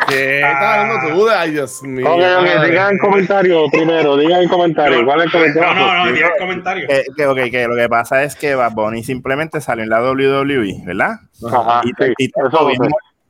¿Qué 0.08 0.36
estás 0.40 0.62
hablando 0.62 1.14
tú? 1.14 1.28
Ay, 1.28 1.50
Dios 1.52 1.82
mío. 1.82 2.10
Ok, 2.12 2.20
ok, 2.38 2.64
digan 2.66 2.92
el 2.94 2.98
comentario 2.98 3.68
primero, 3.70 4.16
digan 4.16 4.40
el 4.42 4.48
comentario. 4.48 5.04
¿Cuál 5.04 5.20
es 5.20 5.26
el 5.26 5.32
comentario? 5.32 5.74
No, 5.74 5.94
no, 5.94 6.04
no, 6.06 6.12
tira 6.14 6.28
el 6.28 6.38
comentario. 6.38 6.88
Que, 6.88 7.04
que, 7.16 7.26
ok, 7.26 7.38
que 7.50 7.66
lo 7.68 7.76
que 7.76 7.88
pasa 7.88 8.22
es 8.22 8.36
que 8.36 8.54
Bad 8.54 8.72
Bunny 8.72 9.02
simplemente 9.04 9.60
salió 9.60 9.84
en 9.84 9.90
la 9.90 10.02
WWE, 10.02 10.82
¿verdad? 10.86 11.16
Ajá, 11.50 11.82
y, 11.84 11.88
sí, 12.04 12.12
y 12.18 12.24
eso 12.26 12.66
bien. 12.66 12.80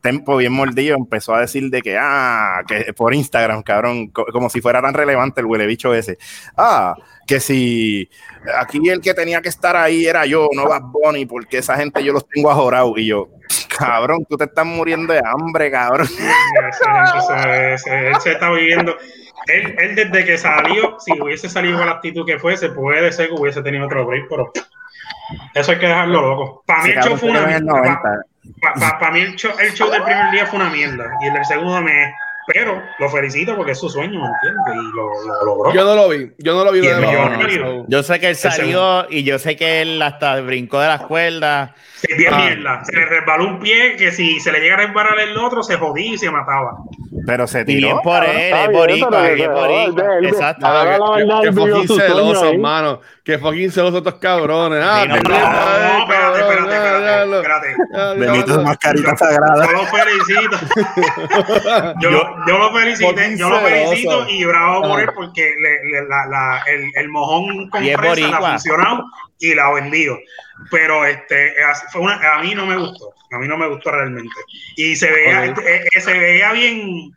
Tempo 0.00 0.36
bien 0.36 0.52
mordido 0.52 0.96
empezó 0.96 1.34
a 1.34 1.40
decir 1.40 1.70
de 1.70 1.80
que, 1.80 1.96
ah, 1.98 2.60
que 2.68 2.92
por 2.92 3.14
Instagram, 3.14 3.62
cabrón, 3.62 4.08
co- 4.08 4.26
como 4.32 4.50
si 4.50 4.60
fuera 4.60 4.82
tan 4.82 4.92
relevante 4.92 5.40
el 5.40 5.46
huele 5.46 5.64
bicho 5.66 5.94
ese. 5.94 6.18
Ah, 6.58 6.94
que 7.26 7.40
si 7.40 8.10
aquí 8.58 8.86
el 8.90 9.00
que 9.00 9.14
tenía 9.14 9.40
que 9.40 9.48
estar 9.48 9.74
ahí 9.76 10.04
era 10.04 10.26
yo, 10.26 10.50
no 10.54 10.68
Bad 10.68 10.82
Bunny, 10.92 11.24
porque 11.24 11.56
esa 11.56 11.76
gente 11.78 12.04
yo 12.04 12.12
los 12.12 12.28
tengo 12.28 12.50
ajorado. 12.50 12.92
Y 12.98 13.06
yo, 13.06 13.28
cabrón, 13.78 14.24
tú 14.28 14.36
te 14.36 14.44
estás 14.44 14.64
muriendo 14.66 15.12
de 15.12 15.20
hambre, 15.24 15.70
cabrón. 15.70 16.06
Ese- 16.06 16.84
ese- 17.18 17.74
ese- 17.74 18.08
él 18.08 18.20
se 18.20 18.32
está 18.32 18.50
viviendo. 18.50 18.96
Él, 19.46 19.74
él 19.78 19.94
desde 19.94 20.24
que 20.24 20.38
salió, 20.38 20.98
si 21.00 21.20
hubiese 21.20 21.48
salido 21.48 21.76
con 21.78 21.86
la 21.86 21.92
actitud 21.92 22.24
que 22.26 22.38
fuese, 22.38 22.70
puede 22.70 23.12
ser 23.12 23.28
que 23.28 23.34
hubiese 23.34 23.62
tenido 23.62 23.84
otro 23.86 24.06
break, 24.06 24.24
pero 24.30 24.50
eso 25.54 25.72
hay 25.72 25.78
que 25.78 25.86
dejarlo 25.86 26.20
loco. 26.22 26.62
Para 26.66 26.82
mí 26.82 26.90
el 26.90 26.96
show 27.02 27.16
fue 27.18 27.30
una 27.30 27.40
mierda. 27.46 27.60
90. 27.80 28.98
Para 28.98 29.10
mí 29.10 29.20
el 29.20 29.34
show, 29.36 29.52
el 29.58 29.72
show 29.74 29.90
del 29.90 30.02
primer 30.02 30.30
día 30.30 30.46
fue 30.46 30.58
una 30.60 30.70
mierda 30.70 31.04
y 31.20 31.26
el 31.26 31.34
del 31.34 31.44
segundo 31.44 31.80
me. 31.82 32.14
Pero 32.46 32.82
lo 32.98 33.08
felicito 33.08 33.56
porque 33.56 33.72
es 33.72 33.78
su 33.78 33.88
sueño, 33.88 34.20
¿me 34.20 34.26
entiendes? 34.26 34.74
Y 34.74 34.96
lo, 34.96 35.36
lo 35.38 35.44
logró. 35.46 35.72
Yo 35.72 35.84
no 35.84 35.94
lo 35.94 36.08
vi. 36.10 36.32
Yo 36.38 36.54
no 36.54 36.64
lo 36.64 36.72
vi. 36.72 36.80
De 36.80 36.94
nuevo. 36.94 37.10
millonario. 37.30 37.84
Yo 37.88 38.02
sé 38.02 38.20
que 38.20 38.28
él 38.28 38.36
salió 38.36 39.06
y 39.10 39.22
yo 39.24 39.38
sé 39.38 39.56
que 39.56 39.80
él 39.82 40.00
hasta 40.02 40.40
brincó 40.42 40.78
de 40.80 40.88
las 40.88 41.02
cuerdas. 41.02 41.70
Sí, 41.96 42.12
bien 42.18 42.34
Ah. 42.34 42.38
mierda. 42.38 42.84
Se 42.84 42.94
le 42.94 43.06
resbaló 43.06 43.46
un 43.46 43.60
pie 43.60 43.96
que 43.96 44.12
si 44.12 44.38
se 44.40 44.52
le 44.52 44.60
llega 44.60 44.74
a 44.74 44.78
resbalar 44.78 45.18
el 45.20 45.36
otro, 45.38 45.62
se 45.62 45.76
jodía 45.76 46.12
y 46.14 46.18
se 46.18 46.30
mataba. 46.30 46.76
Pero 47.26 47.46
se 47.46 47.62
Y 47.62 47.64
bien 47.64 47.78
tiró. 47.78 48.00
por 48.02 48.22
él, 48.24 48.52
es 48.54 48.70
boricua, 48.70 49.30
él- 49.30 49.40
Exacto. 50.26 50.66
Que, 50.66 51.52
fucking 51.52 52.36
ahí. 52.44 52.52
hermano. 52.54 53.00
Que 53.24 53.38
fucking 53.38 53.70
celosos 53.70 53.96
estos 53.98 54.16
cabrones. 54.16 54.84
Ah, 54.84 55.06
no, 55.08 55.16
no, 55.16 55.22
No, 55.22 55.34
espérate, 56.02 56.40
espérate, 56.40 57.36
espérate, 57.36 57.76
Benito 58.20 58.44
diablo. 58.46 58.62
mascarita 58.64 59.16
sagrada. 59.16 59.66
Yo 59.66 59.72
lo 59.72 59.84
felicito. 59.86 60.56
Yo, 62.00 62.10
lo- 62.10 62.33
yo 62.46 62.58
lo 62.58 62.72
felicité, 62.72 63.36
yo 63.36 63.48
lo 63.48 63.60
felicito 63.60 64.26
y 64.28 64.44
bravo 64.44 64.82
por 64.82 65.00
Ah. 65.00 65.02
él 65.02 65.10
porque 65.14 65.54
le- 65.58 65.84
le- 65.90 66.08
la- 66.08 66.26
la- 66.26 66.62
el, 66.66 66.90
el 66.94 67.08
mojón 67.08 67.68
con 67.70 67.82
fresa 67.84 68.14
le 68.14 68.24
ha 68.34 68.40
funcionado 68.52 69.04
y 69.38 69.54
la 69.54 69.66
ha 69.66 69.72
vendido. 69.74 70.18
Pero 70.70 71.04
este 71.04 71.54
fue 71.92 72.00
una, 72.02 72.14
a 72.34 72.38
mí 72.40 72.54
no 72.54 72.64
me 72.66 72.76
gustó, 72.76 73.12
a 73.32 73.38
mí 73.38 73.48
no 73.48 73.56
me 73.56 73.68
gustó 73.68 73.90
realmente. 73.90 74.34
Y 74.76 74.94
se 74.96 75.10
veía, 75.10 75.50
Ok. 75.50 75.58
eh, 75.66 75.84
eh, 75.92 76.00
se 76.00 76.12
veía 76.18 76.52
bien, 76.52 77.10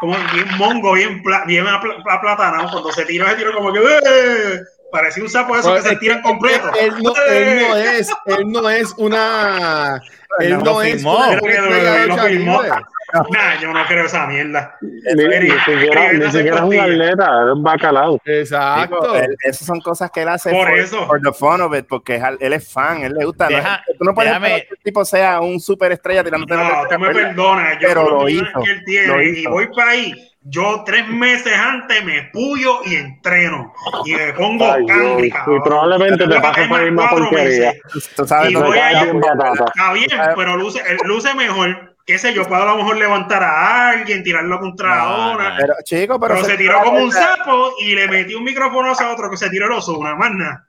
como 0.00 0.16
bien 0.32 0.48
mongo, 0.58 0.92
bien, 0.92 1.22
pla- 1.22 1.44
bien 1.46 1.64
apl- 1.66 2.02
aplatanado. 2.10 2.70
Cuando 2.70 2.92
se 2.92 3.04
tiró, 3.04 3.28
se 3.28 3.36
tiró 3.36 3.54
como 3.54 3.72
que 3.72 3.78
¡eh! 3.80 4.60
parecía 4.90 5.22
un 5.22 5.30
sapo 5.30 5.54
Pues, 5.54 5.64
que 5.66 5.80
se 5.82 5.92
es 5.94 6.00
tiran 6.00 6.18
que- 6.18 6.28
completo. 6.28 6.70
Él 6.78 6.92
no, 7.02 7.14
él 7.30 7.60
no 7.68 7.76
es, 7.76 8.10
él 8.26 8.44
no 8.50 8.68
es 8.70 8.94
una. 8.98 10.02
Él 10.40 10.58
no 10.58 10.82
es 10.82 10.96
filmó. 10.96 11.18
una 11.18 12.88
Nah, 13.12 13.60
yo 13.60 13.72
no 13.72 13.84
creo 13.86 14.06
esa 14.06 14.26
mierda. 14.26 14.76
Ni, 14.80 15.24
ni 15.24 15.50
siquiera, 15.50 16.12
ni 16.12 16.24
siquiera 16.30 16.56
es 16.56 16.62
un 16.62 16.78
atleta, 16.80 17.24
es 17.46 17.52
un 17.54 17.62
bacalao. 17.62 18.20
Exacto. 18.24 19.00
Digo, 19.00 19.14
él- 19.16 19.36
esas 19.44 19.66
son 19.66 19.80
cosas 19.80 20.10
que 20.10 20.22
él 20.22 20.28
hace 20.28 20.50
Por 20.50 20.68
for, 20.68 20.78
eso. 20.78 21.06
for 21.06 21.20
the 21.20 21.32
fun 21.32 21.60
of 21.60 21.74
it, 21.76 21.86
porque 21.88 22.22
él 22.40 22.52
es 22.52 22.72
fan, 22.72 23.02
él 23.02 23.12
le 23.18 23.24
gusta. 23.24 23.50
¿no? 23.50 23.56
Deja- 23.56 23.82
Tú 23.98 24.04
no 24.04 24.14
puedes 24.14 24.38
que 24.38 24.54
el 24.70 24.78
tipo 24.82 25.04
sea 25.04 25.40
un 25.40 25.60
superestrella 25.60 26.24
tirándote 26.24 26.54
la 26.56 26.62
No, 26.68 26.88
tú 26.88 26.98
me 26.98 27.10
perdonas. 27.10 27.78
Yo 27.80 27.88
Pero 27.88 28.08
lo 28.10 28.28
hizo, 28.28 28.44
que 28.64 28.70
él 28.70 28.82
tiene 28.84 29.06
lo 29.08 29.22
y 29.22 29.46
voy 29.46 29.68
para 29.74 29.90
ahí. 29.92 30.28
Yo 30.44 30.82
tres 30.84 31.06
meses 31.06 31.52
antes 31.56 32.04
me 32.04 32.28
puyo 32.32 32.80
y 32.84 32.96
entreno. 32.96 33.72
Y 34.04 34.14
me 34.16 34.32
pongo 34.32 34.66
cabrón. 34.88 35.24
y 35.24 35.30
probablemente 35.62 36.26
te 36.26 36.40
pases 36.40 36.66
por 36.66 36.78
la 36.78 36.84
misma 36.84 37.10
porquería. 37.10 37.72
meses. 37.72 38.10
Tú, 38.16 38.26
sabes 38.26 38.50
Y 38.50 38.54
lo 38.54 38.62
voy 38.62 38.76
a. 38.78 38.90
Está 39.04 39.92
bien, 39.92 40.08
pero 40.34 40.56
luce, 40.56 40.80
eh, 40.80 40.96
luce 41.04 41.32
mejor. 41.34 41.91
Qué 42.04 42.18
sé 42.18 42.34
yo, 42.34 42.44
puedo 42.46 42.62
a 42.62 42.66
lo 42.66 42.76
mejor 42.78 42.96
levantar 42.96 43.42
a 43.42 43.90
alguien, 43.90 44.22
tirarlo 44.24 44.58
contra 44.58 44.96
No, 45.04 45.32
una. 45.34 45.50
no. 45.50 45.56
Pero, 45.60 45.74
chico, 45.84 46.18
pero, 46.20 46.34
Pero 46.34 46.46
se 46.46 46.56
tiró 46.56 46.80
como 46.82 46.98
un 46.98 47.12
sapo 47.12 47.72
y 47.80 47.94
le 47.94 48.08
metió 48.08 48.38
un 48.38 48.44
micrófono 48.44 48.92
a 48.92 49.12
otro 49.12 49.30
que 49.30 49.36
se 49.36 49.48
tiró 49.50 49.66
el 49.66 49.72
oso, 49.72 49.96
una 49.98 50.14
más 50.16 50.32
nada. 50.32 50.66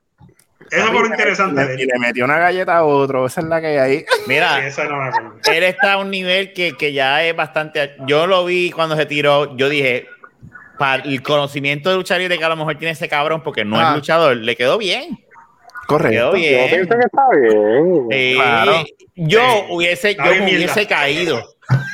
Eso 0.71 0.87
fue 0.87 1.01
lo 1.01 1.07
interesante 1.07 1.65
de 1.67 1.83
Y 1.83 1.85
le 1.85 1.99
metió 1.99 2.25
una 2.25 2.37
galleta 2.39 2.77
a 2.77 2.83
otro, 2.83 3.25
esa 3.25 3.41
es 3.41 3.47
la 3.47 3.61
que 3.61 3.79
hay. 3.79 4.05
Mira, 4.27 4.65
Esa 4.65 4.85
no 4.85 4.97
me 4.97 5.07
acuerdo. 5.09 5.33
él 5.51 5.63
está 5.63 5.93
a 5.93 5.97
un 5.97 6.09
nivel 6.11 6.53
que, 6.53 6.73
que 6.77 6.93
ya 6.93 7.23
es 7.23 7.35
bastante. 7.35 7.95
Yo 8.07 8.27
lo 8.27 8.45
vi 8.45 8.71
cuando 8.71 8.95
se 8.95 9.05
tiró. 9.05 9.55
Yo 9.57 9.69
dije, 9.69 10.07
para 10.79 11.03
el 11.03 11.21
conocimiento 11.21 11.89
de 11.89 11.95
luchar 11.97 12.19
libre 12.19 12.37
que 12.37 12.45
a 12.45 12.49
lo 12.49 12.55
mejor 12.55 12.75
tiene 12.77 12.91
ese 12.91 13.09
cabrón, 13.09 13.41
porque 13.43 13.65
no 13.65 13.79
Ah. 13.79 13.89
es 13.89 13.95
luchador, 13.95 14.37
le 14.37 14.55
quedó 14.55 14.77
bien. 14.77 15.19
Quedó 15.87 15.97
Correcto. 15.97 16.17
Yo 16.17 16.31
bien. 16.33 16.69
pienso 16.69 16.95
que 16.95 17.05
está 17.05 17.23
bien. 17.39 18.07
Sí. 18.11 18.33
Claro. 18.35 18.73
Yo 19.15 19.41
hubiese, 19.69 20.15
yo 20.15 20.23
me 20.23 20.43
hubiese 20.43 20.87
caído. 20.87 21.41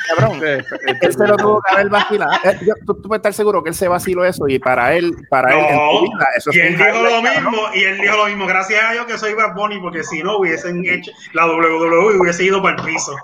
Cabrón. 0.07 0.41
Él 0.43 1.13
se 1.13 1.27
lo 1.27 1.37
tuvo 1.37 1.61
que 1.61 1.75
haber 1.75 1.89
vacilado. 1.89 2.31
Eh, 2.43 2.57
yo- 2.65 2.73
tú, 2.85 2.95
tú 3.01 3.07
puedes 3.07 3.19
estar 3.19 3.33
seguro 3.33 3.61
que 3.63 3.69
él 3.69 3.75
se 3.75 3.87
vaciló 3.87 4.25
eso 4.25 4.47
y 4.47 4.57
para 4.57 4.95
él, 4.95 5.13
para 5.29 5.53
él, 5.53 5.59
en 5.65 5.75
No, 5.75 6.01
vida, 6.01 6.27
eso 6.35 6.49
y 6.51 6.59
él 6.59 6.77
dijo 6.77 7.01
lo 7.03 7.21
mismo, 7.21 7.51
y 7.75 7.83
él 7.83 8.01
dijo 8.01 8.17
lo 8.17 8.25
mismo. 8.25 8.47
Gracias 8.47 8.83
a 8.83 8.93
Dios 8.93 9.05
que 9.05 9.17
soy 9.17 9.33
Bad 9.35 9.53
Bunny, 9.55 9.79
porque 9.79 10.03
si 10.03 10.23
no 10.23 10.37
hubiesen 10.37 10.83
hecho 10.85 11.11
la 11.33 11.45
WWE 11.45 12.17
hubiese 12.19 12.45
ido 12.45 12.61
para 12.61 12.77
el 12.77 12.83
piso. 12.83 13.15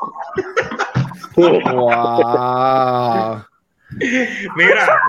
Wow. 1.36 3.44
Mira, 4.56 5.00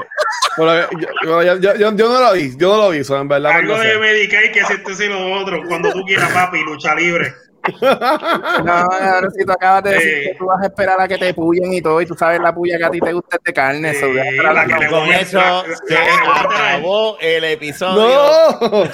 Bueno, 0.57 0.89
yo, 1.25 1.43
yo, 1.59 1.75
yo, 1.77 2.09
no 2.09 2.21
lo 2.21 2.33
vi, 2.33 2.57
yo 2.57 2.77
no 2.77 2.83
lo 2.83 2.91
vi, 2.91 3.05
so, 3.05 3.21
en 3.21 3.29
verdad. 3.29 3.53
algo 3.53 3.77
no 3.77 3.83
sé. 3.83 3.89
de 3.89 3.99
Medicaid 3.99 4.53
que 4.53 4.65
si 4.65 4.73
esto 4.75 5.05
y 5.05 5.09
lo 5.09 5.33
otro. 5.33 5.63
Cuando 5.67 5.93
tú 5.93 6.03
quieras, 6.05 6.33
papi, 6.33 6.63
lucha 6.63 6.95
libre. 6.95 7.35
No, 7.81 8.73
ahora 8.73 9.29
si 9.37 9.45
tú 9.45 9.53
acabas 9.53 9.85
de 9.85 9.91
decir 9.95 10.23
que 10.25 10.35
tú 10.39 10.47
vas 10.47 10.63
a 10.63 10.67
esperar 10.67 11.01
a 11.01 11.09
que 11.09 11.19
te 11.19 11.35
puyen 11.35 11.73
y 11.73 11.81
todo, 11.83 12.01
y 12.01 12.07
tú 12.07 12.15
sabes 12.15 12.41
la 12.41 12.55
puya 12.55 12.79
que 12.79 12.85
a 12.85 12.91
ti 12.91 13.01
te 13.01 13.13
gusta 13.13 13.37
es 13.37 13.43
de 13.43 13.53
carne. 13.53 13.95
Sí, 13.95 14.07
la 14.43 14.61
a 14.63 14.67
que 14.67 14.87
Con 14.89 15.09
la- 15.09 15.17
eso 15.21 15.39
la- 15.39 15.65
se 15.87 15.95
la- 15.95 16.01
la- 16.05 16.41
acabó 16.71 17.19
el 17.21 17.45
episodio. 17.45 18.07
No, 18.07 18.85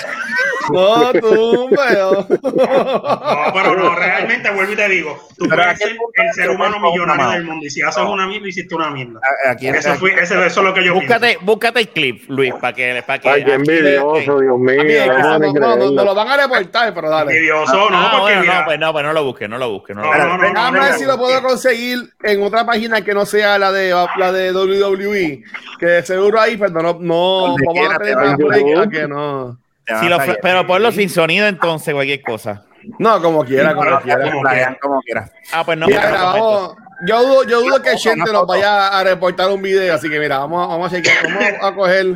no, 1.13 1.13
tú, 1.21 1.69
pero. 1.71 2.27
No, 2.29 3.53
pero 3.53 3.75
no, 3.77 3.95
realmente 3.97 4.51
vuelvo 4.51 4.73
y 4.73 4.77
te 4.77 4.89
digo, 4.89 5.19
tú 5.37 5.47
Pero 5.49 5.63
puedes 5.63 5.79
ser 5.79 5.91
el 6.15 6.33
ser 6.35 6.51
humano 6.51 6.79
millonario 6.79 7.31
del 7.31 7.45
mundo 7.45 7.67
y 7.67 7.71
si 7.71 7.83
haces 7.83 8.03
una 8.05 8.27
mierda, 8.27 8.49
hiciste 8.49 8.75
una 8.75 8.91
mierda. 8.91 9.21
aquí- 9.49 9.69
Eso, 9.69 9.91
aquí- 9.91 9.99
fue, 10.01 10.15
eso, 10.23 10.35
eso 10.45 10.61
es 10.61 10.67
lo 10.67 10.73
que 10.75 10.85
yo 10.85 10.95
Búscate, 10.95 11.39
búscate 11.41 11.81
el 11.81 11.89
clip, 11.89 12.25
Luis, 12.29 12.55
para 12.61 12.73
que, 12.75 13.03
para 13.07 13.19
que 13.19 13.29
Ay, 13.29 13.45
qué 13.45 13.55
envidioso, 13.55 14.41
Dios 14.41 14.59
mío. 14.59 14.83
No 15.07 15.39
no, 15.39 15.39
no, 15.39 15.39
no, 15.39 15.53
creerlo. 15.55 15.91
no 15.93 16.05
lo 16.05 16.15
van 16.15 16.29
a 16.29 16.37
reportar, 16.37 16.95
pero 16.95 17.11
dale. 17.11 17.33
Envidioso, 17.33 17.91
no, 17.91 17.97
Ah, 17.99 18.09
porque 18.13 18.23
bueno, 18.37 18.41
mira, 18.43 18.62
no, 18.63 18.67
pues 18.67 18.81
no, 18.81 18.93
pues 18.93 19.05
no 19.05 19.13
lo 19.13 19.25
busques, 19.25 19.49
no 19.49 19.59
lo 19.59 19.71
busques. 19.71 19.97
No 19.97 20.03
lo 20.03 20.13
No, 20.13 20.19
no, 20.19 20.39
no, 20.39 20.43
Déjame 20.49 20.79
no, 20.79 20.85
ver 20.85 20.93
no, 20.93 20.99
si 20.99 21.05
lo 21.05 21.19
puedo 21.19 21.41
no. 21.41 21.49
conseguir 21.49 21.99
en 22.23 22.43
otra 22.43 22.65
página 22.65 23.03
que 23.03 23.15
no 23.15 23.27
sea 23.27 23.59
la 23.59 23.73
de 23.73 23.95
la 24.17 24.33
de 24.33 24.53
WWE. 24.53 25.43
Que 25.79 25.87
de 25.87 26.03
seguro 26.03 26.41
ahí, 26.41 26.57
pero 26.57 26.71
no, 26.71 26.99
no 27.01 27.15
Donde 27.49 27.65
vamos 27.67 27.75
quiera 27.75 27.95
a 27.97 27.99
tener 27.99 28.37
break 28.37 28.79
a 28.79 28.91
que 28.91 29.09
no. 29.09 29.59
Si 30.01 30.09
lo 30.09 30.19
pero 30.41 30.67
ponlo 30.67 30.93
sin 30.93 31.09
sonido 31.09 31.47
entonces, 31.47 31.93
cualquier 31.93 32.23
cosa. 32.23 32.65
No, 32.99 33.21
como 33.21 33.45
quiera, 33.45 33.75
como 33.75 33.91
No, 33.91 34.01
quiera. 34.01 34.31
como 34.31 34.43
quiera. 34.43 34.79
como 34.81 35.01
quieras. 35.03 35.31
Ah, 35.53 35.63
pues 35.65 35.79
no. 35.79 35.87
Mira, 35.87 36.01
pues 36.01 36.11
no, 36.13 36.19
mira, 36.19 36.31
pues 36.33 36.41
vamos. 36.43 36.77
Yo 37.05 37.23
dudo, 37.23 37.45
yo 37.45 37.61
dudo 37.63 37.83
que 37.83 37.91
una 38.11 38.25
nos 38.27 38.47
vaya 38.47 38.89
a 38.99 39.03
reportar 39.03 39.51
un 39.51 39.61
video, 39.61 39.93
así 39.93 40.09
que 40.09 40.21
mira, 40.21 40.39
vamos, 40.39 40.69
vamos 40.69 40.93
a 40.93 40.97
chequear, 40.97 41.25
vamos 41.25 41.45
a 41.61 41.75
coger. 41.75 42.07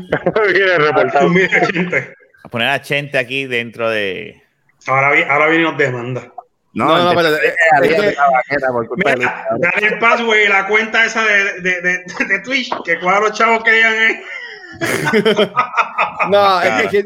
Reportar. 0.78 1.28
Mira, 1.28 1.66
gente, 1.66 2.14
a 2.44 2.48
poner 2.48 2.68
a 2.68 2.80
Chente 2.80 3.18
aquí 3.18 3.46
dentro 3.46 3.90
de. 3.90 4.45
Ahora, 4.88 5.12
vi- 5.12 5.22
ahora 5.28 5.46
viene 5.48 5.64
nos 5.64 5.76
demanda. 5.78 6.32
No, 6.74 6.84
No, 6.86 7.14
no, 7.14 7.22
que- 7.22 7.88
Luis. 7.88 8.16
dale 9.58 9.86
el 9.88 9.98
password 9.98 10.38
y 10.44 10.48
la 10.48 10.66
cuenta 10.66 11.04
esa 11.06 11.24
de, 11.24 11.60
de, 11.62 11.80
de, 11.80 12.04
de 12.28 12.38
Twitch, 12.40 12.70
que 12.84 12.98
cuando 13.00 13.22
los 13.28 13.32
chavos 13.38 13.64
querían 13.64 13.94
eh. 13.94 14.22
No, 16.30 16.60
es 16.60 16.88
que 16.90 17.04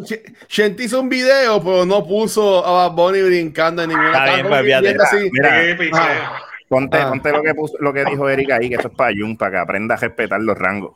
Chente 0.49 0.85
hizo 0.85 1.01
un 1.01 1.09
video, 1.09 1.62
pero 1.62 1.85
no 1.87 2.07
puso 2.07 2.64
a 2.66 2.89
Bad 2.89 2.93
Bunny 2.97 3.22
brincando 3.22 3.83
en 3.83 3.91
ninguna 3.91 4.09
Está 4.11 4.35
bien, 4.35 4.47
pues, 4.49 4.61
que 4.61 4.66
fíjate. 4.66 4.97
así. 5.03 5.31
Mira. 5.33 5.61
Ah. 5.95 6.41
Ponte, 6.68 6.99
Ah. 6.99 7.09
ponte 7.11 7.33
lo 7.33 7.43
que 7.43 7.55
puso, 7.55 7.74
lo 7.81 7.93
que 7.93 8.05
dijo 8.05 8.28
Erika 8.28 8.57
ahí, 8.57 8.68
que 8.68 8.76
esto 8.76 8.89
es 8.89 8.95
para 8.95 9.12
Jun, 9.16 9.37
para 9.37 9.51
que 9.53 9.57
aprenda 9.59 9.95
a 9.95 9.99
respetar 9.99 10.41
los 10.41 10.57
rangos. 10.57 10.93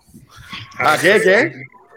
¿Ah, 0.78 0.96
qué, 1.00 1.20
qué? 1.22 1.52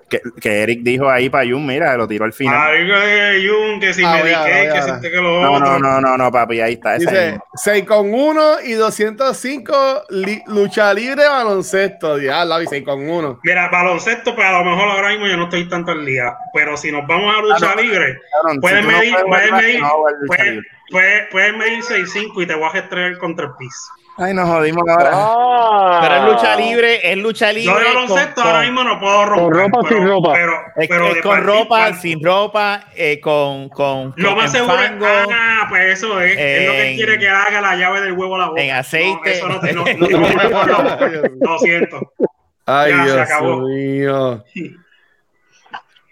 Que, 0.10 0.22
que 0.40 0.62
Eric 0.64 0.84
dijo 0.84 1.10
ahí 1.10 1.30
para 1.30 1.44
Jun, 1.50 1.66
mira, 1.66 1.98
lo 1.98 2.08
tiró 2.08 2.24
al 2.24 2.32
final. 2.32 2.72
De 2.88 3.46
Jun, 3.46 3.80
que 3.82 3.94
si 3.94 4.04
Ah, 4.06 4.20
voy 4.22 4.32
a- 4.32 4.44
que 4.46 4.82
si 4.82 4.90
este, 4.90 5.12
que 5.12 5.18
lo 5.18 5.42
No, 5.42 5.60
no, 5.60 5.78
no, 5.80 6.00
no, 6.00 6.18
no, 6.18 6.32
papi, 6.32 6.62
ahí 6.62 6.74
está. 6.76 6.94
Dice 6.98 7.32
mismo. 7.32 7.44
6 7.56 7.84
con 7.86 8.14
1 8.14 8.62
y 8.64 8.72
205 8.74 10.04
li- 10.10 10.42
lucha 10.48 10.94
libre 10.94 11.26
baloncesto. 11.28 12.20
Ya, 12.20 12.46
la 12.46 12.58
6 12.66 12.84
con 12.86 13.08
1. 13.10 13.40
Mira, 13.44 13.68
baloncesto, 13.70 14.34
pues 14.34 14.48
a 14.48 14.52
lo 14.54 14.64
mejor 14.64 14.90
ahora 14.90 15.10
mismo 15.10 15.28
yo 15.28 15.36
no 15.38 15.44
estoy 15.46 15.68
tanto 15.68 15.92
al 15.92 16.06
día. 16.06 16.34
Pero 16.54 16.78
si 16.78 16.92
nos 16.92 17.06
vamos 17.06 17.36
a 17.36 17.42
lucha 17.42 17.72
Ah, 17.72 17.76
no. 17.76 17.82
libre, 17.82 18.18
Cabrón, 18.42 18.62
puedes 18.62 18.78
si 18.80 18.86
tú 18.86 18.92
no 18.92 18.98
medir, 19.00 19.16
puedes 19.28 19.52
medir, 19.52 19.82
puedes, 20.28 20.64
puedes, 20.90 21.28
puedes 21.32 21.58
medir 21.58 21.84
6'5 21.84 22.42
y 22.42 22.46
te 22.48 22.56
voy 22.56 22.70
a 22.74 22.78
estrellar 22.80 23.18
contra 23.18 23.48
el 23.48 23.52
piso. 23.60 23.92
Ay, 24.20 24.34
nos 24.34 24.50
jodimos 24.50 24.82
ahora. 24.90 25.12
Ah. 25.14 26.00
Pero 26.02 26.16
es 26.16 26.34
lucha 26.34 26.56
libre, 26.56 27.12
es 27.12 27.18
lucha 27.18 27.54
libre. 27.54 27.66
Yo 27.72 27.78
de 27.80 27.86
con- 27.86 27.94
baloncesto 28.08 28.42
con- 28.42 28.52
ahora 28.52 28.62
mismo 28.64 28.84
no 28.84 29.00
puedo 29.00 29.26
romper. 29.26 29.58
ropa 29.62 29.78
o 29.80 29.84
pero, 29.84 29.98
sin 30.00 30.08
ropa? 30.08 30.34
Pero, 30.34 30.52
es- 30.76 30.88
pero 30.88 31.08
es 31.08 31.14
de 31.16 31.22
con 31.22 31.44
ropa, 31.44 31.94
sin 31.94 32.24
ropa, 32.24 32.84
eh, 32.96 33.20
con, 33.20 33.70
con, 33.70 34.14
Lo 34.18 34.30
con 34.30 34.38
más 34.40 34.52
seguro 34.52 34.74
es, 34.82 34.92
ah, 35.32 35.66
pues 35.70 35.86
eso 35.94 36.20
es, 36.22 36.36
es 36.38 36.66
lo 36.68 36.74
que 36.74 36.94
quiere 36.96 37.20
que 37.20 37.30
haga 37.30 37.62
la 37.62 37.76
llave 37.76 38.02
del 38.02 38.14
huevo 38.14 38.36
a 38.36 38.40
la 38.40 38.50
boca. 38.50 38.62
en 38.62 38.72
aceite. 38.72 39.20
No, 39.24 39.24
eso 39.26 39.50
no 39.50 39.60
te, 39.60 39.74
no, 39.74 39.84
lo 41.42 41.60
siento. 41.60 42.14
Ay, 42.66 42.92
Ya, 42.92 42.98
se 42.98 43.04
Dios 43.04 43.18
acabó. 43.20 43.58
mío. 43.62 44.44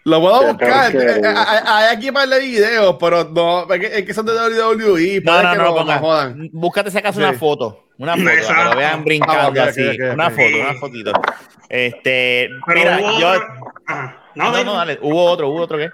Lo 0.03 0.21
puedo 0.21 0.39
Qué 0.41 0.65
buscar. 0.65 0.95
Eh, 0.95 1.21
Hay 1.65 1.95
aquí 1.95 2.11
par 2.11 2.27
de 2.29 2.39
videos, 2.39 2.95
pero 2.99 3.23
no, 3.23 3.63
es 3.73 3.79
que, 3.79 3.87
es 3.99 4.05
que 4.05 4.13
son 4.13 4.27
de 4.27 4.33
WWE. 4.33 5.21
No, 5.25 5.41
no, 5.41 5.55
no, 5.55 5.63
no, 5.75 5.83
no 5.83 5.99
jodan. 5.99 6.49
Búscate 6.53 6.91
si 6.91 6.99
acaso 6.99 7.17
una 7.19 7.33
foto. 7.33 7.84
Una 7.97 8.13
foto, 8.13 8.23
para 8.25 8.35
que 8.35 8.41
Exacto. 8.41 8.69
lo 8.71 8.77
vean 8.77 9.03
brincando 9.05 9.41
Ah, 9.41 9.47
ok, 9.49 9.57
así. 9.57 9.81
Una 10.01 10.29
foto, 10.29 10.57
una 10.59 10.73
fotito. 10.73 11.11
Este, 11.69 12.49
Pero 12.67 12.79
mira, 12.79 12.97
hubo 12.99 13.19
yo. 13.19 13.27
otro- 13.29 13.47
Ajá. 13.87 14.17
No, 14.35 14.63
No, 14.65 14.73
dale. 14.75 14.99
Hubo 15.01 15.23
otro, 15.25 15.47
hubo 15.49 15.61
otro 15.61 15.77
qué. 15.77 15.89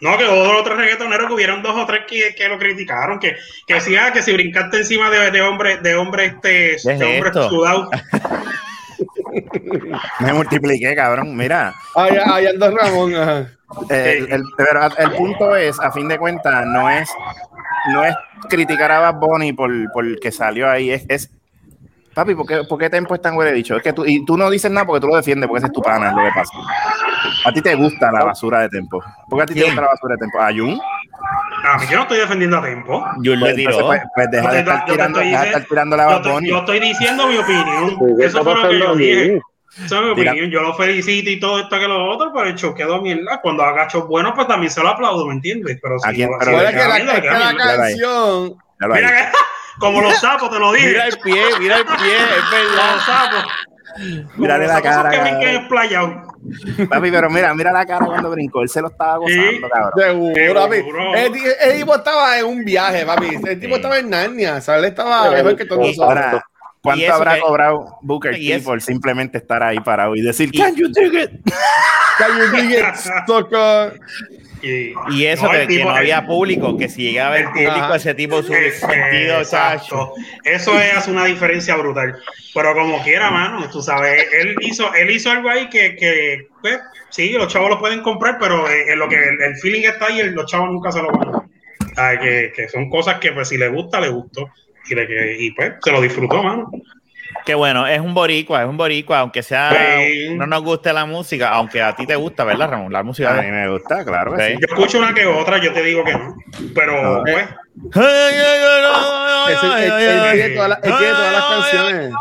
No, 0.00 0.18
que 0.18 0.24
hubo 0.24 0.58
otros 0.58 0.76
reggaetoneros 0.76 1.28
que 1.28 1.34
hubieron 1.34 1.62
dos 1.62 1.76
o 1.76 1.86
tres 1.86 2.00
que, 2.08 2.34
que 2.34 2.48
lo 2.48 2.58
criticaron, 2.58 3.20
que, 3.20 3.36
que 3.66 3.74
decía 3.74 4.10
que 4.12 4.22
si 4.22 4.32
brincaste 4.32 4.78
encima 4.78 5.08
de, 5.08 5.30
de 5.30 5.40
hombre, 5.42 5.76
de 5.78 5.94
hombre 5.94 6.24
este, 6.26 6.50
¿Qué 6.50 6.74
es 6.74 6.84
de 6.84 6.92
hombre 7.04 7.28
esto? 7.28 7.48
sudado. 7.48 7.88
Me 10.20 10.32
multipliqué, 10.32 10.94
cabrón. 10.94 11.36
Mira, 11.36 11.74
ay, 11.94 12.46
Aldo 12.46 12.76
Ramón. 12.76 13.14
ajá. 13.14 13.50
El, 13.90 14.32
el- 14.32 14.44
pero 14.56 14.80
el 14.98 15.10
punto 15.12 15.56
es, 15.56 15.78
a 15.80 15.90
fin 15.92 16.08
de 16.08 16.18
cuentas, 16.18 16.64
no 16.66 16.88
es, 16.90 17.10
no 17.92 18.04
es 18.04 18.14
criticar 18.48 18.90
a 18.92 19.00
Bad 19.00 19.14
Bunny 19.20 19.52
por, 19.52 19.70
por 19.92 20.18
que 20.20 20.30
salió 20.32 20.68
ahí, 20.70 20.90
es, 20.90 21.04
es 21.08 21.30
papi, 22.14 22.34
¿por 22.34 22.46
qué, 22.46 22.64
por 22.68 22.78
qué 22.78 22.88
Tempo 22.88 23.14
es 23.14 23.20
tan 23.20 23.36
huele 23.36 23.52
bicho? 23.52 23.76
Es 23.76 23.82
que 23.82 23.92
tú, 23.92 24.04
y 24.06 24.24
tú 24.24 24.36
no 24.38 24.48
dices 24.50 24.70
nada 24.70 24.86
porque 24.86 25.00
tú 25.00 25.08
lo 25.08 25.16
defiendes, 25.16 25.48
porque 25.48 25.58
ese 25.58 25.66
es 25.66 25.72
tu 25.72 25.82
pana, 25.82 26.08
es 26.10 26.14
lo 26.14 26.22
que 26.22 26.30
pasa. 26.34 26.52
A 27.44 27.52
ti 27.52 27.60
te 27.60 27.74
gusta 27.74 28.10
la 28.10 28.24
basura 28.24 28.60
de 28.60 28.68
Tempo. 28.70 29.02
¿Por 29.28 29.38
qué 29.38 29.42
a 29.42 29.46
ti 29.46 29.54
te 29.54 29.64
gusta 29.64 29.80
la 29.82 29.88
basura 29.88 30.14
de 30.14 30.18
Tempo? 30.18 30.40
¿A 30.40 30.48
Jun? 30.52 30.80
A 31.68 31.78
mí 31.78 31.84
yo 31.90 31.96
no 31.96 32.02
estoy 32.02 32.18
defendiendo 32.18 32.58
a 32.58 32.62
Tempo. 32.62 33.04
Yo 33.20 33.34
le 33.34 33.40
Pues, 33.40 33.54
tiró. 33.56 33.86
pues, 33.86 34.02
pues 34.14 34.30
deja 34.30 34.48
de 34.48 34.54
te- 34.54 34.60
estar 34.60 34.84
te 34.84 34.92
tirando, 34.92 35.18
deja 35.20 35.40
de 35.42 35.46
estar 35.48 35.64
tirándole 35.64 36.02
a 36.02 36.22
Yo, 36.22 36.32
Bunny. 36.32 36.48
yo 36.48 36.58
estoy 36.58 36.80
diciendo 36.80 37.26
mi 37.26 37.36
opinión. 37.36 37.98
¿Qué 38.18 38.24
Eso 38.26 38.42
fue 38.44 38.54
lo 38.54 38.68
que 38.68 38.78
yo 38.78 38.94
dije. 38.96 39.40
Opinión. 40.12 40.50
Yo 40.50 40.62
lo 40.62 40.74
felicito 40.74 41.28
y 41.30 41.38
todo 41.38 41.60
esto 41.60 41.78
que 41.78 41.86
lo 41.88 42.10
otro, 42.10 42.32
pero 42.34 42.48
el 42.48 42.54
show 42.54 42.74
quedó 42.74 43.00
mierda. 43.02 43.40
Cuando 43.42 43.62
haga 43.62 43.88
show 43.88 44.06
bueno, 44.06 44.32
pues 44.34 44.46
también 44.48 44.70
se 44.70 44.82
lo 44.82 44.88
aplaudo, 44.88 45.26
¿me 45.26 45.34
entiendes? 45.34 45.78
Pero 45.82 45.98
si 45.98 46.08
¿A 46.08 46.12
quién? 46.12 46.30
no, 46.30 46.36
Pero 46.38 46.50
que 46.58 46.62
la, 46.62 46.70
mierda, 46.70 47.20
que 47.20 47.26
la 47.28 47.56
canción. 47.56 48.56
Mira 48.80 49.08
que, 49.08 49.38
como 49.78 50.00
los 50.00 50.18
sapos, 50.18 50.50
te 50.50 50.58
lo 50.58 50.72
dije. 50.72 50.88
Mira 50.88 51.06
el 51.06 51.18
pie, 51.18 51.42
mira 51.60 51.76
el 51.78 51.84
pie, 51.84 52.16
es 52.16 52.40
Los 52.40 52.50
verdad. 52.50 52.96
sapos. 53.06 53.52
Mírale 54.36 54.66
la 54.66 54.74
los 54.74 54.82
sapos 54.84 55.02
cara, 55.02 55.38
que. 55.40 56.86
Papi, 56.88 57.10
pero 57.10 57.28
mira, 57.30 57.54
mira 57.54 57.72
la 57.72 57.84
cara 57.86 58.06
cuando 58.06 58.30
brincó. 58.30 58.62
Él 58.62 58.68
se 58.68 58.80
lo 58.80 58.88
estaba 58.88 59.16
gozando, 59.18 59.42
Sí. 59.50 59.60
cabrón. 59.72 60.32
Seguro, 60.34 60.60
papi. 60.60 60.76
El, 61.16 61.32
ti- 61.32 61.40
el 61.60 61.76
tipo 61.78 61.94
estaba 61.96 62.38
en 62.38 62.46
un 62.46 62.64
viaje, 62.64 63.04
papi. 63.04 63.28
El 63.46 63.58
tipo 63.60 63.76
estaba 63.76 63.98
en 63.98 64.10
Narnia. 64.10 64.56
O 64.56 64.60
sea, 64.60 64.76
él 64.78 64.84
estaba 64.84 65.30
mejor 65.30 65.56
que 65.56 65.64
nosotros. 65.64 65.98
Ahora, 65.98 66.44
¿Cuánto 66.86 67.12
habrá 67.14 67.34
que- 67.34 67.40
cobrado 67.40 67.98
Booker 68.02 68.34
T 68.34 68.54
eso- 68.54 68.64
por 68.64 68.80
simplemente 68.80 69.38
estar 69.38 69.62
ahí 69.62 69.78
parado 69.80 70.16
y 70.16 70.22
decir, 70.22 70.48
Y- 70.52 70.58
Can 70.58 70.74
you 70.76 70.88
dig 70.88 71.14
it? 71.14 71.30
Can 72.18 72.38
you 72.38 72.56
dig 72.56 72.78
it, 72.78 72.94
sucker? 73.26 74.00
Y, 74.62 74.94
Y 75.10 75.26
eso 75.26 75.44
no, 75.44 75.50
que, 75.50 75.62
el 75.62 75.68
que 75.68 75.84
no 75.84 75.90
había 75.90 76.26
público, 76.26 76.76
que 76.78 76.88
si 76.88 77.02
llegaba 77.02 77.28
a 77.28 77.32
haber 77.34 77.46
público, 77.50 77.70
Ajá. 77.72 77.96
ese 77.96 78.14
tipo 78.14 78.42
su 78.42 78.54
Eh, 78.54 78.70
sentido, 78.72 79.38
Exacto. 79.38 80.14
Eso 80.42 80.80
es, 80.80 80.96
hace 80.96 81.10
una 81.10 81.26
diferencia 81.26 81.76
brutal. 81.76 82.16
Pero 82.54 82.72
como 82.74 83.02
quiera, 83.04 83.30
mano, 83.30 83.68
tú 83.70 83.82
sabes, 83.82 84.26
él 84.40 84.56
hizo, 84.62 84.92
él 84.94 85.10
hizo 85.10 85.30
algo 85.30 85.50
ahí 85.50 85.68
que, 85.68 85.94
que 85.94 86.48
pues, 86.62 86.80
sí, 87.10 87.32
los 87.32 87.52
chavos 87.52 87.68
lo 87.68 87.78
pueden 87.78 88.00
comprar, 88.00 88.38
pero 88.40 88.64
en 88.68 88.98
lo 88.98 89.06
que 89.08 89.16
el, 89.16 89.42
el 89.42 89.56
feeling 89.58 89.82
está 89.82 90.06
ahí, 90.06 90.22
los 90.30 90.46
chavos 90.50 90.70
nunca 90.70 90.90
se 90.90 91.02
lo 91.02 91.08
van 91.12 91.28
a 91.28 91.32
dar. 91.32 91.42
Ah, 91.98 92.18
que, 92.20 92.52
que 92.56 92.68
son 92.70 92.88
cosas 92.88 93.18
que, 93.20 93.32
pues, 93.32 93.48
si 93.48 93.58
le 93.58 93.68
gusta, 93.68 94.00
le 94.00 94.08
gustó. 94.08 94.48
Y, 94.88 94.94
le, 94.94 95.06
que, 95.06 95.36
y 95.40 95.50
pues, 95.52 95.72
se 95.82 95.92
lo 95.92 96.00
disfrutó, 96.00 96.42
mano. 96.42 96.70
Que 97.44 97.54
bueno, 97.54 97.86
es 97.86 98.00
un 98.00 98.12
boricua, 98.14 98.62
es 98.62 98.68
un 98.68 98.76
boricua, 98.76 99.20
aunque 99.20 99.42
sea, 99.42 99.70
Sí. 99.70 100.34
no 100.36 100.46
nos 100.46 100.62
guste 100.62 100.92
la 100.92 101.06
música, 101.06 101.50
aunque 101.50 101.80
a 101.82 101.94
ti 101.94 102.06
te 102.06 102.16
gusta, 102.16 102.42
¿verdad, 102.44 102.70
Ramón? 102.70 102.92
La 102.92 103.02
música 103.04 103.30
A 103.30 103.34
de... 103.34 103.42
mí 103.42 103.50
me 103.52 103.68
gusta, 103.70 104.04
claro 104.04 104.34
que 104.34 104.48
Sí. 104.48 104.52
Yo 104.60 104.66
escucho 104.74 104.98
una 104.98 105.14
que 105.14 105.26
otra, 105.26 105.58
yo 105.58 105.72
te 105.72 105.82
digo 105.82 106.02
que 106.02 106.12
no. 106.14 106.34
Pero, 106.74 107.22
pues, 107.22 107.46
Él 107.84 107.90
tiene 110.32 110.50
todas 110.54 110.68
las- 110.70 110.80
todas 110.80 111.44
canciones. 111.50 112.12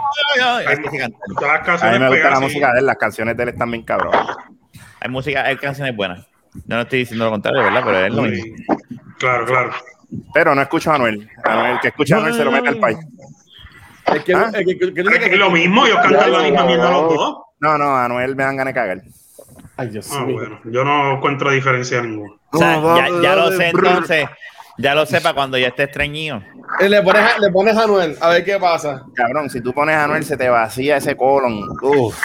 Hay 0.68 0.78
música, 0.80 1.10
todas 1.40 1.52
las 1.52 1.60
A 1.60 1.64
canciones 1.64 2.00
mí 2.00 2.04
me 2.06 2.10
gusta 2.10 2.30
la 2.30 2.40
música 2.40 2.74
de 2.74 2.80
él, 2.80 2.86
las 2.86 2.98
canciones 2.98 3.38
de 3.38 3.44
él 3.44 3.50
están 3.50 3.72
bien 3.72 3.84
cabronas. 3.84 4.28
hay 5.00 5.10
música, 5.10 5.44
hay 5.44 5.56
canciones 5.58 5.96
buenas. 5.96 6.26
Yo 6.54 6.76
no 6.76 6.82
estoy 6.82 7.00
diciendo 7.00 7.26
lo 7.26 7.32
contrario, 7.32 7.64
¿verdad? 7.64 7.82
Pero 7.86 8.06
es 8.06 8.14
lo 8.14 8.22
mismo. 8.24 8.56
Claro, 9.20 9.46
claro. 9.46 9.72
Pero 10.34 10.54
no 10.56 10.62
escucho 10.62 10.92
a 10.92 10.96
Anuel. 10.96 11.30
Anuel, 11.44 11.72
el 11.74 11.80
que 11.80 11.88
escucha 11.90 12.16
a 12.16 12.18
Anuel 12.20 12.34
se 12.34 12.44
lo 12.46 12.52
mete 12.52 12.70
al 12.70 12.78
país. 12.80 12.98
Es 14.14 14.24
que, 14.24 14.34
Ah. 14.36 14.52
es 14.54 14.66
que- 14.66 14.94
Es 15.02 15.30
que 15.30 15.38
lo 15.38 15.50
mismo, 15.52 15.86
ellos 15.86 16.00
cantan 16.02 16.32
la 16.32 16.40
misma 16.40 16.64
mierda 16.66 16.92
los 16.92 17.14
dos. 17.14 17.38
No, 17.60 17.78
no, 17.78 17.86
a 17.96 18.06
Anuel 18.06 18.36
me 18.36 18.44
dan 18.44 18.56
ganas 18.58 18.74
de 18.74 18.80
cagar. 18.80 19.02
Ay, 19.78 19.88
Dios 19.90 20.10
Ah, 20.14 20.22
mío. 20.26 20.36
bueno, 20.36 20.60
yo 20.66 20.84
no 20.86 21.14
encuentro 21.16 21.52
diferencia 21.52 22.02
ninguna. 22.02 22.34
O 22.52 22.58
sea, 22.58 22.82
ya, 22.96 23.08
ya 23.22 23.36
lo 23.36 23.52
sé 23.52 23.68
entonces, 23.70 24.26
ya 24.78 24.96
lo 24.96 25.06
sé 25.06 25.20
para 25.22 25.34
cuando 25.36 25.58
ya 25.58 25.68
esté 25.68 25.84
estreñido. 25.84 26.42
Eh, 26.80 26.88
Le 26.90 27.02
pones, 27.02 27.22
a- 27.24 27.40
le 27.40 27.50
pones 27.52 27.76
a 27.76 27.84
Anuel, 27.84 28.18
a 28.22 28.30
ver 28.30 28.46
qué 28.46 28.58
pasa. 28.60 29.04
Cabrón, 29.16 29.50
si 29.50 29.60
tú 29.62 29.74
pones 29.74 29.96
a 29.96 30.06
Anuel 30.06 30.24
se 30.24 30.38
te 30.38 30.48
vacía 30.50 30.98
ese 30.98 31.16
colon. 31.18 31.62
Uf. 31.82 32.18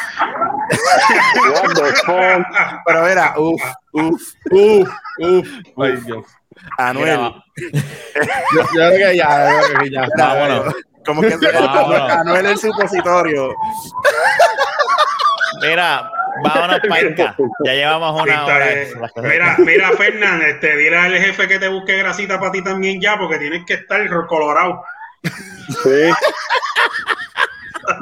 What 0.71 1.75
the 1.75 1.93
fuck? 2.05 2.47
Pero 2.87 3.03
mira, 3.05 3.35
uf, 3.37 3.63
uf. 3.93 4.23
Uf, 4.51 4.89
uf. 5.19 5.49
Ay, 5.79 5.97
Dios. 6.07 6.25
Anuel. 6.79 7.33
Yo, 8.55 8.63
yo 8.63 8.65
creo 8.65 8.91
que 8.91 9.17
ya, 9.17 9.51
yo 9.51 9.67
creo 9.67 9.81
que 9.81 9.91
ya. 9.91 10.09
Vámonos. 10.17 10.75
¿Cómo 11.05 11.21
que 11.21 11.31
se 11.31 11.53
Vámonos. 11.53 12.11
Anuel 12.11 12.47
el 12.47 12.59
supositorio? 12.59 13.55
Mira, 15.61 16.11
vámonos 16.43 16.81
para 16.89 17.09
acá. 17.09 17.37
Ya 17.65 17.75
llevamos 17.75 18.23
una 18.23 18.47
hora. 18.47 18.67
Mira, 19.17 19.57
mira, 19.59 19.91
Fernández, 19.93 20.55
este, 20.55 20.77
dile 20.77 20.97
al 20.97 21.19
jefe 21.19 21.49
que 21.49 21.59
te 21.59 21.69
busque 21.69 21.99
grasita 21.99 22.39
para 22.39 22.53
ti 22.53 22.63
también 22.63 23.01
ya, 23.01 23.19
porque 23.19 23.39
tienes 23.39 23.65
que 23.67 23.75
estar 23.75 24.01
colorado. 24.27 24.83
Sí. 25.83 26.11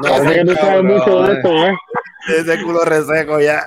Parece 0.03 0.35
que 0.35 0.45
tú 0.45 0.55
sabes 0.55 0.85
mucho 0.85 1.23
de 1.23 1.35
esto, 1.35 1.67
¿eh? 1.67 1.77
Ese 2.29 2.63
culo 2.63 2.85
reseco 2.85 3.41
ya. 3.41 3.67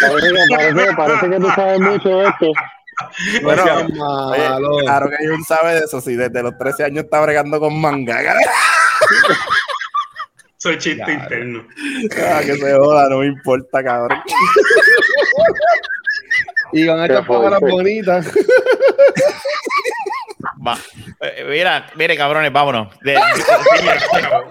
Parece 0.00 0.28
que, 0.28 0.54
parece, 0.54 0.96
parece 0.96 1.30
que 1.30 1.36
tú 1.36 1.50
sabes 1.50 1.80
mucho 1.80 2.08
de 2.08 2.28
esto. 2.28 2.46
Bueno, 3.42 3.64
oye, 4.30 4.82
claro 4.84 5.10
que 5.10 5.26
Jun 5.28 5.44
sabe 5.44 5.74
de 5.74 5.80
eso. 5.80 6.00
Si 6.00 6.14
desde 6.16 6.42
los 6.42 6.56
13 6.58 6.84
años 6.84 7.04
está 7.04 7.20
bregando 7.20 7.58
con 7.60 7.80
manga. 7.80 8.20
Soy 10.58 10.76
chiste 10.78 11.10
interno. 11.12 11.66
Ah, 12.28 12.40
que 12.44 12.54
se 12.56 12.74
joda, 12.74 13.08
no 13.08 13.18
me 13.18 13.26
importa, 13.26 13.82
cabrón. 13.82 14.20
Y 16.72 16.86
con 16.86 17.02
estas 17.02 17.26
palabras 17.26 17.58
bonitas. 17.60 18.26
Va. 20.66 20.78
Eh, 21.20 21.44
Mira, 21.48 21.86
mire, 21.96 22.16
cabrones, 22.16 22.52
vámonos. 22.52 22.88
De- 23.00 23.14
Se 23.14 24.18
acabó. 24.18 24.50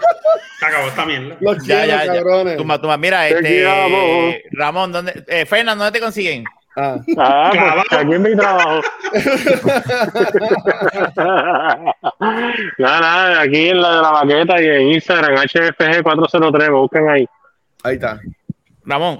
Se 0.59 0.65
acabó 0.65 0.87
esta 0.89 1.05
mierda. 1.05 1.37
Los 1.39 1.65
ya, 1.65 1.83
quiero, 1.83 1.87
ya, 1.87 2.05
ya. 2.05 2.13
cabrones. 2.15 2.57
Tuma, 2.57 2.81
tuma. 2.81 2.97
Mira, 2.97 3.21
Te 3.29 3.37
este. 3.37 4.43
Ramón, 4.51 4.91
¿dónde? 4.91 5.23
Eh, 5.27 5.45
Fernan, 5.45 5.77
¿dónde 5.77 5.93
te 5.97 6.03
consiguen? 6.03 6.43
Ah. 6.75 6.97
Ah, 7.17 7.83
pues 7.89 8.01
aquí 8.01 8.13
en 8.13 8.21
mi 8.21 8.35
trabajo. 8.35 8.81
nada, 12.77 12.77
nada, 12.77 13.41
aquí 13.41 13.69
en 13.69 13.81
la 13.81 13.95
de 13.95 14.01
la 14.01 14.11
baqueta 14.11 14.61
y 14.61 14.67
en 14.67 14.81
Instagram, 14.93 15.35
HFG403, 15.35 16.59
me 16.59 16.69
buscan 16.69 17.09
ahí. 17.09 17.27
Ahí 17.83 17.95
está. 17.95 18.21
Ramón. 18.85 19.19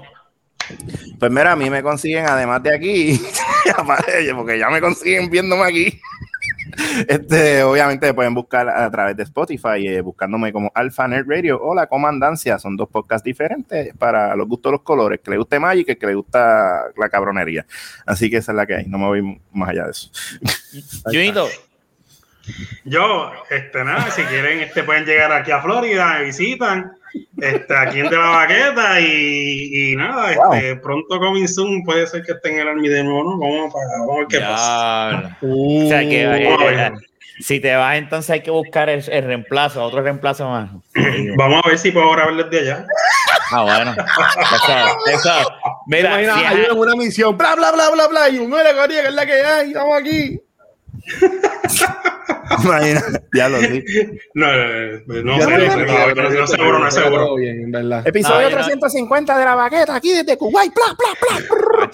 Pues 1.18 1.30
mira, 1.30 1.52
a 1.52 1.56
mí 1.56 1.68
me 1.68 1.82
consiguen, 1.82 2.26
además 2.26 2.62
de 2.62 2.74
aquí, 2.74 3.20
porque 4.36 4.58
ya 4.58 4.68
me 4.68 4.80
consiguen 4.80 5.28
viéndome 5.28 5.64
aquí. 5.64 6.00
Este, 7.08 7.62
obviamente 7.62 8.06
me 8.06 8.14
pueden 8.14 8.34
buscar 8.34 8.68
a 8.68 8.90
través 8.90 9.16
de 9.16 9.22
Spotify, 9.24 9.86
eh, 9.86 10.00
buscándome 10.00 10.52
como 10.52 10.70
Alpha 10.74 11.08
Nerd 11.08 11.28
Radio 11.28 11.60
o 11.60 11.74
La 11.74 11.86
Comandancia. 11.86 12.58
Son 12.58 12.76
dos 12.76 12.88
podcasts 12.88 13.24
diferentes 13.24 13.94
para 13.96 14.34
los 14.36 14.46
gustos 14.48 14.72
los 14.72 14.82
colores, 14.82 15.20
que 15.20 15.30
le 15.30 15.38
guste 15.38 15.58
Magic 15.58 15.88
y 15.88 15.96
que 15.96 16.06
le 16.06 16.14
gusta 16.14 16.86
la 16.96 17.08
cabronería. 17.08 17.66
Así 18.06 18.30
que 18.30 18.38
esa 18.38 18.52
es 18.52 18.56
la 18.56 18.66
que 18.66 18.74
hay, 18.76 18.86
no 18.86 18.98
me 18.98 19.06
voy 19.06 19.40
más 19.52 19.70
allá 19.70 19.84
de 19.84 19.90
eso. 19.90 20.10
Junito. 21.04 21.48
Yo, 22.84 23.32
este, 23.50 23.84
nada, 23.84 24.10
si 24.10 24.22
quieren, 24.22 24.60
este, 24.60 24.82
pueden 24.82 25.04
llegar 25.04 25.32
aquí 25.32 25.50
a 25.50 25.60
Florida, 25.60 26.18
me 26.18 26.24
visitan, 26.24 26.92
este, 27.40 27.76
aquí 27.76 28.00
en 28.00 28.08
De 28.08 28.16
La 28.16 28.28
Baqueta 28.28 29.00
y, 29.00 29.92
y 29.92 29.96
nada, 29.96 30.32
este, 30.32 30.76
pronto 30.76 31.18
coming 31.18 31.46
soon, 31.46 31.82
puede 31.84 32.06
ser 32.06 32.22
que 32.22 32.32
esté 32.32 32.50
en 32.50 32.58
el 32.60 32.68
Army 32.68 32.88
de 32.88 33.04
nuevo, 33.04 33.24
¿no? 33.24 33.38
Vamos, 33.38 33.74
a, 33.74 33.98
vamos 33.98 34.14
a 34.14 34.18
ver 34.18 34.26
qué 34.28 34.40
pasa. 34.40 35.22
Ya. 35.22 35.38
O 35.42 35.88
sea 35.88 36.00
que 36.00 36.22
eh, 36.22 36.50
Uh, 36.50 36.68
eh, 36.68 36.92
si 37.40 37.58
te 37.58 37.74
vas, 37.74 37.96
entonces 37.96 38.30
hay 38.30 38.42
que 38.42 38.50
buscar 38.50 38.90
el, 38.90 39.02
el 39.08 39.24
reemplazo, 39.24 39.82
otro 39.82 40.02
reemplazo 40.02 40.48
más. 40.48 40.70
Vamos 41.36 41.62
a 41.64 41.68
ver 41.68 41.78
si 41.78 41.90
puedo 41.90 42.10
grabar 42.12 42.36
desde 42.36 42.70
allá. 42.70 42.86
Ah, 43.52 43.62
bueno. 43.62 43.92
Eso, 43.92 45.28
eso. 45.28 45.50
Mira, 45.86 46.22
Imagina, 46.22 46.52
si 46.52 46.70
en 46.70 46.78
una 46.78 46.94
misión, 46.94 47.38
bla, 47.38 47.54
bla, 47.56 47.72
bla, 47.72 47.90
bla, 47.90 48.08
bla, 48.08 48.28
y 48.28 48.38
un 48.38 48.50
que 48.50 48.98
es 49.00 49.14
la 49.14 49.26
que 49.26 49.32
hay, 49.32 49.68
estamos 49.68 49.98
aquí. 49.98 50.40
Ya 53.34 53.48
lo 53.48 53.60
sí. 53.60 53.84
No, 54.34 54.46
no, 54.46 55.22
no, 55.22 55.22
no 55.22 55.38
no 55.38 56.14
no, 56.14 56.30
no 56.30 56.46
seguro, 56.46 56.78
no 56.78 56.88
es 56.88 56.94
seguro. 56.94 57.24
Todo 57.26 57.36
bien, 57.36 57.64
en 57.64 57.70
verdad. 57.72 58.06
Episodio 58.06 58.42
No, 58.42 58.50
yo 58.50 58.56
no- 58.56 58.62
350 58.64 59.38
de 59.38 59.44
la 59.44 59.54
baqueta, 59.54 59.94
aquí 59.94 60.12
desde 60.12 60.36
Kuwait, 60.36 60.72
bla, 60.74 60.96
bla, 60.98 61.38
bla. 61.46 61.90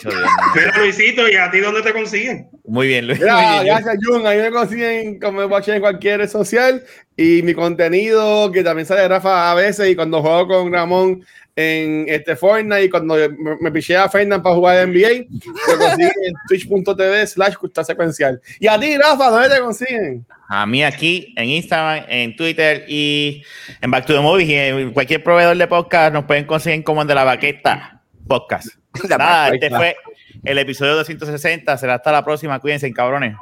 Mira, 0.54 0.78
Luisito, 0.78 1.28
¿y 1.28 1.36
a 1.36 1.50
ti 1.50 1.60
dónde 1.60 1.82
te 1.82 1.92
consiguen? 1.92 2.48
Muy 2.66 2.88
bien, 2.88 3.06
Luis. 3.06 3.20
Gracias, 3.20 3.98
Jun. 4.04 4.26
Ahí 4.26 4.38
me 4.40 4.50
consiguen 4.50 5.20
como 5.20 5.44
watch 5.46 5.68
en 5.68 5.80
cualquier 5.80 6.20
red 6.20 6.28
social. 6.28 6.82
Y 7.16 7.42
mi 7.42 7.54
contenido, 7.54 8.50
que 8.52 8.62
también 8.62 8.86
sale 8.86 9.06
Rafa 9.08 9.50
a 9.50 9.54
veces, 9.54 9.88
y 9.90 9.96
cuando 9.96 10.20
juego 10.22 10.48
con 10.48 10.72
Ramón 10.72 11.24
en 11.56 12.04
este 12.08 12.36
Fortnite, 12.36 12.84
y 12.84 12.90
cuando 12.90 13.14
me, 13.14 13.56
me 13.58 13.72
piché 13.72 13.96
a 13.96 14.08
Fernan 14.10 14.42
para 14.42 14.54
jugar 14.54 14.86
NBA, 14.86 15.24
me 15.30 15.76
consiguen 15.78 16.12
en 16.26 16.34
twitch.tv 16.48 17.26
slash 17.26 17.54
secuencial. 17.82 18.40
Y 18.60 18.66
a 18.66 18.78
ti, 18.78 18.96
Rafa, 18.98 19.30
¿dónde 19.30 19.48
te 19.48 19.60
consiguen? 19.60 20.26
A 20.48 20.66
mí 20.66 20.84
aquí 20.84 21.34
en 21.36 21.48
Instagram, 21.48 22.04
en 22.08 22.36
Twitter 22.36 22.84
y 22.86 23.42
en 23.80 23.90
Back 23.90 24.04
to 24.04 24.14
the 24.14 24.20
Movies 24.20 24.48
y 24.48 24.54
en 24.54 24.92
cualquier 24.92 25.24
proveedor 25.24 25.56
de 25.56 25.66
podcast 25.66 26.12
nos 26.12 26.26
pueden 26.26 26.44
conseguir 26.44 26.84
como 26.84 27.02
el 27.02 27.08
de 27.08 27.14
la 27.14 27.24
baqueta 27.24 28.02
podcast. 28.28 28.68
La 29.08 29.18
Nada, 29.18 29.48
este 29.48 29.70
fue 29.70 29.96
el 30.44 30.58
episodio 30.58 30.94
260. 30.96 31.76
Será 31.76 31.94
hasta 31.94 32.12
la 32.12 32.24
próxima. 32.24 32.58
Cuídense, 32.60 32.92
cabrones 32.92 33.36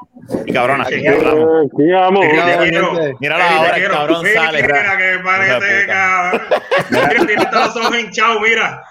y 0.46 0.52
cabronas. 0.52 0.88
Hablamos. 0.88 1.66
Aquí 1.66 1.90
vamos. 1.90 2.24
Mira, 3.20 3.36
te 3.36 3.42
ahora, 3.42 3.76
el 3.76 3.88
cabrón 3.88 4.26
sale. 4.34 4.62
Mira, 4.62 4.96
que 4.96 5.18
parece, 5.24 5.86
cabrón. 5.86 6.42
Mira, 6.90 7.08
tiene 7.26 7.46
todos 7.46 7.74
los 7.74 7.76
ojos 7.76 7.98
hinchados, 7.98 8.40
mira. 8.40 8.82